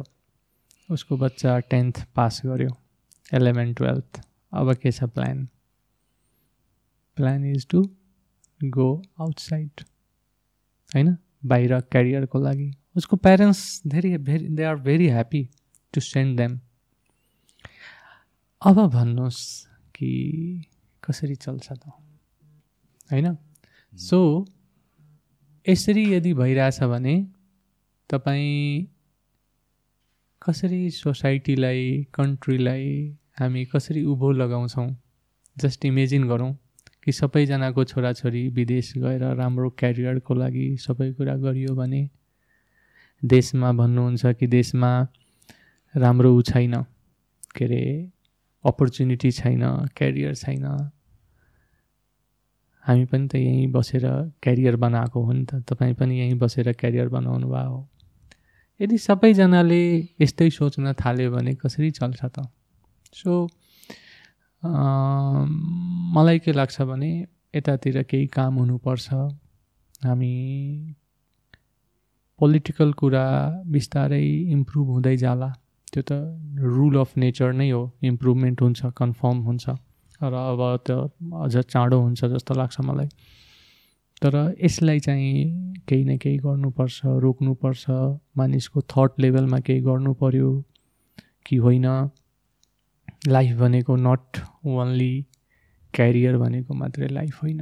उसको 0.90 1.18
बच्चा 1.18 1.58
टेन्थ 1.68 2.04
पास 2.16 2.42
गर्यो 2.46 2.70
इलेभेन 3.32 3.74
टुवेल्थ। 3.74 4.22
अब 4.54 4.74
के 4.76 4.92
छ 4.92 5.04
plan? 5.04 5.48
Plan 7.18 7.46
is 7.46 7.68
to 7.68 7.84
go 8.62 8.90
outside 9.20 9.84
होइन? 10.92 11.18
बाहिर 11.46 11.80
क्यारियरको 11.92 12.40
लागि। 12.40 12.72
उसको 12.96 13.16
प्यारेन्ट्स 13.18 13.82
धेरै 13.88 14.18
very 14.18 14.48
they 14.56 14.64
are 14.64 14.76
very 14.88 15.08
happy 15.10 15.48
to 15.94 16.02
send 16.02 16.38
them. 16.38 16.60
अब 18.62 18.86
भन्नुहोस् 18.90 19.46
कि 19.96 20.10
कसरी 21.04 21.36
चल्छ 21.36 21.72
त? 21.72 21.97
होइन? 23.12 23.38
सो 23.94 24.46
यसरी 25.70 26.14
यदि 26.14 26.34
भइरहेछ 26.34 26.84
भने 26.84 27.28
तपाईँ 28.10 28.86
कसरी 30.42 30.90
सोसाइटीलाई 30.90 32.08
कन्ट्रीलाई 32.14 33.18
हामी 33.40 33.66
कसरी 33.66 34.04
उभो 34.04 34.32
लगाउँछौँ? 34.32 34.98
जस्ट 35.58 35.86
इमेजिन 35.86 36.28
गरौँ 36.28 36.58
कि 37.04 37.12
सबैजनाको 37.12 37.84
छोराछोरी 37.84 38.48
विदेश 38.50 38.94
गएर 38.98 39.24
राम्रो 39.36 39.70
क्यारियरको 39.70 40.34
लागि 40.34 40.78
सबै 40.78 41.12
कुरा 41.14 41.36
गरियो 41.36 41.76
भने 41.76 42.10
देशमा 43.26 43.72
भन्नुहुन्छ 43.72 44.26
कि 44.26 44.48
देशमा 44.48 45.08
राम्रो 45.96 46.36
ऊ 46.36 46.42
छैन? 46.42 46.84
के 47.56 47.66
अरे 47.66 48.12
अपर्च्युनिटी 48.66 49.32
छैन 49.32 49.62
क्यारियर 49.98 50.36
छैन 50.36 50.92
हामी 52.88 53.06
पनि 53.12 53.28
त 53.28 53.36
यहीँ 53.36 53.68
बसेर 53.72 54.06
क्यारियर 54.44 54.76
बनाएको 54.84 55.24
हो 55.24 55.32
नि 55.32 55.44
त। 55.46 55.62
तपाईँ 55.70 55.94
पनि 56.00 56.20
यहीँ 56.20 56.38
बसेर 56.40 56.72
क्यारियर 56.74 57.08
बनाउनु 57.10 57.48
भयो 57.48 57.70
हो। 57.70 57.88
यदि 58.80 58.98
सबैजनाले 58.98 59.82
यस्तै 60.22 60.50
सोच्न 60.50 60.94
थाल्यो 61.02 61.32
भने 61.32 61.54
कसरी 61.62 61.90
चल्छ 62.00 62.22
त? 62.26 62.48
सो 63.14 63.32
मलाई 66.16 66.40
के 66.40 66.52
लाग्छ 66.52 66.82
भने 66.82 67.12
यतातिर 67.56 68.02
केही 68.10 68.28
काम 68.38 68.54
हुनुपर्छ। 68.56 69.08
हामी 70.06 70.34
पोलिटिकल 72.40 72.92
कुरा 72.94 73.26
बिस्तारै 73.68 74.24
इम्प्रुभ 74.56 74.88
हुँदै 74.88 75.16
जाला। 75.18 75.50
त्यो 75.92 76.02
त 76.10 76.12
रुल 76.76 76.96
अफ 77.02 77.18
नेचर 77.18 77.54
नै 77.54 77.70
हो। 77.72 77.84
इम्प्रुभमेन्ट 78.04 78.62
हुन्छ 78.62 78.80
कन्फर्म 78.98 79.38
हुन्छ। 79.48 79.66
र 80.22 80.34
अब 80.34 80.62
त्यो 80.86 81.00
अझ 81.44 81.58
चाँडो 81.58 82.00
हुन्छ 82.02 82.26
जस्तो 82.26 82.54
लाग्छ 82.54 82.80
मलाई। 82.82 83.08
तर 84.22 84.56
यसलाई 84.64 85.00
चाहिँ 85.00 85.82
केही 85.88 86.04
न 86.04 86.18
केही 86.18 86.38
गर्नुपर्छ 86.38 87.02
रोक्नुपर्छ 87.24 87.90
मानिसको 88.38 88.82
थट 88.82 89.20
लेभलमा 89.20 89.60
केही 89.60 89.82
गर्नु 89.82 90.14
पऱ्यो 90.14 90.52
कि 91.46 91.56
होइन? 91.56 91.86
लाइफ 93.28 93.56
भनेको 93.58 93.96
नट 93.96 94.38
ओन्ली 94.66 95.26
क्यारियर 95.94 96.38
भनेको 96.38 96.74
मात्रै 96.74 97.08
लाइफ 97.08 97.44
होइन। 97.44 97.62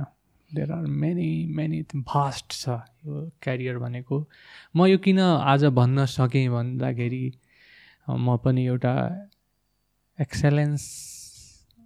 There 0.51 0.71
are 0.71 0.85
many 0.85 1.29
many 1.55 1.81
vast 1.95 2.51
छ 2.51 2.69
यो 2.69 3.29
क्यारियर 3.41 3.77
भनेको। 3.77 4.27
म 4.75 4.85
यो 4.85 4.97
किन 4.97 5.19
आज 5.19 5.65
भन्न 5.75 6.05
सकेँ 6.05 6.47
भन्दाखेरि 6.49 7.25
म 8.09 8.37
पनि 8.37 8.65
एउटा 8.65 8.95
एक्सेलेन्स 10.21 10.83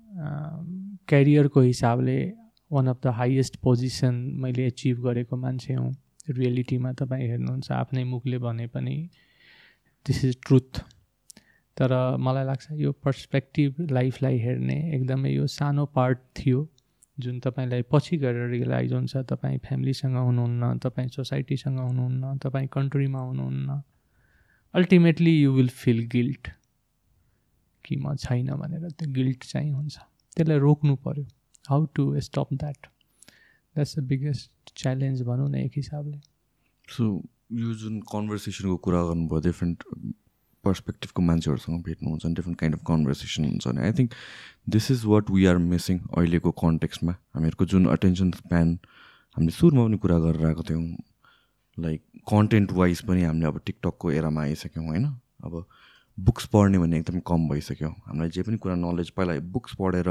क्यारियरको 0.09 1.61
हिसाबले 1.61 2.19
one 2.71 2.87
of 2.87 2.99
the 3.03 3.07
highest 3.07 3.55
position 3.55 4.15
मैले 4.41 4.65
एचिभ 4.67 5.03
गरेको 5.03 5.37
मान्छे 5.37 5.73
हुँ। 5.73 5.91
रियालिटीमा 6.29 6.91
तपाईँ 6.93 7.27
हेर्नुहुन्छ 7.27 7.71
आफ्नै 7.71 8.03
मुखले 8.03 8.37
भने 8.37 8.67
पनि 8.67 8.95
दिस 10.05 10.25
इज 10.25 10.37
ट्रुथ 10.47 10.81
तर 11.77 12.17
मलाई 12.17 12.45
लाग्छ 12.45 12.67
यो 12.71 12.91
पर्सपेक्टिभ 12.91 13.87
लाइफलाई 13.91 14.37
हेर्ने 14.37 14.77
एकदमै 14.95 15.31
यो 15.31 15.47
सानो 15.47 15.85
पार्ट 15.85 16.19
थियो 16.37 16.67
जुन 17.19 17.39
तपाईँलाई 17.39 17.81
पछि 17.91 18.17
गएर 18.17 18.47
रियलाइज 18.49 18.93
हुन्छ 18.93 19.17
तपाईँ 19.17 19.57
फ्यामिलीसँग 19.57 20.17
हुनुहुन्न 20.17 20.77
तपाईँ 20.77 21.07
सोसाइटीसँग 21.07 21.79
हुनुहुन्न 21.79 22.37
तपाईँ 22.37 22.67
कन्ट्रीमा 22.67 23.19
हुनुहुन्न। 23.19 23.81
Ultimately 24.73 25.41
you 25.41 25.51
will 25.53 25.69
feel 25.69 26.05
guilt 26.07 26.47
कि 27.89 27.95
म 27.97 28.15
छैन 28.21 28.53
भनेर 28.61 28.89
त्यो 28.91 29.11
गिल्ट 29.13 29.43
चाहिँ 29.51 29.71
हुन्छ। 29.71 29.97
त्यसलाई 30.37 30.59
रोक्नु 30.59 30.95
पऱ्यो 31.05 31.25
how 31.65 31.85
to 31.95 32.03
stop 32.21 32.53
that 32.53 32.79
that's 32.85 33.97
the 33.97 34.03
biggest 34.07 34.73
challenge 34.77 35.21
भनौँ 35.23 35.49
न 35.49 35.55
एक 35.65 35.73
हिसाबले। 35.75 36.17
सो 36.87 37.03
यो 37.59 37.73
जुन 37.81 37.99
कन्भर्सेसनको 38.13 38.77
कुरा 38.85 39.01
गर्नुभयो 39.03 39.39
डिफ्रेन्ट 39.41 39.83
पर्सपेक्टिभको 40.63 41.21
मान्छेहरूसँग 41.21 41.81
भेट्नुहुन्छ 41.83 42.25
डिफ्रेन्ट 42.37 42.59
काइन्ड 42.59 42.75
अफ 42.75 42.81
कन्भर्सेसन 42.87 43.45
हुन्छ 43.45 43.67
भने 43.67 43.81
I 43.81 43.93
think 43.99 44.15
this 44.75 44.89
is 44.91 45.05
what 45.11 45.29
we 45.31 45.45
are 45.51 45.57
missing 45.65 45.99
अहिलेको 45.99 46.51
कन्टेक्स्टमा 46.61 47.13
हामीहरूको 47.35 47.65
जुन 47.73 47.85
अटेन्सन 47.95 48.31
स्प्यान 48.39 48.77
हामीले 49.37 49.51
सुरुमा 49.57 49.85
पनि 49.85 49.97
कुरा 49.97 50.17
गरेर 50.19 50.45
आएको 50.47 50.63
थियौँ। 50.69 50.85
लाइक 51.77 52.01
कन्टेन्ट 52.29 52.71
वाइज 52.79 53.01
पनि 53.07 53.23
हामीले 53.23 53.47
अब 53.47 53.61
टिकटकको 53.65 54.11
एरामा 54.11 54.41
आइसक्यौँ 54.41 54.85
होइन? 54.87 55.05
अब 55.43 55.53
बुक्स 56.25 56.45
पढ्ने 56.53 56.77
भन्ने 56.79 56.97
एकदमै 56.99 57.21
कम 57.27 57.47
भइसक्यो। 57.49 57.89
हामीलाई 58.07 58.29
जे 58.35 58.41
पनि 58.43 58.57
कुरा 58.57 58.75
नलेज 58.75 59.09
पहिला 59.15 59.33
बुक्स 59.55 59.75
पढेर 59.79 60.09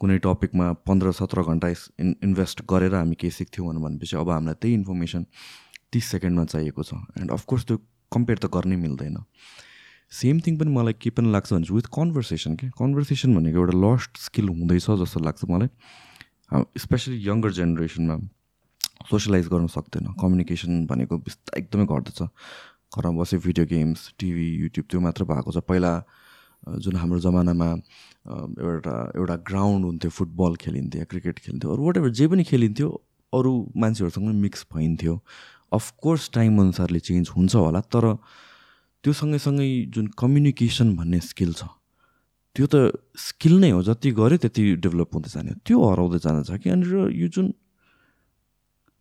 कुनै 0.00 0.18
टपिकमा 0.26 0.66
पन्ध्र 0.86 1.12
सत्र 1.18 1.42
घन्टा 1.42 1.68
इन् 2.02 2.14
इन्भेस्ट 2.22 2.62
गरेर 2.70 2.94
हामी 2.94 3.14
केही 3.14 3.30
सिक्थ्यौँ 3.30 3.74
भनेपछि 3.82 4.16
अब 4.16 4.30
हामीलाई 4.30 4.54
त्यही 4.60 4.74
इन्फर्मेसन 4.74 5.26
तिस 5.92 6.04
सेकेन्डमा 6.10 6.44
चाहिएको 6.44 6.82
छ। 6.82 6.94
एन्ड 7.18 7.30
अफकोर्स 7.30 7.64
त्यो 7.64 7.76
कम्पेयर 8.12 8.38
त 8.38 8.46
गर्नै 8.54 8.76
मिल्दैन। 8.76 9.16
सेम 10.12 10.40
थिङ 10.46 10.58
पनि 10.58 10.70
मलाई 10.70 10.94
के 10.98 11.10
पनि 11.10 11.30
लाग्छ 11.30 11.52
भने 11.52 11.66
विथ 11.74 11.86
कन्भर्सेसन 11.94 12.54
के? 12.58 12.66
कन्भर्सेसन 12.78 13.34
भनेको 13.34 13.58
एउटा 13.58 13.74
लस्ट 13.78 14.12
स्किल 14.26 14.48
हुँदैछ 14.50 14.86
जस्तो 15.02 15.20
लाग्छ 15.26 15.44
मलाई। 15.50 15.70
स्पेसली 16.78 17.16
यङ्गर 17.26 17.50
जेनेरेसनमा 17.58 18.16
सोसियलाइज 19.10 19.46
गर्न 19.48 19.66
सक्दैन। 19.66 20.06
कम्युनिकेसन 20.20 20.86
भनेको 20.86 21.14
बिस्तारै 21.18 21.62
एकदमै 21.62 21.86
घट्दछ। 21.86 22.18
घरमा 22.94 23.20
बसे 23.20 23.36
भिडियो 23.46 23.66
गेम्स 23.66 24.00
टिभी 24.18 24.48
युट्युब 24.62 24.86
त्यो 24.90 25.00
मात्र 25.00 25.24
भएको 25.24 25.50
छ। 25.52 25.58
पहिला 25.68 25.92
जुन 26.80 26.96
हाम्रो 26.96 27.18
जमानामा 27.20 27.68
एउटा 28.64 28.94
एउटा 29.18 29.36
ग्राउन्ड 29.48 29.84
हुन्थ्यो 29.84 30.10
फुटबल 30.10 30.54
खेलिन्थ्यो 30.62 31.04
क्रिकेट 31.10 31.38
खेलिन्थ्यो 31.38 31.72
अरू 31.72 31.84
वाट 31.84 31.96
एभर 31.96 32.10
जे 32.18 32.26
पनि 32.32 32.44
खेलिन्थ्यो 32.50 32.88
अरू 33.32 33.52
मान्छेहरूसँग 33.76 34.28
मिक्स 34.40 34.66
भइन्थ्यो। 34.74 35.14
अफकोर्स 35.72 36.30
टाइम 36.34 36.60
अनुसारले 36.60 37.00
चेन्ज 37.00 37.30
हुन्छ 37.36 37.54
होला 37.54 37.80
तर 37.92 38.04
त्यो 39.04 39.12
सँगैसँगै 39.12 39.68
जुन 39.94 40.06
कम्युनिकेसन 40.18 40.94
भन्ने 40.96 41.20
स्किल 41.20 41.52
छ 41.52 41.68
त्यो 42.56 42.66
त 42.70 42.94
स्किल 43.18 43.54
नै 43.60 43.70
हो। 43.70 43.82
जति 43.82 44.10
गऱ्यो 44.14 44.38
त्यति 44.38 44.62
डेभलप 44.80 45.14
हुँदै 45.14 45.30
जाने 45.34 45.52
त्यो 45.66 45.76
हराउँदै 45.82 46.18
जान 46.24 46.42
छ 46.46 46.56
कि? 46.62 46.70
अनि 46.70 46.86
यो 47.20 47.28
जुन 47.28 47.46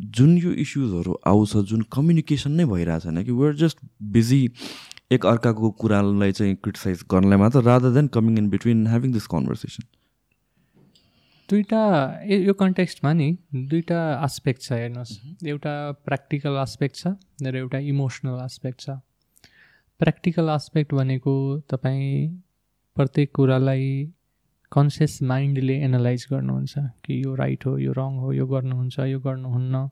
जुन 0.03 0.37
यो 0.37 0.51
इस्युजहरू 0.63 1.17
आउँछ 1.27 1.55
जुन 1.69 1.81
कम्युनिकेसन 1.91 2.51
नै 2.51 2.65
भइरहेको 2.65 2.99
छैन 2.99 3.23
कि 3.23 3.31
वेआर 3.31 3.55
जस्ट 3.55 3.77
बिजी 4.11 4.41
एक 5.11 5.25
अर्काको 5.25 5.69
कुरालाई 5.81 6.31
चाहिँ 6.31 6.55
क्रिटिसाइज 6.55 7.03
गर्नलाई 7.11 7.37
मात्र 7.37 7.61
rather 7.63 7.93
than 7.93 8.07
coming 8.07 8.37
in 8.37 8.49
between 8.49 8.87
having 8.87 9.11
this 9.13 9.27
conversation 9.27 9.83
दुइटा 11.49 11.83
यो 12.25 12.53
कन्टेक्स्टमा 12.53 13.13
नि 13.13 13.29
दुइटा 13.53 13.99
आस्पेक्ट 14.15 14.61
छ 14.61 14.71
हेर्नुहोस्। 14.73 15.11
एउटा 15.47 15.73
प्र्याक्टिकल 16.05 16.55
आस्पेक्ट 16.57 16.95
छ 16.95 17.07
र 17.43 17.55
एउटा 17.55 17.79
इमोसनल 17.91 18.39
आस्पेक्ट 18.41 18.79
छ। 18.81 18.89
प्र्याक्टिकल 19.99 20.49
आस्पेक्ट 20.49 20.93
भनेको 20.93 21.33
तपाईँ 21.69 22.27
प्रत्येक 22.97 23.31
कुरालाई 23.35 23.89
कन्सियस 24.73 25.21
माइन्डले 25.21 25.73
एनालाइज 25.85 26.25
गर्नुहुन्छ 26.31 26.79
कि 27.05 27.23
यो 27.23 27.33
राइट 27.35 27.65
हो 27.65 27.77
यो 27.77 27.91
रङ 27.93 28.15
हो 28.17 28.31
यो 28.33 28.45
गर्नुहुन्छ 28.47 28.99
यो 28.99 29.19
गर्नुहुन्न। 29.19 29.89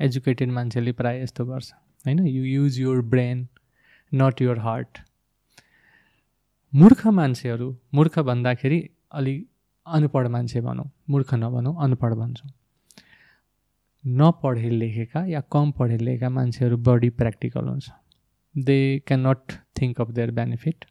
एजुकेटेड 0.00 0.50
मान्छेले 0.50 0.92
प्रायः 0.92 1.22
यस्तो 1.22 1.44
गर्छ। 1.46 1.72
होइन? 2.06 2.26
You 2.26 2.42
use 2.44 2.78
your 2.80 3.02
brain 3.06 3.46
not 4.12 4.42
your 4.42 4.58
heart 4.58 4.98
मूर्ख 6.72 7.06
मान्छेहरू 7.18 7.68
मूर्ख 7.94 8.18
भन्दाखेरि 8.18 8.78
अलिक 9.12 9.46
अनपढ 9.86 10.26
मान्छे 10.28 10.60
भनौँ 10.60 10.90
मूर्ख 11.10 11.34
नभनौँ 11.34 11.74
अनपढ 11.84 12.14
भन्छौँ। 12.14 12.50
नपढे 14.04 14.70
लेखेका 14.70 15.24
या 15.26 15.40
कम 15.52 15.72
पढे 15.78 15.96
लेखेका 15.96 16.28
मान्छेहरू 16.30 16.76
बढी 16.88 17.10
प्र्याक्टिकल 17.10 17.68
हुन्छ। 17.68 17.90
They 18.54 18.78
can 19.06 19.26
not 19.26 19.52
think 19.80 20.00
of 20.00 20.10
their 20.10 20.30
benefit 20.30 20.84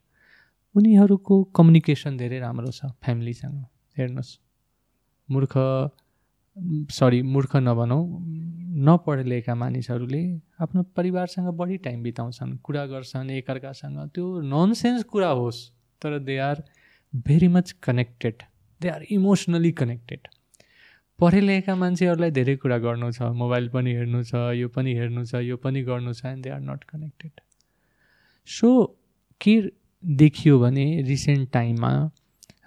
उनीहरूको 0.76 1.36
कम्युनिकेसन 1.58 2.18
धेरै 2.18 2.40
राम्रो 2.40 2.72
छ 2.72 2.86
फ्यामिलीसँग 3.04 3.58
हेर्नुहोस्। 3.98 4.32
मूर्ख 5.30 5.54
सरी 6.92 7.22
मूर्ख 7.34 7.56
नभनौँ 7.68 8.04
नपढे 8.88 9.24
लेखेका 9.24 9.56
मानिसहरूले 9.56 10.22
आफ्नो 10.64 10.84
परिवारसँग 10.96 11.48
बढी 11.60 11.78
टाइम 11.86 12.04
बिताउँछन् 12.04 12.52
कुरा 12.64 12.86
गर्छन् 12.94 13.30
एकअर्कासँग। 13.32 13.98
त्यो 14.16 14.26
ननसेन्स 14.54 15.04
कुरा 15.12 15.30
होस् 15.42 15.60
तर 16.02 16.18
they 16.20 16.38
are 16.40 16.64
very 17.14 17.48
much 17.56 17.72
connected 17.84 18.44
they 18.82 18.90
are 18.90 19.04
emotionally 19.12 19.72
connected 19.82 20.28
पढे 21.20 21.40
लेखेका 21.42 21.76
मान्छेहरूलाई 21.76 22.32
धेरै 22.32 22.56
कुरा 22.64 22.78
गर्नु 22.86 23.12
छ 23.12 23.28
मोबाइल 23.44 23.68
पनि 23.76 23.92
हेर्नु 23.94 24.24
छ 24.24 24.56
यो 24.56 24.68
पनि 24.76 24.92
हेर्नु 25.00 25.26
छ 25.26 25.44
यो 25.44 25.58
पनि 25.60 25.84
गर्नु 25.84 26.14
छ 26.14 26.26
and 26.26 26.44
they 26.44 26.50
are 26.50 26.62
not 26.64 26.84
connected 26.92 27.42
so 28.48 28.70
के 29.42 29.56
देखियो 30.06 30.60
भने 30.60 31.02
रिसेन्ट 31.02 31.52
टाइममा 31.52 32.12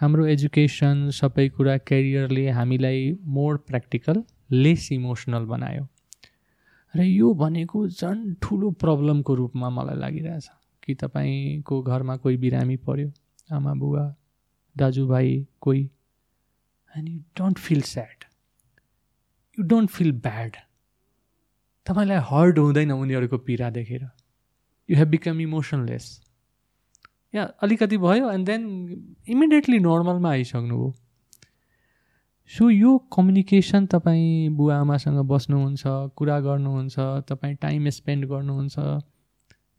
हाम्रो 0.00 0.26
एजुकेसन 0.26 1.10
सबै 1.10 1.48
कुरा 1.48 1.76
क्यारियरले 1.78 2.50
हामीलाई 2.50 3.18
मोर 3.26 3.56
प्र्याक्टिकल 3.56 4.22
लेस 4.50 4.92
इमोसनल 4.92 5.44
बनायो। 5.44 5.88
र 6.96 7.00
यो 7.00 7.34
भनेको 7.34 7.88
झन् 7.88 8.34
ठुलो 8.42 8.70
प्रब्लमको 8.70 9.34
रूपमा 9.34 9.70
मलाई 9.70 9.98
लागिरहेछ। 9.98 10.48
कि 10.82 10.94
तपाईँको 10.94 11.82
घरमा 11.82 12.16
कोही 12.16 12.36
बिरामी 12.36 12.76
पऱ्यो 12.76 13.10
आमा 13.52 13.74
बुवा 13.74 14.14
दाजुभाइ 14.76 15.46
कोही 15.60 15.90
and 16.96 17.08
you 17.08 17.18
don't 17.18 17.58
feel 17.58 17.82
sad 17.82 18.24
you 19.58 19.64
don't 19.66 19.90
feel 19.90 20.12
bad 20.12 20.56
तपाईँलाई 21.86 22.18
हर्ड 22.22 22.58
हुँदैन 22.58 22.92
उनीहरूको 22.92 23.38
पीडा 23.38 23.70
देखेर। 23.70 24.02
यु 24.88 24.96
हेभ 24.96 25.08
बिकम 25.08 25.40
इमोसनलेस 25.40 26.23
या 27.34 27.44
अलिकति 27.62 27.96
भयो 27.98 28.30
एन्ड 28.30 28.46
देन 28.46 28.62
इमिडिएटली 29.28 29.78
नर्मलमा 29.78 30.30
आइसक्नुभयो। 30.30 30.92
सो 32.50 32.68
यो 32.70 32.96
कम्युनिकेसन 33.12 33.86
तपाईँ 33.86 34.48
बुवा 34.56 34.76
आमासँग 34.76 35.18
बस्नुहुन्छ 35.28 35.82
कुरा 36.16 36.38
गर्नुहुन्छ 36.40 36.96
तपाईँ 37.28 37.54
टाइम 37.62 37.88
स्पेन्ड 37.90 38.26
गर्नुहुन्छ 38.28 38.76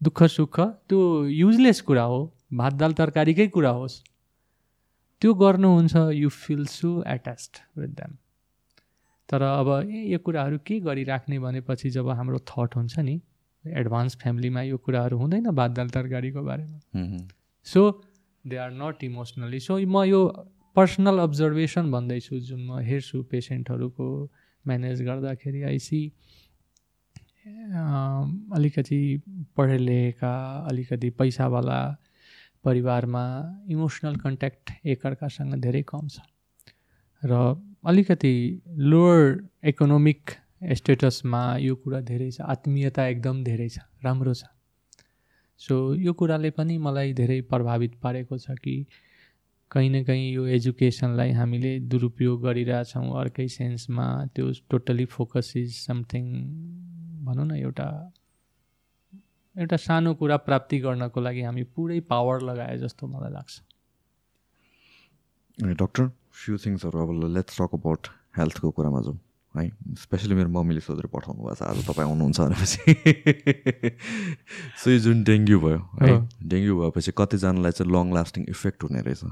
दुःख 0.00 0.22
सुख 0.28 0.60
त्यो 0.60 1.00
युजलेस 1.24 1.80
कुरा 1.80 2.02
हो 2.02 2.20
भात 2.52 2.74
दाल 2.74 2.92
तरकारीकै 2.92 3.46
कुरा 3.48 3.70
होस्। 3.70 4.02
त्यो 5.22 5.34
गर्नुहुन्छ 5.34 5.96
you 6.14 6.28
feel 6.28 6.64
so 6.66 6.90
attached 7.08 7.62
with 7.78 7.88
them 7.96 8.12
तर 9.28 9.42
अब 9.42 9.68
ए 9.80 10.02
यो 10.12 10.18
कुराहरू 10.18 10.58
के 10.66 10.78
गरिराख्ने 10.80 11.38
भनेपछि 11.38 11.90
जब 11.90 12.08
हाम्रो 12.10 12.38
थट 12.50 12.76
हुन्छ 12.76 12.98
नि 12.98 13.20
एडभान्स 13.64 14.16
फ्यामिलीमा 14.16 14.62
यो 14.62 14.76
कुराहरू 14.76 15.18
हुँदैन 15.18 15.50
भात 15.52 15.70
दाल 15.70 15.88
तरकारीको 15.96 16.42
बारेमा। 16.42 16.78
So 17.66 17.82
they 18.44 18.56
are 18.64 18.70
not 18.72 19.04
emotionally 19.04 19.60
so 19.60 19.78
म 19.78 20.04
यो 20.04 20.22
पर्सनल 20.76 21.18
अब्जर्भेसन 21.18 21.90
भन्दैछु 21.90 22.38
जुन 22.48 22.60
म 22.66 22.78
हेर्छु 22.88 23.22
पेसेन्टहरूको 23.30 24.08
म्यानेज 24.64 25.02
गर्दाखेरि. 25.02 25.62
आइसी 25.62 26.00
अलिकति 28.56 29.00
पढे 29.56 29.78
लेखेका 29.78 30.32
अलिकति 30.70 31.10
पैसावाला 31.18 31.80
परिवारमा 32.64 33.24
इमोसनल 33.70 34.16
कन्ट्याक्ट 34.24 34.70
एकअर्कासँग 34.92 35.54
धेरै 35.62 35.82
कम 35.90 36.08
छ। 36.08 36.18
र 37.22 37.32
अलिकति 37.86 38.34
लोवर 38.90 39.22
इकोनोमिक 39.70 40.30
स्टेटसमा 40.78 41.42
यो 41.62 41.74
कुरा 41.82 42.00
धेरै 42.10 42.30
छ। 42.30 42.40
आत्मीयता 42.54 43.06
एकदम 43.06 43.42
धेरै 43.44 43.68
छ। 43.68 43.78
राम्रो 44.04 44.34
छ। 44.34 44.55
सो 45.60 45.94
यो 45.94 46.12
कुराले 46.12 46.50
पनि 46.50 46.78
मलाई 46.78 47.12
धेरै 47.12 47.40
प्रभावित 47.50 47.94
पारेको 48.02 48.38
छ 48.38 48.56
कि 48.64 48.74
कहीँ 49.70 49.88
न 49.90 50.02
कहीँ 50.04 50.32
यो 50.32 50.46
एजुकेसनलाई 50.56 51.30
हामीले 51.32 51.78
दुरुपयोग 51.90 52.42
गरिरहेछौँ 52.42 53.08
अर्कै 53.20 53.46
सेन्समा। 53.48 54.06
त्यो 54.34 54.52
टोटली 54.70 55.04
फोकस 55.14 55.52
इज 55.56 55.70
समथिङ 55.76 56.24
भनौँ 57.26 57.46
न 57.46 57.56
एउटा 57.56 57.88
एउटा 59.56 59.76
सानो 59.76 60.14
कुरा 60.14 60.36
प्राप्ति 60.46 60.78
गर्नको 60.78 61.20
लागि 61.20 61.42
हामी 61.42 61.62
पुरै 61.74 62.00
पावर 62.10 62.42
लगाए 62.42 62.76
जस्तो 62.78 63.06
मलाई 63.06 63.32
लाग्छ। 63.32 63.54
डक्टर 65.82 66.10
फ्यु 66.32 66.58
थिङ्सहरू 66.64 66.98
अब 67.02 67.10
लेट्स 67.36 67.60
टक 67.60 67.74
अबाउट 67.74 68.02
हेल्थको 68.38 68.70
कुरामा 68.70 69.00
जाउँ। 69.00 69.18
है। 69.58 69.70
स्पेसली 69.98 70.34
मेरो 70.34 70.50
मम्मीले 70.52 70.80
सोधेर 70.80 71.06
पठाउनु 71.08 71.40
भएको 71.42 71.54
छ 71.54 71.62
आज 71.62 71.78
तपाईँ 71.86 72.08
आउनुहुन्छ 72.08 72.38
भनेपछि। 72.40 72.80
सो 74.80 74.86
यो 74.90 74.98
जुन 75.06 75.22
डेङ्गु 75.24 75.58
भयो 75.60 75.80
है 76.02 76.14
डेङ्गु 76.44 76.72
भएपछि 76.80 77.12
कतिजनालाई 77.16 77.72
चाहिँ 77.72 77.92
लङ 77.92 78.06
लास्टिङ 78.14 78.42
इफेक्ट 78.52 78.78
हुने 78.84 79.00
रहेछ। 79.06 79.22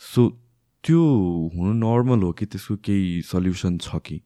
सो 0.00 0.20
त्यो 0.84 1.02
हुनु 1.56 1.72
नर्मल 1.80 2.20
हो 2.22 2.30
कि 2.38 2.44
त्यसको 2.46 2.74
केही 2.84 3.22
सल्युसन 3.24 3.78
छ 3.78 3.96
कि? 4.04 4.20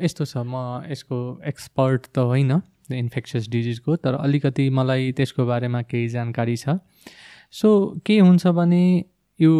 यस्तो 0.00 0.24
छ 0.24 0.34
म 0.46 0.86
यसको 0.88 1.18
एक्सपर्ट 1.44 2.02
त 2.14 2.18
होइन 2.30 2.52
इन्फेक्सियस 2.90 3.48
डिजिजको 3.48 3.96
तर 4.02 4.14
अलिकति 4.14 4.64
मलाई 4.70 5.12
त्यसको 5.12 5.46
बारेमा 5.46 5.82
केही 5.90 6.08
जानकारी 6.08 6.56
छ। 6.56 6.78
सो 7.52 7.68
के 8.06 8.18
हुन्छ 8.18 8.46
भने 8.56 8.84
यो 9.40 9.52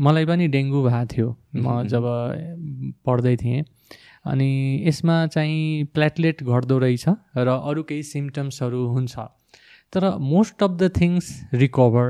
मलाई 0.00 0.24
पनि 0.26 0.48
डेङ्गु 0.48 0.82
भएको 0.82 1.06
थियो। 1.12 1.28
म 1.56 1.82
जब 1.92 2.04
पढ्दै 3.06 3.36
थिएँ। 3.36 3.64
अनि 4.24 4.50
यसमा 4.86 5.16
चाहिँ 5.26 5.84
प्लेटलेट 5.94 6.42
घट्दो 6.42 6.78
रहेछ 6.78 7.04
र 7.36 7.48
अरू 7.48 7.82
केही 7.88 8.02
सिम्टम्सहरू 8.02 8.80
हुन्छ। 8.94 9.14
तर 9.92 10.02
most 10.18 10.62
of 10.62 10.70
the 10.70 10.90
things 10.96 11.26
recover 11.54 12.08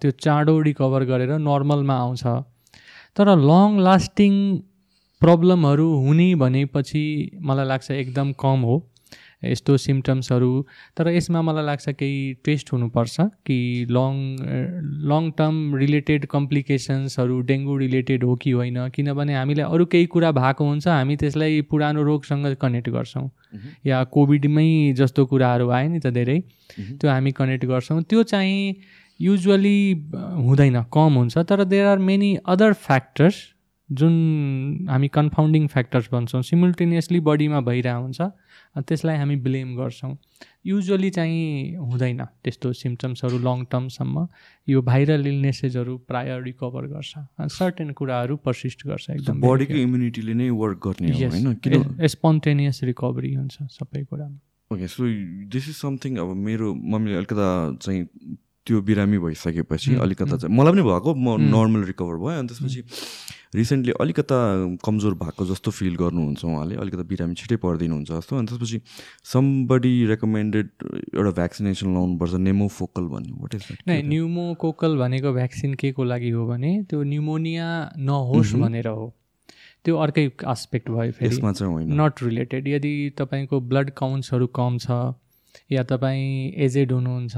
त्यो 0.00 0.10
चाँडो 0.24 0.54
रिकभर 0.68 1.04
गरेर 1.04 1.32
नर्मलमा 1.38 1.96
आउँछ। 2.00 2.24
तर 3.16 3.26
लङ 3.36 3.78
लास्टिङ 3.84 4.34
प्रब्लमहरू 5.22 5.86
हुने 6.04 6.28
भनेपछि 6.40 7.04
मलाई 7.44 7.66
लाग्छ 7.66 7.90
एकदम 7.90 8.32
कम 8.40 8.58
हो। 8.68 8.76
यस्तो 9.42 9.76
सिम्टम्सहरू 9.76 10.50
तर 10.96 11.08
यसमा 11.08 11.42
मलाई 11.42 11.64
लाग्छ 11.64 11.88
केही 11.88 12.34
टेस्ट 12.44 12.72
हुनुपर्छ 12.72 13.20
कि 13.46 13.58
लङ 13.90 14.14
लङ 15.10 15.30
टर्म 15.38 15.74
रिलेटेड 15.76 16.26
कम्प्लिकेसन्सहरू 16.26 17.40
डेङ्गु 17.50 17.76
रिलेटेड 17.76 18.24
हो 18.24 18.34
कि 18.36 18.50
होइन 18.50 18.88
किनभने 18.94 19.34
हामीले 19.34 19.62
अरू 19.62 19.86
केही 19.86 20.06
कुरा 20.06 20.32
भएको 20.32 20.64
हुन्छ 20.64 20.88
हामी 20.88 21.16
त्यसलाई 21.16 21.60
पुरानो 21.70 22.02
रोगसँग 22.02 22.54
कनेक्ट 22.60 22.88
गर्छौँ। 22.90 23.28
या 23.86 24.02
कोभिडमै 24.04 24.68
जस्तो 24.96 25.26
कुराहरू 25.26 25.68
आयो 25.70 25.88
नि 25.90 26.00
त 26.00 26.10
धेरै 26.16 26.40
त्यो 27.00 27.10
हामी 27.10 27.32
कनेक्ट 27.32 27.64
गर्छौँ। 27.66 28.02
त्यो 28.02 28.22
चाहिँ 28.22 28.74
युजली 29.20 29.78
हुँदैन 30.14 30.82
कम 30.92 31.14
हुन्छ 31.14 31.38
तर 31.38 31.64
there 31.64 31.86
are 31.86 31.98
many 31.98 32.36
other 32.44 32.72
factors 32.72 33.36
जुन 33.90 34.86
हामी 34.88 35.08
कन्फाउन्डिङ 35.08 35.66
फ्याक्टर्स 35.66 36.08
भन्छौँ 36.12 36.42
सिमुल्टेनियसली 36.42 37.20
बडीमा 37.20 37.60
भइरहेको 37.60 38.02
हुन्छ 38.02 38.20
त्यसलाई 38.86 39.16
हामी 39.16 39.36
ब्लेम 39.46 39.74
गर्छौँ। 39.76 40.14
युजली 40.66 41.10
चाहिँ 41.10 41.76
हुँदैन 41.76 42.24
त्यस्तो 42.44 42.72
सिम्टम्सहरू 42.72 43.38
लङ 43.38 43.64
टर्मसम्म 43.72 44.26
यो 44.68 44.82
भाइरल 44.82 45.26
इलनेसेसहरू 45.26 45.96
प्राय 46.08 46.40
रिकभर 46.40 46.86
गर्छ। 46.86 47.12
सर्टेन 47.50 47.90
कुराहरू 47.98 48.36
पर्सिस्ट 48.46 48.86
गर्छ 48.86 49.10
एकदम 49.10 49.40
बडीको 49.40 49.74
इम्युनिटीले 49.74 50.34
नै 50.34 50.50
वर्क 50.62 50.78
गर्ने 50.86 51.10
होइन? 51.10 52.06
स्पोन्टेनियस 52.06 52.82
रिकभरी 52.84 53.34
हुन्छ 53.34 53.56
सबै 53.78 54.04
कुरामा। 54.04 54.38
Okay 54.70 54.86
so 54.86 55.02
this 55.50 55.68
is 55.68 55.76
something 55.76 56.16
अब 56.22 56.36
मेरो 56.46 56.74
मम्मीले 56.74 57.16
अलिकता 57.16 57.48
चाहिँ 57.82 58.06
त्यो 58.66 58.80
बिरामी 58.82 59.18
भइसकेपछि 59.18 59.94
अलिकता 60.04 60.36
चाहिँ 60.36 60.54
मलाई 60.56 60.72
पनि 60.72 60.82
भएको 60.82 61.14
म 61.14 61.36
नर्मल 61.48 61.82
रिकभर 61.90 62.16
भयो 62.22 62.38
अनि 62.38 62.48
त्यसपछि 62.48 62.80
रिसेन्टली 63.54 63.92
अलिकता 64.00 64.36
कमजोर 64.84 65.14
भएको 65.14 65.46
जस्तो 65.46 65.70
फिल 65.70 65.94
गर्नुहुन्छ 65.96 66.44
उहाँले 66.44 66.74
अलिकता 66.76 67.02
बिरामी 67.02 67.34
छिटै 67.34 67.56
परिदिनुहुन्छ 67.56 68.10
जस्तो 68.10 68.36
अनि 68.36 68.46
त्यसपछि 68.46 68.80
समबडी 69.32 69.94
रेकमेन्डेड 70.06 70.68
एउटा 71.14 71.30
भ्याक्सिनेसन 71.30 71.94
लाउनुपर्छ 71.94 72.34
नेमोफोकल 72.48 73.04
भन्ने 73.14 73.32
वाट 73.40 73.54
इज 73.54 73.64
नै 73.88 74.02
न्युमोकोकल 74.02 74.96
भनेको 74.98 75.32
भ्याक्सिन 75.32 75.74
के 75.74 75.92
को 75.92 76.04
लागि 76.04 76.30
हो 76.30 76.46
भने 76.46 76.70
त्यो 76.90 77.02
न्युमोनिया 77.02 77.70
नहोस् 77.98 78.54
भनेर 78.54 78.88
हो। 78.88 79.08
त्यो 79.84 79.96
अर्कै 79.96 80.30
आस्पेक्ट 80.46 80.90
भयो 80.90 81.12
फेरि। 81.12 81.40
नट 81.96 82.22
रिलेटेड 82.22 82.68
यदि 82.68 82.94
तपाईँको 83.18 83.60
ब्लड 83.60 83.90
काउन्ट्सहरू 83.96 84.46
कम 84.46 84.78
छ 84.78 85.00
या 85.72 85.82
तपाईँ 85.82 86.52
एजेड 86.68 86.92
हुनुहुन्छ 86.92 87.36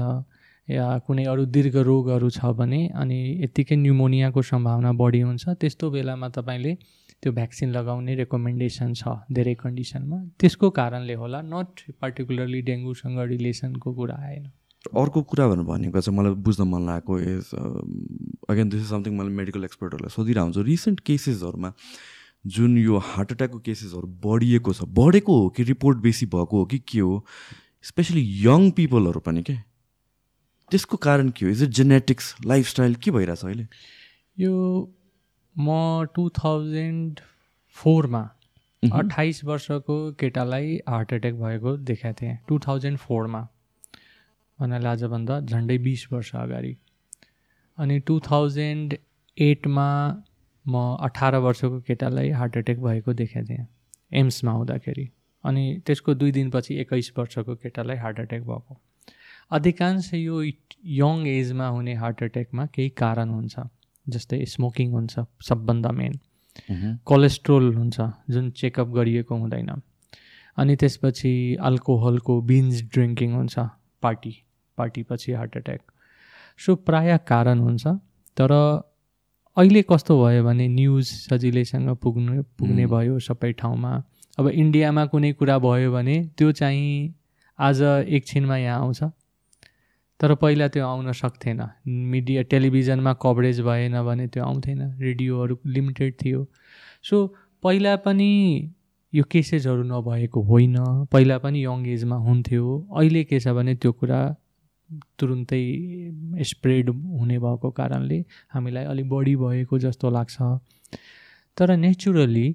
या 0.69 0.87
कुनै 1.07 1.23
अरू 1.25 1.45
दीर्घ 1.53 1.75
रोगहरू 1.75 2.29
छ 2.29 2.51
भने 2.57 2.81
अनि 2.95 3.19
यत्तिकै 3.43 3.75
न्युमोनियाको 3.75 4.41
सम्भावना 4.49 4.91
बढी 5.01 5.21
हुन्छ 5.21 5.55
त्यस्तो 5.61 5.89
बेलामा 5.91 6.29
तपाईँले 6.37 6.73
त्यो 7.23 7.31
भ्याक्सिन 7.33 7.69
लगाउने 7.71 8.15
रेकमेन्डेसन 8.15 8.93
छ 8.93 9.15
धेरै 9.31 9.53
कन्डिसनमा 9.59 10.17
त्यसको 10.39 10.69
कारणले 10.79 11.13
होला 11.21 11.41
नट 11.41 11.83
पर्टिकुलरली 12.01 12.61
डेङ्गुसँग 12.69 13.19
रिलेसनको 13.33 13.93
कुरा 13.93 14.15
आएन। 14.27 14.45
अर्को 15.01 15.21
कुरा 15.31 15.47
भनेको 15.47 16.01
चाहिँ 16.01 16.17
मलाई 16.19 16.33
बुझ्न 16.47 16.67
मन 16.67 16.85
लागेको 16.87 17.19
is 17.19 17.51
again 18.49 18.69
this 18.69 18.81
is 18.81 18.89
something 18.89 19.13
मैले 19.19 19.35
मेडिकल 19.41 19.63
एक्सपर्टहरूलाई 19.63 20.15
सोधिरहेको 20.15 20.45
हुन्छु। 20.45 20.61
रिसेन्ट 20.69 20.99
केसेसहरूमा 21.09 21.73
जुन 22.45 22.77
यो 22.77 22.97
हार्ट 23.11 23.31
एट्याकको 23.31 23.59
केसेसहरू 23.67 24.07
बढिएको 24.25 24.73
छ 24.73 24.89
बढेको 24.99 25.39
हो 25.41 25.49
कि 25.57 25.63
रिपोर्ट 25.63 25.97
बेसी 26.07 26.25
भएको 26.33 26.57
हो 26.59 26.65
कि 26.71 26.79
के 26.87 26.99
हो 26.99 27.13
स्पेसली 27.91 28.25
यङ 28.45 28.71
पिपलहरू 28.79 29.19
पनि 29.27 29.43
के? 29.43 29.55
त्यसको 30.73 30.97
कारण 30.97 31.29
के 31.29 31.45
हो? 31.45 31.51
इज 31.51 31.63
इट 31.63 31.69
जेनेटिक्स 31.69 32.35
लाइफस्टाइल 32.45 32.95
के 32.95 33.11
भइरहेछ 33.11 33.45
अहिले? 33.45 33.67
यो 34.39 34.53
म 35.55 36.05
टु 36.15 36.29
थाउजन्ड 36.29 37.19
फोरमा 37.77 38.29
अठाइस 38.83 39.43
वर्षको 39.43 39.95
केटालाई 40.19 40.79
हार्ट 40.89 41.13
एट्याक 41.13 41.33
भएको 41.33 41.77
देखाएको 41.77 42.21
थिएँ। 42.21 42.37
टु 42.47 42.59
थाउजन्ड 42.59 42.97
फोरमा 42.97 43.41
भन्नाले 44.59 44.87
आजभन्दा 44.87 45.39
झन्डै 45.39 45.77
बिस 45.77 46.11
वर्ष 46.13 46.35
अगाडि। 46.35 46.75
अनि 47.77 47.99
टु 47.99 48.19
थाउजन्ड 48.19 48.97
एटमा 49.37 49.89
म 50.65 50.97
अठार 51.01 51.35
वर्षको 51.35 51.79
केटालाई 51.79 52.29
हार्ट 52.29 52.57
एट्याक 52.57 52.79
भएको 52.79 53.13
देखाएको 53.13 53.49
थिएँ। 53.49 53.67
एम्समा 54.13 54.51
हुँदाखेरि। 54.51 55.09
अनि 55.43 55.63
त्यसको 55.85 56.13
दुई 56.13 56.31
दिनपछि 56.31 56.75
एक्काइस 56.75 57.11
वर्षको 57.17 57.55
केटालाई 57.55 57.97
हार्ट 57.97 58.19
एट्याक 58.19 58.41
भएको। 58.41 58.79
अधिकांश 59.51 60.13
यो 60.13 60.41
यङ 60.99 61.25
एजमा 61.27 61.67
हुने 61.67 61.93
हार्ट 61.95 62.23
एट्याकमा 62.23 62.65
केही 62.65 62.89
कारण 63.01 63.29
हुन्छ 63.29 63.55
जस्तै 64.05 64.43
स्मोकिङ 64.45 64.91
हुन्छ 64.91 65.19
सबभन्दा 65.49 65.91
मेन 65.99 66.13
कोलेस्ट्रोल 67.05 67.73
हुन्छ 67.75 68.01
जुन 68.29 68.49
चेकअप 68.51 68.87
गरिएको 68.95 69.35
हुँदैन। 69.35 69.69
अनि 70.57 70.75
त्यसपछि 70.75 71.33
अल्कोहलको 71.69 72.41
बिन्स 72.49 72.81
ड्रिङ्किङ 72.93 73.33
हुन्छ 73.33 73.59
पार्टी 74.01 74.33
पार्टीपछि 74.77 75.31
हार्ट 75.31 75.57
एट्याक 75.57 75.81
सो 76.59 76.75
प्राय 76.87 77.17
कारण 77.27 77.59
हुन्छ 77.59 77.87
तर 78.37 78.51
अहिले 79.57 79.81
कस्तो 79.89 80.23
भयो 80.23 80.43
भने 80.43 80.67
न्युज 80.67 81.05
सजिलैसँग 81.05 81.89
पुग्नु 82.03 82.43
पुग्ने 82.59 82.85
भयो 82.93 83.19
सबै 83.19 83.51
ठाउँमा। 83.53 83.91
अब 84.39 84.47
इन्डियामा 84.49 85.05
कुनै 85.05 85.31
कुरा 85.39 85.57
भयो 85.65 85.91
भने 85.91 86.15
त्यो 86.37 86.51
चाहिँ 86.51 87.13
आज 87.59 87.81
एकछिनमा 87.81 88.57
यहाँ 88.57 88.79
आउँछ। 88.79 89.03
तर 90.23 90.33
पहिला 90.39 90.67
त्यो 90.71 90.85
आउन 90.87 91.11
सक्थेन। 91.11 91.61
मिडिया 91.85 92.41
टेलिभिजनमा 92.51 93.13
कभरेज 93.23 93.59
भएन 93.61 93.95
भने 94.07 94.27
त्यो 94.31 94.43
आउँथेन। 94.43 94.79
रेडियोहरू 94.99 95.57
लिमिटेड 95.67 96.13
थियो। 96.23 96.45
सो 97.03 97.17
पहिला 97.63 97.95
पनि 98.05 98.29
यो 99.13 99.23
केसेसहरू 99.31 99.83
नभएको 99.83 100.41
होइन। 100.47 100.77
पहिला 101.11 101.37
पनि 101.43 101.63
यङ 101.63 101.85
एजमा 101.95 102.17
हुन्थ्यो। 102.27 102.63
अहिले 102.95 103.23
के 103.27 103.39
छ 103.39 103.47
भने 103.57 103.75
त्यो 103.75 103.91
कुरा 103.99 104.21
तुरुन्तै 105.19 105.63
स्प्रेड 106.39 106.89
हुने 107.19 107.39
भएको 107.43 107.69
कारणले 107.75 108.23
हामीलाई 108.55 108.85
अलिक 108.95 109.09
बढी 109.09 109.35
भएको 109.43 109.79
जस्तो 109.85 110.09
लाग्छ। 110.09 110.37
तर 111.57 111.75
नेचुरली 111.83 112.47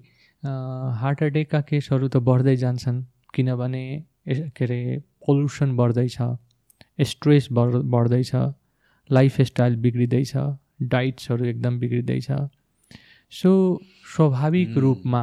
हार्ट 1.04 1.22
एट्याकका 1.22 1.60
केसहरू 1.68 2.08
त 2.08 2.16
बढ्दै 2.24 2.56
जान्छन्। 2.56 3.04
किनभने 3.34 3.84
के 4.56 4.64
अरे 4.64 4.80
पोल्युसन 5.26 5.76
बढ्दैछ। 5.76 6.16
स्ट्रेस 6.98 7.48
बढ 7.52 7.74
बढ्दैछ 7.94 8.34
लाइफ 9.10 9.40
स्टाइल 9.40 9.76
बिग्रिँदैछ 9.82 10.32
डाइट्सहरू 10.82 11.44
एकदम 11.44 11.78
बिग्रिँदैछ। 11.78 12.28
सो 13.32 13.50
स्वाभाविक 14.14 14.76
रूपमा 14.78 15.22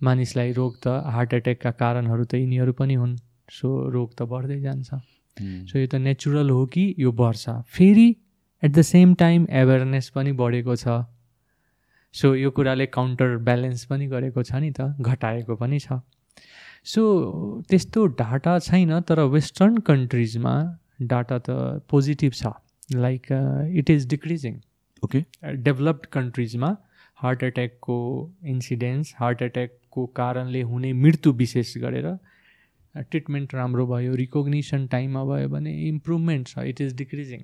मानिसलाई 0.00 0.52
रोग 0.52 0.76
त 0.82 0.88
हार्ट 1.14 1.34
एट्याकका 1.34 1.70
कारणहरू 1.78 2.24
त 2.24 2.34
यिनीहरू 2.34 2.72
पनि 2.72 2.94
हुन्। 2.94 3.16
सो 3.50 3.68
रोग 3.90 4.14
त 4.14 4.22
बढ्दै 4.30 4.60
जान्छ। 4.60 4.88
सो 4.90 5.78
यो 5.78 5.86
त 5.86 5.94
नेचुरल 5.94 6.50
हो 6.50 6.64
कि 6.66 6.94
यो 6.98 7.12
बढ्छ। 7.12 7.48
फेरि 7.66 8.08
at 8.62 8.70
the 8.70 8.82
same 8.82 9.14
time 9.14 9.46
awareness 9.62 10.10
पनि 10.10 10.32
बढेको 10.32 10.76
छ। 10.76 11.02
सो 12.14 12.34
यो 12.34 12.50
कुराले 12.50 12.86
काउन्टर 12.86 13.36
ब्यालेन्स 13.46 13.84
पनि 13.84 14.06
गरेको 14.06 14.42
छ 14.42 14.54
नि 14.54 14.70
त 14.70 14.94
घटाएको 15.00 15.56
पनि 15.56 15.78
छ। 15.78 16.00
सो 16.86 17.02
त्यस्तो 17.68 18.06
डाटा 18.18 18.58
छैन 18.60 19.00
तर 19.08 19.20
वेस्टर्न 19.32 19.78
कन्ट्रिजमा 19.88 20.54
डाटा 21.02 21.38
त 21.38 21.82
पोजिटिभ 21.90 22.32
छ. 22.32 22.52
Like 22.96 23.26
it 23.78 23.90
is 23.90 24.06
decreasing 24.08 24.54
okay 25.02 25.24
developed 25.64 26.06
कन्ट्रिजमा 26.12 26.76
heart 27.18 27.42
एट्याकको 27.42 27.98
इन्सिडेन्स 28.46 29.14
हार्ट 29.18 29.42
एट्याकको 29.42 30.06
कारणले 30.16 30.62
हुने 30.70 30.92
मृत्यु 31.02 31.32
विशेष 31.34 31.76
गरेर 31.78 32.16
ट्रिटमेन्ट 32.94 33.54
राम्रो 33.54 33.86
भयो 33.86 34.14
रिकग्निसन 34.16 34.86
टाइममा 34.86 35.24
भयो 35.24 35.48
भने 35.48 35.72
इम्प्रुभमेन्ट 35.88 36.48
छ. 36.48 36.58
It 36.60 36.80
is 36.80 36.94
decreasing 36.96 37.42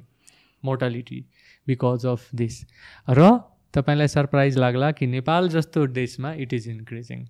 mortality 0.62 1.20
because 1.66 2.06
of 2.06 2.28
this 2.34 2.60
र 3.08 3.30
तपाईँलाई 3.74 4.08
सरप्राइज 4.08 4.58
लाग्ला 4.58 4.90
कि 4.98 5.06
नेपाल 5.06 5.48
जस्तो 5.48 5.86
देशमा 5.94 6.32
इट 6.42 6.52
इज 6.54 6.68
इन्क्रिजिङ 6.68 7.24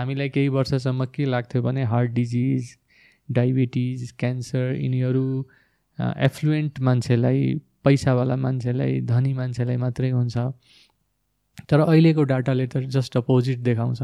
हामीलाई 0.00 0.28
केही 0.34 0.48
वर्षसम्म 0.58 1.04
के 1.14 1.24
लाग्थ्यो 1.30 1.62
भने 1.62 1.84
हार्ट 1.94 2.10
डिजिज 2.12 2.76
डायबिटिज 3.28 4.12
क्यान्सर 4.18 4.76
यिनीहरू 4.80 5.26
एफ्लुएन्ट 5.98 6.80
मान्छेलाई 6.80 7.42
पैसावाला 7.84 8.36
मान्छेलाई 8.36 9.00
धनी 9.08 9.32
मान्छेलाई 9.34 9.76
मात्रै 9.76 10.10
हुन्छ। 10.10 10.36
तर 11.70 11.80
अहिलेको 11.80 12.22
डाटाले 12.32 12.66
त 12.66 12.76
जस्ट 12.96 13.16
अपोजिट 13.16 13.58
देखाउँछ। 13.68 14.02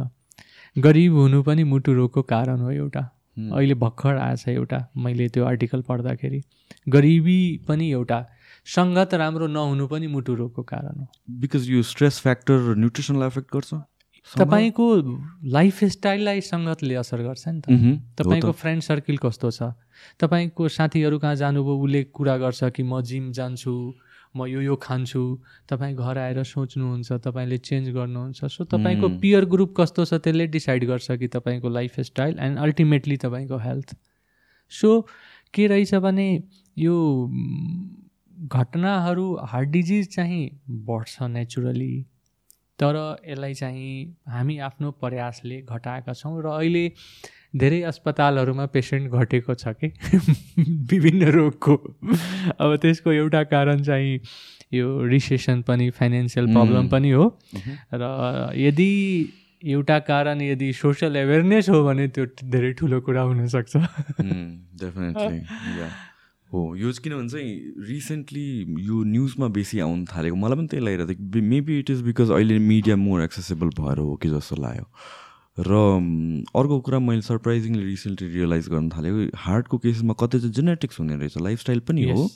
गरिब 0.77 1.13
हुनु 1.15 1.43
पनि 1.43 1.65
मुटु 1.65 1.93
रोगको 1.95 2.23
कारण 2.23 2.61
हो 2.61 2.71
एउटा। 2.71 3.03
अहिले 3.37 3.75
भर्खर 3.75 4.17
आएछ 4.17 4.49
एउटा। 4.49 4.79
मैले 4.97 5.29
त्यो 5.29 5.45
आर्टिकल 5.45 5.83
पढ्दाखेरि। 5.89 6.41
गरिबी 6.89 7.41
पनि 7.69 7.91
एउटा। 7.93 8.19
सङ्गत 8.77 9.15
राम्रो 9.15 9.47
नहुनु 9.47 9.87
पनि 9.89 10.07
मुटु 10.07 10.35
रोगको 10.35 10.63
कारण 10.63 10.99
हो। 11.01 11.07
बिकज 11.41 11.71
यो 11.71 11.83
स्ट्रेस 11.83 12.21
फ्याक्टर 12.21 12.75
न्युट्रिसनलाई 12.77 13.29
एफेक्ट 13.29 13.53
गर्छ? 13.55 13.75
तपाईँको 14.35 14.87
लाइफ 15.55 15.85
स्टाइललाई 15.85 16.41
सङ्गतले 16.41 16.95
असर 16.95 17.23
गर्छ 17.23 17.45
नि 17.49 17.61
त। 17.61 17.67
तपाईँको 18.19 18.53
फ्रेन्ड 18.53 18.83
सर्किल 18.83 19.17
कस्तो 19.23 19.51
छ? 19.51 19.63
तपाईँको 20.21 20.69
साथीहरू 20.69 21.19
कहाँ 21.19 21.35
जानुभयो 21.37 21.77
उसले 21.79 22.03
कुरा 22.11 22.37
गर्छ 22.39 22.65
कि 22.75 22.83
म 22.83 23.01
जिम 23.01 23.31
जान्छु 23.33 23.75
म 24.37 24.47
यो 24.47 24.61
यो 24.61 24.77
खान्छु। 24.77 25.23
तपाईँ 25.69 25.95
घर 25.95 26.19
आएर 26.19 26.43
सोच्नुहुन्छ 26.43 27.13
तपाईँले 27.25 27.59
चेन्ज 27.59 27.89
गर्नुहुन्छ। 27.95 28.45
सो 28.45 28.65
तपाईँको 28.65 29.09
पियर 29.23 29.45
ग्रुप 29.47 29.75
कस्तो 29.79 30.05
छ 30.05 30.15
त्यसले 30.21 30.47
डिसाइड 30.53 30.85
गर्छ 30.85 31.11
कि 31.13 31.29
तपाईँको 31.29 31.69
लाइफ 31.69 32.01
स्टाइल 32.01 32.37
एन्ड 32.39 32.59
अल्टिमेटली 32.59 33.17
तपाईँको 33.17 33.57
हेल्थ। 33.59 33.95
सो 34.73 35.07
के 35.55 35.67
रहेछ 35.67 35.95
भने 35.95 36.29
यो 36.77 36.97
घटनाहरू 38.51 39.27
हार्ट 39.49 39.69
डिजिज 39.69 40.15
चाहिँ 40.15 40.45
बढ्छ 40.69 41.23
नेचुरली 41.23 41.95
तर 42.79 43.17
यसलाई 43.29 43.55
चाहिँ 43.55 44.17
हामी 44.29 44.59
आफ्नो 44.59 44.91
प्रयासले 44.91 45.63
घटाएका 45.69 46.13
छौँ 46.13 46.43
र 46.43 46.47
अहिले 46.47 46.93
धेरै 47.57 47.83
अस्पतालहरूमा 47.83 48.67
पेसेन्ट 48.67 49.13
घटेको 49.13 49.55
छ 49.55 49.69
कि? 49.69 49.89
विभिन्न 50.93 51.31
रोगको। 51.31 51.77
अब 52.61 52.77
त्यसको 52.77 53.13
एउटा 53.13 53.43
कारण 53.43 53.83
चाहिँ 53.83 54.21
यो 54.75 55.07
रिसेसन 55.07 55.63
पनि 55.63 55.91
फाइनेन्सियल 55.91 56.47
प्रब्लम 56.47 56.89
पनि 56.89 57.11
हो। 57.11 57.39
र 57.95 58.53
यदि 58.57 58.91
एउटा 59.65 59.99
कारण 59.99 60.41
यदि 60.41 60.73
सोसियल 60.73 61.17
एवेरनेस 61.17 61.69
हो 61.69 61.85
भने 61.85 62.09
त्यो 62.09 62.27
धेरै 62.45 62.73
ठुलो 62.73 63.01
कुरा 63.01 63.23
हुनसक्छ। 63.23 63.77
डेफिनेटली 63.77 65.41
हो 66.57 66.65
यो 66.77 66.93
चाहिँ 66.93 67.03
किनभने 67.05 67.29
चाहिँ 67.29 67.87
रिसेन्टली 67.89 68.47
यो 68.87 69.03
न्युजमा 69.13 69.49
बेसी 69.59 69.81
आउनु 69.87 70.05
थालेको। 70.13 70.37
मलाई 70.37 70.57
पनि 70.57 70.69
त्यही 70.73 70.85
लागिरहेको 70.85 71.31
थियो 71.35 71.45
मेबी 71.53 71.79
इट 71.79 71.91
इज 71.91 72.03
बिकज 72.09 72.31
अहिले 72.39 72.59
मिडिया 72.73 72.97
मोर 72.97 73.23
एक्सेसेबल 73.23 73.69
भएर 73.79 73.99
हो 73.99 74.17
कि 74.23 74.29
जस्तो 74.31 74.57
लाग्यो। 74.63 74.87
र 75.59 75.73
अर्को 76.53 76.81
कुरा 76.87 76.99
मैले 77.01 77.23
सरप्राइजिङली 77.23 77.85
रिसेन्टली 77.85 78.29
रियलाइज 78.29 78.69
गर्न 78.69 78.89
थालेको 78.93 79.37
हार्टको 79.45 79.79
केसमा 79.85 80.15
कतै 80.21 80.39
चाहिँ 80.39 80.53
जेनेटिक्स 80.53 81.01
हुने 81.01 81.17
रहेछ 81.17 81.39
लाइफस्टाइल 81.41 81.81
पनि 81.89 82.11
हो। 82.11 82.29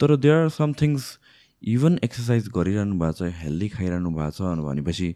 तर 0.00 0.16
there 0.16 0.36
are 0.36 0.48
some 0.56 0.72
things 0.80 1.06
even 1.62 1.98
exercise 2.04 2.48
गरिरहनु 2.56 2.98
भएको 2.98 3.12
छ 3.12 3.30
हेल्दी 3.38 3.68
खाइरहनु 3.68 4.10
भएको 4.10 4.30
छ 4.32 4.66
भनेपछि 4.66 5.08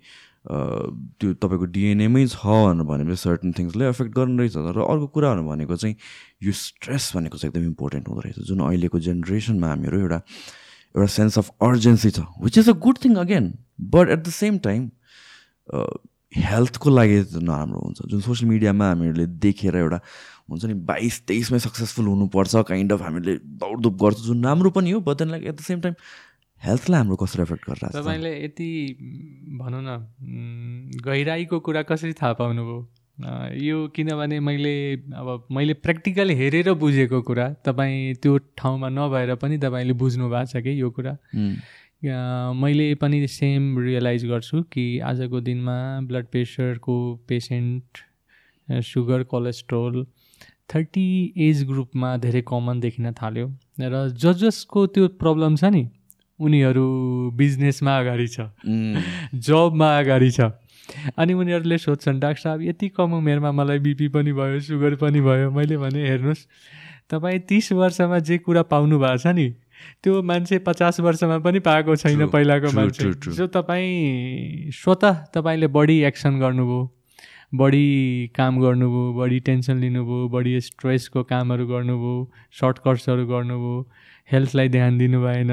त्यो 0.45 1.33
तपाईँको 1.41 1.66
डिएनएमै 1.73 2.27
छ 2.29 2.45
भनेपछि 2.85 3.16
सर्टन 3.16 3.53
थिङ्सले 3.59 3.89
एफेक्ट 3.89 4.12
गर्नु 4.15 4.39
रहेछ। 4.39 4.57
र 4.57 4.81
अर्को 4.85 5.07
कुराहरू 5.15 5.43
भनेको 5.45 5.77
चाहिँ 5.77 5.97
यो 6.45 6.53
स्ट्रेस 6.53 7.12
भनेको 7.16 7.39
चाहिँ 7.39 7.51
एकदम 7.53 7.65
इम्पोर्टेन्ट 7.66 8.09
हुँदो 8.09 8.21
रहेछ। 8.21 8.39
जुन 8.49 8.61
अहिलेको 8.61 8.99
जेनेरेसनमा 9.01 9.69
हामीहरू 9.69 10.01
एउटा 10.01 10.19
एउटा 10.95 11.07
सेन्स 11.16 11.39
अफ 11.39 11.51
अर्जेन्सी 11.65 12.11
छ 12.11 12.29
which 12.45 12.59
is 12.59 12.69
a 12.69 12.77
good 12.77 12.99
thing 13.05 13.15
again 13.25 13.53
but 13.81 14.09
at 14.09 14.21
the 14.21 14.31
same 14.37 14.59
time 14.69 14.91
हेल्थको 16.33 16.91
लागि 16.91 17.19
नराम्रो 17.41 17.81
हुन्छ। 17.81 17.99
जुन 18.11 18.21
सोसियल 18.21 18.51
मिडियामा 18.51 18.87
हामीहरूले 18.89 19.27
देखेर 19.41 19.77
एउटा 19.77 20.01
हुन्छ 20.51 20.65
नि 20.65 20.75
बाइस 20.85 21.21
तेइसमै 21.27 21.59
सक्सेसफुल 21.59 22.07
हुनुपर्छ 22.07 22.65
काइन्ड 22.69 22.93
अफ 22.93 23.03
हामीले 23.03 23.35
दौडधुप 23.65 23.95
गर्छ 24.03 24.19
जुन 24.21 24.45
राम्रो 24.45 24.71
पनि 24.71 24.91
हो 24.91 25.01
but 25.01 25.19
then 25.19 25.31
like 25.31 25.45
at 25.45 25.57
the 25.57 25.61
same 25.65 25.81
time 25.81 25.95
हेल्थलाई 26.62 26.98
हाम्रो 26.98 27.16
कसरी 27.16 27.43
एफेक्ट 27.43 27.64
गरेर 27.68 27.90
तपाईँले 27.93 28.31
यति 28.44 28.68
भनौँ 29.60 29.82
न 29.85 31.01
गहिराईको 31.05 31.59
कुरा 31.60 31.82
कसरी 31.82 32.12
थाहा 32.12 32.32
पाउनुभयो? 32.32 32.78
यो 33.60 33.76
किनभने 33.97 34.39
मैले 34.40 34.74
अब 35.14 35.47
मैले 35.52 35.74
प्र्याक्टिकल 35.85 36.31
हेरेर 36.35 36.72
बुझेको 36.74 37.20
कुरा 37.22 37.48
तपाईँ 37.66 38.14
त्यो 38.22 38.36
ठाउँमा 38.59 38.89
नभएर 38.89 39.35
पनि 39.43 39.59
तपाईँले 39.59 39.93
बुझ्नु 39.93 40.28
भएको 40.28 40.47
छ 40.51 40.62
कि 40.64 40.81
यो 40.81 40.90
कुरा? 40.90 41.12
मैले 42.56 42.94
पनि 42.97 43.26
सेम 43.28 43.78
रियलाइज 43.78 44.24
गर्छु 44.26 44.62
कि 44.72 44.85
आजको 45.10 45.40
दिनमा 45.40 45.76
blood 46.09 46.26
प्रेसरको 46.32 46.97
patient 47.28 47.98
sugar 48.89 49.22
cholesterol 49.31 50.05
thirty 50.74 51.09
age 51.48 51.64
group 51.68 52.16
धेरै 52.24 52.43
कमन 52.48 52.81
देखिन 52.81 53.12
थाल्यो। 53.12 53.47
र 53.81 54.09
जस 54.09 54.36
जसको 54.40 54.86
त्यो 54.86 55.09
प्रब्लम 55.20 55.56
छ 55.56 55.64
नि 55.76 55.85
उनीहरू 56.40 56.86
बिजनेसमा 57.36 57.98
अगाडि 57.98 58.27
छ। 58.28 58.51
जबमा 59.40 59.89
अगाडि 59.98 60.31
छ। 60.31 60.51
अनि 61.16 61.32
उनीहरूले 61.32 61.78
सोध्छन् 61.78 62.20
डाक्टर 62.20 62.40
साहब 62.40 62.62
यति 62.62 62.89
कम 62.89 63.12
उमेरमा 63.15 63.52
मलाई 63.52 63.78
बिपी 63.78 64.09
पनि 64.09 64.32
भयो 64.32 64.61
सुगर 64.61 64.94
पनि 65.01 65.20
भयो 65.20 65.51
मैले 65.51 65.77
भने 65.77 66.09
हेर्नुहोस् 66.09 66.47
तपाईँ 67.11 67.39
तिस 67.48 67.73
वर्षमा 67.73 68.19
जे 68.19 68.39
कुरा 68.39 68.62
पाउनु 68.69 68.98
भएको 68.98 69.19
छ 69.19 69.27
नि 69.27 69.48
त्यो 70.02 70.23
मान्छे 70.23 70.59
पचास 70.66 71.01
वर्षमा 71.01 71.39
पनि 71.39 71.59
पाएको 71.61 71.97
छैन 71.97 72.27
पहिलाको 72.28 72.73
मान्छे। 72.77 73.12
जो 73.32 73.47
तपाईँ 73.47 74.70
स्वत 74.73 75.05
तपाईँले 75.35 75.66
बढी 75.69 75.98
एक्सन 76.11 76.39
गर्नुभयो 76.40 76.82
बढी 77.55 77.86
काम 78.36 78.61
गर्नुभयो 78.61 79.12
बढी 79.12 79.39
टेन्सन 79.40 79.77
लिनुभयो 79.78 80.28
बढी 80.28 80.61
स्ट्रेसको 80.61 81.23
कामहरू 81.23 81.66
गर्नुभयो 81.66 82.15
सर्टकट्सहरू 82.61 83.27
गर्नुभयो 83.27 83.77
हेल्थलाई 84.32 84.69
ध्यान 84.69 84.98
दिनु 84.98 85.20
भएन 85.23 85.52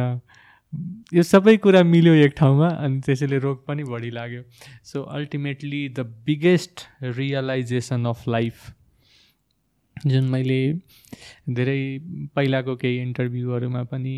यो 1.14 1.24
सबै 1.24 1.56
कुरा 1.58 1.82
मिल्यो 1.84 2.14
एक 2.26 2.34
ठाउँमा, 2.38 2.68
अनि 2.68 3.00
त्यसैले 3.06 3.38
रोग 3.40 3.66
पनि 3.68 3.84
बढी 3.84 4.10
लाग्यो। 4.12 4.44
So 4.84 5.02
ultimately 5.18 5.88
the 5.90 6.00
biggest 6.26 6.86
realisation 7.18 8.06
of 8.06 8.28
life 8.28 8.70
जुन 10.06 10.30
मैले 10.30 10.62
धेरै 11.50 11.82
पहिलाको 12.36 12.76
केही 12.76 13.02
इन्टरभ्यूहरूमा 13.02 13.84
पनि 13.92 14.16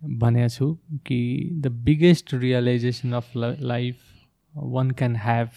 भनेको 0.00 0.48
छु 0.48 0.66
कि 1.06 1.18
the 1.54 1.72
biggest 1.86 2.34
realisation 2.34 3.12
of 3.12 3.32
life 3.36 3.96
one 4.54 4.90
can 4.90 5.16
have 5.16 5.50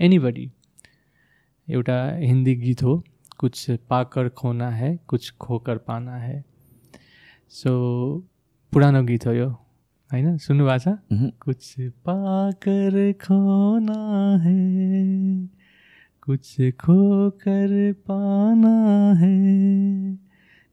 anybody 0.00 0.50
एउटा 1.68 1.98
हिंदी 2.16 2.54
गीत 2.56 2.82
हो, 2.82 3.02
कुछ 3.38 3.70
पाकर 3.90 4.28
खोना 4.28 4.70
है, 4.70 4.96
कुछ 5.08 5.30
खोकर 5.40 5.78
पाना 5.78 6.16
है। 6.16 6.44
सो 7.50 7.72
पुरानो 8.72 9.02
गीत 9.04 9.26
हो 9.26 9.32
यो। 9.32 9.48
होइन? 10.10 10.36
सुन्नुभएको 10.38 10.78
छ? 10.78 11.32
कुछ 11.40 11.74
पाकर 11.80 12.94
खोना 13.12 13.98
है 14.42 14.62
कुछ 16.22 16.56
खोकर 16.80 17.92
पाना 17.92 18.72
है 19.20 19.36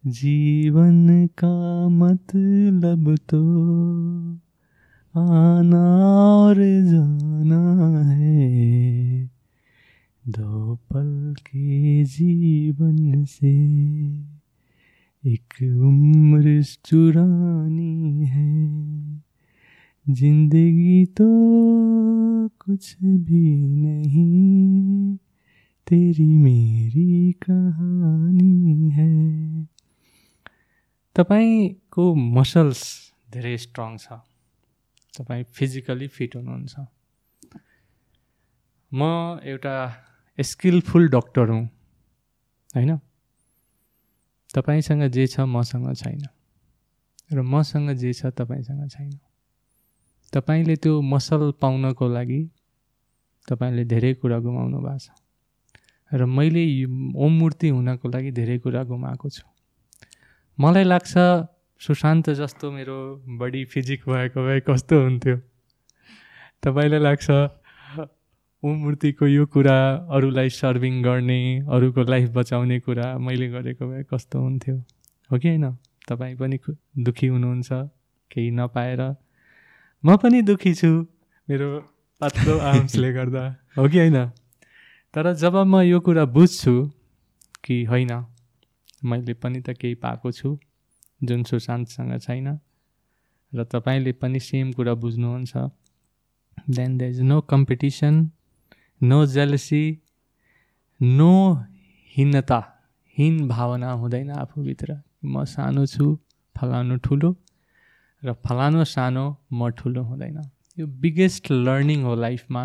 जीवन 0.07 1.27
का 1.27 1.89
मतलब 1.89 3.17
तो 3.29 3.43
आना 5.15 5.83
और 6.15 6.55
जाना 6.91 7.63
है। 8.09 9.29
दो 10.27 10.75
पल 10.75 11.35
के 11.39 12.03
जीवन 12.05 13.25
से 13.25 13.55
एक 15.25 15.53
उम्र 15.61 16.63
चुरानी 16.63 18.25
है। 18.25 18.69
जिंदगी 20.09 21.05
तो 21.05 21.25
कुछ 22.47 22.97
भी 23.03 23.67
नहीं 23.67 25.17
तेरी 25.87 26.37
मेरी 26.37 27.31
कहानी 27.31 28.89
है। 28.89 29.63
तपाईँको 31.15 32.15
मसल्स 32.15 33.13
धेरै 33.31 33.57
स्ट्रङ 33.57 33.97
छ। 33.97 34.07
तपाईँ 35.17 35.43
फिजिकली 35.43 36.07
फिट 36.07 36.35
हुनुहुन्छ। 36.35 36.79
म 38.93 39.03
एउटा 39.43 39.95
स्किलफुल 40.39 41.09
डक्टर 41.09 41.49
हुँ 41.49 41.65
होइन? 42.75 42.99
तपाईँसँग 44.55 45.03
जे 45.03 45.27
छ 45.27 45.39
मसँग 45.39 45.93
छैन। 45.95 46.21
र 47.33 47.41
मसँग 47.41 47.89
जे 47.91 48.13
छ 48.13 48.25
तपाईँसँग 48.25 48.89
छैन। 48.89 49.19
तपाईँले 50.33 50.75
त्यो 50.75 51.01
मसल 51.01 51.51
पाउनको 51.61 52.07
लागि 52.07 52.41
तपाईँले 53.47 53.85
धेरै 53.85 54.13
कुरा 54.13 54.39
गुमाउनु 54.39 54.79
भएको 54.79 54.97
छ। 54.97 55.09
र 56.13 56.25
मैले 56.25 56.85
ओम 57.15 57.31
मूर्ति 57.31 57.69
हुनको 57.69 58.09
लागि 58.09 58.31
धेरै 58.31 58.57
कुरा 58.57 58.83
गुमाएको 58.83 59.29
छु। 59.29 59.43
मलाई 60.59 60.83
लाग्छ 60.83 61.13
सुशान्त 61.81 62.29
जस्तो 62.29 62.71
मेरो 62.71 62.97
बडी 63.37 63.65
फिजिक 63.65 64.09
भएको 64.09 64.39
भए 64.45 64.59
कस्तो 64.59 65.03
हुन्थ्यो? 65.03 65.37
तपाईँलाई 66.63 66.99
लाग्छ? 66.99 67.29
ओम 68.63 68.75
मूर्तिको 68.75 69.27
यो 69.27 69.45
कुरा 69.45 69.95
अरूलाई 70.11 70.49
सर्भिङ 70.49 71.03
गर्ने 71.03 71.59
अरूको 71.59 72.03
लाइफ 72.03 72.29
बचाउने 72.29 72.79
कुरा 72.79 73.17
मैले 73.17 73.47
गरेको 73.49 73.87
भए 73.87 74.03
कस्तो 74.03 74.39
हुन्थ्यो? 74.39 74.75
हो 75.31 75.37
कि 75.39 75.47
होइन? 75.47 75.71
तपाईँ 76.09 76.35
पनि 76.35 76.59
दुःखी 76.99 77.27
हुनुहुन्छ 77.27 77.67
केही 78.31 78.51
नपाएर। 78.51 79.15
म 80.05 80.17
पनि 80.17 80.41
दुःखी 80.41 80.73
छु 80.73 81.07
मेरो 81.49 81.79
पातलो 82.21 82.57
आर्म्सले 82.57 83.13
गर्दा। 83.13 83.55
हो 83.77 83.87
कि 83.89 83.97
होइन? 83.97 84.29
तर 85.13 85.33
जब 85.33 85.55
म 85.55 85.81
यो 85.81 85.99
कुरा 85.99 86.25
बुझ्छु 86.25 86.91
कि 87.63 87.83
होइन 87.83 88.25
मैले 89.05 89.33
पनि 89.33 89.61
त 89.61 89.69
केही 89.69 89.95
पाएको 89.95 90.31
छु 90.31 90.59
जुन 91.23 91.43
सुशान्तसँग 91.43 92.19
छैन 92.19 92.59
र 93.55 93.63
तपाईँले 93.63 94.11
पनि 94.11 94.39
सेम 94.39 94.71
कुरा 94.71 94.93
बुझ्नुहुन्छ 94.93 95.57
then 96.69 96.97
the 96.97 97.01
is 97.01 97.21
no 97.21 97.41
competition 97.41 98.31
no 99.01 99.25
jealousy 99.25 99.83
no 100.99 101.33
हीनता 102.13 102.59
हीन 103.17 103.47
भावना 103.47 103.91
हुँदैन 103.91 104.31
आफूभित्र। 104.31 105.01
म 105.25 105.43
सानो 105.45 105.85
छु 105.85 106.05
फलानु 106.55 106.97
ठुलो 106.97 107.35
र 108.23 108.33
फलानु 108.45 108.83
सानो 108.85 109.25
म 109.53 109.69
ठुलो 109.71 110.03
हुँदैन। 110.03 110.37
यो 110.77 110.85
बिगेस्ट 111.01 111.51
लर्निङ 111.51 112.03
हो 112.03 112.15
लाइफमा 112.15 112.63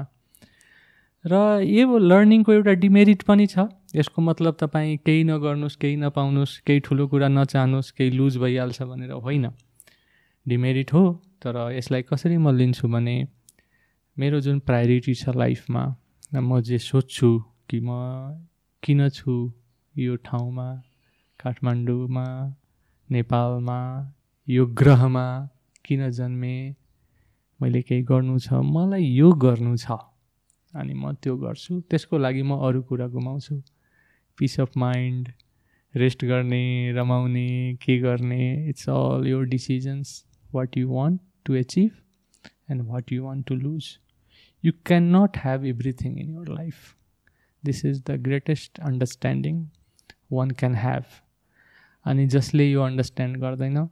र 1.25 1.35
यो 1.63 1.99
लर्निङको 1.99 2.53
एउटा 2.53 2.73
डिमेरिट 2.83 3.23
पनि 3.23 3.47
छ। 3.47 3.71
यसको 3.95 4.23
मतलब 4.23 4.57
तपाईँ 4.61 4.97
केही 5.07 5.25
नगर्नुहोस् 5.25 5.77
केही 5.79 5.97
नपाउनुहोस् 5.97 6.59
केही 6.67 6.81
ठुलो 6.87 7.07
कुरा 7.09 7.29
नचाहनुहोस् 7.29 7.93
केही 7.93 8.11
लुज 8.11 8.37
भइहाल्छ 8.39 8.83
भनेर 8.83 9.13
होइन। 9.25 9.47
डिमेरिट 10.47 10.93
हो 10.93 11.03
तर 11.43 11.57
यसलाई 11.73 12.03
कसरी 12.03 12.37
म 12.37 12.51
लिन्छु 12.51 12.89
भने 12.89 13.17
मेरो 14.17 14.41
जुन 14.41 14.59
प्रायोरिटी 14.67 15.15
छ 15.15 15.29
लाइफमा 15.37 15.85
म 16.41 16.61
जे 16.61 16.79
सोध्छु 16.79 17.39
कि 17.71 17.81
म 17.81 17.89
किन 18.83 19.09
छु 19.09 19.53
यो 19.99 20.17
ठाउँमा 20.17 20.83
काठमाडौँमा 21.41 22.27
नेपालमा 23.11 23.79
यो 24.49 24.67
ग्रहमा 24.67 25.27
किन 25.85 26.11
जन्मेँ 26.11 26.75
मैले 27.63 27.83
केही 27.83 28.03
गर्नु 28.03 28.39
छ? 28.39 28.53
मलाई 28.53 29.05
यो 29.05 29.33
गर्नु 29.33 29.77
छ 29.77 29.91
अनि 30.75 30.95
म 30.95 31.13
त्यो 31.13 31.37
गर्छु। 31.37 31.81
त्यसको 31.81 32.19
लागि 32.19 32.43
म 32.43 32.59
अरू 32.59 32.83
कुरा 32.83 33.07
गुमाउँछु। 33.07 33.63
पिस 34.39 34.61
अफ 34.61 34.77
माइन्ड 34.77 35.29
रेस्ट 35.95 36.25
गर्ने 36.25 36.93
रमाउने 36.93 37.75
के 37.83 37.99
गर्ने 37.99 38.69
it's 38.69 38.89
all 38.89 39.27
your 39.27 39.45
decisions 39.45 40.25
what 40.55 40.77
you 40.79 40.89
want 40.91 41.21
to 41.45 41.55
achieve 41.55 41.91
and 42.71 42.83
what 42.83 43.13
you 43.13 43.25
want 43.25 43.47
to 43.47 43.55
lose 43.55 43.99
can 44.73 45.17
not 45.17 45.37
have 45.37 45.65
everything 45.65 46.19
in 46.19 46.35
your 46.35 46.55
life 46.55 46.95
this 47.65 47.85
is 47.85 48.03
the 48.03 48.11
greatest 48.11 48.81
understanding 48.81 49.67
one 50.33 50.51
can 50.51 50.75
have 50.75 51.05
अनि 52.07 52.27
जसले 52.27 52.71
यो 52.71 52.83
understand 52.83 53.37
गर्दैन 53.37 53.89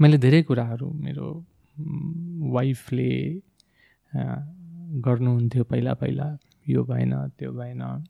मैले 0.00 0.18
धेरै 0.18 0.42
कुराहरू 0.42 0.90
मेरो 0.92 1.28
वाइफले 2.52 3.40
गर्नुहुन्थ्यो 5.04 5.64
पहिला 5.64 5.94
पहिला। 5.94 6.38
यो 6.68 6.84
भएन 6.84 7.14
त्यो 7.38 7.52
भएन। 7.52 8.04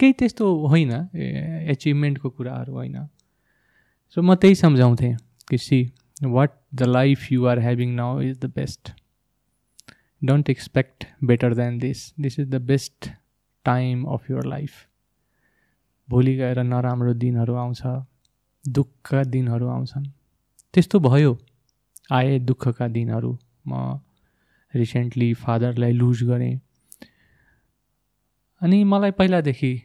केही 0.00 0.12
त्यस्तो 0.12 0.66
होइन 0.66 0.90
एचिभमेन्टको 1.70 2.30
कुराहरू 2.30 2.72
होइन। 2.72 3.06
सो 4.10 4.22
म 4.22 4.34
त्यही 4.34 4.54
सम्झाउँथेँ 4.54 5.16
कि 5.48 5.58
see 5.58 5.92
what 6.22 6.50
the 6.74 6.82
life 6.82 7.32
you 7.32 7.46
are 7.46 7.58
having 7.58 7.94
now 7.94 8.20
is 8.20 8.38
the 8.40 8.44
best 8.44 8.92
don't 10.24 10.50
expect 10.50 11.04
better 11.24 11.54
than 11.54 11.78
this 11.78 12.14
this 12.20 12.38
is 12.38 12.48
the 12.48 12.54
best 12.54 13.10
time 13.64 14.04
of 14.04 14.30
your 14.30 14.46
life 14.46 14.70
भोलि 16.10 16.36
गएर 16.36 16.62
नराम्रो 16.62 17.14
दिनहरू 17.14 17.54
आउँछ 17.54 17.82
दुःखका 18.68 19.24
दिनहरू 19.24 19.68
आउँछन्। 19.68 20.06
त्यस्तो 20.74 21.00
भयो। 21.00 21.38
आए 22.12 22.38
दुःखका 22.38 22.88
दिनहरू। 22.88 23.38
म 23.68 24.00
रिसेन्टली 24.74 25.34
फादरलाई 25.34 25.92
लुज 25.92 26.22
गरेँ। 26.22 26.60
अनि 28.62 28.84
मलाई 28.84 29.10
पहिलादेखि 29.10 29.82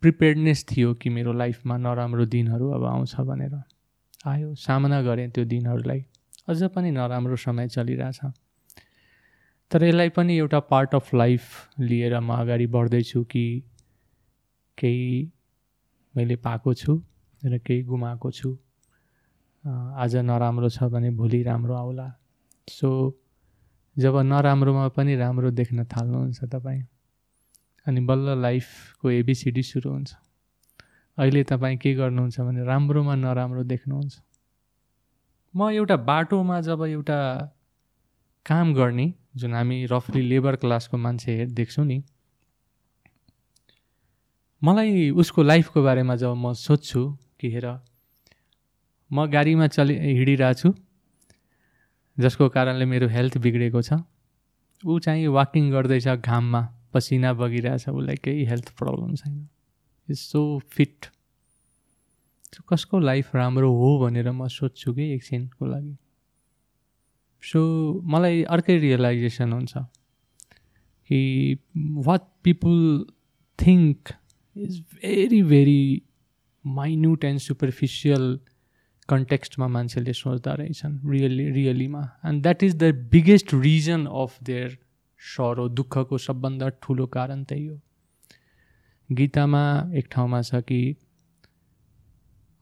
प्रिपेयर्डनेस 0.00 0.66
थियो 0.70 0.94
कि 0.94 1.10
मेरो 1.10 1.32
लाइफमा 1.32 1.76
नराम्रो 1.76 2.24
दिनहरू 2.24 2.70
अब 2.70 2.84
आउँछ 2.84 3.20
भनेर। 3.20 3.62
आयो 4.26 4.54
सामना 4.54 5.02
गरेँ 5.02 5.30
त्यो 5.30 5.44
दिनहरूलाई। 5.44 6.06
अझ 6.48 6.62
पनि 6.64 6.90
नराम्रो 6.90 7.36
समय 7.36 7.68
चलिरहेछ। 7.68 8.20
तर 9.72 9.84
यसलाई 9.84 10.08
पनि 10.16 10.36
एउटा 10.38 10.58
पार्ट 10.68 10.94
अफ 10.94 11.14
लाइफ 11.14 11.44
लिएर 11.80 12.18
म 12.20 12.32
अगाडि 12.36 12.66
बढ्दैछु 12.66 13.22
कि 13.24 13.44
केही 14.78 15.30
मैले 16.14 16.36
पाएको 16.36 16.74
छु 16.74 16.92
र 17.42 17.58
केही 17.58 17.82
गुमाएको 17.82 18.30
छु। 18.30 18.50
आज 19.96 20.16
नराम्रो 20.28 20.68
छ 20.68 20.82
भने 20.92 21.10
भोलि 21.16 21.42
राम्रो 21.42 21.74
आउला। 21.74 22.08
सो 22.68 22.88
जब 23.96 24.16
नराम्रोमा 24.16 24.88
पनि 24.96 25.16
राम्रो 25.16 25.50
देख्न 25.50 25.84
थाल्नुहुन्छ 25.84 26.44
तपाईँ 26.52 26.82
अनि 27.86 28.00
बल्ल 28.00 28.36
लाइफको 28.42 29.10
एबिसिडी 29.10 29.62
सुरु 29.62 29.90
हुन्छ। 29.90 30.14
अहिले 31.18 31.44
तपाईँ 31.44 31.76
के 31.78 31.94
गर्नुहुन्छ 31.94 32.40
भने 32.40 32.64
राम्रोमा 32.64 33.14
नराम्रो 33.14 33.62
देख्नुहुन्छ। 33.64 34.20
म 35.54 35.70
एउटा 35.70 35.96
बाटोमा 35.96 36.60
जब 36.60 36.84
एउटा 36.84 37.18
काम 38.46 38.74
गर्ने 38.74 39.12
जुन 39.34 39.54
हामी 39.54 39.84
रफली 39.86 40.22
लेबर 40.22 40.56
क्लासको 40.56 40.96
मान्छे 40.96 41.46
देख्छौँ 41.46 41.86
नि 41.86 42.02
मलाई 44.62 45.10
उसको 45.10 45.42
लाइफको 45.42 45.82
बारेमा 45.82 46.16
जब 46.16 46.34
म 46.36 46.52
सोध्छु 46.52 47.02
कि 47.40 47.50
हेर 47.50 47.66
म 49.10 49.26
गाडीमा 49.26 49.66
चलि 49.66 49.94
हिँडिरहेको 49.98 50.54
छु 50.60 50.74
जसको 52.18 52.48
कारणले 52.48 52.84
मेरो 52.84 53.08
हेल्थ 53.08 53.38
बिग्रेको 53.38 53.82
छ 53.82 53.98
ऊ 54.84 54.98
चाहिँ 54.98 55.26
वाकिङ 55.28 55.70
गर्दैछ 55.70 56.08
घाममा 56.08 56.62
पसिना 56.92 57.32
बगिरहेछ 57.32 57.88
उसलाई 57.88 58.16
केही 58.16 58.44
हेल्थ 58.44 58.68
प्रब्लम 58.78 59.14
छैन। 59.16 59.48
इज 60.08 60.18
सो 60.18 60.40
फिट 60.70 61.06
कसको 62.68 62.98
लाइफ 62.98 63.34
राम्रो 63.36 63.72
हो 63.72 63.98
भनेर 63.98 64.30
म 64.30 64.48
सोध्छु 64.48 64.94
कि 64.94 65.04
एकछिनको 65.14 65.66
लागि? 65.66 65.96
सो 67.42 67.60
मलाई 68.04 68.42
अर्कै 68.42 68.78
रियलाइजेसन 68.78 69.52
हुन्छ 69.52 69.78
कि 71.10 71.58
what 71.78 72.20
people 72.42 73.06
think 73.66 74.08
is 74.56 74.80
very 74.80 75.42
very 75.42 76.02
minute 76.66 77.24
and 77.24 77.40
superficial 77.40 78.40
कन्टेक्स्टमा 79.08 79.68
मान्छेले 79.68 80.12
सोच्दा 80.12 80.54
रहेछन् 80.54 80.98
really 81.10 81.50
रियलीमा 81.50 82.10
and 82.24 82.42
that 82.42 82.62
is 82.62 82.76
the 82.76 82.82
biggest 83.10 83.54
reason 83.54 84.06
of 84.06 84.42
their 84.42 84.78
sorrow 85.20 85.68
दुःखको 85.68 86.18
सबभन्दा 86.18 86.68
ठुलो 86.68 87.06
कारण 87.06 87.44
त्यही 87.44 87.66
हो. 87.66 87.80
गीतामा 89.12 89.90
एक 89.94 90.08
ठाउँमा 90.10 90.42
छ 90.42 90.54
कि 90.54 90.96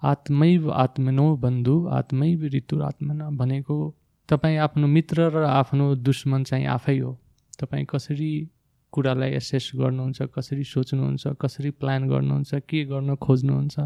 आत्मैव 0.02 0.70
आत्मनो 0.72 1.36
बन्धु 1.36 1.86
आत्मैव 1.86 2.44
ऋतुरात्मना 2.44 3.30
भनेको 3.30 3.96
तपाईँ 4.30 4.58
आफ्नो 4.58 4.86
मित्र 4.86 5.30
र 5.30 5.44
आफ्नो 5.44 5.94
दुश्मन 5.94 6.44
चाहिँ 6.44 6.66
आफै 6.66 6.98
हो। 6.98 7.18
तपाईँ 7.60 7.84
कसरी 7.84 8.48
कुरालाई 8.92 9.30
एसेस 9.30 9.70
गर्नुहुन्छ 9.74 10.22
कसरी 10.22 10.64
सोच्नुहुन्छ 10.64 11.26
कसरी 11.40 11.70
प्लान 11.70 12.08
गर्नुहुन्छ 12.08 12.54
के 12.54 12.84
गर्न 12.84 13.16
खोज्नुहुन्छ? 13.16 13.80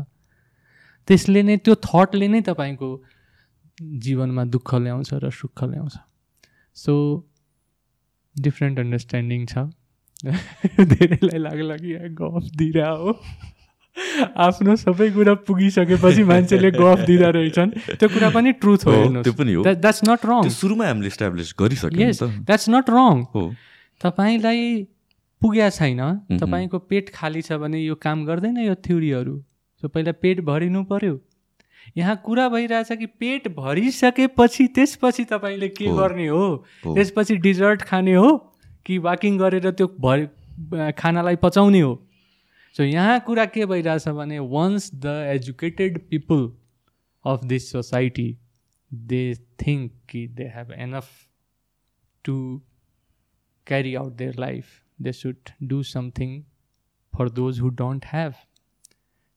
त्यसले 1.09 1.43
नै 1.43 1.57
त्यो 1.57 1.75
थटले 1.75 2.29
नै 2.29 2.41
तपाईँको 2.41 2.91
जीवनमा 3.83 4.45
दुःख 4.45 4.75
ल्याउँछ 4.75 5.15
र 5.15 5.31
सुख 5.31 5.65
ल्याउँछ। 5.65 5.97
सो 6.75 6.93
डिफ्रेन्ट 8.41 8.79
अन्डरस्ट्यान्डिङ 8.79 9.47
छ। 9.47 9.59
धेरैलाई 10.93 11.39
लाग्ला 11.39 11.77
कि 11.77 11.99
गफ 11.99 12.45
दिइरह 12.57 12.89
हो। 12.89 13.21
आफ्नो 14.37 14.75
सबै 14.77 15.11
कुरा 15.11 15.35
पुगिसकेपछि 15.47 16.23
मान्छेले 16.25 16.71
गफ 16.71 17.01
दिँदा 17.07 17.29
रहेछन्। 17.37 17.71
त्यो 17.99 18.09
कुरा 18.09 18.31
पनि 18.31 18.53
ट्रुथ 18.59 18.87
हो 18.87 19.23
त्यो 19.23 19.33
पनि 19.33 19.53
हो। 19.55 19.63
द्याट्स 19.65 20.01
नट 20.09 20.27
रङ 20.27 20.49
सुरुमा 20.51 20.87
हामीले 20.87 21.09
इस्टाब्लिस 21.09 21.55
गरिसक्यौँ 21.61 22.13
द्याट्स 22.43 22.69
नट 22.69 22.91
रङ 22.91 23.23
हो। 23.35 23.43
तपाईँलाई 24.01 24.61
पुग्या 25.43 25.69
छैन। 25.71 26.01
तपाईँको 26.41 26.79
पेट 26.91 27.11
खाली 27.15 27.43
छ 27.43 27.61
भने 27.61 27.79
यो 27.81 27.95
काम 27.95 28.25
गर्दैन 28.27 28.59
यो 28.67 28.75
थ्योरीहरू। 28.75 29.37
सो 29.83 29.89
पहिला 29.89 30.13
पेट 30.23 30.41
भरिनु 30.41 30.83
पर्यो। 30.91 31.21
यहाँ 31.97 32.17
कुरा 32.25 32.49
भइरहेछ 32.49 32.93
कि 32.99 33.07
पेट 33.07 33.49
भरिसकेपछि 33.55 34.67
त्यसपछि 34.75 35.25
तपाईँले 35.31 35.69
के 35.69 35.87
गर्ने 35.97 36.27
हो? 36.29 36.65
त्यसपछि 36.85 37.37
डिजर्ट 37.37 37.83
खाने 37.83 38.15
हो 38.15 38.31
कि 38.87 38.99
वाकिङ 38.99 39.39
गरेर 39.39 39.71
त्यो 39.71 39.87
भरि 40.01 40.27
खानालाई 40.99 41.37
पचाउने 41.37 41.81
हो? 41.81 41.93
सो 42.77 42.83
यहाँ 42.83 43.19
कुरा 43.21 43.45
के 43.47 43.67
भइरहेछ 43.67 44.09
भने 44.09 44.39
once 44.39 44.91
the 44.95 45.07
educated 45.29 45.99
people 46.09 46.57
of 47.25 47.45
this 47.45 47.71
society 47.73 48.39
they 48.93 49.23
think 49.61 49.93
कि 50.11 50.27
they 50.29 50.45
have 50.45 50.73
enough 50.79 51.11
to 52.25 52.35
carry 53.67 53.95
out 53.95 54.13
their 54.13 54.39
life 54.39 54.67
they 55.01 55.13
should 55.13 55.51
do 55.63 55.83
something 55.83 56.43
for 57.13 57.31
those 57.31 57.61
who 57.61 57.69
don't 57.69 58.05
have 58.07 58.35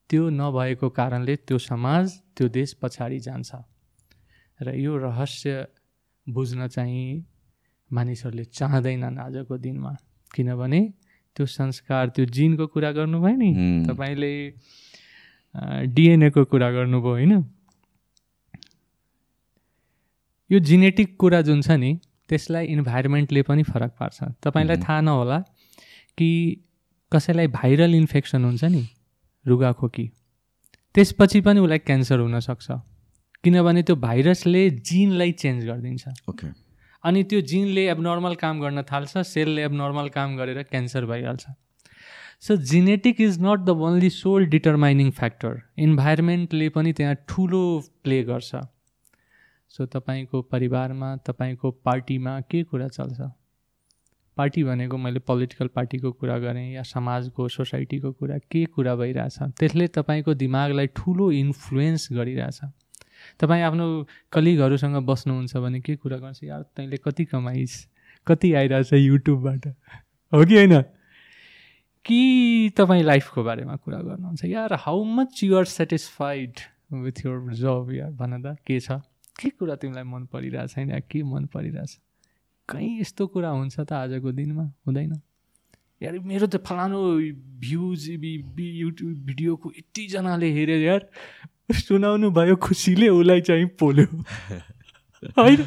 त्यो 0.09 0.29
नभएको 0.29 0.89
कारणले 0.89 1.35
त्यो 1.35 1.57
समाज 1.57 2.19
त्यो 2.37 2.47
देश 2.49 2.73
पछाडि 2.73 3.19
जान्छ। 3.19 3.55
र 4.59 4.75
यो 4.75 4.97
रहस्य 4.97 5.67
बुझ्न 6.27 6.67
चाहिँ 6.67 7.25
मानिसहरूले 7.91 8.45
चाहँदैनन् 8.45 9.19
आजको 9.19 9.57
दिनमा। 9.57 9.95
किनभने 10.35 10.81
त्यो 11.37 11.45
संस्कार 11.45 12.09
त्यो 12.09 12.25
जिनको 12.25 12.67
कुरा 12.67 12.91
गर्नुभयो 12.91 13.35
नि 13.37 13.51
तपाईँले 13.87 14.33
डिएनएको 15.93 16.43
कुरा 16.45 16.69
गर्नुभयो 16.71 17.11
होइन? 17.11 17.33
यो 20.49 20.59
जेनेटिक 20.59 21.15
कुरा 21.17 21.41
जुन 21.41 21.61
छ 21.61 21.71
नि 21.77 21.91
त्यसलाई 22.29 22.65
इन्भाइरोमेन्टले 22.65 23.41
पनि 23.41 23.63
फरक 23.63 23.91
पार्छ। 23.99 24.23
तपाईँलाई 24.43 24.77
थाहा 24.77 25.01
नहोला 25.01 25.39
कि 26.17 26.29
कसैलाई 27.11 27.47
भाइरल 27.47 27.95
इन्फेक्सन 27.95 28.43
हुन्छ 28.45 28.63
नि 28.63 28.83
रुगाखोकी 29.45 30.07
त्यसपछि 30.95 31.41
पनि 31.41 31.59
उसलाई 31.59 31.77
क्यान्सर 31.79 32.19
हुनसक्छ 32.19 32.67
किनभने 33.43 33.81
त्यो 33.83 33.95
भाइरसले 33.95 34.69
जिनलाई 34.83 35.31
चेन्ज 35.31 35.65
गरिदिन्छ। 35.65 36.03
ओके। 36.29 36.47
अनि 37.07 37.23
त्यो 37.23 37.39
जिनले 37.49 37.87
एबनर्मल 37.89 38.35
काम 38.35 38.59
गर्न 38.61 38.81
थाल्छ 38.91 39.23
सेलले 39.27 39.63
एबनर्मल 39.65 40.09
काम 40.09 40.35
गरेर 40.37 40.61
क्यान्सर 40.63 41.05
भइहाल्छ। 41.05 41.45
So 42.47 42.55
genetic 42.71 43.21
is 43.21 43.39
not 43.41 43.59
the 43.59 43.69
only 43.87 44.09
sole 44.13 44.45
determining 44.47 45.11
factor 45.19 45.61
इन्भाइरोमेन्टले 45.85 46.69
पनि 46.69 46.93
त्यहाँ 46.93 47.15
ठुलो 47.29 47.63
प्ले 48.03 48.21
गर्छ। 48.23 48.55
सो 49.71 49.85
तपाईँको 49.85 50.41
परिवारमा 50.51 51.15
तपाईँको 51.27 51.71
पार्टीमा 51.85 52.39
के 52.51 52.63
कुरा 52.63 52.87
चल्छ? 52.87 53.19
पार्टी 54.37 54.63
भनेको 54.63 54.97
मैले 54.97 55.19
पोलिटिकल 55.19 55.67
पार्टीको 55.75 56.11
कुरा 56.11 56.37
गरेँ 56.39 56.73
या 56.73 56.83
समाजको 56.83 57.47
सोसाइटीको 57.49 58.11
कुरा 58.11 58.37
के 58.51 58.65
कुरा 58.65 58.95
भइरहेछ? 58.95 59.37
त्यसले 59.59 59.87
तपाईँको 59.87 60.33
दिमागलाई 60.33 60.87
ठुलो 60.95 61.31
इन्फ्लुएन्स 61.31 62.07
गरिरहेछ। 62.11 62.59
तपाईँ 63.39 63.63
आफ्नो 63.63 64.07
कलिगहरूसँग 64.31 64.95
बस्नुहुन्छ 65.05 65.57
भने 65.57 65.79
के 65.81 65.95
कुरा 65.95 66.17
गर्छ? 66.17 66.43
यार 66.43 66.61
तैँले 66.75 66.97
कति 66.97 67.25
कमाइस्? 67.25 67.87
कति 68.27 68.53
आइरहेछ 68.53 68.93
युट्युबबाट? 68.93 69.67
हो 70.33 70.45
कि 70.45 70.55
होइन? 70.55 70.81
कि 72.05 72.71
तपाईँ 72.77 73.03
लाइफको 73.03 73.43
बारेमा 73.43 73.75
कुरा 73.75 73.97
गर्नुहुन्छ? 73.97 74.45
यार 74.45 74.73
how 74.73 75.03
much 75.03 75.43
you're 75.43 75.65
satisfied 75.65 76.59
with 76.93 77.25
your 77.25 77.53
जब 77.53 77.87
यार 77.91 78.11
भन 78.11 78.41
त 78.41 78.57
के 78.67 78.79
छ? 78.79 78.91
के 79.39 79.49
कुरा 79.49 79.75
तिमीलाई 79.75 80.03
मन 80.03 80.25
परिरहेछ 80.25 80.71
छैन 80.71 80.99
के 80.99 81.23
मन 81.23 81.45
परिरहेछ? 81.45 81.99
कहीँ 82.69 82.99
यस्तो 83.01 83.27
कुरा 83.27 83.49
हुन्छ 83.49 83.79
त 83.79 83.93
आजको 83.93 84.31
दिनमा? 84.31 84.63
हुँदैन। 84.87 85.21
यार 86.03 86.19
मेरो 86.19 86.47
त 86.47 86.55
फलानु 86.57 86.97
भ्युज 87.59 88.09
युट्युब 88.09 89.17
भिडियोको 89.25 89.71
यतिजनाले 89.77 90.51
हेऱ्यो 90.51 90.77
यार। 90.77 91.09
सुनाउनु 91.69 92.31
भयो 92.31 92.55
खुसीले 92.55 93.09
उसलाई 93.09 93.41
चाहिँ 93.41 93.65
पोल्यो। 93.79 94.05
होइन? 95.37 95.63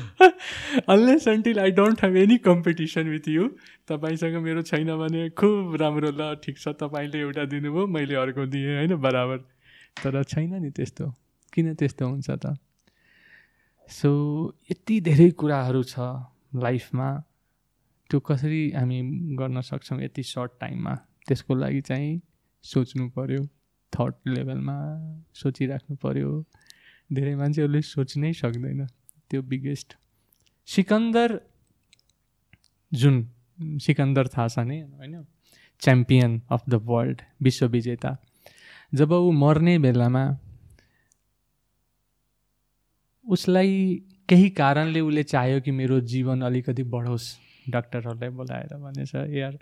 Unless 0.89 1.29
until 1.29 1.59
I 1.61 1.71
don't 1.71 2.05
have 2.05 2.17
any 2.17 2.37
competition 2.39 3.09
with 3.09 3.29
you 3.29 3.49
तपाईँसँग 3.89 4.37
मेरो 4.37 4.63
छैन 4.63 4.97
भने 4.97 5.29
खुब 5.31 5.77
राम्रो 5.81 6.11
ल 6.11 6.35
ठिक 6.45 6.59
छ 6.59 6.69
तपाईँले 6.69 7.21
एउटा 7.21 7.45
दिनुभयो 7.45 7.87
मैले 7.87 8.15
अर्को 8.15 8.47
दिएँ 8.47 8.77
होइन? 8.77 8.97
बराबर। 8.97 9.39
तर 10.03 10.23
छैन 10.23 10.55
नि 10.63 10.71
त्यस्तो। 10.71 11.13
किन 11.53 11.75
त्यस्तो 11.75 12.09
हुन्छ 12.09 12.31
त? 12.31 12.57
सो 13.89 14.11
यति 14.71 15.01
धेरै 15.01 15.31
कुराहरू 15.31 15.83
छ 15.83 15.99
लाइफमा। 16.57 17.09
त्यो 18.11 18.21
कसरी 18.21 18.71
हामी 18.71 19.01
गर्न 19.37 19.61
सक्छौँ 19.61 20.03
यति 20.03 20.23
सर्ट 20.23 20.51
टाइममा 20.61 20.95
त्यसको 21.29 21.55
लागि 21.55 21.81
चाहिँ 21.81 22.21
सोच्नु 22.63 23.09
पऱ्यो 23.09 23.43
थट 23.93 24.15
लेभलमा 24.29 24.77
सोचिराख्नु 25.35 25.97
पऱ्यो 26.03 26.31
धेरै 27.11 27.35
मान्छेहरूले 27.35 27.83
सोच्नै 27.89 28.33
सक्दैन। 28.41 28.87
त्यो 29.31 29.43
बिगेस्ट 29.51 29.97
सिकन्दर 30.69 31.39
जुन 32.93 33.17
सिकन्दर 33.85 34.29
थाहा 34.29 34.49
छ 34.49 34.67
नि 34.69 34.81
होइन 34.81 35.25
च्याम्पियन 35.83 36.41
अफ 36.51 36.63
द 36.69 36.75
वर्ल्ड 36.85 37.21
विश्वविजेता 37.43 38.17
जब 38.93 39.13
ऊ 39.13 39.31
मर्ने 39.43 39.79
बेलामा 39.79 40.25
उसलाई 43.25 43.75
केही 44.29 44.49
कारणले 44.57 45.01
उसले 45.01 45.23
चाह्यो 45.33 45.61
कि 45.61 45.71
मेरो 45.73 46.01
जीवन 46.13 46.43
अलिकति 46.49 46.83
बढोस् 46.95 47.27
डाक्टरहरूलाई 47.71 48.31
बोलाएर 48.39 48.75
भनेछ 48.77 49.15
यार 49.15 49.59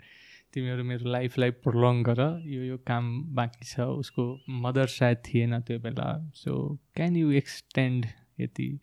तिमीहरू 0.53 0.83
मेरो 0.83 1.09
लाइफलाई 1.11 1.51
प्रोलङ 1.51 2.03
गर। 2.03 2.19
यो 2.45 2.63
यो 2.63 2.77
काम 2.77 3.35
बाँकी 3.35 3.65
छ 3.65 3.79
उसको 3.79 4.43
मदर 4.49 4.87
सायद 4.87 5.17
थिएन 5.17 5.59
त्यो 5.59 5.79
बेला। 5.79 6.31
सो 6.35 6.79
क्यान 6.95 7.15
यु 7.15 7.31
एक्सटेन्ड 7.31 8.05
यति? 8.39 8.79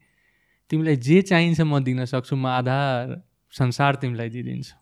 तिमीलाई 0.70 0.96
जे 0.96 1.22
चाहिन्छ 1.22 1.60
म 1.60 1.80
दिन 1.80 2.04
सक्छु 2.04 2.36
म 2.36 2.46
आधा 2.46 2.78
संसार 3.50 3.94
तिमीलाई 3.94 4.28
दिइदिन्छु। 4.28 4.74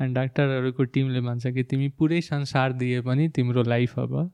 अनि 0.00 0.14
डाक्टरहरूको 0.14 0.84
टिमले 0.84 1.20
भन्छ 1.20 1.46
कि 1.46 1.62
तिमी 1.62 1.88
पुरै 1.88 2.20
संसार 2.20 2.72
दिए 2.72 3.00
पनि 3.00 3.28
तिम्रो 3.28 3.62
लाइफ 3.62 3.98
अब 3.98 4.32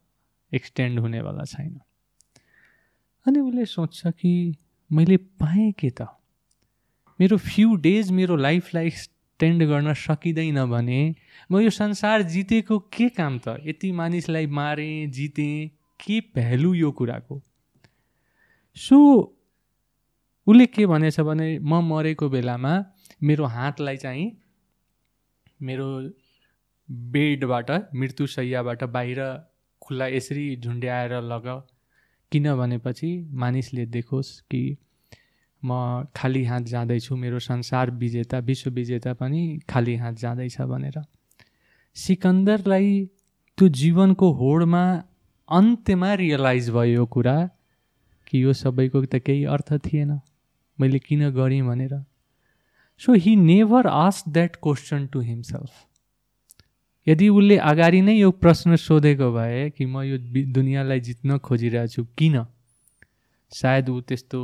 एक्सटेन्ड 0.55 0.99
हुनेवाला 0.99 1.45
छैन। 1.45 1.81
अनि 3.27 3.39
उसले 3.41 3.65
सोच्छ 3.65 4.07
कि 4.07 4.55
मैले 4.93 5.17
पाएँ 5.17 5.73
के 5.73 5.91
त? 5.91 6.07
मेरो 7.21 7.37
फ्यु 7.37 7.77
डेज 7.77 8.11
मेरो 8.11 8.37
लाइफलाई 8.37 8.91
एक्सटेन्ड 9.37 9.63
गर्न 9.69 9.93
सकिँदैन 9.93 10.65
भने 10.67 11.15
म 11.53 11.61
यो 11.61 11.71
संसार 11.71 12.23
जितेको 12.25 12.79
के 12.89 13.09
काम 13.09 13.39
त? 13.39 13.61
यति 13.67 13.93
मानिसलाई 13.93 14.47
मारेँ 14.49 15.07
जितेँ 15.13 15.69
के 16.01 16.21
भ्यालु 16.35 16.73
यो 16.75 16.91
कुराको? 16.91 17.43
सो 18.77 18.97
उसले 20.47 20.67
के 20.67 20.87
भनेछ 20.87 21.21
भने 21.21 21.59
म 21.59 21.85
मरेको 21.85 22.29
बेलामा 22.29 22.73
मेरो 23.23 23.45
हातलाई 23.45 23.97
चाहिँ 23.97 24.27
मेरो 25.61 25.89
बेडबाट 26.89 27.71
मृत्युशैयाबाट 27.95 28.85
बाहिर 28.85 29.21
खुल्ला 29.83 30.07
यसरी 30.07 30.57
झुन्ड्याएर 30.57 31.13
लग। 31.23 31.47
किन 32.33 32.55
भनेपछि 32.57 33.11
मानिसले 33.33 33.87
देखोस् 33.87 34.41
कि 34.49 34.63
म 35.65 36.05
खाली 36.17 36.45
हात 36.45 36.63
जाँदैछु 36.63 37.17
मेरो 37.17 37.39
संसार 37.39 37.91
विजेता 37.91 38.39
विश्व 38.39 38.71
विजेता 38.71 39.13
पनि 39.15 39.59
खाली 39.71 39.97
हात 39.97 40.15
जाँदैछ 40.15 40.61
भनेर। 40.61 41.03
सिकन्दरलाई 41.97 43.05
त्यो 43.59 43.69
जीवनको 43.69 44.31
होडमा 44.33 44.85
अन्त्यमा 45.49 46.15
रियलाइज 46.15 46.71
भयो 46.71 46.85
यो 46.85 47.07
कुरा 47.07 47.37
कि 48.27 48.43
यो 48.45 48.53
सबैको 48.53 49.05
त 49.05 49.17
केही 49.17 49.45
अर्थ 49.45 49.73
थिएन। 49.87 50.21
मैले 50.79 50.99
किन 50.99 51.31
गरेँ 51.31 51.63
भनेर। 51.63 52.05
So 53.01 53.15
he 53.15 53.37
never 53.37 53.87
ask 53.87 54.29
that 54.29 54.57
question 54.57 55.07
to 55.07 55.21
himself 55.21 55.73
यदि 57.07 57.29
उसले 57.29 57.57
अगाडि 57.71 58.01
नै 58.03 58.15
यो 58.15 58.31
प्रश्न 58.31 58.77
सोधेको 58.77 59.33
भए 59.33 59.71
कि 59.71 59.87
म 59.87 60.03
यो 60.03 60.19
दुनियाँलाई 60.53 61.01
जित्न 61.01 61.39
खोजिरहेको 61.39 61.93
छु 61.93 62.05
किन? 62.19 62.45
सायद 63.53 63.89
ऊ 63.89 64.01
त्यस्तो 64.01 64.41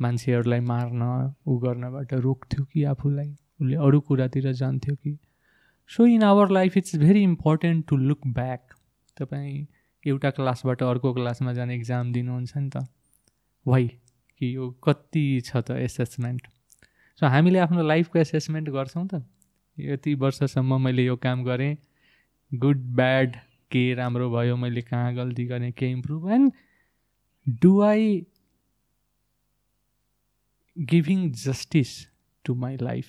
मान्छेहरूलाई 0.00 0.60
मार्न 0.60 1.02
ऊ 1.46 1.56
गर्नबाट 1.58 2.12
रोक्थ्यो 2.14 2.64
कि 2.64 2.84
आफूलाई? 2.84 3.30
उसले 3.60 3.76
अरू 3.76 4.00
कुरातिर 4.00 4.52
जान्थ्यो 4.52 4.94
कि? 4.94 5.18
So 5.90 6.06
in 6.06 6.22
our 6.22 6.50
life 6.50 6.76
it's 6.76 6.96
very 6.96 7.22
important 7.22 7.86
to 7.88 7.96
look 7.96 8.26
back 8.26 8.74
तपाईँ 9.16 9.66
एउटा 10.04 10.30
क्लासबाट 10.30 10.82
अर्को 10.82 11.12
क्लासमा 11.14 11.52
जाने 11.52 11.76
इक्जाम 11.76 12.12
दिनुहुन्छ 12.12 12.56
नि 12.56 12.70
त। 12.70 12.86
वाइ 13.66 13.86
कि 13.86 14.54
यो 14.56 14.70
कति 14.84 15.26
छ 15.44 15.56
त 15.56 15.70
एसेसमेन्ट 15.82 16.46
सो 17.20 17.26
हामीले 17.26 17.58
आफ्नो 17.58 17.82
लाइफको 17.82 18.18
एसेसमेन्ट 18.18 18.68
गर्छौँ 18.70 19.06
त। 19.06 19.24
यति 19.78 20.14
वर्षसम्म 20.14 20.80
मैले 20.84 21.04
यो 21.04 21.16
काम 21.16 21.44
गरेँ। 21.44 21.76
गुड 22.52 22.78
ब्याड 22.96 23.36
के 23.70 23.82
राम्रो 23.94 24.30
भयो 24.30 24.56
मैले 24.56 24.82
कहाँ 24.82 25.14
गल्ती 25.14 25.44
गरेँ 25.46 25.72
के 25.72 25.90
improve 25.90 26.30
and 26.32 26.52
do 27.62 27.80
I 27.82 28.26
giving 30.78 31.30
justice 31.32 31.88
to 32.44 32.54
my 32.54 32.76
life 32.76 33.06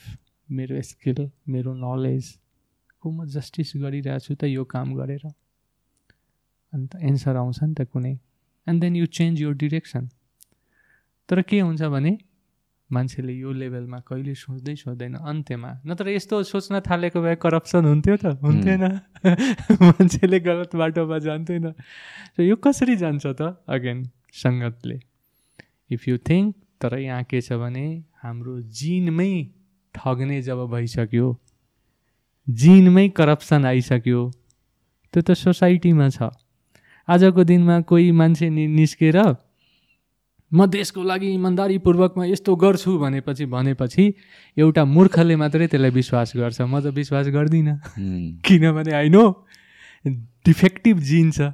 मेरो 0.50 0.82
स्किल 0.82 1.30
मेरो 1.48 1.74
नलेजको 1.74 3.12
म 3.12 3.26
जस्टिस 3.26 3.74
गरिरहेको 3.76 4.20
छु 4.20 4.36
त 4.36 4.44
यो 4.44 4.64
काम 4.66 4.94
गरेर? 4.96 5.26
अन्त 6.74 6.96
एन्सर 7.02 7.36
आउँछ 7.36 7.60
नि 7.64 7.74
त 7.74 7.86
कुनै। 7.86 8.14
एन्ड 8.68 8.82
देन 8.82 8.96
यु 8.96 9.06
चेन्ज 9.06 9.41
यो 9.41 9.52
डिरेक्सन 9.52 10.10
तर 11.30 11.41
के 11.41 11.60
हुन्छ 11.60 11.82
भने 11.94 12.18
मान्छेले 12.90 13.34
यो 13.34 13.52
लेभलमा 13.54 14.00
कहिले 14.00 14.34
सोच्दै 14.36 14.76
सोच्दैन 14.76 15.16
अन्त्यमा। 15.24 15.72
नत्र 15.86 16.10
यस्तो 16.10 16.41
सोच्न 16.44 16.80
थालेको 16.80 17.22
भए 17.22 17.36
करप्सन 17.36 17.86
हुन्थ्यो 17.86 18.16
त 18.18 18.26
हुन्थेन। 18.41 18.84
मान्छेले 19.90 20.40
गलत 20.40 20.76
बाटोमा 20.76 21.20
जान्थेन। 21.20 21.70
सो 22.34 22.41
यो 22.44 22.56
कसरी 22.56 22.96
जान्छ 22.96 23.26
त 23.28 23.62
अगेन 23.70 24.04
सङ्गतले। 24.34 24.98
इफ 25.91 26.08
यु 26.08 26.18
थिङ्क 26.18 26.56
तर 26.81 26.97
यहाँ 26.99 27.23
के 27.23 27.41
छ 27.41 27.53
भने 27.60 27.85
हाम्रो 28.23 28.60
जिनमै 28.80 29.31
ठग्ने 29.95 30.41
जब 30.41 30.60
भइसक्यो 30.72 31.27
जिनमै 32.47 33.07
करप्सन 33.18 33.65
आइसक्यो 33.65 34.22
त्यो 35.14 35.22
त 35.22 35.34
सोसाइटीमा 35.34 36.10
छ। 36.10 36.30
आजको 37.07 37.43
दिनमा 37.43 37.80
कोही 37.89 38.11
मान्छे 38.11 38.49
नि 38.49 38.68
निस्केर 38.68 39.18
म 40.51 40.65
देशको 40.65 41.03
लागि 41.03 41.30
इमान्दारीपूर्वकमा 41.34 42.26
यस्तो 42.26 42.56
गर्छु 42.56 42.97
भनेपछि 42.97 43.45
भनेपछि 43.45 44.03
एउटा 44.57 44.84
मूर्खले 44.85 45.35
मात्रै 45.35 45.68
त्यसलाई 45.68 45.91
विश्वास 45.91 46.34
गर्छ। 46.35 46.61
म 46.61 46.80
त 46.81 46.89
विश्वास 46.89 47.27
गर्दिनँ. 47.30 47.76
किनभने 48.45 48.91
आई 48.97 49.10
नो 49.10 49.26
डिफेक्टिभ 50.45 50.97
जिन 50.99 51.31
छ। 51.31 51.53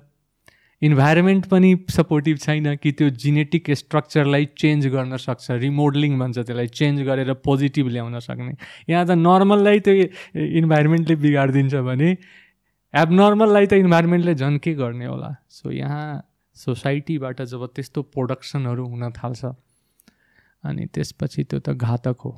इन्भाइरोमेन्ट 0.82 1.46
पनि 1.48 1.76
सपोर्टिभ 1.92 2.38
छैन 2.38 2.76
कि 2.76 2.92
त्यो 2.92 3.10
जिनेटिक 3.24 3.72
स्ट्रक्चरलाई 3.72 4.46
चेन्ज 4.58 4.88
गर्न 4.96 5.18
सक्छ 5.18 5.52
रिमोडलिङ 5.64 6.18
भन्छ 6.20 6.38
त्यसलाई 6.38 6.68
चेन्ज 6.80 7.02
गरेर 7.08 7.34
पोजिटिभ 7.46 7.88
ल्याउन 7.88 8.20
सक्ने। 8.20 8.56
यहाँ 8.90 9.06
त 9.06 9.12
नर्मललाई 9.12 9.80
त्यो 9.80 9.94
इन्भाइरोमेन्टले 10.62 11.16
बिगारिदिन्छ 11.16 11.76
भने 11.90 12.10
एबनर्मललाई 12.94 13.66
त 13.66 13.74
इन्भाइरोमेन्टले 13.74 14.36
झन् 14.36 14.58
के 14.60 14.74
गर्ने 14.74 15.06
होला? 15.06 15.36
सो 15.50 15.72
यहाँ 15.72 16.08
सोसाइटीबाट 16.58 17.42
जब 17.42 17.66
त्यस्तो 17.76 18.02
प्रोडक्सनहरू 18.16 18.86
हुन 18.88 19.12
थाल्छ 19.12 19.46
अनि 20.64 20.86
त्यसपछि 20.94 21.44
त्यो 21.44 21.60
त 21.60 21.70
घातक 21.70 22.18
हो। 22.26 22.32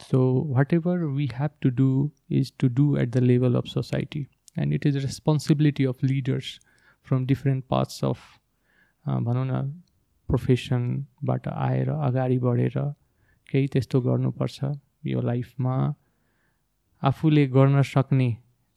So 0.00 0.18
whatever 0.74 1.04
we 1.16 1.28
have 1.34 1.50
to 1.62 1.70
do 1.78 1.88
is 2.30 2.52
to 2.60 2.68
do 2.74 2.96
at 2.98 3.08
the 3.10 3.22
level 3.30 3.54
of 3.54 3.66
society 3.68 4.26
and 4.58 4.74
it 4.74 4.86
is 4.86 4.96
responsibility 4.96 5.84
of 5.84 6.04
leaders 6.04 6.58
from 7.10 7.26
different 7.26 7.64
parts 7.68 8.04
of 8.04 8.18
भनौँ 9.26 9.46
न 9.46 9.62
प्रोफेसनबाट 10.28 11.48
आएर 11.48 11.88
अगाडि 11.90 12.38
बढेर 12.38 12.76
केही 13.48 13.66
त्यस्तो 13.72 14.00
गर्नुपर्छ 14.00 14.58
यो 15.06 15.20
लाइफमा 15.20 15.76
आफूले 17.02 17.46
गर्न 17.54 17.82
सक्ने 17.82 18.28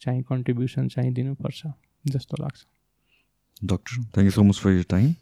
चाहिँ 0.01 0.21
कन्ट्रिब्युसन 0.29 0.87
चाहिँ 0.87 1.11
दिनुपर्छ 1.13 1.61
जस्तो 2.05 2.43
लाग्छ। 2.43 2.59
Doctor 3.71 4.01
thank 4.13 4.25
you 4.25 4.31
so 4.31 4.43
much 4.43 4.59
for 4.59 4.71
your 4.71 4.85
time 4.89 5.13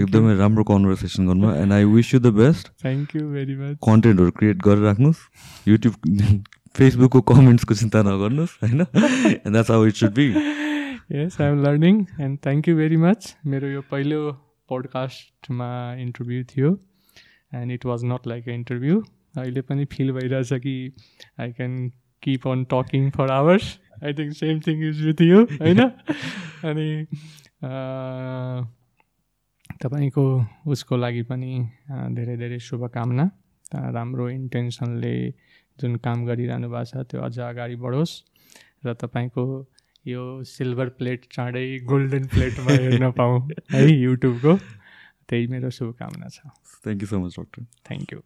एकदमै 0.00 0.34
राम्रो 0.36 0.64
कन्भर्सेसन 0.70 1.26
गर्नु 1.26 1.52
and 1.54 1.72
I 1.72 1.84
wish 1.92 2.14
you 2.14 2.20
the 2.20 2.32
best 2.38 2.68
thank 2.82 3.14
you 3.16 3.28
very 3.30 3.54
much 3.56 3.76
कन्टेन्टहरू 3.86 4.30
create 4.38 4.58
गरेर 4.66 4.82
राख्नुहोस् 4.84 5.22
युट्युब 5.68 5.94
फेसबुकको 6.74 7.20
कमेन्ट्सको 7.30 7.74
चिन्ता 7.74 8.02
नगर्नुहोस् 8.02 8.58
होइन? 8.62 8.84
That's 9.52 9.70
how 9.70 9.86
it 9.86 9.94
should 9.94 10.14
be 10.14 10.26
yes 11.12 11.40
I 11.40 11.48
am 11.48 11.62
learning 11.62 12.04
and 12.20 12.38
thank 12.38 12.68
you 12.68 12.76
very 12.76 12.96
much 12.96 13.34
मेरो 13.46 13.68
यो 13.68 13.80
पहिलो 13.90 14.20
पोडकास्टमा 14.68 15.70
इन्टरभ्यू 15.98 16.44
थियो 16.44 16.70
and 17.52 17.72
it 17.72 17.84
was 17.86 18.04
not 18.04 18.26
like 18.26 18.48
a 18.48 18.52
interview 18.52 19.00
अहिले 19.36 19.60
पनि 19.62 19.84
फिल 19.84 20.12
भइरहेछ 20.12 20.52
कि 20.60 20.76
I 21.40 21.52
can 21.52 21.76
keep 22.22 22.46
on 22.48 22.64
talking 22.70 23.10
for 23.10 23.30
hours 23.30 23.78
I 24.04 24.14
think 24.14 24.32
same 24.32 24.60
thing 24.60 24.88
is 24.88 25.04
with 25.06 25.20
you 25.20 25.42
होइन? 25.52 25.80
अनि 26.70 26.88
तपाईँको 29.82 30.24
उसको 30.66 30.96
लागि 30.96 31.22
पनि 31.22 31.52
धेरै 32.14 32.36
धेरै 32.36 32.58
शुभकामना। 32.58 33.30
राम्रो 33.90 34.28
इन्टेन्सनले 34.30 35.14
जुन 35.78 35.96
काम 35.96 36.24
गरिरहनु 36.26 36.70
भएको 36.70 36.84
छ 36.84 37.06
त्यो 37.06 37.20
अझ 37.20 37.38
अगाडि 37.40 37.76
बढोस्। 37.76 38.12
र 38.84 38.94
तपाईँको 38.94 39.44
यो 40.06 40.44
सिल्भर 40.44 40.88
प्लेट 40.88 41.26
चाँडै 41.32 41.78
गोल्डन 41.84 42.26
प्लेटमा 42.26 42.72
हेर्न 42.72 43.10
पाऊँ 43.18 43.50
है 43.72 43.90
युट्युबको 43.90 44.56
त्यही 45.28 45.46
मेरो 45.46 45.70
शुभकामना 45.70 46.28
छ। 46.28 46.40
Thank 46.84 47.02
you 47.02 47.08
so 47.08 47.18
much 47.18 47.34
doctor 47.38 47.62
thank 47.86 48.12
you 48.12 48.20